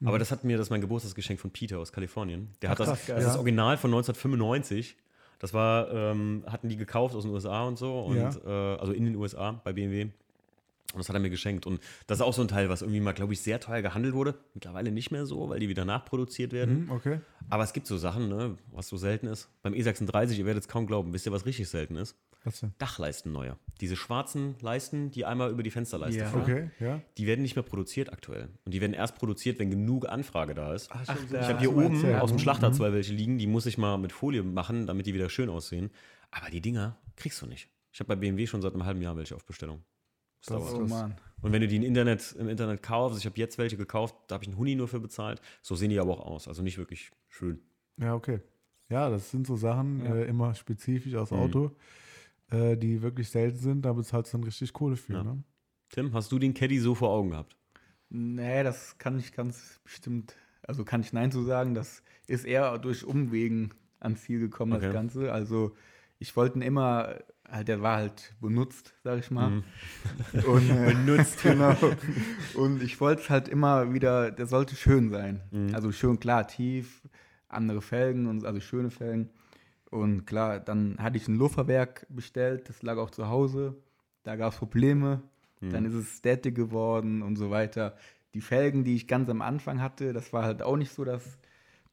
Aber 0.04 0.18
das 0.18 0.30
hat 0.30 0.44
mir, 0.44 0.58
das 0.58 0.66
ist 0.66 0.70
mein 0.70 0.82
Geburtstagsgeschenk 0.82 1.40
von 1.40 1.50
Peter 1.50 1.78
aus 1.78 1.90
Kalifornien. 1.90 2.48
Der 2.60 2.68
hat 2.68 2.78
Ach, 2.78 2.84
das, 2.84 2.88
krass, 2.88 3.06
das 3.06 3.18
ist 3.20 3.24
das 3.24 3.34
Ja. 3.36 3.38
Original 3.40 3.78
von 3.78 3.90
1995. 3.90 4.96
Das 5.38 5.54
war, 5.54 5.90
ähm, 5.94 6.44
hatten 6.46 6.68
die 6.68 6.76
gekauft 6.76 7.14
aus 7.14 7.22
den 7.22 7.32
USA 7.32 7.64
und 7.66 7.78
so, 7.78 8.00
und, 8.00 8.16
Ja. 8.18 8.30
äh, 8.44 8.78
also 8.78 8.92
in 8.92 9.06
den 9.06 9.16
USA 9.16 9.52
bei 9.64 9.72
BMW. 9.72 10.02
Und 10.02 10.98
das 10.98 11.08
hat 11.08 11.16
er 11.16 11.20
mir 11.20 11.30
geschenkt. 11.30 11.64
Und 11.66 11.80
das 12.06 12.18
ist 12.18 12.22
auch 12.22 12.34
so 12.34 12.42
ein 12.42 12.48
Teil, 12.48 12.68
was 12.68 12.82
irgendwie 12.82 13.00
mal, 13.00 13.12
glaube 13.14 13.32
ich, 13.32 13.40
sehr 13.40 13.60
teuer 13.60 13.80
gehandelt 13.80 14.12
wurde. 14.12 14.34
Mittlerweile 14.52 14.90
nicht 14.92 15.10
mehr 15.10 15.24
so, 15.24 15.48
weil 15.48 15.58
die 15.58 15.70
wieder 15.70 15.86
nachproduziert 15.86 16.52
werden. 16.52 16.88
Hm, 16.88 16.90
okay. 16.90 17.20
Aber 17.48 17.62
es 17.64 17.72
gibt 17.72 17.86
so 17.86 17.96
Sachen, 17.96 18.28
ne, 18.28 18.58
was 18.72 18.88
so 18.88 18.98
selten 18.98 19.26
ist. 19.26 19.48
Beim 19.62 19.72
E36, 19.72 20.36
ihr 20.36 20.44
werdet 20.44 20.64
es 20.64 20.68
kaum 20.68 20.86
glauben, 20.86 21.14
wisst 21.14 21.24
ihr, 21.24 21.32
was 21.32 21.46
richtig 21.46 21.66
selten 21.70 21.96
ist? 21.96 22.14
Was 22.42 22.60
denn? 22.60 22.72
Dachleisten 22.78 23.32
neue. 23.32 23.56
Diese 23.80 23.96
schwarzen 23.96 24.56
Leisten, 24.60 25.10
die 25.10 25.24
einmal 25.26 25.50
über 25.50 25.62
die 25.62 25.70
Fensterleiste 25.70 26.20
Ja. 26.20 26.28
fahren. 26.30 26.42
Okay, 26.42 26.70
ja. 26.80 27.00
Die 27.18 27.26
werden 27.26 27.42
nicht 27.42 27.54
mehr 27.54 27.62
produziert 27.62 28.12
aktuell. 28.12 28.48
Und 28.64 28.72
die 28.72 28.80
werden 28.80 28.94
erst 28.94 29.16
produziert, 29.16 29.58
wenn 29.58 29.70
genug 29.70 30.08
Anfrage 30.08 30.54
da 30.54 30.72
ist. 30.74 30.88
Ach, 30.90 31.02
Ich 31.02 31.08
habe 31.34 31.58
hier 31.58 31.72
oben 31.76 31.94
erzählt, 31.96 32.20
aus 32.20 32.30
dem 32.30 32.36
ne? 32.36 32.42
Schlachter 32.42 32.70
Mhm. 32.70 32.74
zwei 32.74 32.92
welche 32.92 33.12
liegen, 33.12 33.36
die 33.38 33.46
muss 33.46 33.66
ich 33.66 33.76
mal 33.78 33.98
mit 33.98 34.12
Folie 34.12 34.42
machen, 34.42 34.86
damit 34.86 35.06
die 35.06 35.12
wieder 35.14 35.28
schön 35.28 35.48
aussehen. 35.50 35.90
Aber 36.30 36.48
die 36.50 36.60
Dinger 36.60 36.96
kriegst 37.16 37.42
du 37.42 37.46
nicht. 37.46 37.68
Ich 37.92 38.00
habe 38.00 38.08
bei 38.08 38.16
BMW 38.16 38.46
schon 38.46 38.62
seit 38.62 38.72
einem 38.72 38.84
halben 38.84 39.02
Jahr 39.02 39.16
welche 39.16 39.34
auf 39.34 39.44
Bestellung. 39.44 39.82
Das 40.42 40.54
Das- 40.56 40.72
dauert. 40.72 40.82
Oh 40.82 40.86
Mann. 40.86 41.16
Und 41.42 41.52
wenn 41.52 41.60
du 41.60 41.68
die 41.68 41.76
im 41.76 41.82
Internet, 41.82 42.34
im 42.38 42.48
Internet 42.48 42.82
kaufst, 42.82 43.18
ich 43.18 43.26
habe 43.26 43.36
jetzt 43.38 43.58
welche 43.58 43.76
gekauft, 43.76 44.14
da 44.28 44.34
habe 44.34 44.44
ich 44.44 44.48
einen 44.48 44.56
Huni 44.58 44.74
nur 44.76 44.88
für 44.88 45.00
bezahlt, 45.00 45.40
so 45.62 45.74
sehen 45.74 45.90
die 45.90 45.98
aber 45.98 46.12
auch 46.12 46.26
aus. 46.26 46.48
Also 46.48 46.62
nicht 46.62 46.78
wirklich 46.78 47.10
schön. 47.28 47.60
Ja, 47.98 48.14
okay. 48.14 48.40
Ja, 48.88 49.08
das 49.10 49.30
sind 49.30 49.46
so 49.46 49.56
Sachen, 49.56 50.04
Ja. 50.04 50.14
äh, 50.16 50.24
immer 50.24 50.54
spezifisch 50.54 51.14
aus 51.14 51.30
Mhm. 51.30 51.36
Äh, 52.50 52.76
die 52.76 53.00
wirklich 53.02 53.28
selten 53.30 53.58
sind, 53.58 53.82
da 53.82 53.92
bezahlst 53.92 54.32
du 54.32 54.38
dann 54.38 54.44
richtig 54.44 54.72
Kohle 54.72 54.96
für. 54.96 55.12
Ja. 55.14 55.22
Ne? 55.22 55.42
Tim, 55.90 56.12
hast 56.14 56.30
du 56.32 56.38
den 56.38 56.54
Caddy 56.54 56.78
so 56.78 56.94
vor 56.94 57.10
Augen 57.10 57.30
gehabt? 57.30 57.56
Nee, 58.08 58.62
das 58.64 58.98
kann 58.98 59.18
ich 59.18 59.32
ganz 59.32 59.80
bestimmt, 59.84 60.34
also 60.66 60.84
kann 60.84 61.00
ich 61.00 61.12
Nein 61.12 61.30
zu 61.30 61.42
sagen. 61.42 61.74
Das 61.74 62.02
ist 62.26 62.44
eher 62.44 62.76
durch 62.78 63.04
Umwegen 63.04 63.72
ans 64.00 64.22
Ziel 64.22 64.40
gekommen, 64.40 64.72
Okay. 64.72 64.86
das 64.86 64.92
Ganze. 64.92 65.32
Also 65.32 65.76
ich 66.18 66.34
wollte 66.36 66.58
ihn 66.58 66.62
immer, 66.62 67.14
halt, 67.48 67.68
der 67.68 67.82
war 67.82 67.96
halt 67.98 68.34
benutzt, 68.40 68.94
sag 69.04 69.18
ich 69.20 69.30
mal. 69.30 69.50
Mhm. 69.50 69.64
Und, 70.46 70.70
äh, 70.70 70.92
benutzt, 70.94 71.40
genau. 71.42 71.76
Und 72.54 72.82
ich 72.82 73.00
wollte 73.00 73.22
es 73.22 73.30
halt 73.30 73.48
immer 73.48 73.92
wieder, 73.94 74.30
der 74.32 74.46
sollte 74.46 74.74
schön 74.74 75.10
sein. 75.10 75.40
Mhm. 75.52 75.74
Also 75.74 75.92
schön 75.92 76.18
klar, 76.18 76.46
tief, 76.48 77.02
andere 77.48 77.80
Felgen, 77.82 78.26
und, 78.26 78.44
also 78.44 78.60
schöne 78.60 78.90
Felgen. 78.90 79.30
Und 79.90 80.24
klar, 80.26 80.60
dann 80.60 80.96
hatte 80.98 81.16
ich 81.16 81.26
ein 81.28 81.34
Lufferwerk 81.36 82.06
bestellt, 82.08 82.68
das 82.68 82.82
lag 82.82 82.96
auch 82.96 83.10
zu 83.10 83.28
Hause. 83.28 83.74
Da 84.22 84.36
gab 84.36 84.52
es 84.52 84.58
Probleme. 84.58 85.22
Mhm. 85.60 85.70
Dann 85.70 85.84
ist 85.84 85.94
es 85.94 86.18
Static 86.18 86.54
geworden 86.54 87.22
und 87.22 87.36
so 87.36 87.50
weiter. 87.50 87.96
Die 88.34 88.40
Felgen, 88.40 88.84
die 88.84 88.94
ich 88.94 89.08
ganz 89.08 89.28
am 89.28 89.42
Anfang 89.42 89.80
hatte, 89.80 90.12
das 90.12 90.32
war 90.32 90.44
halt 90.44 90.62
auch 90.62 90.76
nicht 90.76 90.92
so 90.92 91.04
das 91.04 91.38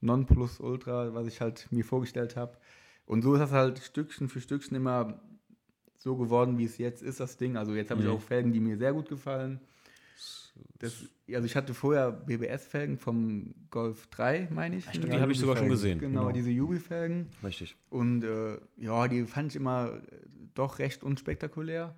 Nonplusultra, 0.02 1.14
was 1.16 1.28
ich 1.28 1.41
halt 1.41 1.68
mir 1.72 1.84
vorgestellt 1.84 2.36
habe. 2.36 2.58
Und 3.06 3.24
so 3.24 3.34
ist 3.34 3.39
das 3.39 3.52
halt 3.52 3.80
Stückchen 3.80 4.30
für 4.30 4.41
Stückchen 4.41 4.78
immer 4.78 5.20
so 5.98 6.16
geworden, 6.16 6.58
wie 6.60 6.66
es 6.66 6.78
jetzt 6.78 7.02
ist, 7.02 7.20
das 7.20 7.38
Ding. 7.38 7.58
Also 7.58 7.74
jetzt 7.74 7.89
habe 7.89 8.02
ich 8.02 8.08
Mhm. 8.08 8.14
auch 8.14 8.22
Felgen, 8.22 8.54
die 8.54 8.60
mir 8.60 8.78
sehr 8.78 8.93
gut 8.93 9.10
gefallen. 9.10 9.60
Das, 10.80 11.05
also 11.32 11.45
ich 11.45 11.55
hatte 11.55 11.74
vorher 11.74 12.11
BBS-Felgen 12.11 12.97
vom 12.97 13.53
Golf 13.70 14.07
3, 14.07 14.49
meine 14.51 14.78
ich. 14.78 14.86
Stimmt, 14.86 15.11
die 15.13 15.20
habe 15.20 15.32
ich 15.32 15.39
sogar 15.39 15.57
schon 15.57 15.70
gesehen. 15.70 15.99
Genau, 15.99 16.22
Genau. 16.22 16.32
diese 16.32 16.49
Jubi-Felgen. 16.51 17.28
Richtig. 17.43 17.76
Und 17.89 18.24
äh, 18.24 18.57
ja, 18.78 19.07
die 19.07 19.26
fand 19.26 19.51
ich 19.51 19.55
immer 19.55 19.93
äh, 19.93 19.99
doch 20.55 20.80
recht 20.80 21.03
unspektakulär. 21.03 21.95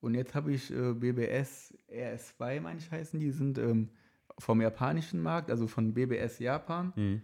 Und 0.00 0.14
jetzt 0.14 0.34
habe 0.34 0.52
ich 0.52 0.70
äh, 0.70 0.94
BBS 0.94 1.74
RS2, 1.92 2.60
meine 2.60 2.78
ich, 2.78 2.90
heißen 2.90 3.20
die, 3.20 3.26
Die 3.26 3.32
sind 3.32 3.58
ähm, 3.58 3.90
vom 4.38 4.62
japanischen 4.62 5.20
Markt, 5.22 5.50
also 5.50 5.66
von 5.66 5.92
BBS 5.92 6.38
Japan. 6.38 6.92
Mhm. 6.96 7.22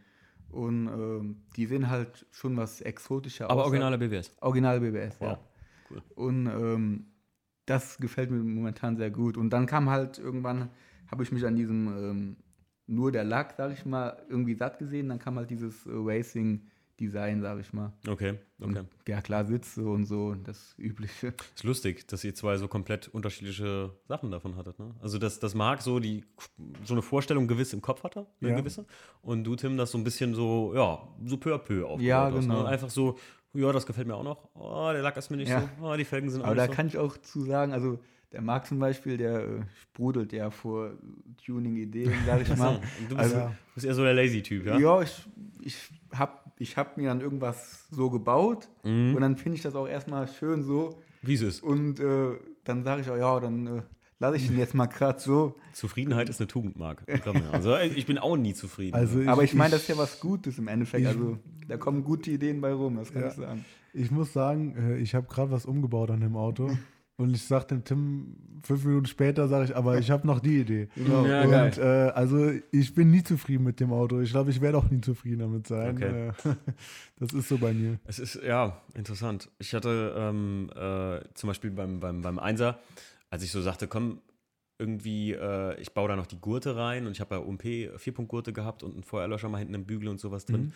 Und 0.51 0.87
ähm, 0.89 1.37
die 1.57 1.67
sehen 1.67 1.89
halt 1.91 2.27
schon 2.31 2.57
was 2.57 2.81
exotischer 2.83 3.51
Aber 3.51 3.63
aus. 3.63 3.67
originale 3.69 3.97
BBS. 3.99 4.31
Original 4.41 4.81
BBS, 4.81 5.21
Wow. 5.21 5.29
ja. 5.31 5.39
Cool. 5.91 6.03
Und 6.15 6.47
ähm, 6.47 7.07
das 7.67 7.99
gefällt 7.99 8.31
mir 8.31 8.39
momentan 8.39 8.97
sehr 8.97 9.11
gut. 9.11 9.37
Und 9.37 9.51
dann 9.51 9.67
kam 9.67 9.91
halt 9.91 10.19
irgendwann, 10.19 10.71
habe 11.11 11.23
ich 11.23 11.33
mich 11.33 11.45
an 11.45 11.57
diesem 11.57 11.89
ähm, 11.89 12.37
nur 12.87 13.11
der 13.13 13.25
Lack, 13.25 13.55
sag 13.57 13.73
ich 13.73 13.85
mal, 13.85 14.17
irgendwie 14.29 14.55
satt 14.55 14.79
gesehen. 14.79 15.09
Dann 15.09 15.19
kam 15.19 15.37
halt 15.37 15.51
dieses 15.51 15.85
äh, 15.87 15.91
Racing-Design, 15.93 17.43
sag 17.43 17.59
ich 17.61 17.73
mal. 17.73 17.93
Okay, 18.09 18.35
okay. 18.61 18.79
Und, 18.79 18.89
ja, 19.09 19.21
klar, 19.21 19.45
Sitze 19.45 19.85
und 19.85 20.05
so, 20.07 20.35
das 20.35 20.75
Übliche. 20.79 21.35
Ist 21.55 21.65
lustig, 21.65 22.07
dass 22.09 22.23
ihr 22.25 22.35
zwei 22.35 22.57
so 22.57 22.69
komplett 22.69 23.09
unterschiedliche 23.09 23.91
Sachen 24.07 24.31
davon 24.31 24.57
hattet. 24.57 24.79
Ne? 24.79 24.95
Also, 25.01 25.19
dass 25.19 25.39
das 25.41 25.55
Marc 25.55 25.83
so, 25.83 25.99
die, 25.99 26.25
so 26.85 26.95
eine 26.95 27.03
Vorstellung 27.03 27.49
gewiss 27.49 27.73
im 27.73 27.83
Kopf 27.83 28.05
hatte, 28.05 28.27
eine 28.41 28.51
Ja. 28.51 28.57
gewisse. 28.57 28.87
Und 29.23 29.45
du, 29.45 29.57
Tim, 29.57 29.77
das 29.77 29.91
so 29.91 29.99
ein 29.99 30.05
bisschen 30.05 30.35
so, 30.35 30.73
ja, 30.75 31.07
so 31.25 31.37
peu 31.37 31.55
à 31.55 31.59
peu 31.59 31.85
aufgebaut 31.85 32.01
Ja, 32.03 32.31
hast. 32.31 32.35
genau. 32.35 32.63
Ne? 32.63 32.69
Einfach 32.69 32.91
so, 32.91 33.19
ja, 33.57 33.73
das 33.73 33.87
gefällt 33.87 34.07
mir 34.07 34.15
auch 34.15 34.23
noch. 34.25 34.49
Oh, 34.55 34.91
der 34.93 35.03
Lack 35.03 35.17
ist 35.17 35.31
mir 35.31 35.37
nicht 35.39 35.49
Ja. 35.49 35.63
so. 35.81 35.87
Oh, 35.87 35.97
die 35.97 36.05
Felgen 36.05 36.31
sind 36.31 36.43
auch 36.43 36.47
Aber 36.47 36.55
da 36.57 36.67
so. 36.67 36.73
kann 36.73 36.87
ich 36.87 36.99
auch 36.99 37.17
zu 37.19 37.43
sagen, 37.43 37.73
also 37.73 37.99
der 38.33 38.43
Marc 38.43 38.67
zum 38.67 38.79
Beispiel, 38.79 39.17
der 39.17 39.41
äh, 39.41 39.61
sprudelt 39.83 40.33
ja 40.33 40.51
vor 40.51 40.93
Tuning-Ideen, 41.45 42.13
sag 42.27 42.43
ich 42.43 42.51
Ach 42.53 42.57
so, 42.57 42.63
mal. 42.63 42.81
du 43.09 43.17
bist, 43.17 43.19
Also- 43.19 43.37
du 43.37 43.51
bist 43.75 43.87
eher 43.87 43.95
so 43.95 44.03
der 44.05 44.15
Lazy-Typ, 44.15 44.67
ja? 44.67 44.79
Ja, 44.79 45.03
ich, 45.03 45.27
ich 45.63 45.77
habe 46.15 46.33
ich 46.59 46.77
hab 46.77 46.97
mir 46.97 47.09
dann 47.09 47.21
irgendwas 47.21 47.87
so 47.91 48.11
gebaut 48.11 48.69
Mhm. 48.83 49.15
und 49.15 49.21
dann 49.21 49.37
finde 49.37 49.57
ich 49.57 49.63
das 49.63 49.75
auch 49.75 49.87
erstmal 49.87 50.27
schön 50.29 50.63
so. 50.63 50.99
Wie 51.23 51.35
es 51.35 51.43
ist. 51.43 51.63
Und 51.63 52.01
äh, 52.01 52.37
dann 52.65 52.83
sage 52.85 53.03
ich 53.03 53.11
auch, 53.11 53.17
ja, 53.17 53.41
dann 53.41 53.67
äh, 53.67 53.83
lasse 54.19 54.37
ich 54.37 54.51
ihn 54.51 54.59
jetzt 54.59 54.75
mal 54.75 54.87
gerade 54.87 55.19
so. 55.21 55.57
Zufriedenheit 55.73 56.29
ist 56.29 56.41
eine 56.41 56.47
Tugend, 56.49 56.79
Marc. 56.79 57.03
Also, 57.53 57.77
ich 57.77 58.07
bin 58.07 58.19
auch 58.19 58.37
nie 58.37 58.55
zufrieden. 58.55 58.95
Also 58.95 59.21
Aber 59.27 59.43
ich 59.45 59.53
meine, 59.55 59.73
das 59.73 59.83
ist 59.83 59.89
ja 59.89 59.99
was 59.99 60.19
Gutes 60.21 60.59
im 60.59 60.69
Endeffekt. 60.69 61.03
ich- 61.03 61.09
also 61.09 61.39
da 61.69 61.77
kommen 61.77 62.05
gute 62.05 62.31
Ideen 62.31 62.61
bei 62.61 62.73
rum, 62.73 62.97
das 62.97 63.13
kann 63.13 63.23
Ja. 63.23 63.29
ich 63.29 63.35
sagen. 63.35 63.65
Ich 63.93 64.11
muss 64.11 64.33
sagen, 64.33 64.77
äh, 64.77 64.97
ich 64.99 65.15
habe 65.15 65.27
gerade 65.27 65.51
was 65.51 65.65
umgebaut 65.67 66.11
an 66.11 66.21
dem 66.21 66.37
Auto. 66.37 66.71
Und 67.19 67.35
ich 67.35 67.45
sag 67.45 67.67
dem 67.69 67.83
Tim, 67.83 68.37
fünf 68.63 68.85
Minuten 68.85 69.07
später 69.07 69.49
sage 69.49 69.65
ich, 69.65 69.75
aber 69.75 69.99
ich 69.99 70.11
habe 70.11 70.27
noch 70.27 70.39
die 70.39 70.61
Idee. 70.61 70.89
Genau. 70.97 71.25
Ja, 71.25 71.45
und 71.45 71.51
geil. 71.51 71.73
äh, 71.79 72.11
also 72.11 72.51
ich 72.73 72.93
bin 72.95 73.11
nie 73.11 73.23
zufrieden 73.23 73.65
mit 73.65 73.81
dem 73.81 73.91
Auto. 73.91 74.21
Ich 74.21 74.33
glaube, 74.33 74.51
ich 74.51 74.61
werde 74.61 74.77
auch 74.77 74.91
nie 74.91 75.01
zufrieden 75.01 75.39
damit 75.39 75.67
sein. 75.67 75.97
Okay. 75.97 76.29
Äh, 76.29 76.55
das 77.19 77.33
ist 77.33 77.49
so 77.49 77.57
bei 77.57 77.73
mir. 77.73 77.99
Es 78.05 78.19
ist, 78.19 78.35
ja, 78.47 78.83
interessant. 78.95 79.49
Ich 79.59 79.73
hatte 79.73 80.15
ähm, 80.15 80.69
äh, 80.77 81.21
zum 81.33 81.47
Beispiel 81.49 81.71
beim, 81.71 82.01
beim, 82.01 82.21
beim 82.21 82.39
Einser, 82.39 82.81
als 83.31 83.43
ich 83.43 83.51
so 83.51 83.63
sagte, 83.63 83.89
komm, 83.89 84.21
irgendwie, 84.79 85.33
äh, 85.33 85.81
ich 85.81 85.95
baue 85.95 86.09
da 86.09 86.17
noch 86.17 86.27
die 86.27 86.39
Gurte 86.39 86.77
rein 86.77 87.07
und 87.07 87.13
ich 87.13 87.21
habe 87.23 87.37
ja 87.37 87.41
UMP 87.41 87.63
Vierpunktgurte 87.99 88.53
gehabt 88.53 88.83
und 88.83 88.93
einen 88.93 89.05
Feuerlöscher 89.05 89.49
mal 89.49 89.57
hinten 89.57 89.73
im 89.73 89.87
Bügel 89.87 90.09
und 90.11 90.21
sowas 90.21 90.45
drin. 90.45 90.65
Mhm. 90.65 90.73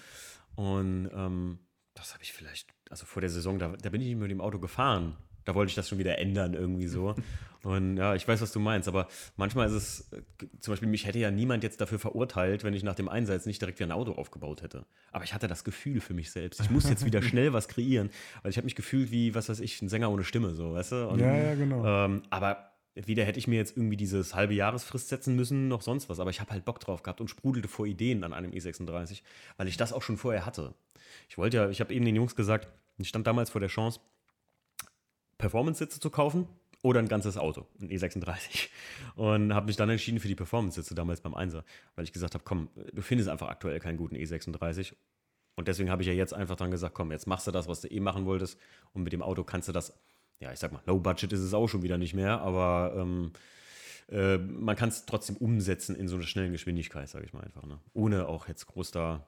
Und 0.54 1.10
ähm, 1.14 1.58
das 1.94 2.14
habe 2.14 2.22
ich 2.22 2.32
vielleicht, 2.32 2.68
also 2.88 3.06
vor 3.06 3.20
der 3.20 3.30
Saison, 3.30 3.58
da, 3.58 3.68
da 3.80 3.90
bin 3.90 4.00
ich 4.00 4.08
nicht 4.08 4.18
mit 4.18 4.30
dem 4.30 4.40
Auto 4.40 4.58
gefahren. 4.58 5.16
Da 5.44 5.54
wollte 5.54 5.70
ich 5.70 5.74
das 5.74 5.88
schon 5.88 5.98
wieder 5.98 6.18
ändern, 6.18 6.54
irgendwie 6.54 6.86
so. 6.86 7.14
Und 7.62 7.98
ja, 7.98 8.14
ich 8.14 8.26
weiß, 8.26 8.40
was 8.40 8.52
du 8.52 8.60
meinst, 8.60 8.88
aber 8.88 9.06
manchmal 9.36 9.66
ist 9.66 9.72
es, 9.74 10.12
äh, 10.12 10.22
zum 10.60 10.72
Beispiel, 10.72 10.88
mich 10.88 11.06
hätte 11.06 11.18
ja 11.18 11.30
niemand 11.30 11.62
jetzt 11.62 11.80
dafür 11.80 11.98
verurteilt, 11.98 12.64
wenn 12.64 12.72
ich 12.72 12.82
nach 12.82 12.94
dem 12.94 13.08
Einsatz 13.08 13.44
nicht 13.44 13.60
direkt 13.60 13.80
wieder 13.80 13.88
ein 13.88 13.92
Auto 13.98 14.12
aufgebaut 14.12 14.62
hätte. 14.62 14.86
Aber 15.12 15.24
ich 15.24 15.34
hatte 15.34 15.46
das 15.46 15.62
Gefühl 15.62 16.00
für 16.00 16.14
mich 16.14 16.30
selbst. 16.30 16.60
Ich 16.60 16.70
muss 16.70 16.88
jetzt 16.88 17.04
wieder 17.04 17.20
schnell 17.22 17.52
was 17.52 17.68
kreieren, 17.68 18.10
weil 18.42 18.50
ich 18.50 18.56
habe 18.56 18.64
mich 18.64 18.76
gefühlt 18.76 19.10
wie, 19.10 19.34
was 19.34 19.50
weiß 19.50 19.60
ich, 19.60 19.82
ein 19.82 19.90
Sänger 19.90 20.10
ohne 20.10 20.24
Stimme, 20.24 20.54
so, 20.54 20.72
weißt 20.72 20.92
du? 20.92 21.08
Und, 21.08 21.18
Ja, 21.18 21.36
ja, 21.36 21.54
genau. 21.54 21.84
ähm, 21.84 22.22
aber 22.30 22.69
weder 22.94 23.24
hätte 23.24 23.38
ich 23.38 23.46
mir 23.46 23.56
jetzt 23.56 23.76
irgendwie 23.76 23.96
dieses 23.96 24.34
halbe 24.34 24.54
Jahresfrist 24.54 25.08
setzen 25.08 25.36
müssen, 25.36 25.68
noch 25.68 25.82
sonst 25.82 26.08
was. 26.08 26.20
Aber 26.20 26.30
ich 26.30 26.40
habe 26.40 26.50
halt 26.50 26.64
Bock 26.64 26.80
drauf 26.80 27.02
gehabt 27.02 27.20
und 27.20 27.28
sprudelte 27.28 27.68
vor 27.68 27.86
Ideen 27.86 28.24
an 28.24 28.32
einem 28.32 28.50
E36, 28.52 29.22
weil 29.56 29.68
ich 29.68 29.76
das 29.76 29.92
auch 29.92 30.02
schon 30.02 30.16
vorher 30.16 30.44
hatte. 30.46 30.74
Ich 31.28 31.38
wollte 31.38 31.58
ja, 31.58 31.70
ich 31.70 31.80
habe 31.80 31.94
eben 31.94 32.04
den 32.04 32.16
Jungs 32.16 32.34
gesagt, 32.36 32.68
ich 32.98 33.08
stand 33.08 33.26
damals 33.26 33.50
vor 33.50 33.60
der 33.60 33.70
Chance, 33.70 34.00
Performance-Sitze 35.38 36.00
zu 36.00 36.10
kaufen 36.10 36.46
oder 36.82 37.00
ein 37.00 37.08
ganzes 37.08 37.36
Auto, 37.36 37.66
ein 37.80 37.88
E36. 37.88 38.68
Und 39.16 39.54
habe 39.54 39.66
mich 39.66 39.76
dann 39.76 39.90
entschieden 39.90 40.20
für 40.20 40.28
die 40.28 40.34
Performance-Sitze 40.34 40.94
damals 40.94 41.20
beim 41.20 41.34
Einser, 41.34 41.64
weil 41.94 42.04
ich 42.04 42.12
gesagt 42.12 42.34
habe, 42.34 42.44
komm, 42.44 42.68
du 42.92 43.02
findest 43.02 43.28
einfach 43.28 43.48
aktuell 43.48 43.78
keinen 43.80 43.96
guten 43.96 44.16
E36. 44.16 44.94
Und 45.56 45.68
deswegen 45.68 45.90
habe 45.90 46.02
ich 46.02 46.08
ja 46.08 46.14
jetzt 46.14 46.32
einfach 46.32 46.56
dran 46.56 46.70
gesagt, 46.70 46.94
komm, 46.94 47.12
jetzt 47.12 47.26
machst 47.26 47.46
du 47.46 47.50
das, 47.50 47.68
was 47.68 47.80
du 47.82 47.88
eh 47.88 48.00
machen 48.00 48.24
wolltest. 48.24 48.58
Und 48.92 49.02
mit 49.02 49.12
dem 49.12 49.22
Auto 49.22 49.44
kannst 49.44 49.68
du 49.68 49.72
das, 49.72 49.98
ja, 50.40 50.52
ich 50.52 50.58
sag 50.58 50.72
mal, 50.72 50.82
Low 50.86 50.98
Budget 50.98 51.32
ist 51.32 51.40
es 51.40 51.54
auch 51.54 51.68
schon 51.68 51.82
wieder 51.82 51.98
nicht 51.98 52.14
mehr, 52.14 52.40
aber 52.40 52.94
ähm, 52.96 53.32
äh, 54.10 54.38
man 54.38 54.74
kann 54.74 54.88
es 54.88 55.06
trotzdem 55.06 55.36
umsetzen 55.36 55.94
in 55.94 56.08
so 56.08 56.16
einer 56.16 56.24
schnellen 56.24 56.52
Geschwindigkeit, 56.52 57.08
sage 57.08 57.24
ich 57.26 57.32
mal 57.32 57.42
einfach. 57.42 57.64
Ne? 57.64 57.78
Ohne 57.92 58.26
auch 58.26 58.48
jetzt 58.48 58.66
groß 58.66 58.90
da 58.90 59.26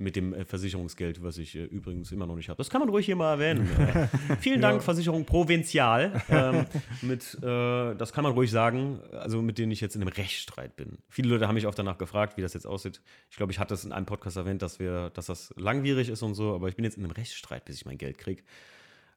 mit 0.00 0.16
dem 0.16 0.32
äh, 0.32 0.44
Versicherungsgeld, 0.44 1.22
was 1.22 1.38
ich 1.38 1.54
äh, 1.56 1.64
übrigens 1.64 2.10
immer 2.10 2.26
noch 2.26 2.36
nicht 2.36 2.48
habe. 2.48 2.56
Das 2.56 2.70
kann 2.70 2.80
man 2.80 2.88
ruhig 2.88 3.06
hier 3.06 3.16
mal 3.16 3.32
erwähnen. 3.32 3.68
äh, 3.78 4.36
vielen 4.40 4.60
Dank, 4.60 4.82
Versicherung 4.82 5.24
Provinzial. 5.24 6.22
Ähm, 6.28 6.66
mit, 7.02 7.34
äh, 7.42 7.94
das 7.94 8.12
kann 8.12 8.24
man 8.24 8.32
ruhig 8.32 8.50
sagen, 8.50 9.00
also 9.12 9.42
mit 9.42 9.58
denen 9.58 9.72
ich 9.72 9.80
jetzt 9.80 9.96
in 9.96 10.02
einem 10.02 10.12
Rechtsstreit 10.12 10.76
bin. 10.76 10.98
Viele 11.08 11.28
Leute 11.28 11.48
haben 11.48 11.54
mich 11.54 11.66
auch 11.66 11.74
danach 11.74 11.98
gefragt, 11.98 12.36
wie 12.36 12.42
das 12.42 12.54
jetzt 12.54 12.66
aussieht. 12.66 13.02
Ich 13.30 13.36
glaube, 13.36 13.52
ich 13.52 13.58
hatte 13.58 13.74
es 13.74 13.84
in 13.84 13.92
einem 13.92 14.06
Podcast 14.06 14.36
erwähnt, 14.36 14.62
dass 14.62 14.78
wir, 14.78 15.10
dass 15.10 15.26
das 15.26 15.52
langwierig 15.56 16.08
ist 16.08 16.22
und 16.22 16.34
so, 16.34 16.54
aber 16.54 16.68
ich 16.68 16.76
bin 16.76 16.84
jetzt 16.84 16.96
in 16.96 17.04
einem 17.04 17.12
Rechtsstreit, 17.12 17.64
bis 17.66 17.76
ich 17.76 17.84
mein 17.84 17.98
Geld 17.98 18.18
kriege. 18.18 18.42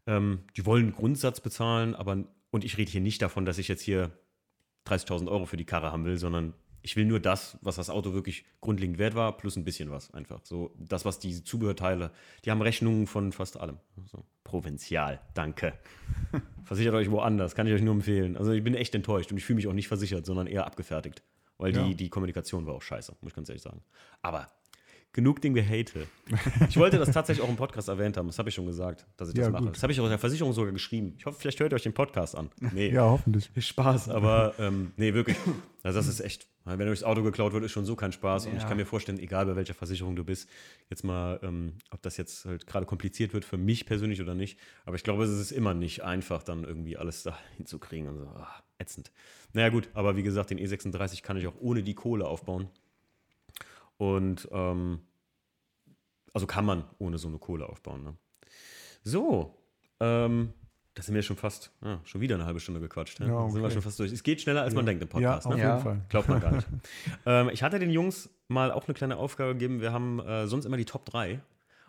Ähm, 0.05 0.39
die 0.57 0.65
wollen 0.65 0.83
einen 0.83 0.93
Grundsatz 0.95 1.39
bezahlen, 1.41 1.95
aber 1.95 2.23
und 2.51 2.63
ich 2.63 2.77
rede 2.77 2.91
hier 2.91 3.01
nicht 3.01 3.21
davon, 3.21 3.45
dass 3.45 3.57
ich 3.57 3.67
jetzt 3.67 3.81
hier 3.81 4.11
30.000 4.87 5.29
Euro 5.29 5.45
für 5.45 5.57
die 5.57 5.65
Karre 5.65 5.91
haben 5.91 6.05
will, 6.05 6.17
sondern 6.17 6.53
ich 6.85 6.97
will 6.97 7.05
nur 7.05 7.21
das, 7.21 7.57
was 7.61 7.77
das 7.77 7.89
Auto 7.89 8.13
wirklich 8.13 8.43
grundlegend 8.59 8.97
wert 8.97 9.15
war, 9.15 9.37
plus 9.37 9.55
ein 9.55 9.63
bisschen 9.63 9.89
was 9.89 10.13
einfach. 10.13 10.41
So 10.43 10.75
das, 10.77 11.05
was 11.05 11.17
die 11.17 11.41
Zubehörteile, 11.43 12.11
die 12.43 12.51
haben 12.51 12.61
Rechnungen 12.61 13.07
von 13.07 13.31
fast 13.31 13.57
allem. 13.57 13.77
So, 14.11 14.25
Provinzial, 14.43 15.21
danke. 15.33 15.73
Versichert 16.65 16.93
euch 16.93 17.09
woanders, 17.09 17.55
kann 17.55 17.67
ich 17.67 17.73
euch 17.73 17.81
nur 17.81 17.93
empfehlen. 17.95 18.35
Also 18.35 18.51
ich 18.51 18.63
bin 18.63 18.75
echt 18.75 18.93
enttäuscht 18.95 19.31
und 19.31 19.37
ich 19.37 19.45
fühle 19.45 19.55
mich 19.55 19.67
auch 19.67 19.73
nicht 19.73 19.87
versichert, 19.87 20.25
sondern 20.25 20.45
eher 20.47 20.65
abgefertigt. 20.65 21.23
Weil 21.57 21.73
Ja. 21.73 21.87
die, 21.87 21.95
die 21.95 22.09
Kommunikation 22.09 22.65
war 22.65 22.73
auch 22.73 22.81
scheiße, 22.81 23.15
muss 23.21 23.31
ich 23.31 23.35
ganz 23.35 23.47
ehrlich 23.47 23.61
sagen. 23.63 23.81
Aber 24.21 24.51
genug 25.13 25.41
dem 25.41 25.53
Gehate. 25.53 26.07
Ich 26.69 26.77
wollte 26.77 26.97
das 26.97 27.11
tatsächlich 27.11 27.43
auch 27.45 27.49
im 27.49 27.55
Podcast 27.55 27.87
erwähnt 27.87 28.17
haben, 28.17 28.27
das 28.27 28.39
habe 28.39 28.49
ich 28.49 28.55
schon 28.55 28.65
gesagt, 28.65 29.05
dass 29.17 29.29
ich 29.29 29.35
das 29.35 29.45
Ja, 29.45 29.51
mache. 29.51 29.65
gut. 29.65 29.75
Das 29.75 29.83
habe 29.83 29.93
ich 29.93 30.01
auch 30.01 30.07
der 30.09 30.17
Versicherung 30.19 30.53
sogar 30.53 30.71
geschrieben. 30.73 31.13
Ich 31.17 31.25
hoffe, 31.25 31.39
vielleicht 31.39 31.59
hört 31.59 31.71
ihr 31.71 31.75
euch 31.75 31.83
den 31.83 31.93
Podcast 31.93 32.35
an. 32.35 32.49
Nee. 32.73 32.89
Ja, 32.89 33.03
hoffentlich. 33.03 33.49
Spaß, 33.57 34.09
aber 34.09 34.53
ähm, 34.59 34.91
nee, 34.97 35.13
wirklich. 35.13 35.37
Also 35.83 35.99
das 35.99 36.07
ist 36.07 36.19
echt, 36.21 36.47
wenn 36.65 36.81
euch 36.87 36.99
das 36.99 37.03
Auto 37.03 37.21
geklaut 37.23 37.53
wird, 37.53 37.63
ist 37.63 37.71
schon 37.71 37.85
so 37.85 37.95
kein 37.95 38.11
Spaß. 38.11 38.47
Und 38.47 38.55
ich 38.55 38.63
Ja. 38.63 38.67
kann 38.69 38.77
mir 38.77 38.85
vorstellen, 38.85 39.19
egal 39.19 39.45
bei 39.45 39.55
welcher 39.55 39.73
Versicherung 39.73 40.15
du 40.15 40.23
bist, 40.23 40.49
jetzt 40.89 41.03
mal, 41.03 41.39
ähm, 41.43 41.73
ob 41.91 42.01
das 42.01 42.17
jetzt 42.17 42.45
halt 42.45 42.65
gerade 42.65 42.85
kompliziert 42.85 43.33
wird 43.33 43.45
für 43.45 43.57
mich 43.57 43.85
persönlich 43.85 44.21
oder 44.21 44.33
nicht. 44.33 44.57
Aber 44.85 44.95
ich 44.95 45.03
glaube, 45.03 45.25
es 45.25 45.29
ist 45.31 45.51
immer 45.51 45.73
nicht 45.73 46.03
einfach, 46.03 46.41
dann 46.41 46.63
irgendwie 46.63 46.97
alles 46.97 47.23
da 47.23 47.37
hinzukriegen 47.57 48.07
und 48.07 48.17
so. 48.17 48.25
Ah, 48.27 48.63
ätzend. 48.79 49.11
Naja, 49.51 49.69
gut, 49.69 49.89
aber 49.93 50.15
wie 50.15 50.23
gesagt, 50.23 50.49
den 50.49 50.57
E36 50.57 51.21
kann 51.21 51.37
ich 51.37 51.45
auch 51.47 51.55
ohne 51.59 51.83
die 51.83 51.93
Kohle 51.93 52.25
aufbauen. 52.27 52.69
Und 53.97 54.47
ähm, 54.51 54.99
also 56.33 56.47
kann 56.47 56.65
man 56.65 56.83
ohne 56.99 57.17
so 57.17 57.27
eine 57.27 57.37
Kohle 57.37 57.67
aufbauen. 57.69 58.03
Ne? 58.03 58.15
So, 59.03 59.57
ähm, 59.99 60.53
da 60.95 61.01
sind 61.01 61.15
wir 61.15 61.23
schon 61.23 61.37
fast, 61.37 61.71
ah, 61.81 61.97
schon 62.03 62.21
wieder 62.21 62.35
eine 62.35 62.45
halbe 62.45 62.59
Stunde 62.59 62.79
gequatscht. 62.79 63.19
Ja? 63.19 63.27
Ja, 63.27 63.31
Da 63.33 63.49
Sind 63.49 63.55
wir 63.61 63.65
okay. 63.65 63.73
schon 63.73 63.81
fast 63.81 63.99
durch. 63.99 64.11
Es 64.11 64.23
geht 64.23 64.41
schneller, 64.41 64.61
als 64.61 64.73
man 64.73 64.85
denkt 64.85 65.01
im 65.03 65.07
Ja, 65.21 65.31
Podcast. 65.33 65.47
auf 65.47 65.55
ne? 65.55 65.61
Ja. 65.61 65.71
jeden 65.73 65.83
Fall. 65.83 66.01
Glaubt 66.09 66.27
man 66.29 66.39
gar 66.39 66.51
nicht. 66.51 66.67
ähm, 67.25 67.49
ich 67.49 67.63
hatte 67.63 67.79
den 67.79 67.89
Jungs 67.89 68.29
mal 68.47 68.71
auch 68.71 68.85
eine 68.87 68.93
kleine 68.93 69.17
Aufgabe 69.17 69.53
gegeben. 69.53 69.81
Wir 69.81 69.91
haben 69.91 70.19
äh, 70.19 70.47
sonst 70.47 70.65
immer 70.65 70.77
die 70.77 70.85
Top 70.85 71.05
3. 71.05 71.39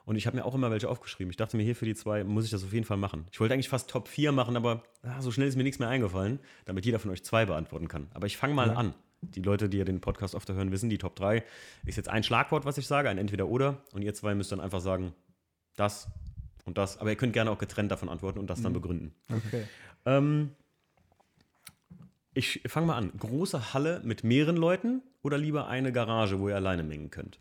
Und 0.07 0.17
ich 0.17 0.27
habe 0.27 0.37
mir 0.37 0.45
auch 0.45 0.55
immer 0.55 0.71
welche 0.71 0.89
aufgeschrieben. 0.91 1.31
Ich 1.31 1.37
dachte 1.39 1.57
mir, 1.57 1.63
hier 1.63 1.75
für 1.75 1.87
die 1.87 1.95
zwei 1.95 2.25
muss 2.25 2.45
ich 2.45 2.51
das 2.51 2.63
auf 2.63 2.73
jeden 2.75 2.85
Fall 2.85 2.99
machen. 2.99 3.27
Ich 3.33 3.41
wollte 3.41 3.55
eigentlich 3.55 3.71
fast 3.71 3.89
Top 3.89 4.07
4 4.09 4.33
machen, 4.33 4.55
aber 4.55 4.83
ah, 5.03 5.23
so 5.23 5.31
schnell 5.31 5.49
ist 5.49 5.57
mir 5.57 5.63
nichts 5.63 5.79
mehr 5.79 5.89
eingefallen, 5.89 6.41
damit 6.67 6.85
jeder 6.85 6.99
von 6.99 7.11
euch 7.11 7.25
zwei 7.25 7.47
beantworten 7.47 7.89
kann. 7.89 8.09
Aber 8.13 8.27
ich 8.27 8.37
fange 8.37 8.53
mal 8.53 8.69
Ja. 8.69 8.75
an. 8.75 8.95
Die 9.31 9.43
Leute, 9.43 9.68
die 9.68 9.79
ja 9.79 9.85
den 9.85 10.01
Podcast 10.01 10.35
öfter 10.35 10.55
hören, 10.55 10.70
wissen, 10.70 10.91
die 10.91 10.99
Top 10.99 11.16
3 11.16 11.45
ist 11.87 11.97
jetzt 11.97 12.09
ein 12.09 12.22
Schlagwort, 12.22 12.64
was 12.64 12.79
ich 12.79 12.87
sage, 12.87 13.09
ein 13.09 13.18
Entweder-Oder. 13.18 13.83
Und 13.93 14.03
ihr 14.03 14.14
zwei 14.14 14.35
müsst 14.35 14.53
dann 14.53 14.61
einfach 14.61 14.81
sagen, 14.81 15.12
das 15.77 16.09
und 16.64 16.79
das. 16.79 16.99
Aber 16.99 17.11
ihr 17.11 17.16
könnt 17.16 17.33
gerne 17.33 17.51
auch 17.51 17.59
getrennt 17.59 17.91
davon 17.91 18.09
antworten 18.09 18.39
und 18.39 18.49
das 18.49 18.62
dann 18.62 18.72
begründen. 18.72 19.14
Okay. 19.29 19.64
Ähm, 20.07 20.51
ich 22.35 22.62
fange 22.66 22.87
mal 22.87 22.97
an. 22.97 23.12
Große 23.16 23.72
Halle 23.75 24.01
mit 24.05 24.25
mehreren 24.25 24.57
Leuten 24.57 25.03
oder 25.22 25.39
lieber 25.39 25.68
eine 25.68 25.93
Garage, 25.93 26.41
wo 26.41 26.49
ihr 26.49 26.57
alleine 26.57 26.83
mengen 26.83 27.11
könnt? 27.11 27.39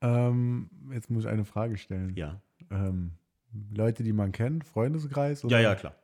Ähm, 0.00 0.68
jetzt 0.92 1.10
muss 1.10 1.24
ich 1.24 1.30
eine 1.30 1.44
Frage 1.44 1.78
stellen. 1.78 2.14
Ja. 2.16 2.40
Ähm, 2.70 3.12
Leute, 3.72 4.02
die 4.02 4.12
man 4.12 4.32
kennt, 4.32 4.64
Freundeskreis? 4.64 5.42
Ja, 5.44 5.60
ja, 5.60 5.74
klar. 5.74 5.94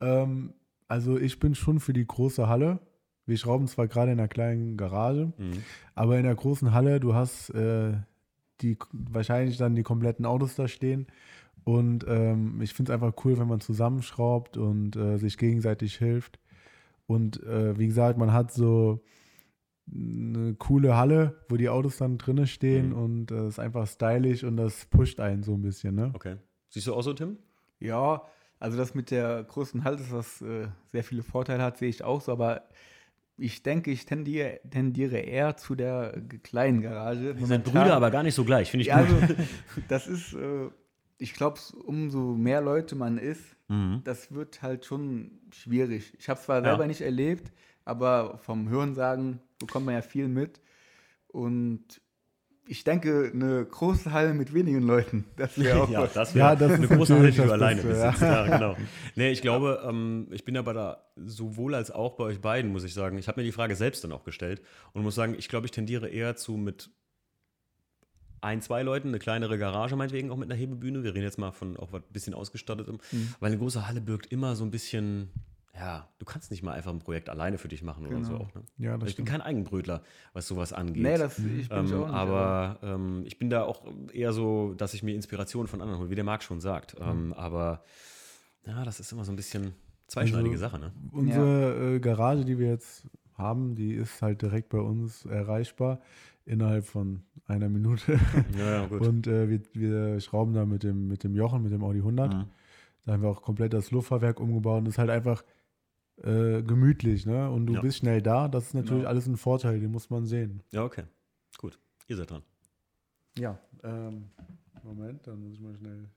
Ähm, 0.00 0.52
also 0.88 1.18
ich 1.18 1.38
bin 1.38 1.54
schon 1.54 1.80
für 1.80 1.92
die 1.92 2.06
große 2.06 2.48
Halle. 2.48 2.80
Wir 3.26 3.36
schrauben 3.36 3.66
zwar 3.68 3.88
gerade 3.88 4.12
in 4.12 4.18
einer 4.18 4.28
kleinen 4.28 4.76
Garage, 4.76 5.32
Mhm. 5.38 5.62
aber 5.94 6.16
in 6.18 6.24
der 6.24 6.34
großen 6.34 6.72
Halle, 6.72 6.98
du 6.98 7.14
hast 7.14 7.50
äh, 7.50 7.92
die 8.62 8.76
wahrscheinlich 8.92 9.56
dann 9.58 9.74
die 9.76 9.82
kompletten 9.82 10.24
Autos 10.26 10.54
da 10.56 10.66
stehen. 10.66 11.06
Und 11.64 12.06
ähm, 12.08 12.60
ich 12.62 12.72
finde 12.72 12.90
es 12.92 12.94
einfach 12.94 13.12
cool, 13.24 13.38
wenn 13.38 13.46
man 13.48 13.60
zusammenschraubt 13.60 14.56
und 14.56 14.96
äh, 14.96 15.18
sich 15.18 15.36
gegenseitig 15.36 15.96
hilft. 15.98 16.38
Und 17.06 17.42
äh, 17.42 17.78
wie 17.78 17.86
gesagt, 17.86 18.18
man 18.18 18.32
hat 18.32 18.52
so 18.52 19.00
eine 19.92 20.54
coole 20.54 20.96
Halle, 20.96 21.36
wo 21.48 21.56
die 21.56 21.68
Autos 21.68 21.98
dann 21.98 22.18
drinnen 22.18 22.46
stehen 22.46 22.90
Mhm. 22.90 22.94
und 22.96 23.30
es 23.30 23.48
ist 23.50 23.58
einfach 23.58 23.86
stylisch 23.86 24.44
und 24.44 24.56
das 24.56 24.86
pusht 24.86 25.20
einen 25.20 25.42
so 25.42 25.54
ein 25.54 25.62
bisschen. 25.62 25.94
Ne? 25.94 26.10
Okay. 26.14 26.36
Siehst 26.70 26.86
du 26.86 26.94
auch 26.94 27.02
so, 27.02 27.14
Tim? 27.14 27.36
Ja, 27.80 28.22
also 28.60 28.76
das 28.76 28.94
mit 28.94 29.10
der 29.10 29.44
großen 29.44 29.84
Halle, 29.84 29.96
dass 29.98 30.10
das 30.10 30.42
äh, 30.42 30.68
sehr 30.92 31.04
viele 31.04 31.22
Vorteile 31.22 31.62
hat, 31.62 31.78
sehe 31.78 31.88
ich 31.88 32.02
auch 32.04 32.20
so, 32.20 32.32
aber 32.32 32.62
ich 33.36 33.62
denke, 33.62 33.90
ich 33.92 34.04
tendiere, 34.04 34.60
tendiere 34.68 35.18
eher 35.18 35.56
zu 35.56 35.74
der 35.76 36.14
g- 36.28 36.38
kleinen 36.38 36.80
Garage. 36.82 37.38
Wir 37.38 37.46
sind 37.46 37.64
Brüder, 37.64 37.94
aber 37.94 38.10
gar 38.10 38.24
nicht 38.24 38.34
so 38.34 38.44
gleich. 38.44 38.70
Finde 38.70 38.82
ich 38.82 38.88
ja, 38.88 39.02
gut. 39.02 39.22
also, 39.22 39.34
das 39.88 40.06
ist, 40.08 40.32
äh, 40.34 40.68
ich 41.18 41.34
glaube, 41.34 41.60
umso 41.84 42.34
mehr 42.34 42.60
Leute 42.60 42.94
man 42.96 43.18
ist, 43.18 43.42
Mhm. 43.70 44.00
das 44.04 44.32
wird 44.32 44.62
halt 44.62 44.86
schon 44.86 45.40
schwierig. 45.52 46.14
Ich 46.18 46.28
habe 46.30 46.40
zwar 46.40 46.56
Ja. 46.64 46.70
selber 46.70 46.86
nicht 46.86 47.02
erlebt, 47.02 47.52
aber 47.84 48.38
vom 48.38 48.68
Hörensagen 48.70 49.40
bekommt 49.58 49.84
man 49.86 49.94
ja 49.94 50.00
viel 50.02 50.26
mit. 50.26 50.60
Und 51.28 52.00
ich 52.68 52.84
denke, 52.84 53.30
eine 53.32 53.64
große 53.64 54.12
Halle 54.12 54.34
mit 54.34 54.52
wenigen 54.54 54.82
Leuten, 54.82 55.24
das 55.36 55.58
wäre 55.58 55.82
auch 55.82 55.90
ja, 55.90 56.06
das 56.06 56.34
Ja, 56.34 56.58
wäre 56.58 56.68
das 56.68 56.72
eine 56.78 56.86
große 56.88 57.14
Halle, 57.16 57.30
die 57.30 57.36
du 57.38 57.50
alleine 57.52 57.82
besitzt. 57.82 58.20
Ja. 58.22 58.44
genau. 58.46 58.76
Nee, 59.16 59.30
ich 59.30 59.40
glaube, 59.42 59.82
ähm, 59.88 60.28
ich 60.30 60.44
bin 60.44 60.56
aber 60.56 60.74
da 60.74 61.04
sowohl 61.16 61.74
als 61.74 61.90
auch 61.90 62.16
bei 62.16 62.24
euch 62.24 62.40
beiden, 62.40 62.70
muss 62.70 62.84
ich 62.84 62.94
sagen. 62.94 63.18
Ich 63.18 63.26
habe 63.28 63.40
mir 63.40 63.44
die 63.44 63.52
Frage 63.52 63.74
selbst 63.74 64.04
dann 64.04 64.12
auch 64.12 64.24
gestellt 64.24 64.62
und 64.92 65.02
muss 65.02 65.14
sagen, 65.14 65.34
ich 65.38 65.48
glaube, 65.48 65.66
ich 65.66 65.72
tendiere 65.72 66.08
eher 66.08 66.36
zu 66.36 66.52
mit 66.52 66.90
ein, 68.40 68.60
zwei 68.62 68.82
Leuten, 68.82 69.08
eine 69.08 69.18
kleinere 69.18 69.58
Garage 69.58 69.96
meinetwegen 69.96 70.30
auch 70.30 70.36
mit 70.36 70.48
einer 70.50 70.58
Hebebühne. 70.58 71.02
Wir 71.02 71.12
reden 71.14 71.24
jetzt 71.24 71.38
mal 71.38 71.50
von 71.50 71.76
auch 71.76 71.92
was 71.92 72.02
bisschen 72.12 72.34
ausgestattetem, 72.34 72.98
Mhm. 73.10 73.34
weil 73.40 73.48
eine 73.48 73.58
große 73.58 73.88
Halle 73.88 74.00
birgt 74.00 74.26
immer 74.30 74.54
so 74.54 74.64
ein 74.64 74.70
bisschen, 74.70 75.30
ja, 75.78 76.08
du 76.18 76.24
kannst 76.24 76.50
nicht 76.50 76.62
mal 76.62 76.72
einfach 76.72 76.90
ein 76.92 76.98
Projekt 76.98 77.28
alleine 77.28 77.58
für 77.58 77.68
dich 77.68 77.82
machen 77.82 78.06
oder 78.06 78.24
so 78.24 78.32
Genau. 78.32 78.44
auch. 78.44 78.54
Ne? 78.54 78.62
Ja, 78.78 78.98
das 78.98 79.10
ich 79.10 79.16
bin 79.16 79.26
stimmt. 79.26 79.28
kein 79.28 79.40
Eigenbrötler, 79.42 80.02
was 80.32 80.48
sowas 80.48 80.72
angeht. 80.72 81.02
Nee, 81.02 81.16
das 81.18 81.38
ich 81.38 81.44
bin 81.44 81.60
ich 81.60 81.70
Ähm, 81.70 81.78
auch 81.78 82.06
nicht. 82.06 82.14
aber 82.14 82.78
ähm, 82.82 83.22
ich 83.26 83.38
bin 83.38 83.48
da 83.50 83.62
auch 83.64 83.82
eher 84.12 84.32
so, 84.32 84.74
dass 84.74 84.94
ich 84.94 85.02
mir 85.02 85.14
Inspiration 85.14 85.66
von 85.68 85.80
anderen 85.80 86.00
hole, 86.00 86.10
wie 86.10 86.14
der 86.14 86.24
Marc 86.24 86.42
schon 86.42 86.60
sagt. 86.60 86.98
Mhm. 86.98 87.06
Ähm, 87.08 87.32
aber 87.34 87.82
ja, 88.66 88.84
das 88.84 89.00
ist 89.00 89.12
immer 89.12 89.24
so 89.24 89.32
ein 89.32 89.36
bisschen 89.36 89.72
zweischneidige 90.08 90.54
Also- 90.56 90.60
Sache, 90.66 90.78
ne? 90.78 90.92
Unsere 91.12 91.96
äh, 91.96 92.00
Garage, 92.00 92.44
die 92.44 92.58
wir 92.58 92.68
jetzt 92.68 93.06
haben, 93.34 93.74
die 93.76 93.92
ist 93.94 94.20
halt 94.20 94.42
direkt 94.42 94.70
bei 94.70 94.78
uns 94.80 95.24
erreichbar 95.26 96.00
innerhalb 96.44 96.84
von 96.86 97.22
einer 97.46 97.68
Minute. 97.68 98.18
Ja, 98.58 98.70
ja, 98.82 98.86
gut. 98.86 99.00
Und 99.06 99.26
äh, 99.26 99.48
wir, 99.48 99.60
wir 99.74 100.20
schrauben 100.20 100.54
da 100.54 100.64
mit 100.66 100.82
dem, 100.82 101.08
mit 101.08 101.22
dem 101.24 101.34
Jochen, 101.34 101.62
mit 101.62 101.72
dem 101.72 101.84
Audi 101.84 101.98
100. 101.98 102.34
Mhm. 102.34 102.44
Da 103.06 103.12
haben 103.12 103.22
wir 103.22 103.28
auch 103.30 103.40
komplett 103.42 103.72
das 103.72 103.90
Luftfahrwerk 103.90 104.38
umgebaut. 104.40 104.78
Und 104.80 104.84
das 104.86 104.94
ist 104.94 104.98
halt 104.98 105.08
einfach 105.10 105.42
äh, 106.24 106.62
gemütlich, 106.62 107.26
ne? 107.26 107.50
Und 107.50 107.66
du 107.66 107.74
Ja. 107.74 107.80
bist 107.80 107.98
schnell 107.98 108.20
da. 108.22 108.48
Das 108.48 108.66
ist 108.68 108.74
natürlich 108.74 109.00
Genau. 109.00 109.08
alles 109.08 109.26
ein 109.26 109.36
Vorteil, 109.36 109.80
den 109.80 109.90
muss 109.90 110.10
man 110.10 110.26
sehen. 110.26 110.62
Ja, 110.70 110.84
okay. 110.84 111.04
Gut. 111.58 111.78
Ihr 112.06 112.16
seid 112.16 112.30
dran. 112.30 112.42
Ja. 113.38 113.58
Ähm, 113.84 114.30
Moment, 114.82 115.26
dann 115.26 115.40
muss 115.40 115.52
ich 115.54 115.60
mal 115.60 115.74
schnell 115.76 116.08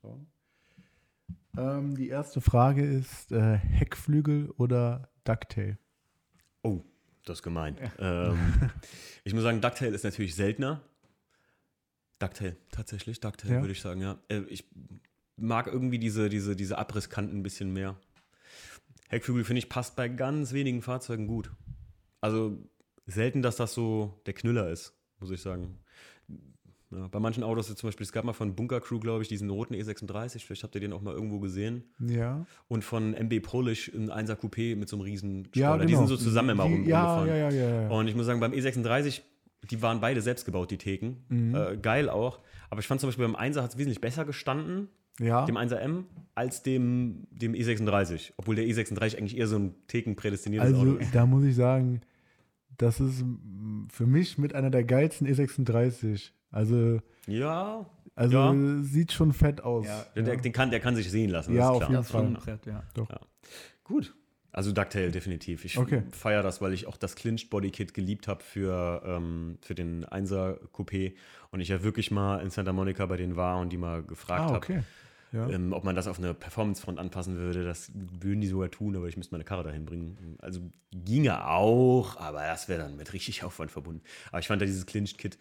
schauen. 0.00 0.26
Ähm, 1.56 1.96
die 1.96 2.08
erste 2.08 2.40
Frage 2.40 2.84
ist: 2.84 3.30
äh, 3.32 3.56
Heckflügel 3.56 4.50
oder 4.56 5.08
Ducktail? 5.24 5.78
Oh, 6.62 6.82
das 7.24 7.38
ist 7.38 7.42
gemein. 7.42 7.76
Ähm, 7.98 8.38
ich 9.24 9.34
muss 9.34 9.42
sagen, 9.42 9.60
Ducktail 9.60 9.92
ist 9.94 10.04
natürlich 10.04 10.34
seltener. 10.34 10.80
Ducktail, 12.18 12.56
tatsächlich, 12.70 13.20
Ducktail 13.20 13.50
Ja. 13.52 13.60
würde 13.60 13.72
ich 13.72 13.80
sagen, 13.80 14.00
ja. 14.00 14.18
Äh, 14.28 14.40
ich 14.48 14.64
mag 15.36 15.66
irgendwie 15.68 15.98
diese, 15.98 16.28
diese, 16.28 16.54
diese 16.54 16.76
Abrisskanten 16.78 17.38
ein 17.38 17.42
bisschen 17.42 17.72
mehr. 17.72 17.96
Heckflügel, 19.10 19.44
finde 19.44 19.58
ich, 19.58 19.68
passt 19.68 19.96
bei 19.96 20.08
ganz 20.08 20.52
wenigen 20.52 20.82
Fahrzeugen 20.82 21.26
gut. 21.26 21.50
Also 22.20 22.56
selten, 23.06 23.42
dass 23.42 23.56
das 23.56 23.74
so 23.74 24.20
der 24.26 24.34
Knüller 24.34 24.70
ist, 24.70 24.94
muss 25.18 25.30
ich 25.30 25.40
sagen. 25.42 25.78
Ja, 26.92 27.06
bei 27.06 27.20
manchen 27.20 27.44
Autos, 27.44 27.72
zum 27.74 27.86
Beispiel, 27.88 28.02
es 28.04 28.10
gab 28.12 28.24
mal 28.24 28.32
von 28.32 28.56
Bunker 28.56 28.80
Crew, 28.80 28.98
glaube 28.98 29.22
ich, 29.22 29.28
diesen 29.28 29.48
roten 29.48 29.74
E36, 29.74 30.40
vielleicht 30.44 30.64
habt 30.64 30.74
ihr 30.74 30.80
den 30.80 30.92
auch 30.92 31.02
mal 31.02 31.14
irgendwo 31.14 31.38
gesehen. 31.38 31.84
Ja. 32.00 32.44
Und 32.66 32.82
von 32.84 33.14
MB 33.14 33.40
Polish 33.42 33.88
ein 33.94 34.10
1er 34.10 34.34
Coupé 34.34 34.74
mit 34.74 34.88
so 34.88 34.96
einem 34.96 35.04
riesen 35.04 35.44
Ja, 35.54 35.68
Spoiler. 35.68 35.76
genau. 35.78 35.86
Die 35.86 35.94
sind 35.94 36.06
so 36.08 36.16
zusammen 36.16 36.50
immer 36.50 36.66
Die- 36.66 36.72
rum, 36.74 36.84
ja, 36.88 37.14
rumgefahren. 37.16 37.28
ja, 37.28 37.36
ja, 37.36 37.50
ja, 37.50 37.82
ja. 37.82 37.88
Und 37.90 38.08
ich 38.08 38.16
muss 38.16 38.26
sagen, 38.26 38.40
beim 38.40 38.52
E36, 38.52 39.20
die 39.70 39.82
waren 39.82 40.00
beide 40.00 40.20
selbst 40.20 40.44
gebaut, 40.46 40.70
die 40.72 40.78
Theken. 40.78 41.24
Mhm. 41.28 41.54
Äh, 41.54 41.76
geil 41.76 42.08
auch. 42.08 42.40
Aber 42.70 42.80
ich 42.80 42.88
fand 42.88 43.00
zum 43.00 43.08
Beispiel 43.08 43.24
beim 43.26 43.36
1er 43.36 43.62
hat 43.62 43.70
es 43.72 43.78
wesentlich 43.78 44.00
besser 44.00 44.24
gestanden, 44.24 44.88
ja. 45.20 45.44
dem 45.46 45.56
1er 45.56 45.76
M, 45.76 46.06
als 46.34 46.62
dem, 46.62 47.26
dem 47.30 47.52
E36. 47.52 48.32
Obwohl 48.36 48.56
der 48.56 48.64
E36 48.64 49.16
eigentlich 49.18 49.36
eher 49.38 49.46
so 49.46 49.56
ein 49.58 49.74
Theken 49.86 50.16
prädestiniertes 50.16 50.74
Also 50.74 50.94
ist. 50.96 51.14
da 51.14 51.26
muss 51.26 51.44
ich 51.44 51.54
sagen, 51.54 52.00
das 52.78 52.98
ist 52.98 53.24
für 53.92 54.06
mich 54.06 54.38
mit 54.38 54.54
einer 54.54 54.70
der 54.70 54.84
geilsten 54.84 55.26
E36. 55.28 56.30
Also, 56.50 57.00
Ja, 57.26 57.86
also 58.16 58.36
Ja. 58.38 58.82
sieht 58.82 59.12
schon 59.12 59.32
fett 59.32 59.60
aus. 59.62 59.86
Ja. 59.86 60.04
der, 60.16 60.22
der, 60.24 60.36
den 60.38 60.52
kann, 60.52 60.70
der 60.70 60.80
kann 60.80 60.96
sich 60.96 61.10
sehen 61.10 61.30
lassen. 61.30 61.54
Ja, 61.54 61.68
das 61.68 61.68
ist 61.68 61.70
auf 61.70 62.08
klar. 62.08 62.22
jeden 62.22 62.36
Fall. 62.36 62.56
Brett, 62.56 62.66
ja. 62.66 62.82
Gut. 63.84 64.14
Also 64.52 64.72
Ducktail 64.72 65.12
definitiv. 65.12 65.64
Ich 65.64 65.78
Okay. 65.78 66.02
feiere 66.10 66.42
das, 66.42 66.60
weil 66.60 66.72
ich 66.72 66.86
auch 66.88 66.96
das 66.96 67.14
Clinched 67.14 67.50
Bodykit 67.50 67.94
geliebt 67.94 68.26
habe 68.26 68.42
für, 68.42 69.00
ähm, 69.06 69.58
für 69.60 69.76
den 69.76 70.04
1er 70.04 70.58
Coupé 70.72 71.14
und 71.52 71.60
ich 71.60 71.68
ja 71.68 71.84
wirklich 71.84 72.10
mal 72.10 72.38
in 72.40 72.50
Santa 72.50 72.72
Monica 72.72 73.06
bei 73.06 73.16
denen 73.16 73.36
war 73.36 73.58
und 73.60 73.68
die 73.70 73.76
mal 73.76 74.02
gefragt 74.02 74.40
Ah, 74.40 74.44
habe, 74.46 74.56
okay. 74.56 74.80
Ja. 75.32 75.48
ähm, 75.48 75.72
ob 75.72 75.84
man 75.84 75.94
das 75.94 76.08
auf 76.08 76.18
eine 76.18 76.34
Performance-Front 76.34 76.98
anpassen 76.98 77.36
würde. 77.36 77.64
Das 77.64 77.92
würden 77.94 78.40
die 78.40 78.48
sogar 78.48 78.70
tun, 78.70 78.96
aber 78.96 79.06
ich 79.06 79.16
müsste 79.16 79.34
meine 79.34 79.44
Karre 79.44 79.62
dahin 79.62 79.84
bringen. 79.84 80.36
Also 80.40 80.60
ginge 80.90 81.46
auch, 81.46 82.16
aber 82.16 82.40
das 82.40 82.68
wäre 82.68 82.82
dann 82.82 82.96
mit 82.96 83.12
richtig 83.12 83.44
Aufwand 83.44 83.70
verbunden. 83.70 84.02
Aber 84.30 84.40
ich 84.40 84.48
fand 84.48 84.60
da 84.60 84.66
dieses 84.66 84.86
Clinched-Kit 84.86 85.38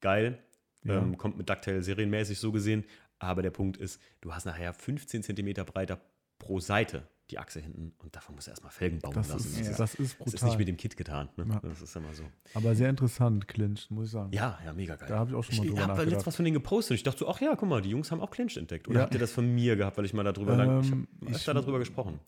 geil. 0.00 0.38
Ja. 0.82 0.98
Ähm, 0.98 1.16
kommt 1.16 1.36
mit 1.36 1.48
Ducktail 1.48 1.82
serienmäßig 1.82 2.38
so 2.38 2.52
gesehen. 2.52 2.84
Aber 3.18 3.42
der 3.42 3.50
Punkt 3.50 3.76
ist, 3.76 4.00
du 4.20 4.34
hast 4.34 4.46
nachher 4.46 4.72
15 4.72 5.22
Zentimeter 5.22 5.64
breiter 5.64 6.00
pro 6.38 6.58
Seite 6.58 7.06
die 7.30 7.38
Achse 7.38 7.60
hinten 7.60 7.92
und 7.98 8.14
davon 8.14 8.34
musst 8.34 8.46
du 8.46 8.50
erstmal 8.50 8.72
Felgen 8.72 8.98
bauen 8.98 9.14
Das 9.14 9.28
lassen. 9.28 9.46
ist, 9.48 9.56
das, 9.60 9.68
ist, 9.70 9.78
das 9.80 9.94
ist 9.94 10.00
das 10.00 10.14
brutal. 10.18 10.34
ist 10.34 10.42
nicht 10.44 10.58
mit 10.58 10.68
dem 10.68 10.76
Kit 10.76 10.96
getan. 10.96 11.28
Ne? 11.36 11.46
Ja. 11.48 11.60
Das 11.62 11.80
ist 11.82 11.96
immer 11.96 12.12
so. 12.12 12.24
Aber 12.54 12.74
sehr 12.74 12.90
interessant, 12.90 13.48
Clinch, 13.48 13.90
muss 13.90 14.06
ich 14.06 14.10
sagen. 14.12 14.32
Ja, 14.32 14.58
ja, 14.64 14.72
mega 14.72 14.96
geil. 14.96 15.08
Da 15.08 15.18
habe 15.18 15.30
ich 15.30 15.36
auch 15.36 15.44
schon 15.44 15.56
mal 15.56 15.62
ich 15.64 15.68
drüber 15.70 15.82
habe 15.82 15.92
nachgedacht. 15.92 16.12
jetzt 16.18 16.26
was 16.26 16.36
von 16.36 16.44
denen 16.44 16.54
gepostet 16.54 16.96
ich 16.96 17.02
dachte 17.02 17.18
so, 17.20 17.28
ach 17.28 17.40
ja, 17.40 17.54
guck 17.56 17.68
mal, 17.68 17.80
die 17.80 17.90
Jungs 17.90 18.10
haben 18.10 18.20
auch 18.20 18.30
Clinch 18.30 18.56
entdeckt. 18.56 18.88
Oder 18.88 18.98
Ja. 18.98 19.02
habt 19.04 19.14
ihr 19.14 19.20
das 19.20 19.32
von 19.32 19.54
mir 19.54 19.76
gehabt, 19.76 19.96
weil 19.98 20.04
ich 20.04 20.12
mal 20.14 20.24
darüber 20.24 20.56
lang, 20.56 20.80
ich 20.80 20.90
Ähm, 20.92 21.08
habe 21.22 21.30
ich- 21.36 21.44
darüber 21.44 21.78
gesprochen. 21.78 22.18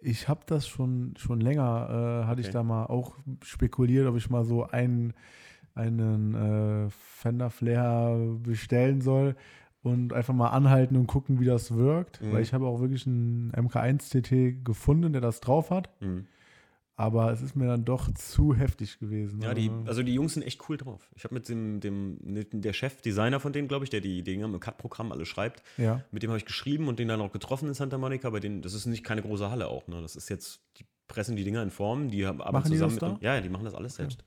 Ich 0.00 0.28
habe 0.28 0.40
das 0.46 0.68
schon, 0.68 1.14
schon 1.16 1.40
länger, 1.40 2.22
äh, 2.24 2.26
hatte 2.26 2.40
ich 2.42 2.48
Okay. 2.48 2.52
da 2.54 2.62
mal 2.62 2.86
auch 2.86 3.16
spekuliert, 3.42 4.06
ob 4.06 4.16
ich 4.16 4.28
mal 4.28 4.44
so 4.44 4.64
einen, 4.66 5.14
einen 5.74 6.34
äh, 6.34 6.90
Fender 6.90 7.48
Flair 7.50 8.16
bestellen 8.42 9.00
soll 9.00 9.34
und 9.84 10.12
einfach 10.12 10.34
mal 10.34 10.48
anhalten 10.48 10.96
und 10.96 11.06
gucken, 11.06 11.38
wie 11.38 11.44
das 11.44 11.74
wirkt. 11.76 12.20
Mhm. 12.20 12.32
Weil 12.32 12.42
ich 12.42 12.52
habe 12.52 12.66
auch 12.66 12.80
wirklich 12.80 13.06
einen 13.06 13.52
MK1 13.52 14.10
TT 14.10 14.64
gefunden, 14.64 15.12
der 15.12 15.20
das 15.20 15.40
drauf 15.40 15.70
hat. 15.70 15.90
Mhm. 16.00 16.26
Aber 16.96 17.32
es 17.32 17.42
ist 17.42 17.56
mir 17.56 17.66
dann 17.66 17.84
doch 17.84 18.12
zu 18.14 18.54
heftig 18.54 19.00
gewesen. 19.00 19.42
Ja, 19.42 19.52
die, 19.52 19.68
Also, 19.68 19.84
also 19.88 20.02
die 20.04 20.14
Jungs 20.14 20.34
sind 20.34 20.44
echt 20.44 20.68
cool 20.68 20.76
drauf. 20.76 21.10
Ich 21.16 21.24
habe 21.24 21.34
mit 21.34 21.48
dem, 21.48 21.80
dem, 21.80 22.18
der 22.52 22.72
Chefdesigner 22.72 23.40
von 23.40 23.52
denen, 23.52 23.66
glaube 23.66 23.84
ich, 23.84 23.90
der 23.90 24.00
die 24.00 24.22
Dinge 24.22 24.44
im 24.44 24.60
Cut-Programm 24.60 25.10
alle 25.10 25.26
schreibt, 25.26 25.62
ja. 25.76 26.02
mit 26.12 26.22
dem 26.22 26.30
habe 26.30 26.38
ich 26.38 26.44
geschrieben 26.44 26.86
und 26.86 26.98
den 27.00 27.08
dann 27.08 27.20
auch 27.20 27.32
getroffen 27.32 27.66
in 27.68 27.74
Santa 27.74 27.98
Monica. 27.98 28.30
Bei 28.30 28.38
denen, 28.38 28.62
das 28.62 28.74
ist 28.74 28.86
nicht 28.86 29.02
keine 29.02 29.22
große 29.22 29.50
Halle 29.50 29.66
auch. 29.68 29.88
Ne? 29.88 30.00
Das 30.02 30.14
ist 30.14 30.30
jetzt, 30.30 30.60
die 30.78 30.84
pressen 31.08 31.34
die 31.34 31.42
Dinger 31.44 31.62
in 31.64 31.70
Form, 31.70 32.10
die 32.10 32.26
haben 32.26 32.40
aber 32.40 32.60
Machen 32.60 32.70
die 32.70 32.78
zusammen 32.78 32.98
das 32.98 33.10
mit. 33.10 33.22
da? 33.22 33.26
Ja, 33.26 33.34
ja, 33.34 33.40
die 33.40 33.48
machen 33.48 33.64
das 33.64 33.74
alles 33.74 33.96
selbst. 33.96 34.24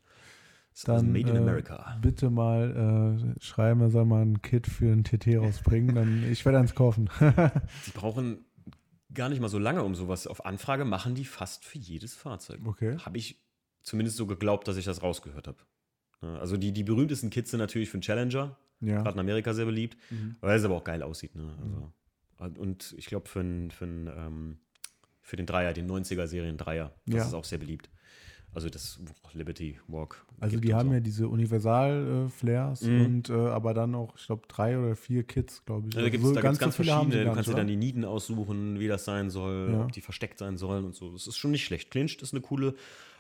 Dann, 0.86 1.12
Made 1.12 1.30
in 1.32 1.36
äh. 1.38 1.98
Bitte 2.02 2.30
mal 2.30 3.18
äh, 3.38 3.42
schreiben, 3.44 3.82
er 3.82 3.90
soll 3.90 4.06
mal 4.06 4.22
ein 4.22 4.42
Kit 4.42 4.68
für 4.68 4.92
ein 4.92 5.04
TT 5.04 5.38
rausbringen. 5.38 5.96
dann 5.96 6.24
ich 6.32 6.46
werde 6.46 6.60
eins 6.60 6.76
kaufen. 6.76 7.10
Die 7.88 7.92
brauchen 7.92 8.46
gar 9.14 9.30
nicht 9.30 9.40
mal 9.42 9.50
so 9.50 9.58
lange 9.58 9.84
um 9.84 9.96
sowas. 9.96 10.28
Auf 10.28 10.46
Anfrage 10.46 10.86
machen 10.86 11.16
die 11.16 11.26
fast 11.26 11.66
für 11.66 11.80
jedes 11.80 12.14
Fahrzeug. 12.14 12.60
okay. 12.66 12.98
Habe 13.00 13.18
ich 13.18 13.42
zumindest 13.82 14.18
so 14.18 14.28
geglaubt, 14.28 14.68
dass 14.68 14.78
ich 14.78 14.86
das 14.86 15.02
rausgehört 15.02 15.48
habe. 15.48 15.58
Ja, 16.22 16.38
Also 16.38 16.58
die, 16.58 16.72
die 16.74 16.84
berühmtesten 16.84 17.30
Kits 17.30 17.52
sind 17.52 17.60
natürlich 17.60 17.90
für 17.90 17.98
den 17.98 18.02
Challenger, 18.04 18.58
Ja. 18.82 19.02
gerade 19.02 19.16
in 19.16 19.20
Amerika 19.22 19.54
sehr 19.54 19.66
beliebt, 19.66 19.98
Mhm. 20.12 20.36
weil 20.42 20.58
es 20.60 20.64
aber 20.66 20.76
auch 20.76 20.84
geil 20.84 21.02
aussieht. 21.02 21.36
Ne? 21.36 21.56
Also, 22.38 22.62
Und 22.62 22.94
ich 22.98 23.06
glaube 23.08 23.28
für, 23.28 23.42
den- 23.42 23.72
für, 23.72 23.86
den, 23.88 24.08
ähm, 24.16 24.58
für 25.22 25.38
den 25.38 25.46
Dreier, 25.48 25.74
den 25.74 25.88
90er-Serien 25.88 26.58
Dreier, 26.58 26.94
das 27.08 27.16
Ja. 27.16 27.26
ist 27.28 27.34
auch 27.34 27.46
sehr 27.46 27.58
beliebt. 27.58 27.90
Also 28.54 28.70
das 28.70 29.00
Liberty 29.34 29.80
Walk. 29.88 30.26
Also 30.40 30.60
die 30.60 30.74
haben 30.74 30.90
so. 30.90 30.94
ja 30.96 31.00
diese 31.00 31.28
Universal-Flares 31.28 32.82
Mhm. 32.82 33.06
und 33.06 33.30
äh, 33.30 33.34
aber 33.34 33.74
dann 33.74 33.94
auch, 33.94 34.16
ich 34.18 34.26
glaube, 34.26 34.48
drei 34.48 34.78
oder 34.80 34.96
vier 34.96 35.24
Kits, 35.24 35.64
glaube 35.66 35.90
ich. 35.90 35.94
Ja, 35.96 36.02
da 36.02 36.10
gibt 36.10 36.24
Also 36.24 36.34
es 36.34 36.36
so 36.38 36.42
gibt's 36.42 36.60
ganz 36.60 36.76
so 36.78 36.84
verschiedene. 36.84 37.26
Du 37.26 37.34
kannst 37.34 37.50
dir 37.50 37.56
dann 37.56 37.68
die 37.68 37.76
Nieten 37.76 38.04
aussuchen, 38.06 38.80
wie 38.80 38.88
das 38.88 39.06
sein 39.06 39.30
soll, 39.30 39.70
Ja. 39.72 39.82
ob 39.84 39.92
die 39.92 40.02
versteckt 40.02 40.40
sein 40.40 40.58
sollen 40.58 40.86
und 40.86 40.96
so. 40.96 41.12
Das 41.12 41.28
ist 41.28 41.38
schon 41.38 41.52
nicht 41.52 41.66
schlecht. 41.66 41.92
Clinched 41.92 42.22
ist 42.24 42.34
eine 42.34 42.42
coole 42.42 42.74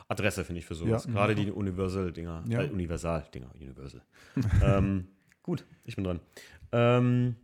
Adresse, 0.07 0.43
finde 0.45 0.59
ich, 0.59 0.65
für 0.65 0.75
sowas. 0.75 1.05
Ja. 1.05 1.11
Gerade 1.11 1.35
die 1.35 1.51
Universal-Dinger. 1.51 2.45
Ja. 2.47 2.63
Äh, 2.63 2.69
Universal-Dinger. 2.71 3.51
Universal. 3.59 4.01
ähm, 4.63 5.07
gut, 5.43 5.65
ich 5.83 5.95
bin 5.95 6.03
dran. 6.05 6.19
Ähm, 6.71 7.35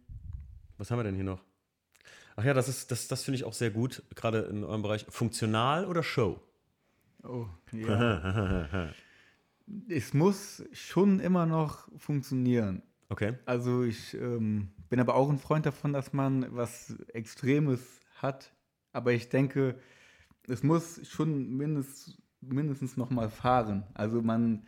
was 0.77 0.89
haben 0.89 0.97
wir 0.99 1.03
denn 1.03 1.15
hier 1.15 1.25
noch? 1.25 1.43
Ach 2.35 2.43
ja, 2.43 2.53
das 2.55 2.67
ist, 2.69 2.89
das, 2.89 3.07
das 3.07 3.23
finde 3.23 3.35
ich 3.35 3.43
auch 3.43 3.53
sehr 3.53 3.69
gut, 3.69 4.01
gerade 4.15 4.39
in 4.39 4.63
eurem 4.63 4.81
Bereich. 4.81 5.05
Funktional 5.09 5.85
oder 5.85 6.01
Show? 6.01 6.39
Oh, 7.23 7.47
ja. 7.71 8.89
es 9.89 10.13
muss 10.13 10.63
schon 10.71 11.19
immer 11.19 11.45
noch 11.45 11.87
funktionieren. 11.97 12.83
Okay. 13.09 13.35
Also 13.45 13.83
ich 13.83 14.13
ähm, 14.15 14.69
bin 14.89 14.99
aber 14.99 15.15
auch 15.15 15.29
ein 15.29 15.37
Freund 15.37 15.65
davon, 15.65 15.93
dass 15.93 16.13
man 16.13 16.47
was 16.55 16.95
Extremes 17.13 18.01
hat. 18.15 18.53
Aber 18.91 19.11
ich 19.13 19.29
denke, 19.29 19.75
es 20.47 20.63
muss 20.63 21.07
schon 21.07 21.55
mindest, 21.55 22.17
mindestens 22.41 22.97
noch 22.97 23.09
mal 23.09 23.29
fahren. 23.29 23.83
Also 23.93 24.21
man, 24.21 24.65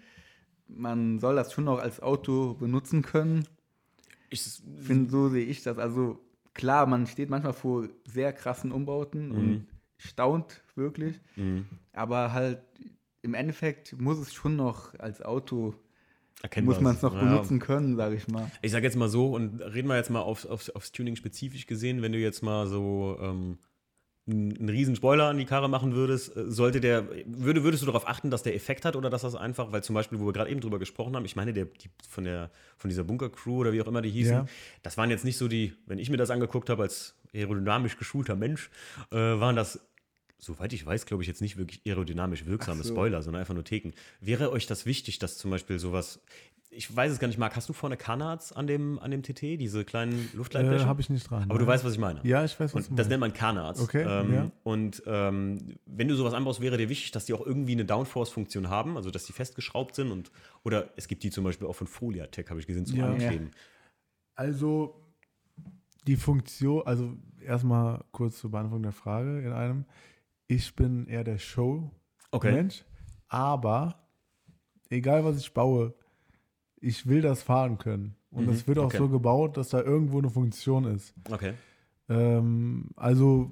man 0.68 1.20
soll 1.20 1.36
das 1.36 1.54
schon 1.54 1.66
noch 1.66 1.80
als 1.80 2.02
Auto 2.02 2.54
benutzen 2.54 3.02
können. 3.02 3.46
Ich, 4.30 4.62
Find, 4.82 5.12
so 5.12 5.30
sehe 5.30 5.46
ich 5.46 5.64
das. 5.64 5.78
Also 5.78 6.20
klar, 6.54 6.86
man 6.88 7.08
steht 7.08 7.30
manchmal 7.30 7.54
vor 7.54 7.88
sehr 8.06 8.34
krassen 8.34 8.72
Umbauten 8.72 9.30
Mhm. 9.30 9.36
und 9.36 9.68
staunt 9.98 10.64
wirklich. 10.78 11.20
Mhm. 11.36 11.66
Aber 11.94 12.34
halt 12.34 12.60
im 13.22 13.34
Endeffekt 13.34 14.00
muss 14.00 14.20
es 14.20 14.34
schon 14.34 14.56
noch 14.56 14.94
als 15.00 15.22
Auto, 15.22 15.74
Erkennbar 16.44 16.76
muss 16.76 16.84
man 16.84 16.96
es 16.96 17.02
noch 17.02 17.14
Ja, 17.14 17.20
benutzen 17.22 17.60
können, 17.60 17.96
sage 17.96 18.16
ich 18.16 18.28
mal. 18.28 18.52
Ich 18.62 18.72
sage 18.72 18.86
jetzt 18.86 18.96
mal 18.98 19.10
so, 19.10 19.34
und 19.34 19.62
reden 19.62 19.88
wir 19.88 19.96
jetzt 19.96 20.10
mal 20.12 20.22
auf, 20.22 20.46
auf, 20.46 20.70
aufs 20.76 20.92
Tuning 20.92 21.16
spezifisch 21.16 21.66
gesehen, 21.66 22.02
wenn 22.02 22.12
du 22.12 22.20
jetzt 22.20 22.44
mal 22.44 22.68
so 22.68 23.18
ähm, 23.20 23.58
einen, 24.28 24.56
einen 24.58 24.70
riesen 24.70 24.96
Spoiler 24.96 25.26
an 25.30 25.38
die 25.38 25.46
Karre 25.46 25.70
machen 25.70 25.94
würdest, 25.96 26.36
äh, 26.36 26.52
sollte 26.52 26.82
der, 26.82 27.08
würde, 27.26 27.64
würdest 27.64 27.82
du 27.84 27.86
darauf 27.88 28.08
achten, 28.08 28.30
dass 28.30 28.44
der 28.44 28.54
Effekt 28.56 28.86
hat 28.86 28.96
oder 28.96 29.10
dass 29.10 29.22
das 29.22 29.34
einfach, 29.36 29.72
weil 29.72 29.82
zum 29.84 29.94
Beispiel, 29.96 30.20
wo 30.20 30.26
wir 30.26 30.34
gerade 30.34 30.50
eben 30.52 30.60
drüber 30.62 30.78
gesprochen 30.78 31.16
haben, 31.16 31.26
ich 31.26 31.36
meine, 31.36 31.54
der, 31.54 31.66
die, 31.66 31.90
von, 32.08 32.26
der, 32.26 32.52
von 32.78 32.90
dieser 32.90 33.04
Bunker-Crew 33.06 33.58
oder 33.62 33.74
wie 33.74 33.82
auch 33.82 33.88
immer 33.88 34.02
die 34.02 34.12
hießen, 34.12 34.34
Ja. 34.34 34.46
das 34.84 34.98
waren 34.98 35.10
jetzt 35.10 35.26
nicht 35.26 35.38
so 35.38 35.48
die, 35.48 35.74
wenn 35.88 36.00
ich 36.00 36.10
mir 36.10 36.18
das 36.18 36.30
angeguckt 36.30 36.70
habe 36.70 36.84
als 36.84 37.16
aerodynamisch 37.34 37.98
geschulter 37.98 38.36
Mensch, 38.36 38.70
äh, 39.12 39.16
waren 39.16 39.56
das 39.56 39.80
soweit 40.38 40.74
ich 40.74 40.86
weiß, 40.86 41.06
glaube 41.06 41.24
ich, 41.24 41.28
jetzt 41.28 41.42
nicht 41.42 41.58
wirklich 41.58 41.82
aerodynamisch 41.86 42.46
wirksame 42.46 42.84
so. 42.84 42.94
Spoiler, 42.94 43.22
sondern 43.22 43.40
einfach 43.42 43.54
nur 43.54 43.64
Theken. 43.64 43.94
Wäre 44.22 44.52
euch 44.52 44.68
das 44.68 44.86
wichtig, 44.86 45.20
dass 45.20 45.38
zum 45.38 45.52
Beispiel 45.52 45.80
sowas, 45.80 46.22
ich 46.70 46.94
weiß 46.94 47.12
es 47.14 47.20
gar 47.20 47.28
nicht, 47.30 47.38
Marc, 47.38 47.56
hast 47.56 47.70
du 47.70 47.74
vorne 47.74 47.96
Kanards 47.96 48.52
an 48.52 48.68
dem, 48.68 49.00
an 49.00 49.10
dem 49.12 49.24
TT, 49.24 49.58
diese 49.60 49.86
kleinen 49.86 50.20
Äh, 50.34 50.36
Luftleitbleche? 50.36 50.86
Habe 50.86 51.00
ich 51.00 51.10
nicht 51.10 51.30
dran. 51.30 51.44
Aber 51.50 51.58
du 51.58 51.64
ne? 51.66 51.72
weißt, 51.72 51.86
was 51.86 51.94
ich 51.94 52.00
meine. 52.00 52.20
Ja, 52.24 52.44
ich 52.44 52.60
weiß, 52.60 52.74
was 52.76 52.84
Und 52.88 52.92
du 52.92 52.96
das 52.96 53.06
meinst. 53.06 53.10
nennt 53.12 53.22
man 53.22 53.34
Canards. 53.34 53.80
Okay, 53.82 54.04
ähm, 54.08 54.34
ja. 54.34 54.52
Und 54.64 55.02
ähm, 55.06 55.78
wenn 55.86 56.08
du 56.10 56.16
sowas 56.16 56.34
anbaust, 56.34 56.60
wäre 56.60 56.78
dir 56.78 56.90
wichtig, 56.90 57.12
dass 57.12 57.26
die 57.26 57.34
auch 57.34 57.46
irgendwie 57.46 57.72
eine 57.72 57.86
Downforce-Funktion 57.86 58.70
haben, 58.70 58.98
also 58.98 59.10
dass 59.12 59.26
die 59.26 59.34
festgeschraubt 59.34 59.96
sind 59.96 60.12
und 60.12 60.32
oder 60.64 60.90
es 60.98 61.08
gibt 61.08 61.24
die 61.24 61.32
zum 61.32 61.44
Beispiel 61.46 61.66
auch 61.68 61.76
von 61.76 61.88
Foliatec, 61.88 62.50
habe 62.50 62.60
ich 62.60 62.68
gesehen, 62.68 62.86
zum 62.86 62.98
Ja. 63.00 63.08
Ankleben. 63.08 63.52
Also 64.36 65.02
die 66.08 66.18
Funktion, 66.18 66.84
also 66.86 67.14
erstmal 67.44 68.04
kurz 68.12 68.40
zur 68.40 68.52
Beantwortung 68.52 68.84
der 68.84 68.92
Frage 68.92 69.40
in 69.42 69.54
einem. 69.54 69.86
Ich 70.48 70.76
bin 70.76 71.08
eher 71.08 71.24
der 71.24 71.38
Show-Mensch, 71.38 71.92
Okay. 72.32 72.68
aber 73.28 73.96
egal 74.90 75.24
was 75.26 75.38
ich 75.38 75.54
baue, 75.54 75.94
ich 76.78 77.08
will 77.08 77.22
das 77.22 77.42
fahren 77.44 77.78
können. 77.78 78.16
Und 78.30 78.46
Mhm, 78.46 78.52
es 78.52 78.68
wird 78.68 78.78
auch 78.80 78.86
okay. 78.86 78.98
so 78.98 79.10
gebaut, 79.10 79.58
dass 79.58 79.70
da 79.70 79.82
irgendwo 79.82 80.20
eine 80.20 80.30
Funktion 80.30 80.86
ist. 80.86 81.14
Okay. 81.32 81.54
Ähm, 82.10 82.90
also 82.96 83.52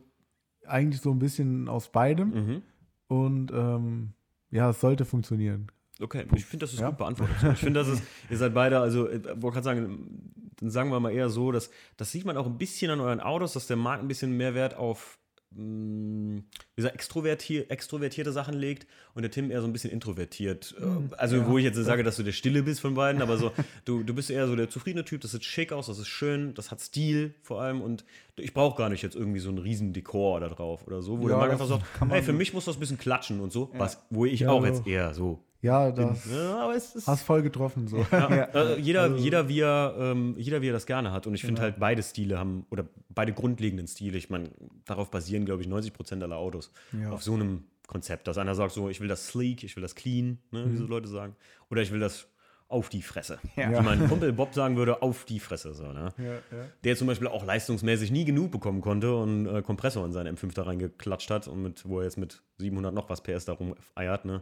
eigentlich 0.65 1.01
so 1.01 1.11
ein 1.11 1.19
bisschen 1.19 1.67
aus 1.69 1.91
beidem. 1.91 2.29
Mhm. 2.29 2.61
Und 3.07 3.51
ähm, 3.51 4.13
ja, 4.51 4.69
es 4.69 4.79
sollte 4.81 5.05
funktionieren. 5.05 5.67
Okay, 6.01 6.25
ich 6.35 6.45
finde, 6.45 6.65
das 6.65 6.73
ist 6.73 6.79
Ja. 6.79 6.89
gut 6.89 6.97
beantwortet. 6.97 7.35
Ich 7.53 7.59
finde, 7.59 7.79
das 7.79 7.87
ist, 7.87 8.03
ihr 8.29 8.37
seid 8.37 8.53
beide, 8.53 8.79
also, 8.79 9.07
äh, 9.07 9.23
wollte 9.41 9.55
gerade 9.61 9.63
sagen, 9.63 10.31
dann 10.57 10.69
sagen 10.69 10.89
wir 10.91 10.99
mal 10.99 11.11
eher 11.11 11.29
so, 11.29 11.51
dass 11.51 11.69
das 11.97 12.11
sieht 12.11 12.25
man 12.25 12.35
auch 12.37 12.45
ein 12.45 12.57
bisschen 12.57 12.91
an 12.91 12.99
euren 12.99 13.19
Autos, 13.19 13.53
dass 13.53 13.67
der 13.67 13.77
Markt 13.77 14.03
ein 14.03 14.07
bisschen 14.07 14.35
mehr 14.37 14.53
Wert 14.53 14.75
auf, 14.75 15.17
mh, 15.55 16.41
wie 16.75 16.75
gesagt, 16.75 16.95
extrovertier, 16.95 17.69
extrovertierte 17.69 18.31
Sachen 18.31 18.55
legt 18.55 18.87
und 19.13 19.21
der 19.21 19.31
Tim 19.31 19.51
eher 19.51 19.61
so 19.61 19.67
ein 19.67 19.73
bisschen 19.73 19.91
introvertiert. 19.91 20.75
Äh, 20.79 21.13
Also, 21.17 21.45
wo 21.47 21.57
ich 21.57 21.63
jetzt 21.63 21.77
sage, 21.77 22.03
dass 22.03 22.17
du 22.17 22.23
der 22.23 22.31
Stille 22.31 22.63
bist 22.63 22.81
von 22.81 22.93
beiden, 22.95 23.21
aber 23.21 23.37
so, 23.37 23.51
du, 23.85 24.03
du 24.03 24.13
bist 24.13 24.29
eher 24.29 24.47
so 24.47 24.55
der 24.55 24.69
zufriedene 24.69 25.05
Typ, 25.05 25.21
das 25.21 25.31
sieht 25.31 25.43
schick 25.45 25.71
aus, 25.71 25.87
das 25.87 25.99
ist 25.99 26.07
schön, 26.07 26.53
das 26.53 26.71
hat 26.71 26.81
Stil 26.81 27.33
vor 27.41 27.61
allem 27.61 27.81
und 27.81 28.03
ich 28.37 28.53
brauche 28.53 28.77
gar 28.77 28.89
nicht 28.89 29.01
jetzt 29.03 29.15
irgendwie 29.15 29.39
so 29.39 29.49
ein 29.49 29.57
riesen 29.59 29.93
Dekor 29.93 30.39
da 30.39 30.49
drauf 30.49 30.87
oder 30.87 31.01
so, 31.01 31.19
wo 31.19 31.27
der 31.27 31.37
Ja, 31.37 31.37
Marc 31.47 31.51
das 31.51 31.61
einfach 31.71 31.81
sagt, 31.99 32.11
hey, 32.11 32.21
für 32.23 32.33
mich 32.33 32.53
muss 32.53 32.65
das 32.65 32.75
ein 32.77 32.79
bisschen 32.79 32.97
klatschen 32.97 33.39
und 33.39 33.51
so, 33.51 33.69
was, 33.77 34.03
wo 34.09 34.25
ich 34.25 34.41
Ja, 34.41 34.49
auch 34.49 34.65
jetzt 34.65 34.87
eher 34.87 35.13
so 35.13 35.43
Ja, 35.63 35.91
das 35.91 36.29
ja, 36.31 36.59
aber 36.59 36.75
es 36.75 36.93
ist. 36.93 37.07
hast 37.07 37.23
voll 37.23 37.41
getroffen. 37.41 37.87
So. 37.87 38.05
Ja, 38.11 38.29
Ja. 38.35 38.43
äh, 38.53 38.79
jeder, 38.79 39.15
jeder, 39.15 39.47
wie 39.47 39.61
er, 39.61 39.95
ähm, 39.97 40.35
jeder, 40.37 40.61
wie 40.61 40.67
er 40.69 40.73
das 40.73 40.85
gerne 40.85 41.11
hat. 41.11 41.25
Und 41.25 41.33
ich 41.33 41.41
finde 41.41 41.55
Genau. 41.61 41.63
halt, 41.71 41.79
beide 41.79 42.03
Stile 42.03 42.37
haben, 42.37 42.65
oder 42.69 42.85
beide 43.09 43.33
grundlegenden 43.33 43.87
Stile, 43.87 44.17
ich 44.17 44.29
meine, 44.29 44.51
darauf 44.85 45.09
basieren, 45.09 45.45
glaube 45.45 45.61
ich, 45.61 45.67
90 45.67 45.93
Prozent 45.93 46.21
aller 46.21 46.37
Autos. 46.37 46.71
Ja. 46.91 47.11
Auf 47.11 47.23
so 47.23 47.33
einem 47.33 47.63
Konzept, 47.87 48.27
dass 48.27 48.37
einer 48.37 48.55
sagt, 48.55 48.73
so, 48.73 48.89
ich 48.89 49.01
will 49.01 49.07
das 49.07 49.27
sleek, 49.27 49.63
ich 49.63 49.75
will 49.75 49.81
das 49.81 49.95
clean, 49.95 50.37
ne, 50.51 50.65
wie 50.71 50.77
so 50.77 50.85
Leute 50.85 51.07
sagen. 51.07 51.35
Oder 51.71 51.81
ich 51.81 51.91
will 51.91 51.99
das 51.99 52.27
auf 52.67 52.89
die 52.89 53.01
Fresse. 53.03 53.37
Ja. 53.55 53.69
Wie 53.71 53.83
mein 53.85 54.07
Kumpel 54.09 54.33
Bob 54.33 54.53
sagen 54.55 54.77
würde, 54.77 55.01
auf 55.03 55.25
die 55.25 55.39
Fresse. 55.39 55.73
So, 55.75 55.91
ne? 55.93 56.11
Ja, 56.17 56.23
ja. 56.25 56.65
Der 56.83 56.95
zum 56.95 57.07
Beispiel 57.07 57.27
auch 57.27 57.45
leistungsmäßig 57.45 58.09
nie 58.11 58.25
genug 58.25 58.51
bekommen 58.51 58.81
konnte 58.81 59.15
und 59.15 59.45
äh, 59.45 59.61
Kompressor 59.61 60.03
in 60.05 60.11
seinen 60.11 60.35
M5 60.35 60.53
da 60.55 60.63
reingeklatscht 60.63 61.29
hat 61.29 61.47
und 61.47 61.61
mit, 61.61 61.87
wo 61.87 61.99
er 61.99 62.05
jetzt 62.05 62.17
mit 62.17 62.41
700 62.57 62.93
noch 62.93 63.09
was 63.09 63.21
PS 63.21 63.45
da 63.45 63.53
rumeiert, 63.53 64.25
ne? 64.25 64.41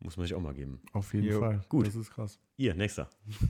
Muss 0.00 0.16
man 0.16 0.26
sich 0.26 0.34
auch 0.34 0.40
mal 0.40 0.54
geben. 0.54 0.80
Auf 0.92 1.12
jeden 1.12 1.26
Jo, 1.26 1.40
Fall. 1.40 1.60
gut. 1.68 1.86
Das 1.86 1.94
ist 1.96 2.10
krass. 2.10 2.38
Ihr, 2.56 2.74
nächster. 2.74 3.10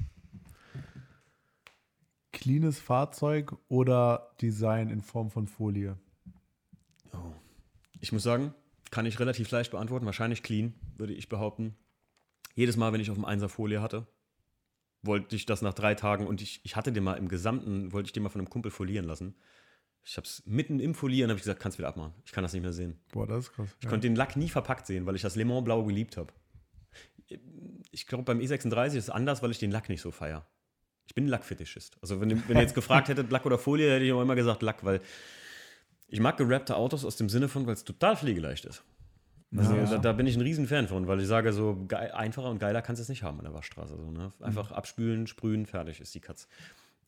Cleanes 2.32 2.78
Fahrzeug 2.78 3.56
oder 3.68 4.30
Design 4.40 4.90
in 4.90 5.00
Form 5.00 5.30
von 5.30 5.46
Folie? 5.46 5.98
Ich 8.00 8.12
muss 8.12 8.22
sagen, 8.22 8.54
kann 8.90 9.06
ich 9.06 9.18
relativ 9.18 9.50
leicht 9.50 9.72
beantworten. 9.72 10.06
Wahrscheinlich 10.06 10.42
clean, 10.42 10.74
würde 10.96 11.14
ich 11.14 11.28
behaupten. 11.28 11.76
Jedes 12.54 12.76
Mal, 12.76 12.92
wenn 12.92 13.00
ich 13.00 13.10
auf 13.10 13.16
dem 13.16 13.24
Einser 13.24 13.48
Folie 13.48 13.82
hatte, 13.82 14.06
wollte 15.02 15.36
ich 15.36 15.46
das 15.46 15.62
nach 15.62 15.74
drei 15.74 15.94
Tagen 15.94 16.26
und 16.26 16.40
ich, 16.42 16.60
ich 16.64 16.76
hatte 16.76 16.92
den 16.92 17.04
mal 17.04 17.14
im 17.14 17.28
Gesamten, 17.28 17.92
wollte 17.92 18.06
ich 18.06 18.12
den 18.12 18.22
mal 18.22 18.28
von 18.30 18.40
einem 18.40 18.50
Kumpel 18.50 18.70
folieren 18.70 19.04
lassen. 19.04 19.34
Ich 20.04 20.16
habe 20.16 20.26
es 20.26 20.42
mitten 20.46 20.80
im 20.80 20.94
Folieren, 20.94 21.30
habe 21.30 21.38
ich 21.38 21.42
gesagt, 21.42 21.60
kannst 21.60 21.78
wieder 21.78 21.88
abmachen. 21.88 22.14
Ich 22.24 22.32
kann 22.32 22.42
das 22.42 22.52
nicht 22.52 22.62
mehr 22.62 22.72
sehen. 22.72 22.98
Boah, 23.12 23.26
das 23.26 23.44
ist 23.46 23.52
krass. 23.52 23.68
Ich 23.80 23.88
konnte 23.88 24.06
den 24.08 24.16
Lack 24.16 24.36
nie 24.36 24.48
verpackt 24.48 24.86
sehen, 24.86 25.06
weil 25.06 25.16
ich 25.16 25.22
das 25.22 25.36
Le 25.36 25.44
Mans 25.44 25.64
Blau 25.64 25.84
geliebt 25.84 26.16
habe. 26.16 26.32
Ich 27.90 28.06
glaube, 28.06 28.24
beim 28.24 28.38
E36 28.40 28.86
ist 28.88 28.94
es 29.04 29.10
anders, 29.10 29.42
weil 29.42 29.50
ich 29.50 29.58
den 29.58 29.70
Lack 29.70 29.88
nicht 29.88 30.00
so 30.00 30.10
feier. 30.10 30.46
Ich 31.06 31.14
bin 31.14 31.24
ein 31.24 31.28
Lackfetischist. 31.28 31.96
Also, 32.02 32.20
wenn, 32.20 32.30
ihr- 32.30 32.42
wenn 32.48 32.56
ihr 32.56 32.62
jetzt 32.62 32.74
gefragt 32.74 33.08
hättet, 33.08 33.30
Lack 33.30 33.46
oder 33.46 33.58
Folie, 33.58 33.90
hätte 33.92 34.04
ich 34.04 34.12
auch 34.12 34.20
immer 34.22 34.34
gesagt 34.34 34.62
Lack, 34.62 34.84
weil 34.84 35.00
ich 36.08 36.20
mag 36.20 36.36
gerappte 36.36 36.76
Autos 36.76 37.04
aus 37.04 37.16
dem 37.16 37.28
Sinne 37.28 37.48
von, 37.48 37.66
weil 37.66 37.74
es 37.74 37.84
total 37.84 38.16
pflegeleicht 38.16 38.64
ist. 38.64 38.82
Also, 39.56 39.74
Ja. 39.74 39.84
da, 39.86 39.98
da 39.98 40.12
bin 40.12 40.26
ich 40.26 40.36
ein 40.36 40.42
Riesenfan 40.42 40.88
von, 40.88 41.06
weil 41.06 41.20
ich 41.20 41.26
sage, 41.26 41.52
so 41.54 41.84
geil, 41.88 42.10
einfacher 42.12 42.50
und 42.50 42.58
geiler 42.58 42.82
kannst 42.82 43.00
du 43.00 43.02
es 43.02 43.08
nicht 43.08 43.22
haben 43.22 43.38
an 43.38 43.44
der 43.44 43.54
Waschstraße. 43.54 43.96
So, 43.96 44.10
ne? 44.10 44.32
Einfach 44.40 44.72
abspülen, 44.72 45.26
sprühen, 45.26 45.64
fertig 45.64 46.00
ist 46.00 46.14
die 46.14 46.20
Katz. 46.20 46.48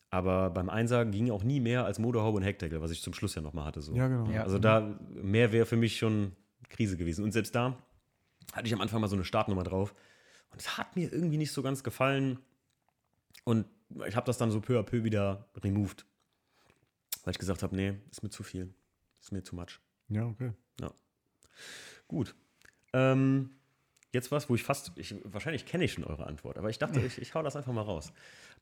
Aber 0.09 0.51
beim 0.51 0.71
Einser 0.71 1.05
ging 1.05 1.31
auch 1.31 1.45
nie 1.45 1.61
mehr 1.61 1.85
als 1.85 1.99
Motorhaube 1.99 2.39
und 2.39 2.43
Heckdeckel, 2.43 2.81
was 2.81 2.91
ich 2.91 3.03
zum 3.03 3.13
Schluss 3.13 3.35
ja 3.35 3.43
nochmal 3.43 3.65
hatte. 3.67 3.81
So. 3.83 3.95
Ja, 3.95 4.09
genau. 4.09 4.29
Ja. 4.31 4.43
Also 4.43 4.59
da 4.59 4.99
mehr 5.11 5.53
wäre 5.53 5.67
für 5.67 5.77
mich 5.77 5.99
schon 5.99 6.33
Krise 6.71 6.97
gewesen. 6.97 7.23
Und 7.25 7.33
selbst 7.33 7.55
da 7.55 7.77
hatte 8.55 8.67
ich 8.67 8.73
am 8.73 8.81
Anfang 8.81 9.01
mal 9.03 9.09
so 9.09 9.15
eine 9.17 9.25
Startnummer 9.25 9.63
drauf. 9.63 9.95
Und 10.51 10.61
es 10.61 10.77
hat 10.79 10.97
mir 10.97 11.13
irgendwie 11.13 11.37
nicht 11.39 11.53
so 11.53 11.63
ganz 11.63 11.83
gefallen. 11.83 12.39
Und 13.45 13.67
ich 14.07 14.17
habe 14.17 14.27
das 14.27 14.39
dann 14.39 14.51
so 14.51 14.61
peu 14.61 14.79
à 14.79 14.83
peu 14.83 15.05
wieder 15.05 15.49
removed. 15.63 16.05
Weil 17.25 17.33
ich 17.33 17.39
gesagt 17.39 17.63
habe, 17.63 17.75
nee, 17.77 17.95
ist 18.11 18.23
mir 18.23 18.31
zu 18.31 18.43
viel. 18.43 18.73
Ist 19.21 19.33
mir 19.33 19.43
zu 19.43 19.55
much. 19.55 19.81
Ja, 20.09 20.27
okay. 20.27 20.53
Gut. 22.09 22.35
Ähm, 22.93 23.51
jetzt 24.13 24.33
was, 24.33 24.49
wo 24.51 24.57
ich 24.57 24.65
fast, 24.65 24.93
ich, 24.97 25.15
wahrscheinlich 25.25 25.65
kenne 25.65 25.85
ich 25.85 25.93
schon 25.93 26.03
eure 26.05 26.27
Antwort, 26.27 26.59
aber 26.59 26.71
ich 26.71 26.79
dachte, 26.79 27.01
ich, 27.07 27.19
ich 27.21 27.35
hau 27.35 27.43
das 27.43 27.55
einfach 27.57 27.73
mal 27.73 27.83
raus. 27.83 28.13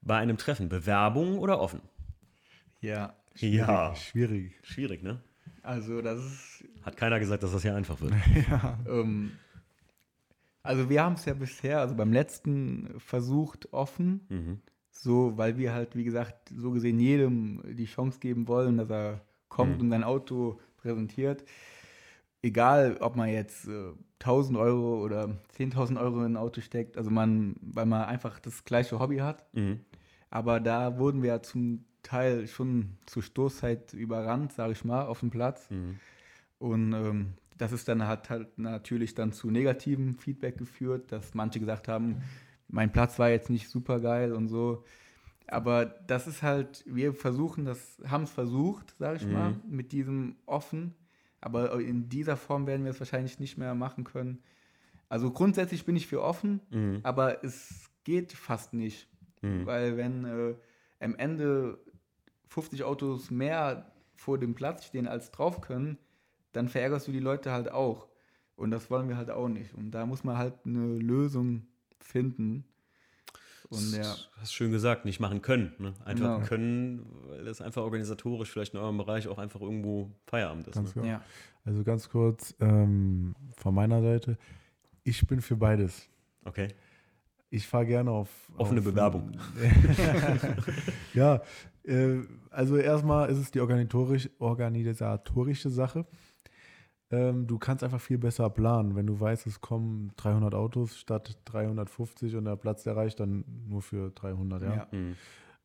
Bei 0.03 0.19
einem 0.19 0.37
Treffen, 0.37 0.69
Bewerbung 0.69 1.39
oder 1.39 1.61
offen? 1.61 1.81
Ja, 2.81 3.17
Ja. 3.35 3.95
Schwierig. 3.97 4.59
Schwierig, 4.63 5.03
ne? 5.03 5.23
also 5.63 6.03
das 6.03 6.21
ist 6.21 6.65
Hat 6.83 6.97
keiner 6.97 7.19
gesagt, 7.19 7.43
dass 7.43 7.53
das 7.53 7.63
hier 7.63 7.75
einfach 7.75 8.01
wird. 8.01 8.13
Ähm, 8.87 9.33
also 10.69 10.89
wir 10.91 11.03
haben 11.03 11.15
es 11.15 11.25
ja 11.25 11.35
bisher, 11.35 11.81
also 11.81 11.95
beim 11.95 12.13
letzten 12.13 12.95
versucht 12.99 13.73
offen, 13.73 14.21
Mhm. 14.29 14.61
so, 14.91 15.33
weil 15.37 15.57
wir 15.57 15.73
halt, 15.73 15.97
wie 15.97 16.05
gesagt, 16.05 16.53
so 16.55 16.71
gesehen 16.73 17.01
jedem 17.01 17.63
die 17.75 17.87
Chance 17.87 18.21
geben 18.21 18.47
wollen, 18.49 18.77
dass 18.77 18.91
er 18.91 19.21
kommt 19.49 19.77
Mhm. 19.77 19.81
und 19.81 19.91
sein 19.91 20.05
Auto 20.05 20.61
präsentiert. 20.77 21.45
Egal, 22.43 22.99
ob 23.01 23.17
man 23.17 23.29
jetzt 23.31 23.67
äh, 23.67 23.93
1000 24.21 24.59
Euro 24.59 25.03
oder 25.03 25.37
10.000 25.57 25.99
Euro 25.99 26.19
in 26.25 26.33
ein 26.33 26.37
Auto 26.37 26.61
steckt, 26.61 26.97
also 26.97 27.11
man, 27.11 27.57
weil 27.61 27.87
man 27.87 28.03
einfach 28.05 28.39
das 28.39 28.65
gleiche 28.65 28.99
Hobby 29.01 29.19
hat. 29.19 29.45
Mhm. 29.55 29.81
Aber 30.31 30.61
da 30.61 30.99
wurden 30.99 31.23
wir 31.23 31.29
ja 31.31 31.43
zum 31.43 31.85
Teil 32.03 32.47
schon 32.47 32.97
zur 33.07 33.23
Stoßzeit 33.23 33.93
überrannt, 33.95 34.53
sage 34.53 34.73
ich 34.73 34.85
mal, 34.85 35.07
auf 35.07 35.21
dem 35.21 35.31
Platz. 35.31 35.69
Mhm. 35.71 35.99
Und 36.59 36.93
ähm, 36.93 37.33
das 37.59 37.73
ist 37.73 37.89
dann 37.89 38.07
hat 38.07 38.31
halt 38.31 38.59
natürlich 38.59 39.15
dann 39.15 39.33
zu 39.33 39.51
negativem 39.51 40.15
Feedback 40.17 40.57
geführt, 40.59 41.13
dass 41.13 41.35
manche 41.35 41.61
gesagt 41.61 41.89
haben, 41.89 42.23
mein 42.69 42.93
Platz 42.93 43.19
war 43.19 43.31
jetzt 43.31 43.51
nicht 43.51 43.69
super 43.69 44.01
geil 44.01 44.33
und 44.33 44.49
so. 44.49 44.85
Aber 45.47 45.87
das 45.87 46.27
ist 46.27 46.43
halt, 46.43 46.85
wir 46.87 47.15
versuchen 47.15 47.65
das, 47.65 48.01
haben 48.07 48.25
es 48.25 48.31
versucht, 48.31 48.95
sage 48.99 49.17
ich 49.17 49.27
mal, 49.27 49.55
mit 49.67 49.93
diesem 49.93 50.37
offen. 50.47 50.95
Aber 51.41 51.81
in 51.81 52.09
dieser 52.09 52.37
Form 52.37 52.67
werden 52.67 52.85
wir 52.85 52.91
es 52.91 53.01
wahrscheinlich 53.01 53.39
nicht 53.39 53.57
mehr 53.57 53.75
machen 53.75 54.05
können. 54.05 54.43
Also 55.09 55.31
grundsätzlich 55.31 55.85
bin 55.87 55.97
ich 55.97 56.07
für 56.07 56.23
offen, 56.23 56.61
Mhm. 56.71 57.01
aber 57.03 57.43
es 57.45 57.91
geht 58.05 58.33
fast 58.33 58.75
nicht. 58.75 59.09
Mhm. 59.41 59.65
Weil 59.65 59.97
wenn 59.97 60.25
äh, 60.25 60.55
am 61.01 61.15
Ende 61.17 61.79
50 62.49 62.85
Autos 62.85 63.31
mehr 63.31 63.91
vor 64.17 64.37
dem 64.39 64.55
Platz 64.55 64.85
stehen 64.85 65.07
als 65.09 65.31
drauf 65.31 65.61
können, 65.63 65.97
dann 66.53 66.69
verärgerst 66.69 67.09
du 67.09 67.13
die 67.13 67.21
Leute 67.21 67.53
halt 67.53 67.71
auch. 67.71 68.09
Und 68.57 68.71
das 68.71 68.91
wollen 68.91 69.09
wir 69.09 69.17
halt 69.17 69.31
auch 69.31 69.49
nicht. 69.49 69.73
Und 69.75 69.93
da 69.93 70.05
muss 70.07 70.25
man 70.25 70.37
halt 70.37 70.55
eine 70.65 70.97
Lösung 70.99 71.67
finden. 72.01 72.65
Und 73.71 73.93
ja, 73.93 73.99
Das 73.99 74.29
hast 74.41 74.55
schön 74.55 74.73
gesagt, 74.73 75.05
nicht 75.05 75.21
machen 75.21 75.43
können. 75.43 75.73
Ne? 75.79 75.93
Einfach 76.05 76.37
Genau. 76.37 76.47
können, 76.49 77.07
weil 77.29 77.45
das 77.45 77.61
einfach 77.61 77.83
organisatorisch 77.83 78.51
vielleicht 78.51 78.73
in 78.75 78.81
eurem 78.81 78.97
Bereich 78.97 79.29
auch 79.29 79.39
einfach 79.39 79.61
irgendwo 79.61 80.11
Feierabend 80.27 80.67
ist. 80.69 80.75
Ganz 80.75 80.95
Ne? 80.97 81.03
genau. 81.03 81.13
ja. 81.15 81.23
Also 81.65 81.85
ganz 81.85 82.09
kurz 82.09 82.55
ähm, 82.61 83.35
von 83.59 83.75
meiner 83.75 84.01
Seite. 84.01 84.39
Ich 85.05 85.25
bin 85.27 85.41
für 85.43 85.57
beides. 85.57 86.09
Okay. 86.45 86.69
Ich 87.51 87.67
fahre 87.67 87.87
gerne 87.87 88.11
auf. 88.11 88.29
Offene 88.57 88.81
auf, 88.81 88.87
Bewerbung. 88.87 89.33
ja, 91.15 91.43
äh, 91.85 92.19
also 92.51 92.77
erstmal 92.77 93.31
ist 93.31 93.39
es 93.39 93.51
die 93.51 93.61
organisatorisch, 93.61 94.29
organisatorische 94.39 95.71
Sache. 95.71 96.07
Ähm, 97.11 97.47
du 97.47 97.59
kannst 97.59 97.83
einfach 97.83 98.01
viel 98.01 98.19
besser 98.19 98.51
planen, 98.51 98.95
wenn 98.95 99.07
du 99.07 99.19
weißt, 99.19 99.47
es 99.47 99.61
kommen 99.61 100.13
300 100.17 100.55
Autos 100.55 100.99
statt 100.99 101.39
350 101.47 102.37
und 102.37 102.45
der 102.45 102.57
Platz 102.57 102.83
der 102.83 102.97
reicht 102.97 103.19
dann 103.21 103.45
nur 103.67 103.81
für 103.83 104.11
300. 104.11 104.63
Ja. 104.63 104.75
Ja. 104.75 104.89
Mhm. 104.93 105.17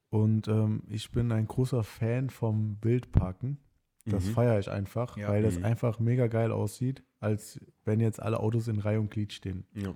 Und 0.10 0.48
ähm, 0.48 0.84
ich 0.90 1.12
bin 1.12 1.32
ein 1.32 1.48
großer 1.48 1.84
Fan 1.84 2.30
vom 2.30 2.76
Bildparken. 2.78 3.58
Das 4.06 4.26
Mhm. 4.26 4.30
feiere 4.32 4.60
ich 4.60 4.70
einfach, 4.70 5.18
Ja. 5.18 5.28
weil 5.30 5.44
das 5.44 5.58
Mhm. 5.60 5.66
einfach 5.66 6.00
mega 6.00 6.28
geil 6.28 6.52
aussieht, 6.52 7.04
als 7.20 7.60
wenn 7.84 8.00
jetzt 8.00 8.22
alle 8.22 8.40
Autos 8.40 8.68
in 8.68 8.80
Reihe 8.80 9.00
und 9.00 9.12
Glied 9.12 9.34
stehen. 9.34 9.66
Ja. 9.74 9.94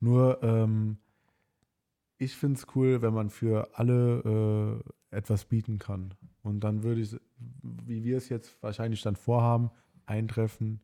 Nur, 0.00 0.42
ähm, 0.42 0.98
ich 2.18 2.36
finde 2.36 2.58
es 2.58 2.66
cool, 2.74 3.02
wenn 3.02 3.12
man 3.14 3.30
für 3.30 3.68
alle 3.78 4.80
äh, 5.10 5.16
etwas 5.16 5.44
bieten 5.44 5.78
kann. 5.78 6.14
Und 6.42 6.60
dann 6.60 6.82
würde 6.82 7.00
ich, 7.00 7.16
wie 7.50 8.04
wir 8.04 8.16
es 8.16 8.28
jetzt 8.28 8.62
wahrscheinlich 8.62 9.02
dann 9.02 9.16
vorhaben, 9.16 9.70
eintreffen 10.06 10.80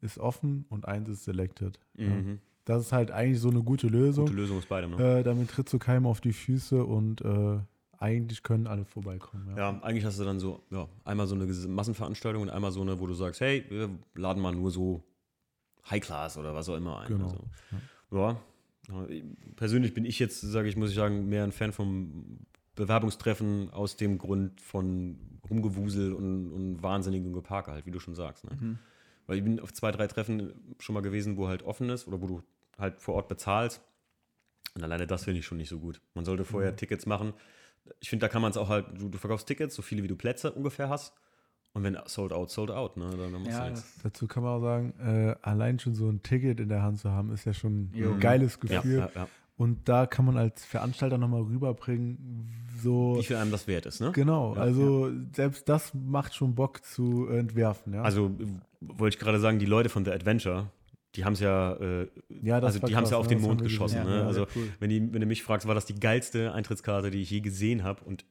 ist 0.00 0.18
offen 0.18 0.66
und 0.68 0.86
eins 0.86 1.08
ist 1.08 1.24
selected. 1.24 1.78
Ja. 1.94 2.08
Mhm. 2.08 2.40
Das 2.64 2.82
ist 2.82 2.92
halt 2.92 3.10
eigentlich 3.10 3.40
so 3.40 3.50
eine 3.50 3.62
gute 3.62 3.88
Lösung. 3.88 4.26
Gute 4.26 4.36
Lösung 4.36 4.58
aus 4.58 4.66
beidem. 4.66 4.92
Ne? 4.92 5.18
Äh, 5.18 5.22
damit 5.22 5.50
trittst 5.50 5.72
du 5.74 5.78
keinem 5.78 6.06
auf 6.06 6.20
die 6.20 6.32
Füße 6.32 6.84
und 6.84 7.20
äh, 7.20 7.58
eigentlich 7.98 8.42
können 8.42 8.66
alle 8.66 8.84
vorbeikommen. 8.84 9.48
Ja. 9.50 9.72
Ja, 9.72 9.82
eigentlich 9.82 10.04
hast 10.04 10.18
du 10.18 10.24
dann 10.24 10.40
so, 10.40 10.62
ja, 10.70 10.88
einmal 11.04 11.26
so 11.26 11.34
eine 11.34 11.46
Massenveranstaltung 11.46 12.42
und 12.42 12.50
einmal 12.50 12.72
so 12.72 12.80
eine, 12.80 13.00
wo 13.00 13.06
du 13.06 13.14
sagst, 13.14 13.40
hey, 13.40 13.64
wir 13.68 13.90
laden 14.14 14.42
mal 14.42 14.54
nur 14.54 14.70
so 14.70 15.02
High 15.90 16.02
Class 16.02 16.38
oder 16.38 16.54
was 16.54 16.68
auch 16.68 16.76
immer 16.76 17.00
ein. 17.00 17.08
Genau. 17.08 17.26
Also, 17.26 17.44
ja. 18.12 18.40
ja. 18.88 19.06
Persönlich 19.56 19.94
bin 19.94 20.04
ich 20.04 20.18
jetzt, 20.18 20.40
sage 20.40 20.68
ich, 20.68 20.76
muss 20.76 20.90
ich 20.90 20.96
sagen, 20.96 21.28
mehr 21.28 21.44
ein 21.44 21.52
Fan 21.52 21.72
vom 21.72 22.40
Bewerbungstreffen 22.74 23.70
aus 23.70 23.96
dem 23.96 24.18
Grund 24.18 24.60
von 24.60 25.18
Rumgewusel 25.48 26.12
und, 26.12 26.52
und 26.52 26.82
wahnsinnigem 26.82 27.32
Geparke 27.32 27.72
halt, 27.72 27.86
wie 27.86 27.90
du 27.90 28.00
schon 28.00 28.14
sagst. 28.14 28.44
Ne? 28.44 28.78
Weil 29.26 29.38
ich 29.38 29.44
bin 29.44 29.60
auf 29.60 29.72
zwei, 29.72 29.90
drei 29.92 30.06
Treffen 30.06 30.52
schon 30.80 30.94
mal 30.94 31.00
gewesen, 31.02 31.36
wo 31.36 31.48
halt 31.48 31.62
offen 31.62 31.88
ist 31.90 32.06
oder 32.08 32.20
wo 32.20 32.26
du 32.26 32.42
halt 32.78 33.00
vor 33.00 33.14
Ort 33.14 33.28
bezahlst. 33.28 33.80
Und 34.74 34.82
alleine 34.82 35.06
das 35.06 35.24
finde 35.24 35.40
ich 35.40 35.46
schon 35.46 35.58
nicht 35.58 35.68
so 35.68 35.78
gut. 35.78 36.00
Man 36.14 36.24
sollte 36.24 36.44
vorher 36.44 36.74
Tickets 36.74 37.06
machen. 37.06 37.32
Ich 38.00 38.08
finde, 38.10 38.24
da 38.24 38.28
kann 38.28 38.42
man 38.42 38.50
es 38.50 38.56
auch 38.56 38.68
halt, 38.68 38.86
du, 38.98 39.08
du 39.08 39.18
verkaufst 39.18 39.46
Tickets, 39.46 39.74
so 39.74 39.82
viele 39.82 40.02
wie 40.02 40.08
du 40.08 40.16
Plätze 40.16 40.50
ungefähr 40.52 40.88
hast. 40.88 41.14
Und 41.74 41.82
wenn 41.82 41.98
sold 42.06 42.32
out, 42.32 42.50
sold 42.50 42.70
out, 42.70 42.96
ne? 42.96 43.10
Dann, 43.10 43.32
dann 43.32 43.42
machst 43.42 43.46
Ja, 43.58 43.64
du 43.64 43.70
nichts. 43.70 43.94
das, 43.94 44.02
Dazu 44.04 44.26
kann 44.28 44.42
man 44.44 44.52
auch 44.58 44.60
sagen, 44.62 44.94
äh, 45.00 45.34
allein 45.42 45.78
schon 45.80 45.94
so 45.94 46.08
ein 46.08 46.22
Ticket 46.22 46.60
in 46.60 46.68
der 46.68 46.82
Hand 46.82 46.98
zu 47.00 47.10
haben, 47.10 47.32
ist 47.32 47.44
ja 47.44 47.52
schon 47.52 47.90
Jo. 47.92 48.12
ein 48.14 48.20
geiles 48.20 48.58
Ja, 48.68 48.80
Gefühl. 48.80 48.98
ja, 48.98 49.10
ja. 49.14 49.28
Und 49.56 49.88
da 49.88 50.06
kann 50.06 50.24
man 50.24 50.36
als 50.36 50.64
Veranstalter 50.64 51.16
nochmal 51.16 51.42
rüberbringen, 51.42 52.66
so. 52.82 53.16
Wie 53.16 53.22
viel 53.22 53.36
einem 53.36 53.52
das 53.52 53.68
wert 53.68 53.86
ist, 53.86 54.00
ne? 54.00 54.10
Genau, 54.12 54.54
Ja, 54.56 54.62
also 54.62 55.10
selbst 55.32 55.68
das 55.68 55.94
macht 55.94 56.34
schon 56.34 56.54
Bock 56.54 56.84
zu 56.84 57.28
entwerfen. 57.28 57.94
Ja, 57.94 58.02
Also 58.02 58.32
wollte 58.80 59.14
ich 59.14 59.20
gerade 59.20 59.38
sagen, 59.38 59.58
die 59.58 59.66
Leute 59.66 59.88
von 59.88 60.04
The 60.04 60.10
Adventure, 60.10 60.70
die 61.14 61.24
haben 61.24 61.34
es 61.34 61.40
ja, 61.40 61.74
äh, 61.74 62.08
ja 62.42 62.58
also 62.58 62.82
war 62.82 62.88
die 62.88 62.96
haben 62.96 63.04
es 63.04 63.10
ja 63.10 63.16
auf 63.16 63.28
ne? 63.28 63.36
den 63.36 63.42
Mond 63.42 63.62
geschossen. 63.62 63.98
gesehen. 63.98 64.12
Ne? 64.12 64.20
Ja, 64.22 64.26
also 64.26 64.46
cool. 64.56 64.68
wenn, 64.80 64.90
die, 64.90 65.12
wenn 65.12 65.20
du 65.20 65.26
mich 65.26 65.42
fragst, 65.44 65.68
war 65.68 65.74
das 65.74 65.86
die 65.86 65.94
geilste 65.94 66.52
Eintrittskarte, 66.52 67.10
die 67.10 67.22
ich 67.22 67.30
je 67.30 67.40
gesehen 67.40 67.84
habe 67.84 68.02
und 68.04 68.24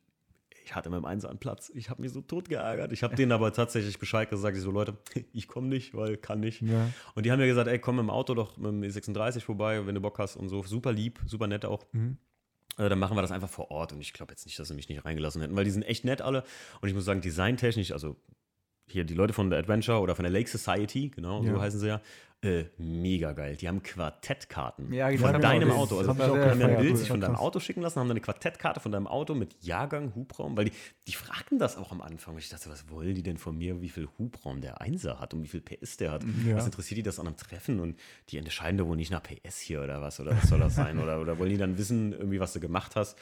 ich 0.64 0.76
hatte 0.76 0.90
meinem 0.90 1.06
Einser 1.06 1.30
einen 1.30 1.40
Platz. 1.40 1.72
Ich 1.76 1.90
habe 1.90 2.02
mich 2.02 2.12
so 2.12 2.22
tot 2.22 2.50
geärgert. 2.50 2.92
Ich 2.92 3.04
habe 3.04 3.16
denen 3.16 3.32
aber 3.32 3.52
tatsächlich 3.54 4.00
Bescheid 4.00 4.30
gesagt, 4.30 4.56
ich 4.56 4.64
so, 4.64 4.72
Leute, 4.72 4.98
ich 5.34 5.48
komme 5.48 5.68
nicht, 5.68 5.94
weil 5.94 6.18
kann 6.18 6.40
nicht. 6.40 6.62
Ja. 6.62 6.90
Und 7.16 7.26
die 7.26 7.32
haben 7.32 7.40
mir 7.40 7.48
gesagt, 7.48 7.68
ey, 7.68 7.80
komm 7.80 7.98
mit 7.98 8.04
dem 8.04 8.10
Auto 8.10 8.34
doch 8.34 8.58
mit 8.58 8.72
dem 8.72 8.82
E36 8.82 9.42
vorbei, 9.42 9.86
wenn 9.86 9.96
du 9.96 10.02
Bock 10.02 10.20
hast 10.20 10.36
und 10.36 10.50
so. 10.50 10.64
Super 10.64 10.92
lieb, 10.92 11.20
super 11.26 11.48
nett 11.48 11.66
auch. 11.66 11.86
Mhm. 11.92 12.18
Äh, 12.78 12.90
dann 12.90 13.00
machen 13.00 13.18
wir 13.18 13.22
das 13.22 13.32
einfach 13.32 13.50
vor 13.50 13.72
Ort. 13.72 13.94
Und 13.94 14.02
ich 14.02 14.14
glaube 14.14 14.32
jetzt 14.32 14.46
nicht, 14.46 14.58
dass 14.58 14.68
sie 14.68 14.74
mich 14.74 14.90
nicht 14.90 15.04
reingelassen 15.06 15.42
hätten, 15.42 15.56
weil 15.56 15.66
die 15.66 15.72
sind 15.72 15.84
echt 15.84 16.06
nett 16.06 16.22
alle. 16.22 16.44
Und 16.82 16.90
ich 16.90 16.96
muss 16.96 17.06
sagen, 17.06 17.22
designtechnisch, 17.22 17.92
also 17.92 18.16
hier 18.88 19.04
die 19.06 19.14
Leute 19.14 19.34
von 19.34 19.50
der 19.50 19.60
Adventure 19.60 20.00
oder 20.00 20.16
von 20.16 20.24
der 20.24 20.32
Lake 20.32 20.50
Society, 20.50 21.10
genau, 21.10 21.44
Ja. 21.44 21.54
so 21.54 21.62
heißen 21.62 21.80
sie 21.80 21.88
ja, 21.88 22.02
äh, 22.44 22.66
mega 22.78 23.32
geil. 23.32 23.56
Die 23.56 23.70
haben 23.70 23.82
Quartettkarten 23.82 24.92
Ja, 24.92 25.10
von 25.18 25.30
hab 25.30 25.36
ich 25.38 25.42
deinem 25.42 25.72
auch 25.72 25.78
Auto. 25.78 26.00
Also 26.00 26.10
haben 26.18 26.60
ja 26.60 26.68
ein. 26.68 26.78
Bild 26.78 26.98
sich 26.98 27.08
von 27.08 27.22
deinem. 27.22 27.38
Auto 27.38 27.62
schicken 27.62 27.82
lassen, 27.82 28.00
haben 28.00 28.08
dann 28.10 28.18
eine 28.18 28.22
Quartettkarte 28.22 28.82
von 28.82 28.92
deinem 28.92 29.08
Auto 29.08 29.34
mit 29.34 29.56
Jahrgang, 29.62 30.14
Hubraum, 30.14 30.58
weil 30.58 30.66
die, 30.66 30.72
die 31.08 31.14
fragten 31.14 31.58
das 31.58 31.78
auch 31.78 31.94
am 31.94 32.02
Anfang. 32.02 32.38
Ich 32.38 32.50
dachte, 32.50 32.70
was 32.70 32.90
wollen 32.90 33.16
die 33.16 33.24
denn 33.24 33.38
von 33.38 33.58
mir, 33.58 33.82
wie 33.82 33.88
viel 33.88 34.10
Hubraum 34.20 34.60
der 34.60 34.82
Einser 34.82 35.20
hat 35.22 35.34
und 35.34 35.44
wie 35.44 35.48
viel 35.48 35.62
PS 35.62 35.96
der 35.98 36.12
hat? 36.12 36.24
Ja. 36.46 36.58
Was 36.58 36.66
interessiert 36.66 36.98
die 36.98 37.04
das 37.04 37.18
an 37.20 37.28
einem 37.28 37.38
Treffen? 37.38 37.80
Und 37.80 37.98
die 38.30 38.38
entscheiden 38.38 38.78
da 38.78 38.86
wohl 38.86 38.98
nicht 38.98 39.12
nach 39.12 39.24
PS 39.24 39.60
hier 39.60 39.82
oder 39.82 40.02
was? 40.02 40.20
Oder 40.20 40.32
was 40.32 40.50
soll 40.50 40.60
das 40.60 40.76
sein? 40.76 41.00
Oder, 41.00 41.22
oder 41.22 41.40
wollen 41.40 41.50
die 41.50 41.58
dann 41.58 41.78
wissen, 41.78 42.12
irgendwie, 42.12 42.42
was 42.42 42.52
du 42.52 42.60
gemacht 42.60 42.98
hast? 42.98 43.18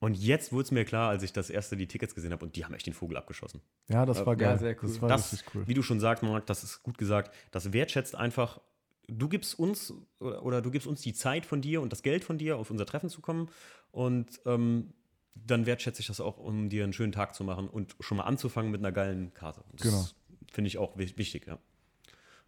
Und 0.00 0.18
jetzt 0.18 0.52
wurde 0.52 0.64
es 0.64 0.70
mir 0.70 0.84
klar, 0.84 1.08
als 1.10 1.22
ich 1.22 1.32
das 1.32 1.48
erste 1.50 1.76
die 1.76 1.86
Tickets 1.86 2.14
gesehen 2.14 2.32
habe 2.32 2.44
und 2.44 2.56
die 2.56 2.64
haben 2.64 2.74
echt 2.74 2.86
den 2.86 2.92
Vogel 2.92 3.16
abgeschossen. 3.16 3.62
ja, 3.88 4.04
das 4.04 4.18
war 4.26 4.34
Ja, 4.34 4.50
geil. 4.50 4.58
sehr 4.58 4.72
cool. 4.82 4.88
Das 4.88 5.00
war 5.02 5.08
Das, 5.08 5.32
richtig 5.32 5.54
cool. 5.54 5.66
wie 5.66 5.74
du 5.74 5.82
schon 5.82 6.00
sagst, 6.00 6.22
Marc, 6.22 6.46
das 6.46 6.62
ist 6.64 6.82
gut 6.82 6.98
gesagt, 6.98 7.34
das 7.52 7.72
wertschätzt 7.72 8.14
einfach, 8.14 8.60
du 9.08 9.28
gibst 9.28 9.58
uns 9.58 9.94
oder, 10.18 10.44
oder 10.44 10.60
du 10.62 10.70
gibst 10.70 10.86
uns 10.86 11.00
die 11.00 11.14
Zeit 11.14 11.46
von 11.46 11.60
dir 11.62 11.80
und 11.80 11.90
das 11.92 12.02
Geld 12.02 12.22
von 12.24 12.36
dir, 12.38 12.58
auf 12.58 12.70
unser 12.70 12.84
Treffen 12.86 13.08
zu 13.08 13.20
kommen 13.22 13.48
und 13.92 14.40
ähm, 14.44 14.92
dann 15.34 15.64
wertschätze 15.66 16.00
ich 16.00 16.06
das 16.06 16.20
auch, 16.20 16.38
um 16.38 16.68
dir 16.68 16.84
einen 16.84 16.92
schönen 16.92 17.12
Tag 17.12 17.34
zu 17.34 17.42
machen 17.44 17.68
und 17.68 17.96
schon 18.00 18.18
mal 18.18 18.24
anzufangen 18.24 18.70
mit 18.70 18.80
einer 18.80 18.92
geilen 18.92 19.32
Karte. 19.34 19.64
Das 19.72 19.82
Genau. 19.82 20.04
finde 20.52 20.68
ich 20.68 20.78
auch 20.78 20.96
wi- 20.98 21.16
wichtig, 21.16 21.46
ja. 21.46 21.58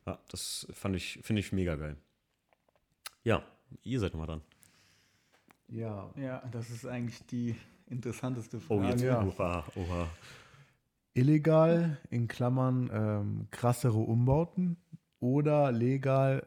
Ja, 0.07 0.21
das 0.29 0.67
fand 0.73 0.95
ich, 0.95 1.19
finde 1.23 1.41
ich 1.41 1.51
mega 1.53 1.75
geil. 1.75 1.97
Ja, 3.25 3.43
ihr 3.83 3.99
seid 3.99 4.13
nochmal 4.13 4.29
dran. 4.29 4.41
Ja. 5.69 6.11
ja, 6.17 6.43
das 6.53 6.71
ist 6.71 6.87
eigentlich 6.87 7.25
die 7.27 7.57
interessanteste 7.89 8.59
Oh, 8.69 8.79
Frage. 8.79 8.89
jetzt, 8.91 9.03
ja. 9.03 9.25
oha, 9.25 9.65
oha. 9.75 10.09
Illegal, 11.15 11.97
in 12.11 12.29
Klammern 12.29 12.91
ähm, 12.93 13.47
krassere 13.51 13.99
Umbauten 13.99 14.77
oder 15.19 15.73
legal, 15.73 16.47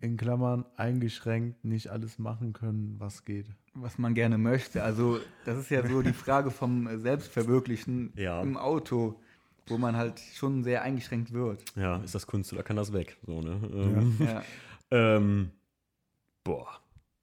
in 0.00 0.16
Klammern 0.16 0.66
eingeschränkt, 0.76 1.64
nicht 1.64 1.88
alles 1.88 2.18
machen 2.18 2.52
können, 2.52 2.96
was 2.98 3.24
geht. 3.24 3.46
was 3.74 3.96
man 3.98 4.12
gerne 4.14 4.36
möchte. 4.36 4.82
Also 4.82 5.18
das 5.46 5.56
ist 5.58 5.70
ja 5.70 5.86
so 5.86 6.02
die 6.02 6.12
Frage 6.12 6.50
vom 6.50 6.88
Selbstverwirklichen 6.98 8.12
Ja. 8.16 8.42
im 8.42 8.56
Auto, 8.58 9.18
wo 9.66 9.78
man 9.78 9.96
halt 9.96 10.20
schon 10.20 10.62
sehr 10.62 10.82
eingeschränkt 10.82 11.32
wird. 11.32 11.64
Ja, 11.76 11.96
ist 11.98 12.14
das 12.14 12.26
Kunst 12.26 12.52
oder 12.52 12.62
kann 12.62 12.76
das 12.76 12.92
weg? 12.92 13.16
So, 13.26 13.40
ne? 13.40 13.60
Ähm, 13.72 14.16
Ja, 14.20 14.42
ähm, 14.90 15.50
boah, 16.44 16.68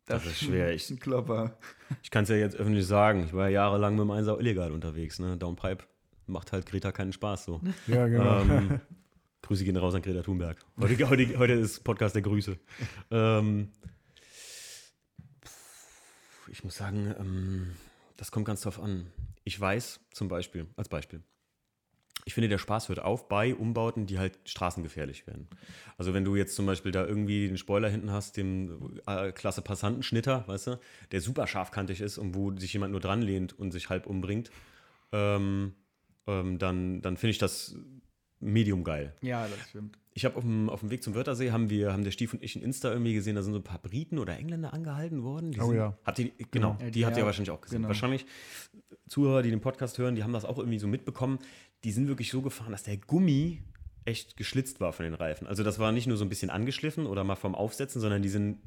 Das 0.09 0.25
ist 0.25 0.39
schwer. 0.39 0.73
Ich- 0.73 0.89
ein 0.89 0.99
Klopper. 0.99 1.57
Ich 2.03 2.11
kann 2.11 2.23
es 2.23 2.29
ja 2.29 2.35
jetzt 2.35 2.55
öffentlich 2.55 2.85
sagen. 2.85 3.23
Ich 3.25 3.33
war 3.33 3.47
ja 3.49 3.61
jahrelang 3.63 3.95
mit 3.95 4.01
dem 4.01 4.11
Einser 4.11 4.39
illegal 4.39 4.71
unterwegs. 4.71 5.19
Ne? 5.19 5.37
Downpipe 5.37 5.83
macht 6.25 6.51
halt 6.51 6.65
Greta 6.65 6.91
keinen 6.91 7.13
Spaß 7.13 7.45
so. 7.45 7.61
Ja, 7.87 8.07
genau. 8.07 8.41
ähm, 8.41 8.81
Grüße 9.41 9.63
gehen 9.63 9.77
raus 9.77 9.95
an 9.95 10.01
Greta 10.01 10.21
Thunberg. 10.21 10.57
Heute, 10.79 11.09
heute, 11.09 11.37
heute 11.39 11.53
ist 11.53 11.83
Podcast 11.83 12.13
der 12.15 12.21
Grüße. 12.23 12.57
Ähm, 13.11 13.71
ich 16.51 16.63
muss 16.63 16.75
sagen, 16.75 17.13
ähm, 17.19 17.75
das 18.17 18.31
kommt 18.31 18.45
ganz 18.45 18.61
drauf 18.61 18.79
an. 18.79 19.11
Ich 19.43 19.59
weiß 19.59 19.99
zum 20.11 20.27
Beispiel, 20.27 20.67
als 20.75 20.89
Beispiel, 20.89 21.21
ich 22.25 22.33
finde, 22.33 22.49
der 22.49 22.57
Spaß 22.57 22.89
hört 22.89 22.99
auf 22.99 23.27
bei 23.27 23.55
Umbauten, 23.55 24.05
die 24.05 24.19
halt 24.19 24.37
straßengefährlich 24.45 25.25
werden. 25.27 25.47
Also 25.97 26.13
wenn 26.13 26.23
du 26.25 26.35
jetzt 26.35 26.55
zum 26.55 26.65
Beispiel 26.65 26.91
da 26.91 27.05
irgendwie 27.05 27.47
den 27.47 27.57
Spoiler 27.57 27.89
hinten 27.89 28.11
hast, 28.11 28.37
dem 28.37 28.99
äh, 29.07 29.31
Klasse 29.31 29.61
Passantenschnitter, 29.61 30.47
weißt 30.47 30.67
du, 30.67 30.79
der 31.11 31.21
super 31.21 31.47
scharfkantig 31.47 32.01
ist 32.01 32.17
und 32.17 32.35
wo 32.35 32.55
sich 32.55 32.73
jemand 32.73 32.91
nur 32.91 33.01
dran 33.01 33.21
lehnt 33.21 33.57
und 33.57 33.71
sich 33.71 33.89
halb 33.89 34.05
umbringt, 34.05 34.51
ähm, 35.11 35.73
ähm, 36.27 36.59
dann, 36.59 37.01
dann 37.01 37.17
finde 37.17 37.31
ich 37.31 37.37
das 37.39 37.75
medium 38.39 38.83
geil. 38.83 39.13
Ja, 39.21 39.47
das 39.47 39.69
stimmt. 39.69 39.97
Ich 40.13 40.25
habe 40.25 40.35
auf 40.35 40.43
dem, 40.43 40.69
auf 40.69 40.81
dem 40.81 40.89
Weg 40.89 41.01
zum 41.03 41.15
Wörthersee, 41.15 41.51
haben 41.51 41.69
wir, 41.69 41.93
haben 41.93 42.03
der 42.03 42.11
Stief 42.11 42.33
und 42.33 42.43
ich 42.43 42.55
in 42.55 42.61
Insta 42.61 42.89
irgendwie 42.91 43.13
gesehen, 43.13 43.35
da 43.35 43.41
sind 43.41 43.53
so 43.53 43.59
ein 43.59 43.63
paar 43.63 43.79
Briten 43.79 44.17
oder 44.19 44.37
Engländer 44.37 44.73
angehalten 44.73 45.23
worden. 45.23 45.51
Die 45.51 45.61
Oh 45.61 45.67
sind, 45.67 45.75
ja. 45.77 45.97
Habt 46.03 46.19
ihr, 46.19 46.31
genau, 46.51 46.77
Ja, 46.79 46.85
die 46.87 46.91
die- 46.91 47.05
habt 47.05 47.15
ihr 47.15 47.21
ja, 47.21 47.25
wahrscheinlich 47.25 47.51
auch 47.51 47.61
gesehen. 47.61 47.77
genau. 47.77 47.87
Wahrscheinlich 47.89 48.25
Zuhörer, 49.07 49.41
die 49.43 49.49
den 49.49 49.61
Podcast 49.61 49.97
hören, 49.97 50.15
die 50.15 50.23
haben 50.23 50.33
das 50.33 50.45
auch 50.45 50.57
irgendwie 50.57 50.79
so 50.79 50.87
mitbekommen. 50.87 51.39
Die 51.83 51.91
sind 51.91 52.07
wirklich 52.07 52.29
so 52.31 52.41
gefahren, 52.41 52.71
dass 52.71 52.83
der 52.83 52.97
Gummi 52.97 53.63
echt 54.05 54.37
geschlitzt 54.37 54.79
war 54.79 54.93
von 54.93 55.05
den 55.05 55.13
Reifen. 55.13 55.47
Also 55.47 55.63
das 55.63 55.79
war 55.79 55.91
nicht 55.91 56.07
nur 56.07 56.17
so 56.17 56.25
ein 56.25 56.29
bisschen 56.29 56.49
angeschliffen 56.49 57.05
oder 57.05 57.23
mal 57.23 57.35
vom 57.35 57.55
Aufsetzen, 57.55 58.01
sondern 58.01 58.21
die 58.21 58.29
sind 58.29 58.59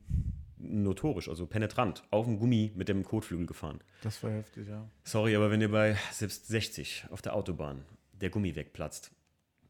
notorisch, 0.59 1.29
also 1.29 1.47
penetrant, 1.47 2.05
auf 2.11 2.27
dem 2.27 2.39
Gummi 2.39 2.73
mit 2.75 2.89
dem 2.89 3.05
Kotflügel 3.05 3.47
gefahren. 3.47 3.81
Das 4.03 4.23
war 4.23 4.31
heftig, 4.31 4.69
ja. 4.69 4.89
Sorry, 5.05 5.35
aber 5.37 5.51
wenn 5.51 5.61
dir 5.61 5.71
bei 5.71 5.97
selbst 6.13 6.47
60 6.49 7.07
auf 7.11 7.21
der 7.21 7.35
Autobahn 7.35 7.85
der 8.13 8.31
Gummi 8.31 8.55
wegplatzt, 8.55 9.11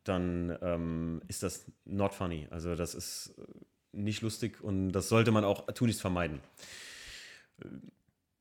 dann 0.04 0.56
ähm, 0.62 1.22
ist 1.28 1.42
das 1.42 1.64
not 1.84 2.14
funny. 2.14 2.46
Also 2.50 2.74
das 2.74 2.94
ist 2.94 3.34
nicht 3.92 4.22
lustig 4.22 4.62
und 4.62 4.92
das 4.92 5.08
sollte 5.08 5.32
man 5.32 5.44
auch 5.44 5.66
tunlichst 5.66 6.00
vermeiden. 6.00 6.40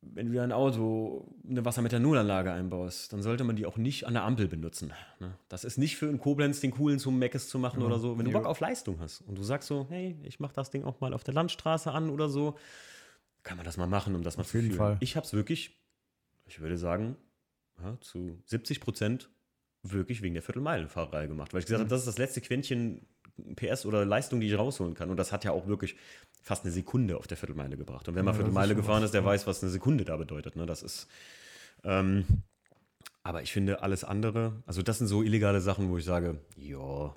Wenn 0.03 0.31
du 0.31 0.41
ein 0.41 0.51
Auto 0.51 1.27
eine 1.47 1.63
Wassermethanulanlage 1.63 2.51
einbaust, 2.51 3.13
dann 3.13 3.21
sollte 3.21 3.43
man 3.43 3.55
die 3.55 3.67
auch 3.67 3.77
nicht 3.77 4.07
an 4.07 4.13
der 4.15 4.23
Ampel 4.23 4.47
benutzen. 4.47 4.91
Ne? 5.19 5.37
Das 5.47 5.63
ist 5.63 5.77
nicht 5.77 5.95
für 5.95 6.07
in 6.07 6.17
Koblenz 6.17 6.59
den 6.59 6.71
coolen 6.71 6.97
zum 6.97 7.19
Meckes 7.19 7.49
zu 7.49 7.59
machen 7.59 7.83
oder 7.83 7.99
so. 7.99 8.17
Wenn 8.17 8.25
du 8.25 8.31
Ja. 8.31 8.37
Bock 8.39 8.47
auf 8.47 8.59
Leistung 8.59 8.99
hast 8.99 9.21
und 9.21 9.37
du 9.37 9.43
sagst 9.43 9.67
so, 9.67 9.85
hey, 9.89 10.17
ich 10.23 10.39
mach 10.39 10.53
das 10.53 10.71
Ding 10.71 10.83
auch 10.85 10.99
mal 11.01 11.13
auf 11.13 11.23
der 11.23 11.35
Landstraße 11.35 11.91
an 11.91 12.09
oder 12.09 12.29
so, 12.29 12.57
kann 13.43 13.57
man 13.57 13.65
das 13.65 13.77
mal 13.77 13.85
machen, 13.87 14.15
um 14.15 14.23
das 14.23 14.37
mal 14.37 14.41
Auf 14.41 14.49
zu 14.49 14.57
jeden 14.57 14.69
fühlen. 14.71 14.77
Fall. 14.79 14.97
Ich 15.01 15.15
habe 15.15 15.25
es 15.25 15.33
wirklich, 15.33 15.79
ich 16.47 16.59
würde 16.61 16.77
sagen, 16.77 17.15
ja, 17.79 17.95
zu 18.01 18.39
70 18.45 18.81
Prozent 18.81 19.29
wirklich 19.83 20.23
wegen 20.23 20.33
der 20.33 20.43
Viertelmeilenfahrerei 20.43 21.27
gemacht. 21.27 21.53
Weil 21.53 21.59
ich 21.59 21.65
Mhm. 21.65 21.67
gesagt 21.67 21.81
habe, 21.81 21.89
das 21.89 22.01
ist 22.01 22.07
das 22.07 22.17
letzte 22.17 22.41
Quäntchen 22.41 23.05
PS 23.55 23.85
oder 23.85 24.05
Leistung, 24.05 24.39
die 24.39 24.47
ich 24.47 24.57
rausholen 24.57 24.93
kann. 24.93 25.09
Und 25.09 25.17
das 25.17 25.31
hat 25.31 25.43
ja 25.43 25.51
auch 25.51 25.67
wirklich 25.67 25.95
fast 26.41 26.63
eine 26.65 26.71
Sekunde 26.71 27.17
auf 27.17 27.27
der 27.27 27.37
Viertelmeile 27.37 27.77
gebracht. 27.77 28.07
Und 28.07 28.15
wer 28.15 28.23
mal 28.23 28.31
Ja, 28.31 28.31
ist 28.31 28.37
Viertelmeile 28.37 28.69
schon 28.69 28.77
gefahren 28.77 29.03
ist, 29.03 29.13
der 29.13 29.25
weiß, 29.25 29.47
was 29.47 29.61
eine 29.61 29.71
Sekunde 29.71 30.05
da 30.05 30.17
bedeutet. 30.17 30.55
Ne? 30.55 30.65
Das 30.65 30.83
ist. 30.83 31.07
Ähm, 31.83 32.25
aber 33.23 33.43
ich 33.43 33.51
finde 33.51 33.83
alles 33.83 34.03
andere, 34.03 34.63
also 34.65 34.81
das 34.81 34.97
sind 34.97 35.07
so 35.07 35.21
illegale 35.21 35.61
Sachen, 35.61 35.89
wo 35.89 35.97
ich 35.97 36.05
sage, 36.05 36.39
ja. 36.57 37.15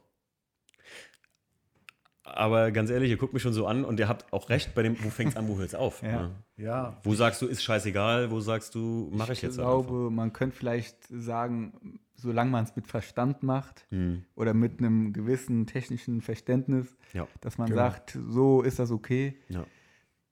Aber 2.24 2.70
ganz 2.72 2.90
ehrlich, 2.90 3.10
ihr 3.10 3.16
guckt 3.16 3.34
mich 3.34 3.42
schon 3.42 3.52
so 3.52 3.66
an 3.66 3.84
und 3.84 4.00
ihr 4.00 4.08
habt 4.08 4.32
auch 4.32 4.48
recht 4.48 4.74
bei 4.74 4.82
dem, 4.82 5.02
wo 5.02 5.10
fängt 5.10 5.32
es 5.32 5.36
an, 5.36 5.46
wo 5.46 5.56
hört 5.56 5.68
es 5.68 5.74
auf. 5.74 6.02
Ja. 6.02 6.22
Ne? 6.22 6.30
Ja, 6.56 7.00
Wo 7.02 7.14
sagst 7.14 7.42
du, 7.42 7.46
ist 7.46 7.62
scheißegal, 7.62 8.30
wo 8.30 8.40
sagst 8.40 8.74
du, 8.74 9.10
mache 9.12 9.32
ich, 9.32 9.42
jetzt 9.42 9.54
Ich 9.54 9.58
halt 9.58 9.86
glaube, 9.86 10.10
man 10.10 10.32
könnte 10.32 10.56
vielleicht 10.56 10.96
sagen, 11.10 11.98
solange 12.24 12.50
man 12.50 12.64
es 12.64 12.74
mit 12.76 12.86
Verstand 12.86 13.42
macht 13.42 13.86
Hm, 13.90 14.24
oder 14.34 14.52
mit 14.54 14.78
einem 14.80 15.12
gewissen 15.12 15.66
technischen 15.66 16.20
Verständnis, 16.20 16.96
ja, 17.12 17.28
dass 17.40 17.56
man 17.58 17.68
Genau. 17.68 17.80
sagt, 17.82 18.18
so 18.28 18.62
ist 18.62 18.78
das 18.78 18.90
okay. 18.90 19.36
ja. 19.48 19.64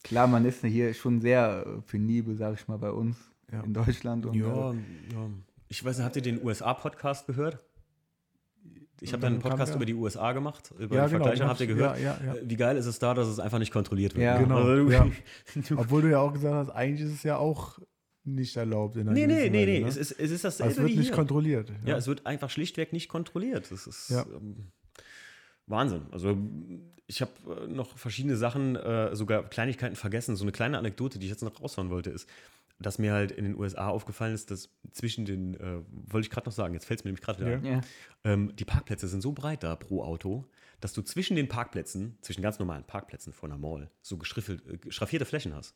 Klar, 0.04 0.26
man 0.26 0.44
ist 0.44 0.64
hier 0.64 0.94
schon 0.94 1.20
sehr 1.20 1.64
äh, 1.64 1.80
penibel, 1.82 2.36
sage 2.36 2.56
ich 2.58 2.66
mal, 2.66 2.78
bei 2.78 2.90
uns. 2.90 3.16
Ja. 3.52 3.60
in 3.62 3.72
Deutschland. 3.74 4.24
Und, 4.26 4.34
Ja, 4.34 4.72
äh, 4.72 4.74
ja. 5.12 5.28
Ich 5.68 5.84
weiß 5.84 5.98
nicht, 5.98 6.04
habt 6.06 6.16
ihr 6.16 6.22
den 6.22 6.42
USA-Podcast 6.44 7.26
gehört? 7.26 7.62
Ich 9.00 9.12
habe 9.12 9.20
dann 9.22 9.34
einen 9.34 9.42
Podcast 9.42 9.74
über 9.74 9.84
die 9.84 9.94
USA 9.94 10.32
gemacht, 10.32 10.72
über 10.78 10.94
Ja, 10.96 11.06
die 11.06 11.12
genau, 11.12 11.24
Vergleiche. 11.24 11.42
den 11.44 11.48
Habt 11.48 11.60
ihr 11.60 11.66
gehört? 11.66 11.98
ja, 12.00 12.16
ja. 12.24 12.34
Äh, 12.34 12.42
Wie 12.44 12.56
geil 12.56 12.76
ist 12.76 12.86
es 12.86 12.98
da, 12.98 13.14
dass 13.14 13.26
es 13.28 13.38
einfach 13.40 13.58
nicht 13.58 13.72
kontrolliert 13.72 14.14
wird? 14.14 14.24
Ja. 14.24 14.38
Genau, 14.38 14.56
Also, 14.56 14.88
du. 15.68 15.76
Obwohl 15.78 16.02
du 16.02 16.10
ja 16.10 16.18
auch 16.20 16.32
gesagt 16.32 16.54
hast, 16.54 16.70
eigentlich 16.70 17.06
ist 17.06 17.12
es 17.14 17.22
ja 17.24 17.36
auch 17.36 17.78
nicht 18.24 18.56
erlaubt. 18.56 18.96
In 18.96 19.02
einer 19.02 19.12
nee, 19.12 19.26
nee, 19.26 19.48
nee, 19.50 19.66
nee. 19.66 19.80
ne? 19.80 19.88
Es, 19.88 19.96
ist, 19.96 20.12
es 20.12 20.30
ist 20.30 20.44
Aber 20.44 20.50
dasselbe 20.50 20.72
es 20.72 20.78
wird 20.78 20.88
wie 20.90 20.96
nicht 20.96 21.06
hier. 21.08 21.16
kontrolliert. 21.16 21.72
Ja, 21.84 21.96
es 21.96 22.06
wird 22.06 22.24
einfach 22.26 22.50
schlichtweg 22.50 22.92
nicht 22.92 23.08
kontrolliert. 23.08 23.70
Das 23.70 23.86
ist 23.86 24.10
Ja. 24.10 24.24
ähm, 24.34 24.68
Wahnsinn. 25.66 26.02
Also 26.10 26.36
ich 27.06 27.20
habe 27.20 27.32
äh, 27.62 27.66
noch 27.66 27.96
verschiedene 27.96 28.36
Sachen, 28.36 28.76
äh, 28.76 29.14
sogar 29.14 29.48
Kleinigkeiten 29.48 29.96
vergessen. 29.96 30.36
So 30.36 30.44
eine 30.44 30.52
kleine 30.52 30.78
Anekdote, 30.78 31.18
die 31.18 31.26
ich 31.26 31.30
jetzt 31.30 31.42
noch 31.42 31.60
raushauen 31.60 31.90
wollte, 31.90 32.10
ist, 32.10 32.28
dass 32.78 32.98
mir 32.98 33.12
halt 33.12 33.30
in 33.32 33.44
den 33.44 33.56
USA 33.56 33.88
aufgefallen 33.88 34.34
ist, 34.34 34.50
dass 34.50 34.68
zwischen 34.92 35.24
den, 35.24 35.54
äh, 35.54 35.78
wollte 35.90 36.26
ich 36.26 36.30
gerade 36.30 36.46
noch 36.46 36.54
sagen, 36.54 36.74
jetzt 36.74 36.84
fällt 36.86 37.00
es 37.00 37.04
mir 37.04 37.10
nämlich 37.10 37.24
gerade 37.24 37.40
wieder 37.40 37.58
Ja. 37.58 37.74
ja. 37.76 37.80
ähm, 38.24 38.54
die 38.56 38.64
Parkplätze 38.64 39.06
sind 39.08 39.20
so 39.20 39.32
breit 39.32 39.62
da 39.62 39.76
pro 39.76 40.02
Auto, 40.02 40.44
dass 40.80 40.92
du 40.92 41.02
zwischen 41.02 41.36
den 41.36 41.46
Parkplätzen, 41.48 42.18
zwischen 42.22 42.42
ganz 42.42 42.58
normalen 42.58 42.82
Parkplätzen 42.84 43.32
vor 43.32 43.48
einer 43.48 43.58
Mall, 43.58 43.88
so 44.00 44.16
geschriffelt, 44.16 44.62
äh, 44.66 44.90
schraffierte 44.90 45.24
Flächen 45.26 45.54
hast. 45.54 45.74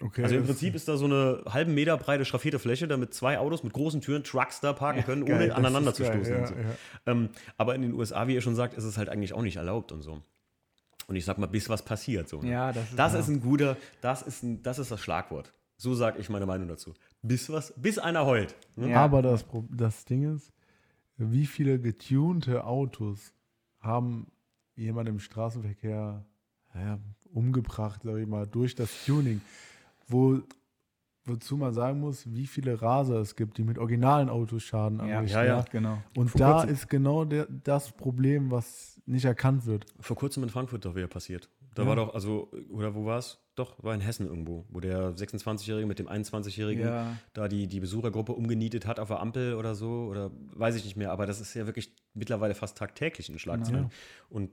Okay, 0.00 0.22
Also 0.24 0.36
im 0.36 0.44
Prinzip 0.44 0.74
ist 0.74 0.88
da 0.88 0.96
so 0.96 1.04
eine 1.04 1.42
halben 1.46 1.74
Meter 1.74 1.96
breite 1.96 2.24
schraffierte 2.24 2.58
Fläche, 2.58 2.88
damit 2.88 3.14
zwei 3.14 3.38
Autos 3.38 3.62
mit 3.62 3.72
großen 3.72 4.00
Türen, 4.00 4.24
Trucks 4.24 4.60
da 4.60 4.72
parken 4.72 5.04
können, 5.04 5.24
geil, 5.24 5.44
ohne 5.50 5.54
aneinander 5.54 5.94
zu 5.94 6.04
stoßen. 6.04 6.32
ja, 6.32 6.38
und 6.40 6.48
so. 6.48 6.54
ja. 6.54 6.60
Ähm, 7.06 7.28
aber 7.56 7.74
in 7.74 7.82
den 7.82 7.92
USA, 7.94 8.26
wie 8.26 8.34
ihr 8.34 8.40
schon 8.40 8.54
sagt, 8.56 8.74
ist 8.74 8.84
es 8.84 8.98
halt 8.98 9.08
eigentlich 9.08 9.32
auch 9.32 9.42
nicht 9.42 9.56
erlaubt 9.56 9.92
und 9.92 10.02
so. 10.02 10.20
Und 11.06 11.16
ich 11.16 11.24
sag 11.24 11.38
mal, 11.38 11.46
bis 11.46 11.68
was 11.68 11.84
passiert. 11.84 12.28
So, 12.28 12.40
ne? 12.40 12.50
Ja, 12.50 12.72
das 12.72 12.90
ist- 12.90 12.98
das 12.98 13.12
ja. 13.12 13.18
ist 13.20 13.28
ein 13.28 13.40
guter, 13.40 13.76
das 14.00 14.22
ist, 14.22 14.42
ein, 14.42 14.62
das 14.62 14.78
ist 14.78 14.90
das 14.90 15.00
Schlagwort. 15.00 15.52
So 15.76 15.94
sage 15.94 16.18
ich 16.18 16.28
meine 16.30 16.46
Meinung 16.46 16.68
dazu. 16.68 16.94
Bis 17.22 17.50
was, 17.50 17.74
bis 17.76 17.98
einer 17.98 18.24
heult. 18.26 18.54
Ne? 18.76 18.90
Ja. 18.90 19.04
Aber 19.04 19.22
das, 19.22 19.44
das 19.70 20.04
Ding 20.04 20.34
ist, 20.34 20.52
wie 21.16 21.46
viele 21.46 21.78
getunte 21.78 22.64
Autos 22.64 23.32
haben 23.80 24.28
jemand 24.76 25.08
im 25.08 25.18
Straßenverkehr 25.20 26.24
naja, 26.74 26.98
umgebracht, 27.32 28.00
sag 28.02 28.16
ich 28.16 28.26
mal, 28.26 28.46
durch 28.46 28.74
das 28.74 28.90
Tuning? 29.04 29.40
Wo, 30.08 30.40
wozu 31.24 31.56
man 31.56 31.72
sagen 31.72 32.00
muss, 32.00 32.30
wie 32.32 32.46
viele 32.46 32.80
Raser 32.82 33.16
es 33.20 33.34
gibt, 33.36 33.56
die 33.58 33.64
mit 33.64 33.78
originalen 33.78 34.28
Autos 34.28 34.62
Schaden 34.62 34.98
Ja, 34.98 35.18
anrichten. 35.18 35.38
ja, 35.38 35.44
ja. 35.44 35.64
genau. 35.70 36.02
Und 36.16 36.28
Vor 36.28 36.38
da 36.38 36.62
ist 36.64 36.88
genau 36.88 37.24
der, 37.24 37.46
das 37.46 37.92
Problem, 37.92 38.50
was 38.50 39.00
nicht 39.06 39.24
erkannt 39.24 39.64
wird. 39.66 39.86
Vor 40.00 40.16
kurzem 40.16 40.42
in 40.42 40.50
Frankfurt 40.50 40.84
doch 40.84 40.94
wieder 40.94 41.06
passiert. 41.08 41.48
Da 41.74 41.82
Ja. 41.82 41.88
war 41.88 41.96
doch, 41.96 42.14
also, 42.14 42.50
oder 42.70 42.94
wo 42.94 43.04
war 43.06 43.18
es? 43.18 43.40
Doch, 43.56 43.82
war 43.82 43.94
in 43.94 44.00
Hessen 44.00 44.26
irgendwo, 44.26 44.64
wo 44.68 44.80
der 44.80 45.16
26-Jährige 45.16 45.86
mit 45.86 45.98
dem 45.98 46.08
21-Jährigen 46.08 46.86
Ja. 46.86 47.16
da 47.32 47.48
die, 47.48 47.66
die 47.68 47.80
Besuchergruppe 47.80 48.32
umgenietet 48.32 48.86
hat 48.86 48.98
auf 49.00 49.08
der 49.08 49.20
Ampel 49.20 49.54
oder 49.54 49.74
so, 49.74 50.06
oder 50.10 50.30
weiß 50.54 50.74
ich 50.76 50.84
nicht 50.84 50.96
mehr, 50.96 51.10
aber 51.12 51.26
das 51.26 51.40
ist 51.40 51.54
ja 51.54 51.66
wirklich 51.66 51.94
mittlerweile 52.14 52.54
fast 52.54 52.76
tagtäglich 52.78 53.28
in 53.30 53.38
Schlagzeilen. 53.38 53.90
Und 54.28 54.50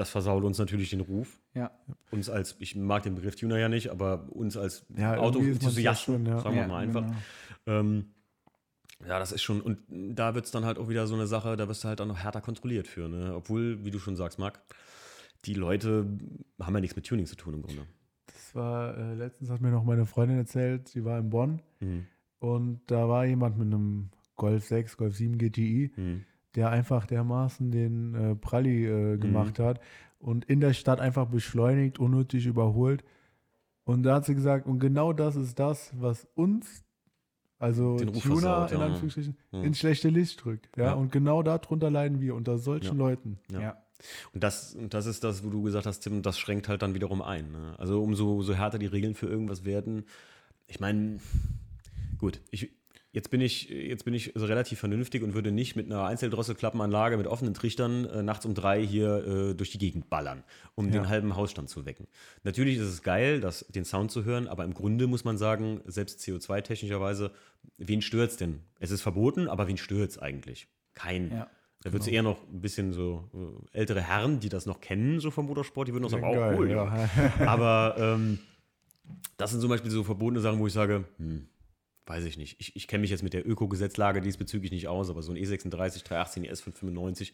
das 0.00 0.10
versaut 0.10 0.42
uns 0.44 0.58
natürlich 0.58 0.90
den 0.90 1.00
Ruf. 1.02 1.38
Ja. 1.54 1.70
Uns 2.10 2.28
als, 2.30 2.56
ich 2.58 2.74
mag 2.74 3.02
den 3.02 3.14
Begriff 3.14 3.36
Tuner 3.36 3.58
ja 3.58 3.68
nicht, 3.68 3.90
aber 3.90 4.26
uns 4.30 4.56
als 4.56 4.86
Ja, 4.96 5.16
Autoenthusiasten, 5.18 6.24
ja. 6.26 6.40
sagen 6.40 6.54
wir 6.54 6.62
Ja, 6.62 6.68
mal 6.68 6.78
einfach. 6.82 7.02
genau. 7.02 7.16
Ähm, 7.66 8.06
ja, 9.06 9.18
das 9.18 9.30
ist 9.32 9.42
schon, 9.42 9.60
und 9.60 9.78
da 9.88 10.34
wird 10.34 10.46
es 10.46 10.50
dann 10.50 10.64
halt 10.64 10.78
auch 10.78 10.88
wieder 10.88 11.06
so 11.06 11.14
eine 11.14 11.26
Sache, 11.26 11.56
da 11.56 11.68
wirst 11.68 11.84
du 11.84 11.88
halt 11.88 12.00
auch 12.00 12.06
noch 12.06 12.18
härter 12.18 12.40
kontrolliert 12.40 12.88
für, 12.88 13.08
ne? 13.08 13.34
Obwohl, 13.34 13.84
wie 13.84 13.90
du 13.90 13.98
schon 13.98 14.16
sagst, 14.16 14.38
Marc, 14.38 14.60
die 15.44 15.54
Leute 15.54 16.06
haben 16.60 16.74
ja 16.74 16.80
nichts 16.80 16.96
mit 16.96 17.06
Tuning 17.06 17.26
zu 17.26 17.36
tun 17.36 17.54
im 17.54 17.62
Grunde. 17.62 17.82
Das 18.26 18.54
war, 18.54 18.96
äh, 18.96 19.14
letztens 19.14 19.50
hat 19.50 19.60
mir 19.60 19.70
noch 19.70 19.84
meine 19.84 20.06
Freundin 20.06 20.38
erzählt, 20.38 20.88
sie 20.88 21.04
war 21.04 21.18
in 21.18 21.30
Bonn 21.30 21.60
Mhm. 21.80 22.06
und 22.40 22.80
da 22.86 23.08
war 23.08 23.24
jemand 23.26 23.58
mit 23.58 23.66
einem 23.66 24.10
Golf 24.36 24.64
6, 24.64 24.96
Golf 24.96 25.14
7 25.16 25.36
GTI, 25.38 25.92
Mhm. 25.96 26.24
Der 26.54 26.70
einfach 26.70 27.06
dermaßen 27.06 27.70
den 27.70 28.14
äh, 28.14 28.34
Pralli 28.34 28.86
äh, 28.86 29.16
gemacht 29.18 29.58
hat 29.58 29.80
und 30.18 30.44
in 30.44 30.60
der 30.60 30.72
Stadt 30.72 31.00
einfach 31.00 31.26
beschleunigt, 31.26 31.98
unnötig 31.98 32.46
überholt. 32.46 33.04
Und 33.84 34.02
da 34.02 34.16
hat 34.16 34.26
sie 34.26 34.34
gesagt, 34.34 34.66
und 34.66 34.78
genau 34.78 35.12
das 35.12 35.36
ist 35.36 35.58
das, 35.58 35.92
was 35.98 36.26
uns, 36.34 36.84
also 37.58 37.98
versaut, 37.98 38.72
in. 38.72 38.80
Anführungsstrichen, 38.80 39.36
Ja. 39.52 39.62
ins 39.62 39.78
schlechte 39.78 40.08
Licht 40.08 40.44
drückt. 40.44 40.76
Ja? 40.76 40.84
Ja. 40.86 40.92
Und 40.94 41.12
genau 41.12 41.42
darunter 41.42 41.90
leiden 41.90 42.20
wir, 42.20 42.34
unter 42.34 42.58
solchen 42.58 42.86
Ja. 42.98 43.04
Leuten. 43.04 43.38
Ja. 43.52 43.76
Und 44.32 44.42
das, 44.42 44.74
und 44.74 44.94
das 44.94 45.06
ist 45.06 45.24
das, 45.24 45.44
wo 45.44 45.50
du 45.50 45.62
gesagt 45.62 45.86
hast, 45.86 46.00
Tim, 46.00 46.22
das 46.22 46.38
schränkt 46.38 46.68
halt 46.68 46.82
dann 46.82 46.94
wiederum 46.94 47.20
ein. 47.20 47.52
Ne? 47.52 47.74
Also 47.78 48.02
umso, 48.02 48.36
umso 48.36 48.54
härter 48.54 48.78
die 48.78 48.86
Regeln 48.86 49.14
für 49.14 49.26
irgendwas 49.26 49.64
werden. 49.64 50.04
Ich 50.66 50.80
meine, 50.80 51.18
gut, 52.18 52.40
ich, 52.50 52.70
jetzt 53.12 53.30
bin 53.30 53.40
ich, 53.40 53.68
jetzt 53.68 54.04
bin 54.04 54.14
ich 54.14 54.32
so 54.34 54.46
relativ 54.46 54.78
vernünftig 54.78 55.22
und 55.22 55.34
würde 55.34 55.50
nicht 55.50 55.74
mit 55.76 55.86
einer 55.86 56.04
Einzeldrosselklappenanlage 56.04 57.16
mit 57.16 57.26
offenen 57.26 57.54
Trichtern 57.54 58.04
äh, 58.06 58.22
nachts 58.22 58.46
um 58.46 58.54
drei 58.54 58.84
hier 58.84 59.26
äh, 59.50 59.54
durch 59.54 59.70
die 59.70 59.78
Gegend 59.78 60.08
ballern, 60.10 60.44
um 60.74 60.86
Ja. 60.86 60.92
den 60.92 61.08
halben 61.08 61.34
Hausstand 61.36 61.68
zu 61.68 61.86
wecken. 61.86 62.06
Natürlich 62.44 62.76
ist 62.76 62.84
es 62.86 63.02
geil, 63.02 63.40
das, 63.40 63.66
den 63.68 63.84
Sound 63.84 64.10
zu 64.12 64.24
hören, 64.24 64.46
aber 64.48 64.64
im 64.64 64.74
Grunde 64.74 65.06
muss 65.06 65.24
man 65.24 65.38
sagen, 65.38 65.80
selbst 65.86 66.20
CO2-technischerweise, 66.20 67.30
wen 67.78 68.02
stört's 68.02 68.36
denn? 68.36 68.60
Es 68.78 68.90
ist 68.90 69.02
verboten, 69.02 69.48
aber 69.48 69.66
wen 69.68 69.76
stört's 69.76 70.18
eigentlich? 70.18 70.68
Kein. 70.94 71.30
Ja. 71.30 71.46
Da 71.82 71.92
wird 71.92 72.02
es 72.02 72.08
eher 72.08 72.22
noch 72.22 72.46
ein 72.46 72.60
bisschen 72.60 72.92
so 72.92 73.30
äh, 73.72 73.78
ältere 73.78 74.02
Herren, 74.02 74.38
die 74.38 74.50
das 74.50 74.66
noch 74.66 74.80
kennen, 74.80 75.18
so 75.18 75.30
vom 75.30 75.46
Motorsport, 75.46 75.88
die 75.88 75.92
würden 75.94 76.08
sagen, 76.10 76.24
oh, 76.24 76.34
Geil, 76.34 76.54
cool. 76.58 76.70
Ja. 76.70 77.08
ja. 77.40 77.46
Aber 77.48 77.94
ähm, 77.98 78.38
das 79.38 79.50
sind 79.50 79.60
zum 79.60 79.70
Beispiel 79.70 79.90
so 79.90 80.04
verbotene 80.04 80.40
Sachen, 80.40 80.58
wo 80.58 80.66
ich 80.66 80.72
sage, 80.74 81.04
hm, 81.16 81.48
weiß 82.10 82.24
ich 82.24 82.36
nicht. 82.36 82.56
Ich, 82.60 82.74
ich 82.74 82.88
kenne 82.88 83.02
mich 83.02 83.10
jetzt 83.10 83.22
mit 83.22 83.32
der 83.34 83.46
Ökogesetzlage 83.48 84.20
diesbezüglich 84.20 84.72
nicht 84.72 84.88
aus, 84.88 85.10
aber 85.10 85.22
so 85.22 85.30
ein 85.32 85.36
E 85.36 85.44
E36, 85.44 86.02
318, 86.04 86.44
ES 86.44 86.60
595, 86.60 87.32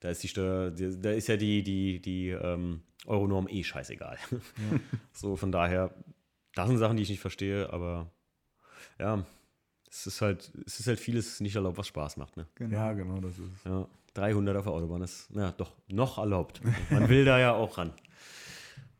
da 0.00 0.10
ist 0.10 0.20
die 0.24 0.28
Steuer, 0.28 0.70
die- 0.72 1.00
da 1.00 1.10
ist 1.12 1.28
ja 1.28 1.36
die, 1.36 1.62
die, 1.62 2.00
die 2.02 2.30
ähm, 2.30 2.82
Euronorm 3.06 3.46
eh 3.48 3.62
scheißegal. 3.62 4.18
So, 5.12 5.36
von 5.36 5.52
daher, 5.52 5.94
das 6.54 6.68
sind 6.68 6.78
Sachen, 6.78 6.96
die 6.96 7.04
ich 7.04 7.08
nicht 7.10 7.20
verstehe, 7.20 7.72
aber 7.72 8.10
ja, 8.98 9.24
es 9.88 10.06
ist 10.08 10.20
halt, 10.20 10.50
es 10.66 10.80
ist 10.80 10.88
halt 10.88 10.98
vieles 10.98 11.40
nicht 11.40 11.54
erlaubt, 11.54 11.78
was 11.78 11.86
Spaß 11.86 12.16
macht, 12.16 12.36
ne? 12.36 12.46
Genau. 12.56 12.74
ja, 12.76 12.92
genau, 12.94 13.20
das 13.20 13.38
ist 13.38 13.46
es. 13.58 13.64
Ja, 13.64 13.88
300 14.14 14.56
auf 14.56 14.64
der 14.64 14.72
Autobahn 14.72 15.02
ist, 15.02 15.30
ja, 15.34 15.52
doch, 15.52 15.72
noch 15.88 16.18
erlaubt. 16.18 16.60
Man 16.90 17.08
will 17.08 17.24
da 17.24 17.38
ja 17.38 17.52
auch 17.54 17.78
ran. 17.78 17.92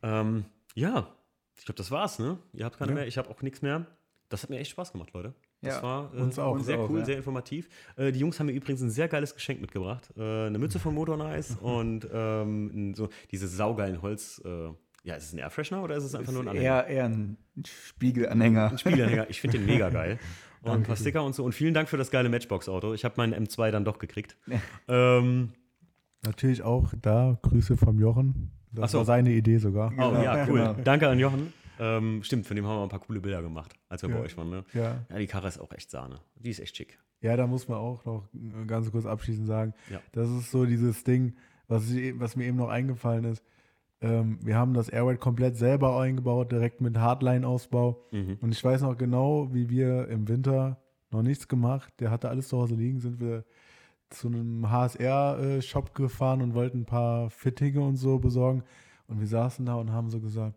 Ähm, 0.02 0.44
ja, 0.74 1.12
ich 1.58 1.64
glaube, 1.64 1.78
das 1.78 1.90
war's, 1.90 2.18
ne? 2.18 2.38
Ihr 2.52 2.64
habt 2.64 2.78
keine 2.78 2.92
Ja. 2.92 2.94
mehr, 2.96 3.06
ich 3.06 3.18
habe 3.18 3.28
auch 3.28 3.42
nichts 3.42 3.60
mehr. 3.62 3.86
Das 4.28 4.42
hat 4.42 4.50
mir 4.50 4.58
echt 4.58 4.70
Spaß 4.72 4.92
gemacht, 4.92 5.10
Leute. 5.14 5.34
Das 5.62 5.76
Ja, 5.76 5.82
war 5.82 6.14
äh, 6.14 6.18
uns 6.20 6.38
auch. 6.38 6.58
sehr 6.58 6.78
Uns 6.78 6.84
auch, 6.86 6.90
cool, 6.90 6.98
ja. 7.00 7.04
sehr 7.04 7.16
informativ. 7.16 7.68
Äh, 7.96 8.12
die 8.12 8.18
Jungs 8.18 8.38
haben 8.40 8.46
mir 8.46 8.52
übrigens 8.52 8.80
ein 8.82 8.90
sehr 8.90 9.08
geiles 9.08 9.34
Geschenk 9.34 9.60
mitgebracht. 9.60 10.12
Äh, 10.16 10.46
eine 10.46 10.58
Mütze 10.58 10.78
von 10.78 10.94
Motor 10.94 11.16
Nice 11.16 11.56
und 11.60 12.08
ähm, 12.12 12.94
so 12.94 13.08
diese 13.30 13.46
saugeilen 13.48 14.02
Holz. 14.02 14.42
Äh, 14.44 14.70
ja, 15.04 15.14
ist 15.14 15.26
es 15.26 15.32
ein 15.32 15.38
Airfreshener 15.38 15.82
oder 15.84 15.94
ist 15.96 16.02
es 16.04 16.14
einfach 16.16 16.32
nur 16.32 16.42
ein 16.42 16.46
Ist 16.48 16.50
Anhänger? 16.50 16.86
eher, 16.86 16.96
eher 16.96 17.04
ein 17.04 17.36
Spiegelanhänger. 17.64 18.70
Ein 18.72 18.78
Spielanhänger. 18.78 19.30
Ich 19.30 19.40
finde 19.40 19.58
den 19.58 19.66
mega 19.72 19.88
geil. 19.90 20.18
Und 20.62 20.72
ein 20.72 20.82
paar 20.82 20.96
Sticker 20.96 21.22
und 21.22 21.32
so. 21.34 21.44
Und 21.44 21.52
vielen 21.52 21.74
Dank 21.74 21.88
für 21.88 21.96
das 21.96 22.10
geile 22.10 22.28
Matchbox-Auto. 22.28 22.92
Ich 22.94 23.04
habe 23.04 23.14
meinen 23.18 23.46
M2 23.46 23.70
dann 23.70 23.84
doch 23.84 23.98
gekriegt. 23.98 24.36
ähm, 24.88 25.52
Natürlich 26.24 26.62
auch 26.62 26.92
da 27.00 27.38
Grüße 27.42 27.76
vom 27.76 28.00
Jochen. 28.00 28.50
Das 28.72 28.90
so. 28.90 28.98
war 28.98 29.04
seine 29.04 29.30
Idee 29.30 29.58
sogar. 29.58 29.92
Oh 29.96 30.10
Genau, 30.10 30.22
ja, 30.22 30.44
cool. 30.48 30.58
genau. 30.58 30.72
Danke 30.82 31.08
an 31.08 31.20
Jochen. 31.20 31.52
Ähm, 31.78 32.22
stimmt, 32.22 32.46
von 32.46 32.56
dem 32.56 32.66
haben 32.66 32.78
wir 32.78 32.82
ein 32.82 32.88
paar 32.88 33.00
coole 33.00 33.20
Bilder 33.20 33.42
gemacht, 33.42 33.74
als 33.88 34.02
wir 34.02 34.10
Ja. 34.10 34.16
bei 34.16 34.22
euch 34.22 34.36
waren. 34.36 34.50
Ne? 34.50 34.64
Ja. 34.74 35.04
Ja, 35.10 35.18
die 35.18 35.26
Karre 35.26 35.48
ist 35.48 35.58
auch 35.58 35.72
echt 35.72 35.90
Sahne. 35.90 36.20
Die 36.36 36.50
ist 36.50 36.60
echt 36.60 36.76
schick. 36.76 36.98
Ja, 37.20 37.36
da 37.36 37.46
muss 37.46 37.66
man 37.68 37.78
auch 37.78 38.04
noch 38.04 38.24
ganz 38.66 38.90
kurz 38.92 39.06
abschließend 39.06 39.46
sagen, 39.46 39.74
Ja. 39.90 40.00
das 40.12 40.28
ist 40.30 40.50
so 40.50 40.64
dieses 40.66 41.02
Ding, 41.04 41.34
was, 41.68 41.90
ich, 41.90 42.18
was 42.20 42.36
mir 42.36 42.44
eben 42.46 42.56
noch 42.58 42.68
eingefallen 42.68 43.24
ist. 43.24 43.42
Ähm, 44.00 44.38
wir 44.42 44.56
haben 44.56 44.74
das 44.74 44.88
Airride 44.90 45.18
komplett 45.18 45.56
selber 45.56 45.98
eingebaut, 45.98 46.52
direkt 46.52 46.80
mit 46.82 46.98
Hardline-Ausbau. 46.98 48.04
Mhm. 48.12 48.36
Und 48.40 48.52
ich 48.52 48.62
weiß 48.62 48.82
noch 48.82 48.96
genau, 48.96 49.52
wie 49.54 49.70
wir 49.70 50.08
im 50.08 50.28
Winter 50.28 50.78
noch 51.10 51.22
nichts 51.22 51.48
gemacht. 51.48 51.92
Der 52.00 52.10
hatte 52.10 52.28
alles 52.28 52.48
zu 52.48 52.58
Hause 52.58 52.74
liegen, 52.74 53.00
sind 53.00 53.20
wir 53.20 53.44
zu 54.10 54.28
einem 54.28 54.70
HSR-Shop 54.70 55.94
gefahren 55.94 56.42
und 56.42 56.54
wollten 56.54 56.80
ein 56.80 56.84
paar 56.86 57.30
Fittinge 57.30 57.80
und 57.80 57.96
so 57.96 58.18
besorgen. 58.18 58.62
Und 59.08 59.20
wir 59.20 59.26
saßen 59.26 59.64
da 59.66 59.74
und 59.76 59.90
haben 59.92 60.10
so 60.10 60.20
gesagt, 60.20 60.56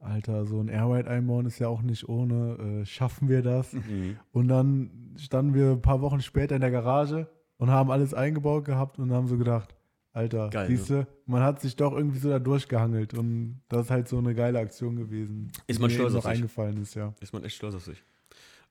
Alter, 0.00 0.46
so 0.46 0.60
ein 0.60 0.68
Airride 0.68 1.08
einbauen 1.08 1.46
ist 1.46 1.58
ja 1.58 1.68
auch 1.68 1.82
nicht 1.82 2.08
ohne. 2.08 2.80
Äh, 2.82 2.86
schaffen 2.86 3.28
wir 3.28 3.42
das? 3.42 3.74
Mhm. 3.74 4.18
Und 4.32 4.48
dann 4.48 5.14
standen 5.16 5.54
wir 5.54 5.72
ein 5.72 5.82
paar 5.82 6.00
Wochen 6.00 6.22
später 6.22 6.54
in 6.54 6.62
der 6.62 6.70
Garage 6.70 7.28
und 7.58 7.70
haben 7.70 7.90
alles 7.90 8.14
eingebaut 8.14 8.64
gehabt 8.64 8.98
und 8.98 9.12
haben 9.12 9.28
so 9.28 9.36
gedacht, 9.36 9.74
Alter, 10.12 10.50
siehst 10.66 10.90
du, 10.90 11.06
man 11.26 11.42
hat 11.42 11.60
sich 11.60 11.76
doch 11.76 11.92
irgendwie 11.92 12.18
so 12.18 12.30
da 12.30 12.38
durchgehangelt 12.38 13.14
und 13.14 13.60
das 13.68 13.84
ist 13.84 13.90
halt 13.90 14.08
so 14.08 14.18
eine 14.18 14.34
geile 14.34 14.58
Aktion 14.58 14.96
gewesen. 14.96 15.52
Ist 15.68 15.80
man 15.80 15.90
stolz 15.90 16.14
auf 16.14 16.24
sich. 16.24 16.32
eingefallen 16.32 16.82
ist, 16.82 16.94
ja. 16.94 17.14
Ist 17.20 17.32
man 17.32 17.44
echt 17.44 17.56
stolz 17.56 17.74
auf 17.74 17.84
sich. 17.84 18.02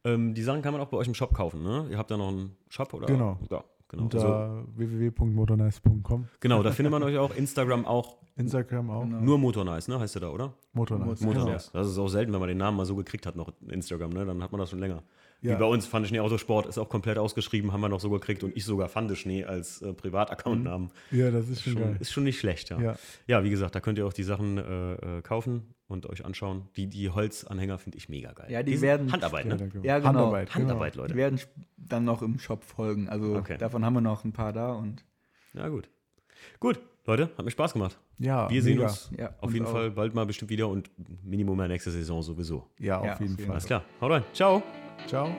Ähm, 0.03 0.33
die 0.33 0.43
Sachen 0.43 0.61
kann 0.61 0.73
man 0.73 0.81
auch 0.81 0.89
bei 0.89 0.97
euch 0.97 1.07
im 1.07 1.13
Shop 1.13 1.33
kaufen, 1.33 1.63
ne? 1.63 1.87
Ihr 1.91 1.97
habt 1.97 2.11
ja 2.11 2.17
noch 2.17 2.29
einen 2.29 2.55
Shop, 2.69 2.93
oder? 2.93 3.05
Genau. 3.05 3.39
Ja, 3.49 3.63
genau. 3.89 4.03
Unter 4.03 4.23
Also, 4.25 4.67
www.motornice.com. 4.75 6.27
genau, 6.39 6.63
da 6.63 6.71
findet 6.71 6.91
man 6.91 7.03
euch 7.03 7.17
auch. 7.17 7.35
Instagram 7.35 7.85
auch. 7.85 8.15
Instagram 8.37 8.89
auch. 8.89 9.01
Genau. 9.03 9.19
Nur 9.19 9.37
Motornice, 9.37 9.89
ne? 9.89 9.99
Heißt 9.99 10.15
der 10.15 10.21
da, 10.21 10.29
oder? 10.29 10.53
Motornice. 10.73 11.19
Motor- 11.21 11.41
Motornice. 11.41 11.71
Das 11.73 11.87
ist 11.87 11.97
auch 11.97 12.07
selten, 12.07 12.31
wenn 12.31 12.39
man 12.39 12.47
den 12.49 12.57
Namen 12.57 12.77
mal 12.77 12.85
so 12.85 12.95
gekriegt 12.95 13.25
hat, 13.25 13.35
noch 13.35 13.51
Instagram, 13.67 14.11
ne? 14.11 14.25
Dann 14.25 14.41
hat 14.41 14.51
man 14.51 14.59
das 14.59 14.69
schon 14.69 14.79
länger. 14.79 15.03
Ja. 15.41 15.55
Wie 15.55 15.59
bei 15.59 15.65
uns, 15.65 15.87
Pfande 15.87 16.07
Schnee 16.09 16.19
Autosport 16.19 16.65
ist 16.65 16.77
auch 16.77 16.89
komplett 16.89 17.17
ausgeschrieben, 17.17 17.71
haben 17.71 17.79
wir 17.79 17.87
noch 17.89 18.01
so 18.01 18.09
gekriegt 18.09 18.43
und 18.43 18.57
ich 18.57 18.65
sogar 18.65 18.89
Pfande 18.89 19.15
Schnee 19.15 19.45
als 19.45 19.81
äh, 19.81 19.93
Privataccount-Namen. 19.93 20.91
Ja, 21.11 21.31
das 21.31 21.47
ist 21.47 21.61
schon, 21.63 21.73
Schon, 21.73 21.81
geil. 21.81 21.97
ist 21.99 22.11
schon 22.11 22.25
nicht 22.25 22.39
schlecht, 22.39 22.69
ja. 22.71 22.79
Ja. 22.81 22.95
ja. 23.25 23.43
wie 23.43 23.49
gesagt, 23.49 23.73
da 23.73 23.79
könnt 23.79 23.97
ihr 23.97 24.05
auch 24.05 24.11
die 24.13 24.23
Sachen 24.23 24.57
äh, 24.57 24.93
äh, 25.19 25.21
kaufen 25.21 25.73
und 25.87 26.07
euch 26.07 26.25
anschauen. 26.25 26.67
Die, 26.75 26.87
die 26.87 27.09
Holzanhänger 27.09 27.77
finde 27.77 27.97
ich 27.97 28.09
mega 28.09 28.33
geil. 28.33 28.47
Ja, 28.51 28.63
die 28.63 28.73
sind 28.73 28.81
werden- 28.81 29.11
Handarbeit, 29.13 29.45
ne? 29.45 29.55
danke. 29.55 29.79
Ja, 29.83 29.97
genau. 29.99 30.09
Handarbeit. 30.09 30.55
Handarbeit, 30.55 30.93
Die 30.95 30.97
Leute. 30.99 31.15
werden 31.15 31.35
sp- 31.39 31.55
dann 31.77 32.03
noch 32.03 32.21
im 32.21 32.37
Shop 32.37 32.63
folgen. 32.65 33.07
Also 33.07 33.35
Okay. 33.37 33.57
davon 33.57 33.85
haben 33.85 33.93
wir 33.93 34.01
noch 34.01 34.25
ein 34.25 34.33
paar 34.33 34.51
da 34.51 34.73
und 34.73 35.05
Ja, 35.53 35.69
gut. 35.69 35.89
Gut, 36.59 36.79
Leute, 37.09 37.29
hat 37.37 37.43
mir 37.43 37.51
Spaß 37.51 37.73
gemacht. 37.73 37.97
Ja, 38.19 38.49
Wir 38.49 38.61
sehen 38.61 38.75
mega. 38.77 38.87
uns 38.89 39.09
Ja, 39.17 39.33
auf 39.41 39.51
jeden 39.53 39.65
auch. 39.65 39.71
Fall 39.71 39.91
bald 39.91 40.13
mal 40.13 40.25
bestimmt 40.25 40.51
wieder 40.51 40.67
und 40.69 40.89
Minimum 41.23 41.59
ja 41.59 41.67
nächste 41.67 41.89
Saison 41.91 42.21
sowieso. 42.21 42.67
Ja, 42.79 42.99
auf 42.99 43.05
Ja, 43.05 43.13
auf 43.13 43.19
jeden 43.19 43.31
jeden 43.31 43.45
Fall. 43.45 43.53
Alles 43.53 43.65
klar, 43.65 43.83
haut 43.99 44.11
rein. 44.11 44.23
Ciao. 44.33 44.61
Ciao. 45.07 45.29